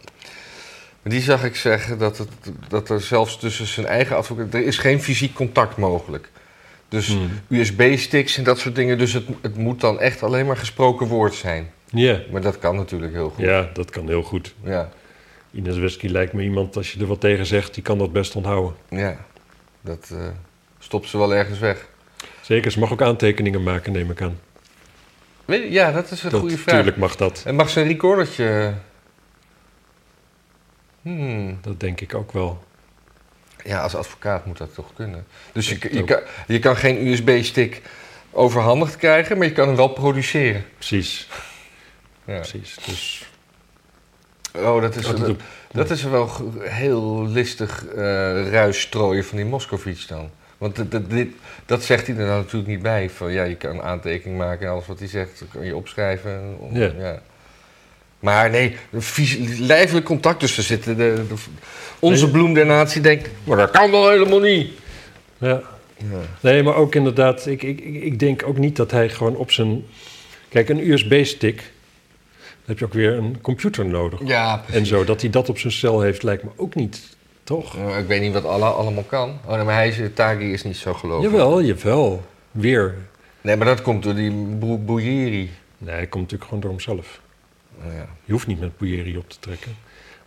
Maar 1.01 1.13
die 1.13 1.21
zag 1.21 1.43
ik 1.43 1.55
zeggen 1.55 1.97
dat, 1.97 2.17
het, 2.17 2.29
dat 2.67 2.89
er 2.89 3.01
zelfs 3.01 3.39
tussen 3.39 3.65
zijn 3.67 3.85
eigen 3.85 4.15
advocaat, 4.17 4.53
er 4.53 4.65
is 4.65 4.77
geen 4.77 5.01
fysiek 5.03 5.33
contact 5.33 5.77
mogelijk. 5.77 6.29
Dus 6.89 7.07
Hmm. 7.07 7.29
USB-sticks 7.47 8.37
en 8.37 8.43
dat 8.43 8.59
soort 8.59 8.75
dingen, 8.75 8.97
dus 8.97 9.13
het, 9.13 9.25
het 9.41 9.57
moet 9.57 9.81
dan 9.81 9.99
echt 9.99 10.23
alleen 10.23 10.45
maar 10.45 10.57
gesproken 10.57 11.07
woord 11.07 11.33
zijn. 11.33 11.71
Ja. 11.85 12.19
Maar 12.31 12.41
dat 12.41 12.59
kan 12.59 12.75
natuurlijk 12.75 13.13
heel 13.13 13.29
goed. 13.29 13.45
ja, 13.45 13.69
dat 13.73 13.89
kan 13.89 14.07
heel 14.07 14.21
goed. 14.21 14.53
Ja, 14.63 14.89
Ines 15.51 15.77
Wesky 15.77 16.07
lijkt 16.07 16.33
me 16.33 16.43
iemand, 16.43 16.77
als 16.77 16.93
je 16.93 16.99
er 16.99 17.05
wat 17.05 17.19
tegen 17.21 17.45
zegt, 17.45 17.73
die 17.73 17.83
kan 17.83 17.97
dat 17.97 18.11
best 18.13 18.35
onthouden. 18.35 18.75
ja. 18.89 19.17
dat 19.81 20.09
eh, 20.13 20.27
stopt 20.79 21.09
ze 21.09 21.17
wel 21.17 21.33
ergens 21.35 21.59
weg. 21.59 21.87
Zeker, 22.41 22.71
ze 22.71 22.79
mag 22.79 22.91
ook 22.91 23.01
aantekeningen 23.01 23.63
maken, 23.63 23.91
neem 23.91 24.11
ik 24.11 24.21
aan. 24.21 24.39
Weet 25.45 25.71
ja, 25.71 25.91
dat 25.91 26.11
is 26.11 26.23
een 26.23 26.29
Dat, 26.29 26.39
goede 26.39 26.57
vraag. 26.57 26.75
tuurlijk 26.75 26.97
mag 26.97 27.15
dat. 27.15 27.41
En 27.45 27.55
mag 27.55 27.69
ze 27.69 27.81
een 27.81 27.87
recordertje... 27.87 28.73
Hmm. 31.01 31.57
Dat 31.61 31.79
denk 31.79 32.01
ik 32.01 32.15
ook 32.15 32.31
wel. 32.31 32.63
Ja, 33.63 33.81
als 33.81 33.95
advocaat 33.95 34.45
moet 34.45 34.57
dat 34.57 34.73
toch 34.73 34.93
kunnen. 34.95 35.25
Dus 35.51 35.69
je, 35.69 35.77
je, 35.91 36.03
kan, 36.03 36.19
je 36.47 36.59
kan 36.59 36.75
geen 36.75 37.07
USB-stick 37.07 37.81
overhandigd 38.31 38.95
krijgen, 38.95 39.37
maar 39.37 39.47
je 39.47 39.53
kan 39.53 39.67
hem 39.67 39.75
wel 39.75 39.87
produceren. 39.87 40.65
Precies, 40.77 41.27
Ja. 42.25 42.35
precies. 42.35 42.77
Dus 42.85 43.25
Oh, 44.55 44.81
dat 44.81 44.95
is, 44.95 45.05
Oh, 45.13 45.29
dat 45.71 45.89
is 45.89 46.03
wel 46.03 46.29
heel 46.59 47.27
listig 47.27 47.85
eh 47.85 48.49
ruisstrooien 48.51 49.25
van 49.25 49.37
die 49.37 49.45
Moskovits 49.45 50.07
dan. 50.07 50.29
Want 50.57 50.75
dit, 50.75 50.91
dit, 50.91 51.09
dit- 51.09 51.33
dat 51.65 51.83
zegt 51.83 52.07
hij 52.07 52.15
er 52.15 52.25
nou 52.25 52.41
natuurlijk 52.41 52.71
niet 52.71 52.81
bij. 52.81 53.09
Van 53.09 53.31
ja, 53.31 53.43
je 53.43 53.55
kan 53.55 53.71
een 53.71 53.81
aantekening 53.81 54.37
maken 54.37 54.65
en 54.65 54.71
alles 54.71 54.87
wat 54.87 54.99
hij 54.99 55.07
zegt 55.07 55.43
kan 55.53 55.65
je 55.65 55.75
opschrijven. 55.75 56.57
Ja. 56.71 57.21
Maar 58.19 58.49
nee, 58.49 58.75
lijfelijk 59.59 60.05
contact. 60.05 60.39
Dus 60.39 60.57
zitten 60.67 60.97
de, 60.97 61.23
de- 61.27 61.35
onze 61.99 62.31
bloem 62.31 62.53
der 62.53 62.65
natie 62.65 63.01
denkt, 63.01 63.29
maar 63.43 63.57
dat 63.57 63.71
kan 63.71 63.91
wel 63.91 64.09
helemaal 64.09 64.39
niet. 64.39 64.71
ja. 65.37 65.61
Ja. 66.11 66.17
Nee, 66.39 66.63
maar 66.63 66.75
ook 66.75 66.95
inderdaad, 66.95 67.45
ik, 67.45 67.63
ik, 67.63 67.79
ik 67.79 68.19
denk 68.19 68.43
ook 68.45 68.57
niet 68.57 68.75
dat 68.75 68.91
hij 68.91 69.09
gewoon 69.09 69.35
op 69.35 69.51
zijn... 69.51 69.85
Kijk, 70.49 70.69
een 70.69 70.89
USB-stick, 70.91 71.57
dan 71.57 71.65
heb 72.65 72.79
je 72.79 72.85
ook 72.85 72.93
weer 72.93 73.13
een 73.13 73.41
computer 73.41 73.85
nodig. 73.85 74.19
Ja, 74.25 74.63
En 74.71 74.85
zo, 74.85 75.03
dat 75.03 75.21
hij 75.21 75.29
dat 75.29 75.49
op 75.49 75.59
zijn 75.59 75.73
cel 75.73 76.01
heeft, 76.01 76.23
lijkt 76.23 76.43
me 76.43 76.49
ook 76.55 76.75
niet, 76.75 77.01
toch? 77.43 77.77
Nou, 77.77 77.97
ik 77.99 78.07
weet 78.07 78.21
niet 78.21 78.33
wat 78.33 78.45
alle, 78.45 78.65
allemaal 78.65 79.03
kan. 79.03 79.39
Oh, 79.45 79.55
nee, 79.55 79.63
maar 79.63 79.73
hij 79.75 79.87
is, 79.87 79.97
Tagi 80.13 80.53
is 80.53 80.63
niet 80.63 80.77
zo 80.77 80.93
gelovig. 80.93 81.31
Jawel, 81.31 81.61
jawel. 81.63 82.25
Weer. 82.51 82.95
Nee, 83.41 83.55
maar 83.55 83.67
dat 83.67 83.81
komt 83.81 84.03
door 84.03 84.15
die 84.15 84.31
Bou- 84.31 84.77
Bouyeri. 84.77 85.49
Nee, 85.77 85.95
hij 85.95 86.07
komt 86.07 86.23
natuurlijk 86.23 86.43
gewoon 86.43 86.59
door 86.59 86.71
hemzelf. 86.71 87.19
Oh, 87.77 87.93
ja. 87.93 88.09
Je 88.25 88.31
hoeft 88.31 88.47
niet 88.47 88.59
met 88.59 88.77
Bouillerie 88.77 89.17
op 89.17 89.29
te 89.29 89.39
trekken. 89.39 89.75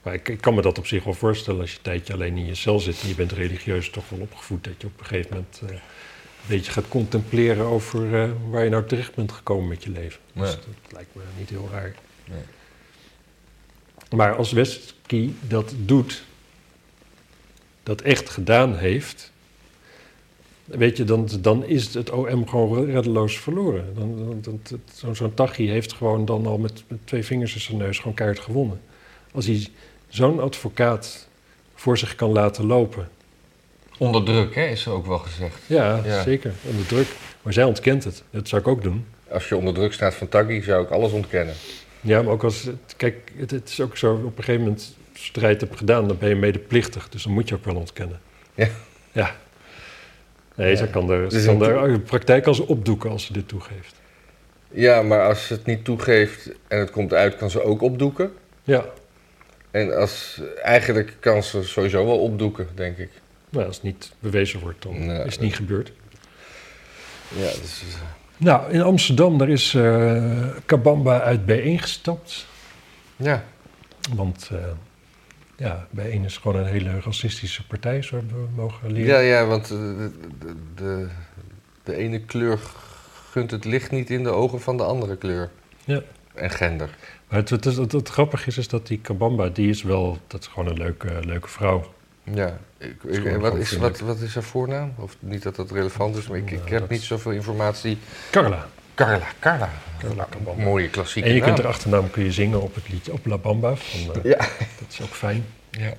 Maar 0.03 0.15
ik, 0.15 0.29
ik 0.29 0.41
kan 0.41 0.55
me 0.55 0.63
dat 0.63 0.79
op 0.79 0.87
zich 0.87 1.05
wel 1.05 1.15
voorstellen 1.15 1.61
als 1.61 1.71
je 1.71 1.77
een 1.77 1.83
tijdje 1.83 2.13
alleen 2.13 2.37
in 2.37 2.47
je 2.47 2.55
cel 2.55 2.81
zit 2.81 3.03
en 3.03 3.09
je 3.09 3.15
bent 3.15 3.33
religieus 3.33 3.91
toch 3.91 4.09
wel 4.09 4.21
opgevoed, 4.21 4.65
dat 4.65 4.75
je 4.79 4.87
op 4.87 5.01
een 5.01 5.07
gegeven 5.07 5.31
moment 5.31 5.61
eh, 5.65 5.71
een 5.71 5.81
beetje 6.47 6.73
gaat 6.73 6.89
contempleren 6.89 7.65
over 7.65 8.23
eh, 8.23 8.31
waar 8.51 8.65
je 8.65 8.71
nou 8.71 8.87
terecht 8.87 9.15
bent 9.15 9.33
gekomen 9.33 9.69
met 9.69 9.85
je 9.85 9.91
leven. 9.91 10.21
Dus 10.33 10.51
dat 10.51 10.93
lijkt 10.93 11.15
me 11.15 11.23
niet 11.39 11.51
heel 11.51 11.69
raar. 11.73 11.95
Nee. 12.25 12.43
Maar 14.11 14.35
als 14.37 14.53
Westky 14.53 15.31
dat 15.41 15.75
doet, 15.77 16.25
dat 17.83 18.01
echt 18.01 18.31
gedaan 18.31 18.77
heeft, 18.77 19.30
weet 20.71 20.97
je, 20.97 21.05
dan, 21.05 21.29
dan 21.41 21.65
is 21.65 21.95
het 21.95 22.11
OM 22.11 22.49
gewoon 22.49 22.85
reddeloos 22.85 23.39
verloren. 23.39 23.85
Dan, 23.95 24.39
dan, 24.41 24.61
Zo'n 25.15 25.35
Tachi 25.35 25.69
heeft 25.69 25.93
gewoon 25.93 26.25
dan 26.25 26.47
al 26.47 26.59
met, 26.59 26.85
met 26.89 26.99
twee 27.05 27.25
vingers 27.25 27.55
in 27.55 27.61
zijn 27.61 27.77
neus 27.77 27.99
gewoon 27.99 28.15
keihard 28.15 28.41
gewonnen. 28.41 28.81
Als 29.33 29.47
hij 29.47 29.67
zo'n 30.09 30.41
advocaat 30.41 31.29
voor 31.75 31.99
zich 31.99 32.15
kan 32.15 32.31
laten 32.31 32.67
lopen. 32.67 33.09
Onder 33.99 34.25
druk, 34.25 34.55
hè, 34.55 34.67
is 34.67 34.87
er 34.87 34.93
ook 34.93 35.07
wel 35.07 35.19
gezegd. 35.19 35.59
Ja, 35.67 36.01
Ja. 36.05 36.23
zeker, 36.23 36.53
onder 36.63 36.87
druk. 36.87 37.07
Maar 37.43 37.53
zij 37.53 37.65
ontkent 37.65 38.05
het. 38.05 38.23
Dat 38.31 38.49
zou 38.49 38.61
ik 38.61 38.69
ook 38.69 38.83
doen. 38.83 39.07
Als 39.31 39.49
je 39.49 39.57
onder 39.57 39.75
druk 39.75 39.93
staat 39.93 40.15
van 40.15 40.29
Taggi, 40.29 40.63
zou 40.63 40.85
ik 40.85 40.91
alles 40.91 41.13
ontkennen. 41.13 41.55
Ja, 42.01 42.23
maar 42.23 42.33
ook 42.33 42.45
als... 42.45 42.69
Kijk, 42.97 43.33
het, 43.37 43.51
het 43.51 43.69
is 43.69 43.81
ook 43.81 43.97
zo, 43.97 44.15
op 44.15 44.39
een 44.39 44.45
gegeven 44.45 44.61
moment 44.61 44.97
strijd 45.13 45.61
hebt 45.61 45.77
gedaan, 45.77 46.09
dan 46.09 46.19
ben 46.19 46.29
je 46.29 46.35
medeplichtig. 46.35 47.09
Dus 47.09 47.23
dan 47.23 47.33
moet 47.33 47.49
je 47.49 47.55
ook 47.55 47.65
wel 47.65 47.77
ontkennen. 47.77 48.21
Ja. 48.55 48.69
Ja. 49.13 49.37
Nee, 50.61 50.77
ze 50.77 50.87
kan 50.87 51.11
er, 51.11 51.29
Dus 51.29 51.45
kan 51.45 51.59
de 51.59 52.01
praktijk 52.07 52.43
kan 52.43 52.55
ze 52.55 52.67
opdoeken 52.67 53.11
als 53.11 53.25
ze 53.25 53.33
dit 53.33 53.49
toegeeft. 53.49 53.95
Ja, 54.71 55.03
maar 55.03 55.27
als 55.29 55.47
ze 55.47 55.53
het 55.53 55.67
niet 55.67 55.85
toegeeft 55.85 56.51
en 56.69 56.79
het 56.79 56.91
komt 56.91 57.15
uit, 57.15 57.37
kan 57.37 57.51
ze 57.51 57.63
ook 57.63 57.83
opdoeken. 57.83 58.33
Ja, 58.63 58.85
En 59.71 59.97
als, 59.97 60.41
eigenlijk 60.63 61.17
kan 61.21 61.43
ze 61.43 61.63
sowieso 61.63 62.05
wel 62.07 62.19
opdoeken, 62.19 62.69
denk 62.75 62.99
ik. 62.99 63.11
nou, 63.51 63.67
als 63.67 63.75
het 63.77 63.85
niet 63.85 64.13
bewezen 64.19 64.61
wordt, 64.61 64.83
dan 64.83 64.95
is 64.95 65.33
het 65.33 65.41
niet 65.41 65.57
gebeurd. 65.57 65.93
Ja, 67.29 67.51
dus, 67.61 67.83
eh, 67.83 68.01
Nou, 68.37 68.73
in 68.73 68.83
Amsterdam, 68.83 69.39
daar 69.39 69.49
is 69.49 69.75
eh 69.75 70.47
Kabamba 70.67 71.21
uit 71.21 71.47
bijeen 71.47 71.79
gestapt. 71.79 72.47
ja. 73.17 73.45
Want 74.15 74.49
eh, 74.53 74.59
ja, 75.61 75.87
bijeen 75.91 76.25
is 76.25 76.37
gewoon 76.37 76.57
een 76.57 76.67
hele 76.67 77.01
racistische 77.01 77.67
partij, 77.67 78.03
zo 78.03 78.17
hebben 78.17 78.35
we 78.43 78.49
mogen 78.55 78.93
leren. 78.93 79.09
Ja, 79.15 79.19
ja, 79.19 79.47
want 79.47 79.63
eh, 79.71 79.77
de, 79.79 80.11
de, 80.75 81.07
de, 81.85 81.97
ene 81.97 82.21
kleur 82.21 82.59
gunt 83.31 83.51
het 83.51 83.65
licht 83.65 83.91
niet 83.91 84.11
in 84.11 84.23
de 84.23 84.31
ogen 84.31 84.61
van 84.61 84.77
de 84.77 84.83
andere 84.83 85.17
kleur. 85.17 85.51
Ja. 85.85 86.03
En 86.35 86.51
gender. 86.51 86.91
Maar 87.29 87.39
het, 87.39 87.51
het, 87.51 87.65
het, 87.65 87.93
het 87.93 88.09
grappige 88.09 88.47
is, 88.47 88.59
is 88.59 88.69
dat 88.69 88.87
die 88.87 88.99
Kabamba, 88.99 89.49
die 89.49 89.69
is 89.69 89.83
wel, 89.83 90.19
dat 90.27 90.41
is 90.41 90.47
gewoon 90.47 90.69
een 90.69 90.79
leuke, 90.79 91.19
leuke 91.25 91.49
vrouw. 91.49 91.93
Ja, 92.35 92.59
ik, 92.79 93.03
is 93.07 93.17
ik- 93.17 93.37
wat, 93.37 93.57
is, 93.57 93.77
wat, 93.77 93.99
wat 94.01 94.21
is 94.21 94.35
haar 94.35 94.43
voornaam? 94.43 94.93
Of 94.97 95.17
niet 95.19 95.43
dat 95.43 95.57
dat 95.57 95.71
relevant 95.71 96.17
is, 96.17 96.29
maar 96.29 96.39
ik, 96.39 96.51
ik 96.51 96.59
Nou, 96.59 96.71
heb 96.71 96.81
dat- 96.81 96.89
niet 96.91 97.03
zoveel 97.03 97.33
informatie. 97.33 97.99
Carla. 98.31 98.69
Carla, 99.07 99.27
Carla. 99.39 99.69
Mooie 100.57 100.89
klassieke 100.89 101.29
En 101.29 101.35
je 101.35 101.41
naam. 101.41 101.49
kunt 101.49 101.63
haar 101.63 101.73
achternaam 101.73 102.11
kun 102.11 102.25
je 102.25 102.33
zingen 102.33 102.63
op 102.63 102.75
het 102.75 102.89
liedje, 102.89 103.13
op 103.13 103.27
La 103.27 103.39
Bamba. 103.39 103.77
Van, 103.77 104.15
eh, 104.15 104.25
Ja. 104.31 104.37
Dat 104.79 104.89
is 104.91 105.01
ook 105.03 105.15
fijn. 105.15 105.45
ja. 105.71 105.93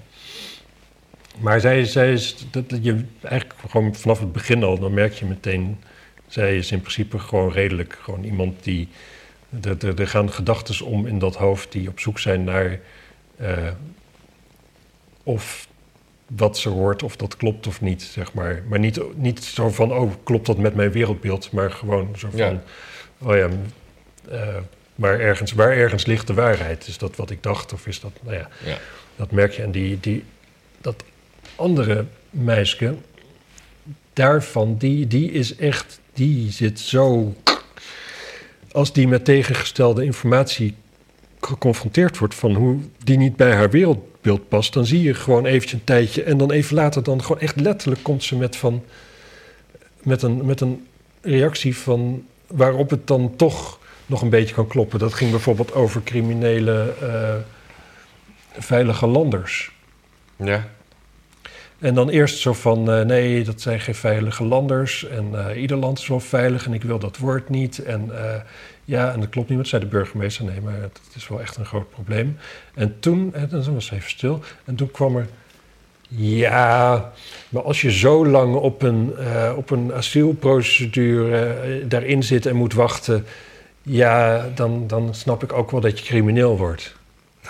Maar 1.39 1.59
zij, 1.59 1.85
zij 1.85 2.13
is, 2.13 2.45
dat, 2.51 2.69
dat 2.69 2.83
je 2.83 3.05
eigenlijk 3.21 3.59
gewoon 3.69 3.95
vanaf 3.95 4.19
het 4.19 4.31
begin 4.31 4.63
al, 4.63 4.79
dan 4.79 4.93
merk 4.93 5.13
je 5.13 5.25
meteen, 5.25 5.79
zij 6.27 6.57
is 6.57 6.71
in 6.71 6.79
principe 6.81 7.19
gewoon 7.19 7.51
redelijk. 7.51 7.97
Gewoon 8.01 8.23
iemand 8.23 8.63
die, 8.63 8.87
er, 9.61 9.85
er, 9.85 9.99
er 9.99 10.07
gaan 10.07 10.31
gedachten 10.31 10.85
om 10.85 11.07
in 11.07 11.19
dat 11.19 11.35
hoofd 11.35 11.71
die 11.71 11.87
op 11.89 11.99
zoek 11.99 12.19
zijn 12.19 12.43
naar 12.43 12.79
eh, 13.37 13.67
of 15.23 15.67
wat 16.35 16.57
ze 16.57 16.69
hoort, 16.69 17.03
of 17.03 17.15
dat 17.15 17.37
klopt 17.37 17.67
of 17.67 17.81
niet, 17.81 18.01
zeg 18.01 18.33
maar. 18.33 18.63
Maar 18.67 18.79
niet, 18.79 18.99
niet 19.15 19.43
zo 19.43 19.69
van, 19.69 19.93
oh, 19.93 20.11
klopt 20.23 20.45
dat 20.45 20.57
met 20.57 20.75
mijn 20.75 20.91
wereldbeeld, 20.91 21.51
maar 21.51 21.71
gewoon 21.71 22.13
zo 22.17 22.27
van, 22.29 22.39
Ja. 22.39 22.61
Oh 23.21 23.35
ja, 23.35 23.49
eh, 24.29 24.57
waar 24.95 25.19
ergens, 25.19 25.51
waar 25.51 25.71
ergens 25.71 26.05
ligt 26.05 26.27
de 26.27 26.33
waarheid. 26.33 26.87
Is 26.87 26.97
dat 26.97 27.15
wat 27.15 27.29
ik 27.29 27.43
dacht 27.43 27.73
of 27.73 27.87
is 27.87 27.99
dat, 27.99 28.11
nou 28.21 28.35
ja, 28.35 28.49
Ja. 28.65 28.77
dat 29.15 29.31
merk 29.31 29.51
je. 29.51 29.61
En 29.61 29.71
die, 29.71 29.99
die, 29.99 30.23
dat 30.81 31.03
andere 31.55 32.05
meisje, 32.29 32.95
daarvan, 34.13 34.77
die, 34.77 35.07
die 35.07 35.31
is 35.31 35.55
echt, 35.55 35.99
die 36.13 36.51
zit 36.51 36.79
zo... 36.79 37.33
Als 38.71 38.93
die 38.93 39.07
met 39.07 39.25
tegengestelde 39.25 40.03
informatie 40.03 40.75
geconfronteerd 41.41 42.17
wordt 42.17 42.35
van 42.35 42.53
hoe 42.53 42.79
die 43.03 43.17
niet 43.17 43.35
bij 43.35 43.53
haar 43.53 43.69
wereldbeeld 43.69 44.47
past, 44.47 44.73
dan 44.73 44.85
zie 44.85 45.01
je 45.01 45.13
gewoon 45.13 45.45
eventjes 45.45 45.73
een 45.73 45.83
tijdje 45.83 46.23
en 46.23 46.37
dan 46.37 46.51
even 46.51 46.75
later 46.75 47.03
dan 47.03 47.21
gewoon 47.23 47.41
echt 47.41 47.59
letterlijk 47.59 48.03
komt 48.03 48.23
ze 48.23 48.35
met 48.35 48.55
van 48.55 48.83
met 50.03 50.21
een, 50.21 50.45
met 50.45 50.61
een 50.61 50.87
reactie 51.21 51.77
van 51.77 52.25
waarop 52.53 52.89
het 52.89 53.07
dan 53.07 53.35
toch 53.35 53.79
nog 54.11 54.21
een 54.21 54.29
beetje 54.29 54.55
kan 54.55 54.67
kloppen. 54.67 54.99
Dat 54.99 55.13
ging 55.13 55.31
bijvoorbeeld 55.31 55.73
over 55.73 56.03
criminele 56.03 56.93
eh, 57.01 57.35
veilige 58.61 59.07
landers. 59.07 59.71
Ja. 60.35 60.67
En 61.79 61.93
dan 61.93 62.09
eerst 62.09 62.37
zo 62.37 62.53
van, 62.53 62.91
eh, 62.91 63.05
nee, 63.05 63.43
dat 63.43 63.61
zijn 63.61 63.79
geen 63.79 63.95
veilige 63.95 64.43
landers. 64.43 65.07
En 65.07 65.47
eh, 65.47 65.61
ieder 65.61 65.77
land 65.77 65.99
is 65.99 66.07
wel 66.07 66.19
veilig 66.19 66.65
en 66.65 66.73
ik 66.73 66.83
wil 66.83 66.99
dat 66.99 67.17
woord 67.17 67.49
niet. 67.49 67.83
En 67.83 68.11
ja, 68.85 69.11
en 69.11 69.19
dat 69.19 69.29
klopt 69.29 69.49
niet, 69.49 69.57
wat 69.57 69.67
zei 69.67 69.81
de 69.81 69.87
burgemeester. 69.87 70.45
Nee, 70.45 70.61
maar 70.61 70.81
het, 70.81 70.99
is 71.15 71.27
wel 71.27 71.41
echt 71.41 71.57
een 71.57 71.65
groot 71.65 71.89
probleem. 71.89 72.37
En 72.73 72.99
toen, 72.99 73.33
en 73.33 73.47
dan 73.49 73.73
was 73.73 73.85
ze 73.85 73.95
even 73.95 74.09
stil. 74.09 74.41
En 74.65 74.75
toen 74.75 74.91
kwam 74.91 75.17
er, 75.17 75.27
ja, 76.15 77.11
maar 77.49 77.61
als 77.63 77.81
je 77.81 77.91
zo 77.91 78.25
lang 78.25 78.55
op 78.55 78.81
een, 78.81 79.13
eh, 79.17 79.53
op 79.55 79.69
een 79.69 79.93
asielprocedure 79.93 81.45
eh, 81.45 81.85
daarin 81.89 82.23
zit 82.23 82.45
en 82.45 82.55
moet 82.55 82.73
wachten... 82.73 83.25
ja, 83.81 84.49
dan, 84.55 84.87
dan 84.87 85.15
snap 85.15 85.43
ik 85.43 85.53
ook 85.53 85.71
wel 85.71 85.81
dat 85.81 85.99
je 85.99 86.05
crimineel 86.05 86.57
wordt. 86.57 86.95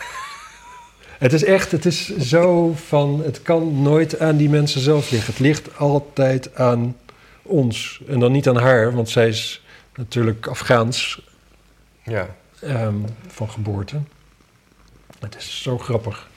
Het 1.17 1.33
is 1.33 1.43
echt, 1.43 1.71
het 1.71 1.85
is 1.85 2.17
zo 2.17 2.73
van, 2.85 3.21
het 3.23 3.41
kan 3.41 3.81
nooit 3.81 4.19
aan 4.19 4.37
die 4.37 4.49
mensen 4.49 4.81
zelf 4.81 5.11
liggen. 5.11 5.31
Het 5.33 5.41
ligt 5.41 5.77
altijd 5.77 6.55
aan 6.55 6.95
ons. 7.41 8.01
En 8.07 8.19
dan 8.19 8.31
niet 8.31 8.47
aan 8.47 8.57
haar, 8.57 8.93
want 8.93 9.09
zij 9.09 9.27
is 9.27 9.63
natuurlijk 9.95 10.47
Afghaans 10.47 11.21
Ja. 12.03 12.35
ehm, 12.61 12.95
van 13.27 13.49
geboorte. 13.49 14.01
Het 15.19 15.35
is 15.35 15.61
zo 15.61 15.77
grappig. 15.77 16.29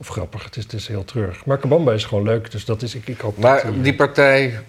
Of 0.00 0.08
grappig, 0.08 0.44
het 0.44 0.56
is, 0.56 0.62
het 0.62 0.72
is 0.72 0.88
heel 0.88 1.04
treurig. 1.04 1.44
Maar 1.44 1.58
Kabamba 1.58 1.92
is 1.92 2.04
gewoon 2.04 2.24
leuk, 2.24 2.50
dus 2.50 2.64
dat 2.64 2.82
is, 2.82 2.94
ik, 2.94 3.08
ik 3.08 3.20
hoop 3.20 3.34
dat 3.34 3.44
Maar 3.44 3.72
die- 3.72 3.80
die 3.82 3.94
partij, 3.94 4.60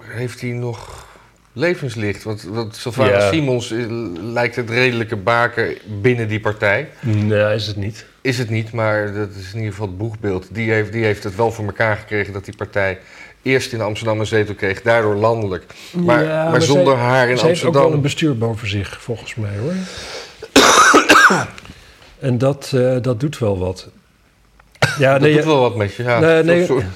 heeft 0.00 0.40
die 0.40 0.52
nog 0.52 1.06
levenslicht? 1.52 2.22
Want, 2.22 2.42
want 2.42 2.76
Sylvana 2.76 3.10
Ja. 3.10 3.28
Simons 3.30 3.70
eh, 3.70 3.86
lijkt 4.20 4.56
het 4.56 4.70
redelijke 4.70 5.16
baken 5.16 5.74
binnen 6.00 6.28
die 6.28 6.40
partij. 6.40 6.88
Nee, 7.00 7.54
is 7.54 7.66
het 7.66 7.76
niet. 7.76 8.06
Is 8.20 8.38
het 8.38 8.50
niet, 8.50 8.72
maar 8.72 9.12
dat 9.14 9.28
is 9.30 9.48
in 9.50 9.56
ieder 9.56 9.70
geval 9.72 9.86
het 9.86 9.98
boegbeeld. 9.98 10.46
Die 10.50 10.70
heeft, 10.70 10.92
die 10.92 11.04
heeft 11.04 11.24
het 11.24 11.36
wel 11.36 11.52
voor 11.52 11.64
elkaar 11.64 11.96
gekregen 11.96 12.32
dat 12.32 12.44
die 12.44 12.56
partij 12.56 12.98
eerst 13.42 13.72
in 13.72 13.80
Amsterdam 13.80 14.20
een 14.20 14.26
zetel 14.26 14.54
kreeg, 14.54 14.82
daardoor 14.82 15.14
landelijk. 15.14 15.64
Maar, 15.92 16.24
Ja, 16.24 16.50
maar, 16.50 16.62
zonder 16.62 16.96
zij- 16.96 17.04
haar 17.04 17.28
in 17.28 17.38
Zij 17.38 17.48
heeft 17.48 17.64
ook 17.64 17.72
wel 17.74 17.82
een 17.82 17.92
Amsterdam. 17.92 18.02
bestuur 18.02 18.38
boven 18.38 18.68
zich, 18.68 19.02
volgens 19.02 19.34
mij 19.34 19.56
hoor. 19.58 19.72
en 22.18 22.38
dat, 22.38 22.70
eh, 22.74 22.96
dat 23.02 23.20
doet 23.20 23.38
wel 23.38 23.58
wat. 23.58 23.88
Ja, 24.98 25.12
dat 25.12 25.20
nee, 25.20 25.34
doet 25.34 25.44
wel 25.44 25.60
wat 25.60 25.76
met 25.76 25.94
je. 25.94 26.02
Ja, 26.02 26.18
Nee, 26.20 26.42
nee. 26.42 26.64
Zo- 26.64 26.78
zo- 26.80 26.86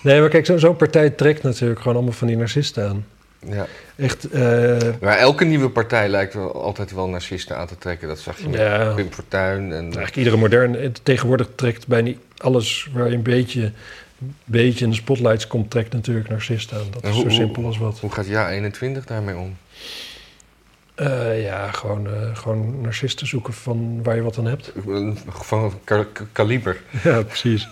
nee 0.00 0.20
maar 0.20 0.28
kijk, 0.28 0.46
zo- 0.46 0.58
zo'n 0.58 0.76
partij 0.76 1.10
trekt 1.10 1.42
natuurlijk 1.42 1.80
gewoon 1.80 1.94
allemaal 1.96 2.14
van 2.14 2.26
die 2.26 2.36
narcisten 2.36 2.88
aan. 2.88 3.04
ja. 3.48 3.66
Echt, 3.96 4.30
eh, 4.30 4.76
Maar 5.00 5.16
elke 5.18 5.44
nieuwe 5.44 5.68
partij 5.68 6.08
lijkt 6.08 6.34
wel 6.34 6.62
altijd 6.62 6.94
wel 6.94 7.08
narcisten 7.08 7.56
aan 7.56 7.66
te 7.66 7.78
trekken. 7.78 8.08
Dat 8.08 8.18
zag 8.18 8.38
je 8.38 8.50
ja, 8.50 8.92
Pim 8.94 9.08
Fortuyn. 9.12 9.72
En, 9.72 9.82
eigenlijk 9.84 10.16
iedere 10.16 10.36
moderne... 10.36 10.92
Tegenwoordig 11.02 11.48
trekt 11.54 11.86
bijna 11.86 12.12
alles 12.36 12.88
waar 12.92 13.08
je 13.08 13.14
een 13.14 13.22
beetje, 13.22 13.72
beetje 14.44 14.84
in 14.84 14.90
de 14.90 14.96
spotlights 14.96 15.46
komt... 15.46 15.70
trekt 15.70 15.92
natuurlijk 15.92 16.28
narcisten 16.28 16.76
aan. 16.76 16.86
Dat 16.90 17.02
En 17.02 17.08
is 17.08 17.14
hoe- 17.14 17.24
zo 17.24 17.30
simpel 17.36 17.64
als 17.64 17.78
wat. 17.78 17.98
Hoe 18.00 18.10
gaat 18.12 18.26
Ja 18.26 18.50
21 18.50 19.04
daarmee 19.04 19.36
om? 19.36 19.56
Eh, 20.94 21.42
ja, 21.44 21.70
gewoon, 21.70 22.06
eh, 22.06 22.36
gewoon 22.36 22.80
narcisten 22.80 23.26
zoeken 23.26 23.52
van 23.52 24.02
waar 24.02 24.16
je 24.16 24.22
wat 24.22 24.38
aan 24.38 24.46
hebt. 24.46 24.72
Van 25.26 25.80
ka- 25.84 26.06
ka- 26.12 26.24
kaliber. 26.32 26.80
Ja, 27.02 27.22
precies. 27.22 27.68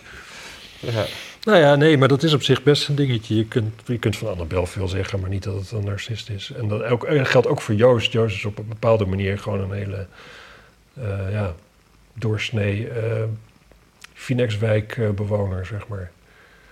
Ja. 0.78 1.04
Nou 1.44 1.58
ja, 1.58 1.74
nee, 1.74 1.98
maar 1.98 2.08
dat 2.08 2.22
is 2.22 2.32
op 2.32 2.42
zich 2.42 2.62
best 2.62 2.88
een 2.88 2.94
dingetje. 2.94 3.36
Je 3.36 3.46
kunt, 3.46 3.72
je 3.84 3.98
kunt 3.98 4.16
van 4.16 4.28
Annabel 4.28 4.66
veel 4.66 4.88
zeggen, 4.88 5.20
maar 5.20 5.30
niet 5.30 5.42
dat 5.42 5.54
het 5.54 5.70
een 5.70 5.84
narcist 5.84 6.30
is. 6.30 6.52
En 6.52 6.68
dat 6.68 6.82
ook, 6.82 7.06
geldt 7.08 7.46
ook 7.46 7.60
voor 7.60 7.74
Joost. 7.74 8.12
Joost 8.12 8.36
is 8.36 8.44
op 8.44 8.58
een 8.58 8.68
bepaalde 8.68 9.06
manier 9.06 9.38
gewoon 9.38 9.60
een 9.60 9.72
hele 9.72 10.06
eh, 10.94 11.32
ja, 11.32 11.54
doorsnee 12.14 12.88
eh 12.88 13.22
Finex-wijk-bewoner, 14.14 15.66
zeg 15.66 15.88
maar. 15.88 16.10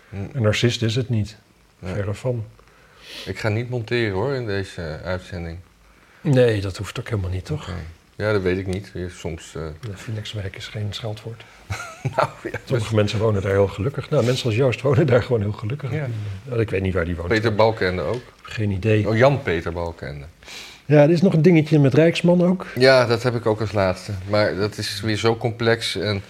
Hm. 0.09 0.17
Een 0.33 0.43
narcist 0.43 0.83
is 0.83 0.95
het 0.97 1.09
niet, 1.09 1.37
verre 1.83 2.15
van. 2.15 2.45
Ik 3.27 3.39
ga 3.39 3.49
niet 3.49 3.71
monteren 3.71 4.13
hoor 4.15 4.35
in 4.35 4.47
deze 4.47 5.01
uitzending. 5.05 5.59
Nee, 6.21 6.61
dat 6.61 6.77
hoeft 6.77 6.99
ook 6.99 7.09
helemaal 7.09 7.31
niet, 7.31 7.45
toch? 7.45 7.71
Ja, 8.17 8.33
dat 8.33 8.43
weet 8.43 8.59
ik 8.59 8.67
niet. 8.67 8.93
Soms. 9.09 9.55
Finex-wijk 9.95 10.57
is 10.57 10.67
geen 10.67 10.87
scheldwoord. 10.91 11.43
nou 12.17 12.29
ja, 12.43 12.59
Sommige 12.65 12.95
mensen 12.95 13.19
wonen 13.19 13.43
daar 13.43 13.53
heel 13.53 13.69
gelukkig. 13.69 14.11
Nou, 14.11 14.25
mensen 14.25 14.47
als 14.47 14.57
Joost 14.57 14.81
wonen 14.81 15.07
daar 15.07 15.23
gewoon 15.23 15.41
heel 15.41 15.53
gelukkig. 15.53 15.93
Ja. 15.93 16.07
Nou, 16.45 16.61
ik 16.61 16.71
weet 16.71 16.83
niet 16.83 16.95
waar 16.95 17.05
die 17.05 17.17
woont. 17.17 17.29
Peter 17.29 17.55
Balkende 17.55 18.03
ook. 18.03 18.23
Geen 18.43 18.71
idee. 18.71 19.09
Oh, 19.09 19.17
Jan-Peter 19.17 19.73
Balkende. 19.73 20.25
Ja, 20.87 21.03
er 21.03 21.11
is 21.11 21.23
nog 21.23 21.33
een 21.33 21.43
dingetje 21.43 21.79
met 21.79 21.95
Rijksman 21.95 22.45
ook. 22.45 22.67
Ja, 22.75 23.07
dat 23.07 23.23
heb 23.23 23.35
ik 23.35 23.47
ook 23.47 23.61
als 23.61 23.73
laatste. 23.73 24.13
Maar 24.29 24.57
dat 24.57 24.79
is 24.79 25.01
weer 25.01 25.17
zo 25.17 25.37
complex. 25.37 25.97
En 25.97 26.23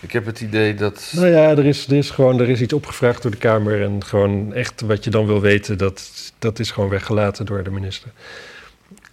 ik 0.00 0.12
heb 0.12 0.26
het 0.26 0.40
idee 0.40 0.74
dat. 0.74 1.12
Nou 1.14 1.28
ja, 1.28 1.50
er 1.50 1.66
is, 1.66 1.86
er 1.86 1.96
is 1.96 2.10
gewoon 2.10 2.40
er 2.40 2.48
is 2.48 2.60
iets 2.60 2.72
opgevraagd 2.72 3.22
door 3.22 3.30
de 3.30 3.36
Kamer. 3.36 3.82
En 3.82 4.04
gewoon 4.04 4.54
echt 4.54 4.80
wat 4.80 5.04
je 5.04 5.10
dan 5.10 5.26
wil 5.26 5.40
weten, 5.40 5.78
dat, 5.78 6.10
dat 6.38 6.58
is 6.58 6.70
gewoon 6.70 6.90
weggelaten 6.90 7.46
door 7.46 7.62
de 7.62 7.70
minister. 7.70 8.10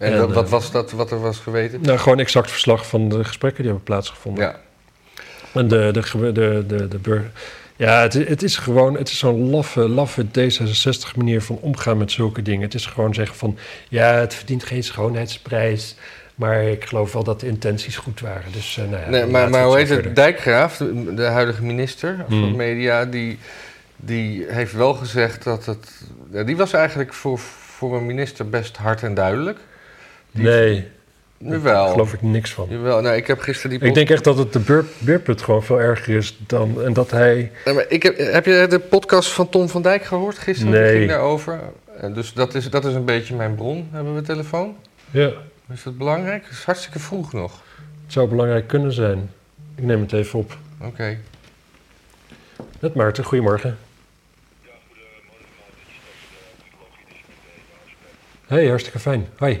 En, 0.00 0.12
en, 0.12 0.18
dat- 0.18 0.32
wat 0.32 0.48
was 0.48 0.70
dat 0.70 0.92
wat 0.92 1.10
er 1.10 1.20
was 1.20 1.38
geweten? 1.38 1.80
Nou, 1.82 1.98
gewoon 1.98 2.18
exact 2.18 2.50
verslag 2.50 2.86
van 2.86 3.08
de 3.08 3.24
gesprekken 3.24 3.62
die 3.62 3.72
hebben 3.72 3.84
plaatsgevonden. 3.88 4.44
Ja. 4.44 4.60
En 5.54 5.68
de, 5.68 5.90
de, 5.92 6.32
de, 6.32 6.64
de, 6.66 6.88
de 6.88 6.98
burger. 6.98 7.30
Ja, 7.76 8.00
het, 8.02 8.12
het 8.12 8.42
is 8.42 8.56
gewoon, 8.56 8.96
het 8.96 9.08
is 9.08 9.18
zo'n 9.18 9.50
laffe, 9.50 9.88
laffe 9.88 10.24
D66 10.26 11.16
manier 11.16 11.42
van 11.42 11.58
omgaan 11.60 11.96
met 11.98 12.12
zulke 12.12 12.42
dingen. 12.42 12.62
Het 12.62 12.74
is 12.74 12.86
gewoon 12.86 13.14
zeggen 13.14 13.36
van, 13.36 13.58
ja, 13.88 14.12
het 14.14 14.34
verdient 14.34 14.64
geen 14.64 14.82
schoonheidsprijs. 14.84 15.94
Maar 16.34 16.62
ik 16.62 16.84
geloof 16.84 17.12
wel 17.12 17.24
dat 17.24 17.40
de 17.40 17.46
intenties 17.46 17.96
goed 17.96 18.20
waren. 18.20 18.52
Dus, 18.52 18.78
eh, 18.78 18.84
nou 18.90 19.02
ja, 19.02 19.08
Nee, 19.08 19.26
maar, 19.26 19.50
maar 19.50 19.64
hoe 19.64 19.76
heet 19.76 19.88
het? 19.88 20.16
Dijkgraaf, 20.16 20.76
de, 20.76 21.14
de 21.14 21.22
huidige 21.24 21.62
minister 21.64 22.16
van 22.28 22.38
Hmm. 22.38 22.56
Media, 22.56 23.04
die, 23.04 23.38
die 23.96 24.44
heeft 24.48 24.72
wel 24.72 24.94
gezegd 24.94 25.44
dat 25.44 25.66
het. 25.66 25.90
ja, 26.32 26.42
die 26.42 26.56
was 26.56 26.72
eigenlijk 26.72 27.12
voor, 27.14 27.38
voor 27.38 27.96
een 27.96 28.06
minister 28.06 28.48
best 28.48 28.76
hard 28.76 29.02
en 29.02 29.14
duidelijk. 29.14 29.58
Die- 30.32 30.44
Nee, 30.44 31.60
daar 31.60 31.88
geloof 31.88 32.12
ik 32.12 32.22
niks 32.22 32.52
van. 32.52 32.66
Jawel. 32.70 33.00
Nou, 33.00 33.16
ik 33.16 33.26
heb 33.26 33.40
gisteren 33.40 33.78
die. 33.78 33.88
Ik 33.88 33.94
denk 33.94 34.10
echt 34.10 34.24
dat 34.24 34.38
het 34.38 34.52
de 34.52 34.58
beer, 34.58 34.84
beerput 34.98 35.42
gewoon 35.42 35.62
veel 35.62 35.80
erger 35.80 36.16
is 36.16 36.38
dan... 36.46 36.82
En 36.82 36.92
dat 36.92 37.10
hij... 37.10 37.52
Nee, 37.64 37.74
maar 37.74 37.84
ik 37.88 38.02
heb, 38.02 38.16
heb 38.18 38.44
je 38.44 38.66
de 38.68 38.78
podcast 38.78 39.28
van 39.32 39.48
Tom 39.48 39.68
van 39.68 39.82
Dijk 39.82 40.04
gehoord 40.04 40.38
gisteren? 40.38 40.72
Die 40.72 40.80
Nee. 40.82 40.96
ging 40.96 41.08
daarover. 41.10 41.60
En 41.96 42.12
Dus 42.14 42.32
dat 42.32 42.54
is, 42.54 42.70
dat 42.70 42.84
is 42.84 42.94
een 42.94 43.04
beetje 43.04 43.34
mijn 43.34 43.54
bron. 43.54 43.88
Hebben 43.92 44.14
we 44.14 44.22
telefoon? 44.22 44.76
Ja, 45.10 45.30
Is 45.72 45.82
dat 45.82 45.98
belangrijk? 45.98 46.42
Het 46.44 46.52
is 46.52 46.64
hartstikke 46.64 46.98
vroeg 46.98 47.32
nog. 47.32 47.62
het 48.04 48.12
zou 48.12 48.28
belangrijk 48.28 48.66
kunnen 48.66 48.92
zijn. 48.92 49.30
Ik 49.76 49.84
neem 49.84 50.00
het 50.00 50.12
even 50.12 50.38
op. 50.38 50.56
Oké. 50.80 51.18
Met 52.80 52.94
Maarten, 52.94 53.24
goedemorgen. 53.24 53.78
Hey, 58.46 58.66
hartstikke 58.68 58.98
fijn. 58.98 59.26
Hoi. 59.36 59.60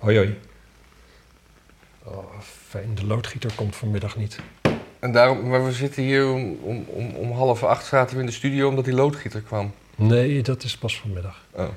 Hoi 0.00 0.16
hoi. 0.16 0.38
Oh, 2.04 2.24
fijn. 2.68 2.94
De 2.94 3.06
loodgieter 3.06 3.50
komt 3.54 3.76
vanmiddag 3.76 4.16
niet. 4.16 4.38
En 4.98 5.12
daarom, 5.12 5.48
maar 5.48 5.64
we 5.64 5.72
zitten 5.72 6.02
hier 6.02 6.28
om, 6.32 6.58
om, 6.62 6.84
om, 6.88 7.14
om 7.14 7.32
half 7.32 7.62
acht 7.64 7.86
zaten 7.86 8.14
we 8.14 8.20
in 8.20 8.26
de 8.26 8.32
studio 8.32 8.68
omdat 8.68 8.84
die 8.84 8.94
loodgieter 8.94 9.40
kwam. 9.40 9.72
Nee, 9.96 10.42
dat 10.42 10.62
is 10.62 10.76
pas 10.76 11.00
vanmiddag. 11.00 11.44
Oh. 11.50 11.68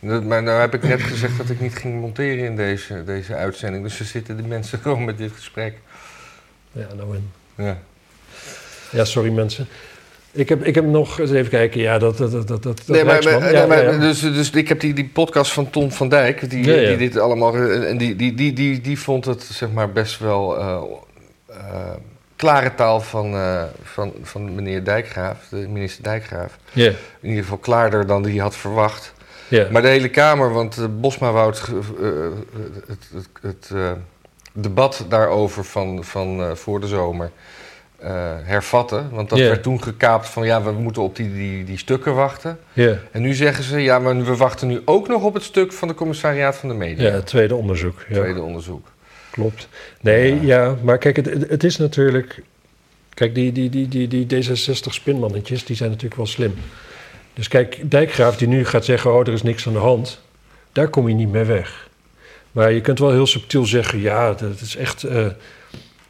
Dat- 0.00 0.24
Maar 0.24 0.42
nou 0.42 0.60
heb 0.60 0.74
ik 0.74 0.82
net 0.82 1.02
gezegd 1.02 1.36
dat 1.36 1.50
ik 1.50 1.60
niet 1.60 1.74
ging 1.76 2.00
monteren 2.00 2.44
in 2.44 2.56
deze, 2.56 3.04
deze 3.04 3.34
uitzending. 3.34 3.82
Dus 3.84 3.98
er 4.00 4.04
zitten 4.06 4.36
de 4.36 4.42
mensen 4.42 4.78
gewoon 4.78 5.04
met 5.04 5.18
dit 5.18 5.32
gesprek. 5.32 5.78
Ja, 6.72 6.94
nou 6.94 7.16
en. 7.16 7.32
Ja. 7.64 7.78
Ja, 8.92 9.04
sorry 9.04 9.30
mensen. 9.30 9.66
Ik 10.34 10.48
heb, 10.48 10.64
ik 10.64 10.74
heb 10.74 10.84
nog 10.84 11.18
eens 11.18 11.30
even 11.30 11.50
kijken. 11.50 11.80
Ja, 11.80 11.98
dat, 11.98 12.16
dat, 12.18 12.32
dat, 12.32 12.48
dat, 12.48 12.62
dat 12.62 12.82
Nee, 12.86 13.04
maar, 13.04 13.22
maar- 13.24 13.32
ja, 13.52 13.58
nee, 13.58 13.66
maar 13.66 13.84
ja. 13.92 13.98
Dus, 13.98 14.20
dus 14.20 14.50
ik 14.50 14.68
heb 14.68 14.80
die, 14.80 14.92
die 14.94 15.08
podcast 15.12 15.52
van 15.52 15.70
Tom 15.70 15.92
van 15.92 16.08
Dijk, 16.08 16.50
die, 16.50 16.64
Ja, 16.64 16.88
die 16.88 16.96
dit 16.96 17.18
allemaal. 17.18 17.56
En 17.56 17.98
die, 17.98 18.16
die, 18.16 18.34
die, 18.34 18.52
die, 18.52 18.80
die 18.80 18.98
vond 18.98 19.24
het 19.24 19.42
zeg 19.42 19.70
maar 19.70 19.92
best 19.92 20.18
wel 20.18 20.58
eh, 20.58 20.82
eh, 21.48 21.56
klare 22.36 22.74
taal 22.74 23.00
van, 23.00 23.34
eh, 23.34 23.62
van, 23.82 24.12
van 24.22 24.54
meneer 24.54 24.84
Dijkgraaf, 24.84 25.38
de 25.50 25.56
minister 25.68 26.02
Dijkgraaf. 26.02 26.56
Ja, 26.72 26.88
In 27.20 27.28
ieder 27.28 27.42
geval 27.42 27.58
klaarder 27.58 28.06
dan 28.06 28.22
hij 28.22 28.36
had 28.36 28.56
verwacht. 28.56 29.12
ja. 29.48 29.66
Maar 29.70 29.82
de 29.82 29.88
hele 29.88 30.08
Kamer, 30.08 30.52
want 30.52 30.76
eh, 30.76 30.84
Bosma 31.00 31.32
wou 31.32 31.50
het, 31.50 31.62
eh, 32.02 32.08
het, 32.86 33.08
het, 33.14 33.28
het, 33.42 33.70
eh, 33.74 33.92
debat 34.52 35.04
daarover 35.08 35.64
van, 35.64 36.04
van 36.04 36.40
eh, 36.40 36.54
voor 36.54 36.80
de 36.80 36.86
zomer 36.86 37.30
eh, 38.04 38.32
hervatten. 38.42 39.10
Want 39.10 39.28
dat 39.28 39.38
werd 39.38 39.62
toen 39.62 39.82
gekaapt 39.82 40.28
van 40.28 40.46
ja, 40.46 40.62
we 40.62 40.70
moeten 40.72 41.02
op 41.02 41.16
die, 41.16 41.32
die, 41.32 41.64
die 41.64 41.78
stukken 41.78 42.14
wachten. 42.14 42.58
En 43.10 43.22
nu 43.22 43.34
zeggen 43.34 43.64
ze 43.64 43.78
ja, 43.80 43.98
maar 43.98 44.24
we 44.24 44.36
wachten 44.36 44.68
nu 44.68 44.80
ook 44.84 45.08
nog 45.08 45.22
op 45.22 45.34
het 45.34 45.42
stuk 45.42 45.72
van 45.72 45.88
de 45.88 45.94
commissariaat 45.94 46.56
van 46.56 46.68
de 46.68 46.74
media. 46.74 47.08
ja, 47.08 47.14
het 47.14 47.26
tweede 47.26 47.54
onderzoek. 47.54 48.04
Ja, 48.08 48.14
Tweede 48.14 48.42
onderzoek. 48.42 48.86
klopt. 49.30 49.68
Nee, 50.00 50.34
Ja. 50.34 50.62
ja, 50.62 50.74
maar 50.82 50.98
kijk, 50.98 51.16
het, 51.16 51.26
het 51.26 51.50
het 51.50 51.64
is 51.64 51.76
natuurlijk... 51.76 52.42
Kijk, 53.14 53.34
die, 53.34 53.52
die, 53.52 53.70
die, 53.70 53.88
die, 53.88 54.08
die 54.08 54.26
D66-spinmannetjes, 54.26 55.64
die 55.64 55.76
zijn 55.76 55.88
natuurlijk 55.88 56.16
wel 56.16 56.26
slim. 56.26 56.54
Dus 57.34 57.48
kijk, 57.48 57.90
Dijkgraaf 57.90 58.36
die 58.36 58.48
nu 58.48 58.64
gaat 58.64 58.84
zeggen... 58.84 59.12
oh, 59.14 59.20
er 59.20 59.32
is 59.32 59.42
niks 59.42 59.66
aan 59.66 59.72
de 59.72 59.78
hand... 59.78 60.20
daar 60.72 60.88
kom 60.88 61.08
je 61.08 61.14
niet 61.14 61.32
mee 61.32 61.44
weg. 61.44 61.88
Maar 62.52 62.72
je 62.72 62.80
kunt 62.80 62.98
wel 62.98 63.10
heel 63.10 63.26
subtiel 63.26 63.66
zeggen... 63.66 64.00
ja, 64.00 64.32
dat 64.32 64.60
is 64.60 64.76
echt... 64.76 65.02
eh, 65.02 65.26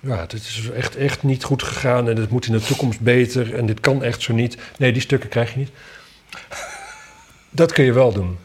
ja, 0.04 0.20
het 0.20 0.32
is 0.32 0.70
echt, 0.76 0.96
echt 0.96 1.22
niet 1.22 1.44
goed 1.44 1.62
gegaan... 1.62 2.08
en 2.08 2.16
het 2.16 2.30
moet 2.30 2.46
in 2.46 2.52
de 2.52 2.60
toekomst 2.60 3.00
beter... 3.00 3.54
en 3.54 3.66
dit 3.66 3.80
kan 3.80 4.02
echt 4.02 4.22
zo 4.22 4.32
niet. 4.32 4.56
Nee, 4.78 4.92
die 4.92 5.02
stukken 5.02 5.28
krijg 5.28 5.52
je 5.52 5.58
niet. 5.58 5.70
Dat 7.50 7.72
kun 7.72 7.84
je 7.84 7.92
wel 7.92 8.12
doen. 8.12 8.38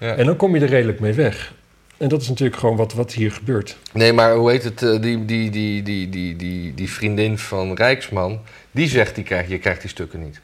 Ja. 0.00 0.14
En 0.14 0.26
dan 0.26 0.36
kom 0.36 0.54
je 0.54 0.60
er 0.60 0.68
redelijk 0.68 1.00
mee 1.00 1.12
weg. 1.12 1.52
En 1.96 2.08
dat 2.08 2.22
is 2.22 2.28
natuurlijk 2.28 2.58
gewoon 2.58 2.76
wat, 2.76 2.92
wat 2.92 3.12
hier 3.12 3.32
gebeurt. 3.32 3.76
Nee, 3.92 4.12
maar 4.12 4.34
hoe 4.34 4.50
heet 4.50 4.64
het? 4.64 4.82
eh, 4.82 5.00
Die, 5.00 5.24
die, 5.24 5.50
die, 5.50 5.82
die, 5.82 6.08
die, 6.08 6.36
die, 6.36 6.74
die 6.74 6.90
vriendin 6.90 7.38
van 7.38 7.74
Rijksman, 7.74 8.40
die 8.70 8.88
zegt 8.88 9.14
die 9.14 9.24
krijg, 9.24 9.48
je 9.48 9.58
krijgt 9.58 9.80
die 9.80 9.90
stukken 9.90 10.22
niet. 10.22 10.40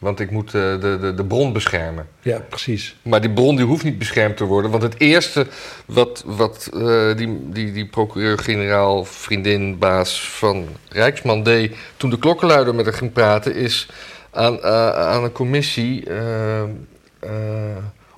Want 0.00 0.20
ik 0.20 0.30
moet 0.30 0.46
eh, 0.46 0.52
de, 0.52 0.98
de, 1.00 1.14
de 1.14 1.24
bron 1.24 1.52
beschermen. 1.52 2.08
Ja, 2.22 2.38
precies. 2.48 2.96
Maar 3.02 3.20
die 3.20 3.30
bron 3.30 3.56
die 3.56 3.64
hoeft 3.64 3.84
niet 3.84 3.98
beschermd 3.98 4.36
te 4.36 4.44
worden. 4.44 4.70
Want 4.70 4.82
het 4.82 5.00
eerste 5.00 5.46
wat, 5.86 6.22
wat 6.26 6.70
eh, 6.74 7.16
die, 7.16 7.50
die, 7.50 7.72
die 7.72 7.86
procureur-generaal, 7.86 9.04
vriendin, 9.04 9.78
baas 9.78 10.28
van 10.28 10.68
Rijksman 10.88 11.42
deed... 11.42 11.76
toen 11.96 12.10
de 12.10 12.18
klokkenluider 12.18 12.74
met 12.74 12.84
haar 12.84 12.94
ging 12.94 13.12
praten... 13.12 13.54
is 13.54 13.88
aan, 14.30 14.62
eh, 14.62 14.90
aan 14.90 15.24
een 15.24 15.32
commissie... 15.32 16.06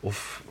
of 0.00 0.42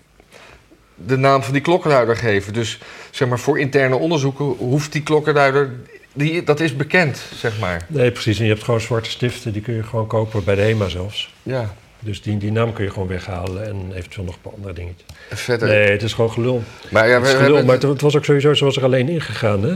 de 0.95 1.17
naam 1.17 1.43
van 1.43 1.53
die 1.53 1.61
klokkenluider 1.61 2.17
geven. 2.17 2.53
Dus 2.53 2.79
zeg 3.11 3.27
maar, 3.27 3.39
voor 3.39 3.59
interne 3.59 3.95
onderzoeken 3.95 4.45
hoeft 4.45 4.91
die 4.91 5.03
klokkenluider... 5.03 5.71
Die, 6.17 6.43
dat 6.43 6.59
is 6.59 6.75
bekend, 6.75 7.21
zeg 7.35 7.59
maar. 7.59 7.85
Nee, 7.87 8.11
precies. 8.11 8.37
En 8.39 8.43
je 8.45 8.51
hebt 8.51 8.63
gewoon 8.63 8.81
zwarte 8.81 9.09
stiften, 9.09 9.53
die 9.53 9.61
kun 9.61 9.73
je 9.73 9.83
gewoon 9.83 10.07
kopen 10.07 10.43
bij 10.43 10.55
de 10.55 10.61
HEMA 10.61 10.87
zelfs. 10.89 11.33
Ja, 11.43 11.73
Dus 11.99 12.21
die, 12.21 12.37
die 12.37 12.51
naam 12.51 12.73
kun 12.73 12.83
je 12.83 12.91
gewoon 12.91 13.07
weghalen 13.07 13.65
en 13.65 13.91
eventueel 13.95 14.25
nog 14.25 14.35
een 14.35 14.41
paar 14.41 14.53
andere 14.53 14.73
dingetjes. 14.73 15.05
en 15.29 15.37
verder... 15.37 15.67
Nee, 15.67 15.91
het 15.91 16.03
is 16.03 16.13
gewoon 16.13 16.31
gelul. 16.31 16.63
Maar 16.91 17.07
ja, 17.07 17.13
het 17.21 17.31
we, 17.31 17.37
we 17.37 17.43
gelul, 17.43 17.63
maar 17.65 17.73
het, 17.73 17.83
het 17.83 18.01
was 18.01 18.15
ook 18.17 18.25
sowieso, 18.25 18.65
was 18.65 18.77
er 18.77 18.83
alleen 18.83 19.09
ingegaan, 19.09 19.63
hè? 19.63 19.73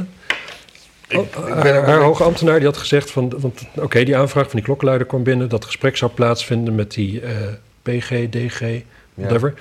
Ik- 1.08 1.18
Oh, 1.18 1.24
ik 1.48 1.54
haar- 1.54 1.62
ben 1.64 1.84
haar 1.84 2.00
hoge 2.02 2.24
ambtenaar 2.24 2.58
die 2.58 2.68
had 2.68 2.78
gezegd 2.78 3.12
van, 3.12 3.34
want 3.38 3.62
oké, 3.76 4.04
die 4.04 4.18
aanvraag 4.18 4.44
van 4.46 4.56
die 4.56 4.64
klokkenluider 4.64 5.08
kwam 5.08 5.24
binnen, 5.24 5.50
dat 5.50 5.66
gesprek 5.66 5.98
zou 5.98 6.12
plaatsvinden 6.12 6.76
met 6.76 6.92
die 6.92 7.22
eh, 7.22 7.36
PG, 7.84 8.30
DG, 8.30 8.60
Ja. 8.60 8.80
whatever. 9.14 9.54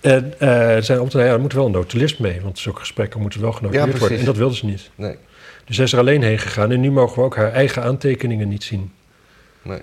En 0.00 0.34
eh 0.38 0.76
zijn 0.82 0.98
ambtenaar, 0.98 1.26
ja, 1.26 1.32
er 1.32 1.40
moet 1.40 1.52
wel 1.52 1.66
een 1.66 1.70
notulist 1.72 2.18
mee, 2.18 2.40
want 2.42 2.58
zulke 2.58 2.78
gesprekken 2.80 3.20
moeten 3.20 3.40
wel 3.40 3.52
genotuleerd 3.52 3.84
Ja, 3.84 3.90
worden. 3.90 4.06
precies. 4.08 4.26
En 4.26 4.32
dat 4.32 4.36
wilde 4.40 4.56
ze 4.56 4.66
niet. 4.66 4.90
Nee, 4.94 5.16
Dus 5.66 5.76
zij 5.76 5.84
is 5.84 5.92
er 5.92 5.98
alleen 5.98 6.22
heen 6.22 6.38
gegaan 6.38 6.70
en 6.70 6.80
nu 6.80 6.90
mogen 6.90 7.16
we 7.18 7.22
ook 7.24 7.36
haar 7.36 7.52
eigen 7.52 7.82
aantekeningen 7.82 8.48
niet 8.48 8.64
zien. 8.64 8.92
nee. 9.62 9.80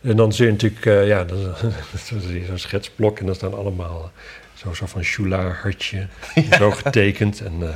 En 0.00 0.16
dan 0.16 0.32
zie 0.32 0.46
je 0.46 0.52
natuurlijk, 0.52 0.86
eh, 0.86 1.06
ja, 1.06 1.24
dan, 1.24 1.38
zo'n 2.48 2.58
schetsblok 2.58 3.18
en 3.18 3.26
dan 3.26 3.34
staan 3.34 3.54
allemaal 3.54 4.12
eh, 4.14 4.22
zo, 4.54 4.72
zo 4.74 4.86
van 4.86 5.02
Shula 5.02 5.48
hartje, 5.48 6.06
zo 6.58 6.70
getekend. 6.70 7.40
En, 7.40 7.52
eh, 7.60 7.68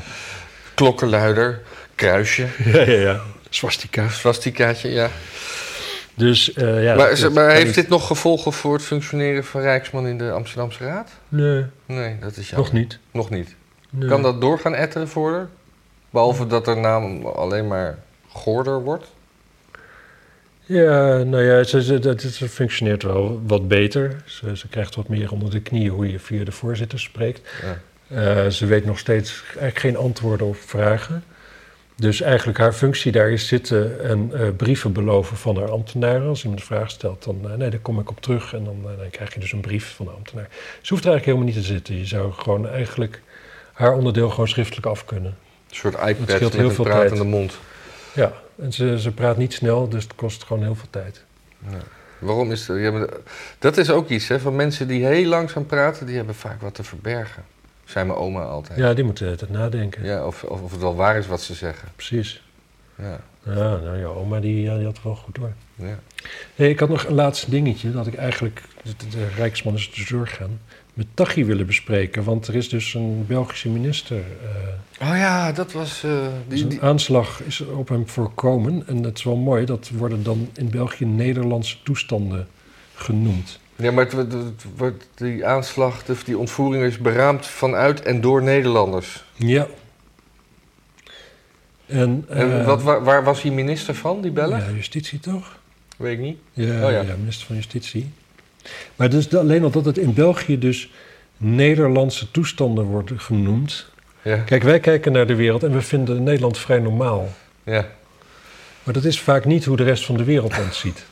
Klokkenluider, 0.74 1.61
kruisje, 1.95 2.47
ja, 2.72 2.80
ja, 2.80 3.01
ja, 3.01 3.20
swastika. 3.51 4.09
swastikaatje, 4.09 4.88
ja. 4.91 5.11
Dus 6.14 6.51
ja. 6.57 6.95
maar 6.95 7.09
dat- 7.09 7.16
ze- 7.18 7.22
dat 7.22 7.32
maar 7.32 7.51
heeft 7.51 7.74
dit 7.74 7.88
nog 7.88 8.07
gevolgen 8.07 8.53
voor 8.53 8.72
het 8.72 8.82
functioneren 8.82 9.45
van 9.45 9.61
Rijksman 9.61 10.07
in 10.07 10.18
de 10.18 10.30
Amsterdamse 10.30 10.84
Raad? 10.84 11.11
Nee, 11.28 11.64
Nee, 11.86 12.18
dat 12.20 12.36
is 12.36 12.51
jammer. 12.51 12.68
nog 12.72 12.80
niet. 12.80 12.99
Nog 13.11 13.30
niet. 13.30 13.55
Nee. 13.91 14.09
Kan 14.09 14.22
dat 14.22 14.41
doorgaan 14.41 14.74
etteren 14.74 15.09
voor? 15.09 15.49
Behalve 16.11 16.47
dat 16.47 16.67
haar 16.67 16.81
naam 16.81 17.27
alleen 17.27 17.69
maar 17.69 17.99
Gorder 18.29 18.83
wordt? 18.83 19.07
Ja, 20.71 21.23
nou 21.23 21.43
ja, 21.43 21.63
ze, 21.63 21.83
ze, 21.83 21.99
dat, 21.99 22.21
ze 22.21 22.49
functioneert 22.49 23.03
wel 23.03 23.41
wat 23.47 23.69
beter. 23.69 24.23
Ze, 24.25 24.57
ze 24.57 24.69
krijgt 24.69 24.95
wat 24.95 25.09
meer 25.09 25.33
onder 25.33 25.51
de 25.51 25.61
knie 25.61 25.91
hoe 25.91 26.11
je 26.11 26.19
via 26.19 26.45
de 26.45 26.53
voorzitter 26.53 27.01
spreekt. 27.01 27.49
Ja. 27.63 27.81
Eh, 28.11 28.51
ze 28.51 28.67
weet 28.67 28.85
nog 28.85 28.99
steeds 28.99 29.43
eigenlijk 29.47 29.79
geen 29.79 29.97
antwoorden 29.97 30.47
op 30.47 30.57
vragen. 30.57 31.25
Dus 31.97 32.21
eigenlijk 32.21 32.59
haar 32.59 32.73
functie 32.73 33.13
daar 33.13 33.31
is 33.31 33.47
zitten 33.47 34.05
en 34.05 34.31
eh, 34.33 34.49
brieven 34.57 34.93
beloven 34.93 35.37
van 35.37 35.57
haar 35.57 35.71
ambtenaren. 35.71 36.29
Als 36.29 36.43
iemand 36.43 36.61
een 36.61 36.67
vraag 36.67 36.91
stelt, 36.91 37.25
dan, 37.25 37.51
eh, 37.51 37.57
nee, 37.57 37.71
daar 37.71 37.81
kom 37.81 38.01
ik 38.01 38.11
op 38.11 38.21
terug. 38.21 38.55
En 38.55 38.65
dan, 38.65 38.83
dan 38.83 39.11
krijg 39.11 39.35
je 39.35 39.41
dus 39.41 39.53
een 39.53 39.61
brief 39.61 39.95
van 39.95 40.07
de 40.07 40.13
ambtenaar. 40.13 40.49
Ze 40.81 40.93
hoeft 40.93 41.05
er 41.05 41.11
eigenlijk 41.11 41.25
helemaal 41.25 41.47
niet 41.47 41.55
te 41.55 41.73
zitten. 41.73 41.99
Je 41.99 42.07
zou 42.07 42.33
gewoon 42.33 42.69
eigenlijk 42.69 43.23
haar 43.73 43.95
onderdeel 43.95 44.31
gewoon 44.31 44.49
schriftelijk 44.49 44.87
af 44.87 45.05
kunnen. 45.05 45.37
Een 45.71 45.77
soort 45.77 45.95
scheelt 45.95 46.11
iPad 46.11 46.41
met 46.41 46.53
heel 46.53 46.64
een 46.64 46.73
veel 46.75 46.85
pratende 46.85 47.16
tijd. 47.16 47.29
mond. 47.29 47.59
Ja, 48.12 48.33
en 48.62 48.73
ze, 48.73 49.01
ze 49.01 49.12
praat 49.12 49.37
niet 49.37 49.53
snel, 49.53 49.89
dus 49.89 50.03
het 50.03 50.14
kost 50.14 50.45
gewoon 50.45 50.62
heel 50.62 50.75
veel 50.75 50.91
tijd. 50.91 51.25
Waarom 52.18 52.53
is 52.53 52.66
dat? 52.66 52.79
Ja, 52.79 53.07
dat 53.59 53.77
is 53.77 53.91
ook 53.91 54.09
iets, 54.09 54.29
hè? 54.29 54.41
Van 54.41 54.57
mensen 54.57 54.89
die 54.89 55.07
heel 55.07 55.25
langzaam 55.25 55.66
praten, 55.66 56.07
die 56.07 56.16
hebben 56.16 56.35
vaak 56.35 56.61
wat 56.61 56.75
te 56.75 56.83
verbergen. 56.83 57.45
Zei 57.85 58.07
mijn 58.07 58.18
oma 58.18 58.43
altijd. 58.43 58.79
Ja, 58.79 58.95
die 58.95 59.05
moeten 59.05 59.29
het 59.29 59.51
nadenken. 59.51 60.05
Ja, 60.05 60.27
of, 60.27 60.45
of, 60.45 60.61
of 60.62 60.71
het 60.71 60.81
wel 60.81 60.97
waar 60.97 61.16
is 61.16 61.27
wat 61.27 61.41
ze 61.41 61.55
zeggen. 61.55 61.89
Precies. 61.97 62.43
Ja, 62.95 63.21
Ja, 63.45 63.76
nou 63.76 63.99
ja, 63.99 64.05
oma 64.07 64.41
die, 64.41 64.68
had 64.70 64.80
het 64.80 65.03
wel 65.03 65.14
goed 65.14 65.34
door. 65.34 65.53
ja. 65.74 65.99
Nee, 66.57 66.70
ik 66.70 66.78
had 66.80 66.88
nog 66.88 67.05
een 67.05 67.14
laatste 67.14 67.51
dingetje. 67.51 67.93
Dat 67.93 68.07
ik 68.07 68.14
eigenlijk, 68.14 68.62
de, 68.82 69.09
de 69.11 69.28
Rijksman 69.36 69.74
is 69.74 69.91
te 69.91 70.01
zorg 70.03 70.36
gaan, 70.36 70.61
met 70.95 71.07
Tachi 71.14 71.45
willen 71.45 71.66
bespreken. 71.66 72.24
Want 72.24 72.47
er 72.47 72.55
is 72.55 72.68
dus 72.68 72.95
een 72.95 73.24
Belgische 73.26 73.68
minister. 73.68 74.16
eh, 74.16 75.09
Oh 75.09 75.16
ja, 75.16 75.53
dat 75.53 75.72
was... 75.72 76.01
dus 76.49 76.66
die, 76.68 76.72
een 76.72 76.82
aanslag 76.82 77.43
is 77.43 77.61
op 77.61 77.88
hem 77.88 78.09
voorkomen. 78.09 78.86
En 78.86 79.03
het 79.03 79.18
is 79.18 79.24
wel 79.24 79.36
mooi, 79.36 79.64
dat 79.64 79.91
worden 79.97 80.22
dan 80.22 80.49
in 80.55 80.70
België 80.70 81.05
Nederlandse 81.05 81.76
toestanden 81.82 82.49
genoemd. 82.95 83.59
ja, 83.76 83.91
maar 83.93 84.07
het, 84.11 84.34
die 85.14 85.47
aanslag, 85.47 86.05
die 86.24 86.38
ontvoering 86.38 86.84
is 86.84 86.99
beraamd 86.99 87.47
vanuit 87.47 88.03
en 88.03 88.20
door 88.20 88.43
Nederlanders. 88.43 89.24
Ja. 89.34 89.66
En, 91.91 92.24
En 92.28 92.61
eh, 92.61 92.66
wat, 92.66 92.82
waar, 92.82 93.05
waar 93.05 93.24
was 93.24 93.43
hij 93.43 93.51
minister 93.51 93.95
van, 93.95 94.20
die 94.20 94.30
Belg? 94.30 94.59
Ja, 94.59 94.70
justitie 94.74 95.20
toch? 95.20 95.59
Weet 95.97 96.12
ik 96.12 96.18
niet. 96.18 96.38
Ja, 96.53 96.84
Oh 96.84 96.91
ja. 96.91 97.01
ja. 97.01 97.14
minister 97.18 97.47
van 97.47 97.57
Justitie. 97.57 98.11
Maar 98.97 99.11
dus 99.11 99.34
alleen 99.34 99.62
al 99.62 99.70
dat 99.70 99.84
het 99.84 99.99
in 99.99 100.14
België 100.14 100.59
dus 100.59 100.91
Nederlandse 101.36 102.30
toestanden 102.30 102.84
worden 102.84 103.20
genoemd. 103.20 103.91
Ja, 104.22 104.36
Kijk, 104.36 104.62
wij 104.62 104.80
kijken 104.80 105.12
naar 105.12 105.26
de 105.26 105.34
wereld 105.34 105.62
en 105.62 105.72
we 105.72 105.82
vinden 105.82 106.22
Nederland 106.22 106.59
vrij 106.59 106.78
normaal. 106.78 107.28
ja. 107.64 107.86
Maar 108.82 108.95
dat 108.95 109.05
is 109.05 109.20
vaak 109.20 109.45
niet 109.45 109.64
hoe 109.64 109.76
de 109.76 109.82
rest 109.84 110.05
van 110.05 110.16
de 110.16 110.24
wereld 110.24 110.59
ons 110.59 110.78
ziet. 110.78 111.07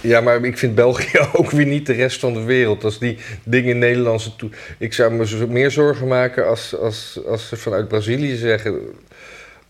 Ja, 0.00 0.20
maar 0.20 0.44
ik 0.44 0.58
vind 0.58 0.74
België 0.74 1.18
ook 1.32 1.50
weer 1.50 1.66
niet 1.66 1.86
de 1.86 1.92
rest 1.92 2.20
van 2.20 2.32
de 2.34 2.42
wereld. 2.42 2.84
Als 2.84 2.98
die 2.98 3.18
dingen 3.44 3.78
Nederlandse 3.78 4.36
toe... 4.36 4.50
Ik 4.78 4.92
zou 4.92 5.12
me 5.12 5.46
meer 5.48 5.70
zorgen 5.70 6.08
maken 6.08 6.46
als, 6.46 6.76
als, 6.76 7.20
als 7.26 7.48
ze 7.48 7.56
vanuit 7.56 7.88
Brazilië 7.88 8.36
zeggen... 8.36 8.78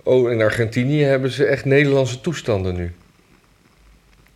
Oh, 0.02 0.30
in 0.30 0.42
Argentinië 0.42 1.02
hebben 1.02 1.30
ze 1.30 1.44
echt 1.44 1.64
Nederlandse 1.64 2.20
toestanden 2.20 2.74
nu. 2.74 2.92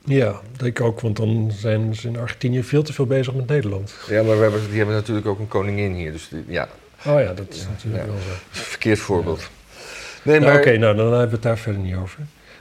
Ja, 0.04 0.40
denk 0.56 0.78
ik 0.78 0.84
ook, 0.84 1.00
want 1.00 1.16
dan 1.16 1.50
zijn 1.56 1.94
ze 1.94 2.08
in 2.08 2.18
Argentinië 2.18 2.62
veel 2.62 2.82
te 2.82 2.92
veel 2.92 3.06
bezig 3.06 3.34
met 3.34 3.46
Nederland. 3.46 3.94
Ja, 4.08 4.22
maar 4.22 4.36
we 4.36 4.42
hebben, 4.42 4.60
die 4.68 4.76
hebben 4.76 4.94
natuurlijk 4.94 5.26
ook 5.26 5.38
een 5.38 5.48
koningin 5.48 5.92
hier. 5.94 6.12
Dus 6.12 6.28
die- 6.28 6.44
ja, 6.46 6.68
Oh 7.06 7.20
ja, 7.20 7.32
dat 7.32 7.46
is 7.50 7.66
natuurlijk 7.68 8.04
ja. 8.04 8.10
wel 8.10 8.20
zo. 8.20 8.28
verkeerd 8.50 8.98
voorbeeld. 8.98 9.50
Nee, 10.22 10.38
Nou, 10.38 10.50
maar... 10.52 10.60
Oké, 10.60 10.76
nou 10.76 10.96
dan 10.96 11.06
hebben 11.06 11.26
we 11.28 11.34
het 11.34 11.42
daar 11.42 11.58
verder 11.58 11.80
niet 11.82 11.94
over. 11.94 12.18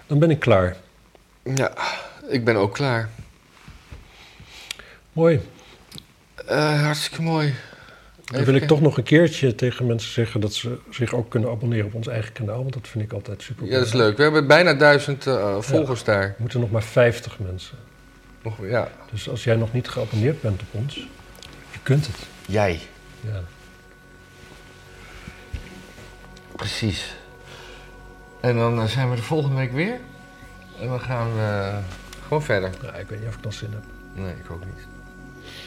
Dan 0.08 0.20
ben 0.20 0.30
ik 0.30 0.40
klaar. 0.40 0.76
Ja, 1.56 1.74
ik 2.30 2.46
ben 2.46 2.56
ook 2.56 2.74
klaar. 2.74 3.10
Mooi. 5.14 5.40
Eh, 6.48 6.82
hartstikke 6.84 7.22
mooi. 7.22 7.54
Dan 8.26 8.44
wil 8.44 8.56
ik 8.56 8.68
toch 8.68 8.82
nog 8.82 8.98
een 8.98 9.04
keertje 9.04 9.56
tegen 9.56 9.86
mensen 9.86 10.12
zeggen 10.12 10.42
dat 10.42 10.54
ze 10.54 10.78
zich 10.90 11.14
ook 11.14 11.30
kunnen 11.30 11.50
abonneren 11.50 11.86
op 11.86 11.94
ons 11.94 12.08
eigen 12.08 12.34
kanaal. 12.34 12.62
Want 12.62 12.74
dat 12.74 12.88
vind 12.88 13.04
ik 13.04 13.14
altijd 13.14 13.42
super. 13.42 13.66
Ja, 13.66 13.78
dat 13.78 13.86
is 13.88 13.94
leuk. 13.94 14.18
We 14.18 14.24
hebben 14.24 14.48
bijna 14.48 14.74
duizend 14.74 15.28
eh, 15.28 15.60
volgers 15.60 16.04
daar. 16.04 16.24
Er 16.24 16.36
moeten 16.38 16.60
nog 16.60 16.72
maar 16.72 16.84
50 16.84 17.40
mensen. 17.40 17.78
Nog, 18.42 18.58
ja. 18.62 18.92
Dus 19.12 19.30
als 19.30 19.44
jij 19.44 19.56
nog 19.56 19.74
niet 19.74 19.88
geabonneerd 19.88 20.42
bent 20.42 20.62
op 20.62 20.68
ons, 20.72 20.96
je 21.72 21.80
kunt 21.84 22.08
het. 22.08 22.16
Jij. 22.46 22.80
Ja. 23.22 23.42
Precies. 26.56 27.16
En 28.40 28.56
dan 28.56 28.80
eh, 28.80 28.86
zijn 28.86 29.10
we 29.10 29.16
de 29.16 29.22
volgende 29.22 29.56
week 29.56 29.72
weer. 29.72 30.00
En 30.80 30.88
dan 30.88 31.00
gaan 31.00 31.34
we 31.36 31.42
eh, 31.42 31.78
gewoon 32.24 32.44
verder. 32.44 32.70
Ja, 32.82 32.94
ik 32.94 33.08
weet 33.08 33.20
niet 33.20 33.28
of 33.28 33.36
ik 33.36 33.44
nog 33.44 33.54
zin 33.54 33.72
heb. 33.72 33.84
Nee, 34.14 34.34
ik 34.44 34.52
ook 34.52 34.66
niet. 34.66 34.93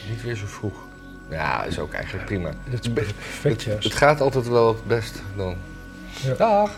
Niet 0.09 0.23
weer 0.23 0.35
zo 0.35 0.45
vroeg. 0.45 0.75
Ja, 1.29 1.63
is 1.63 1.79
ook 1.79 1.93
eigenlijk 1.93 2.25
prima. 2.25 2.51
Is 2.81 2.89
perfect 2.93 3.43
Het, 3.43 3.63
juist. 3.63 3.83
het 3.83 3.93
gaat 3.93 4.21
altijd 4.21 4.47
wel 4.47 4.67
het 4.67 4.85
best 4.87 5.21
dan. 5.35 5.55
Ja. 6.23 6.33
Dag. 6.33 6.71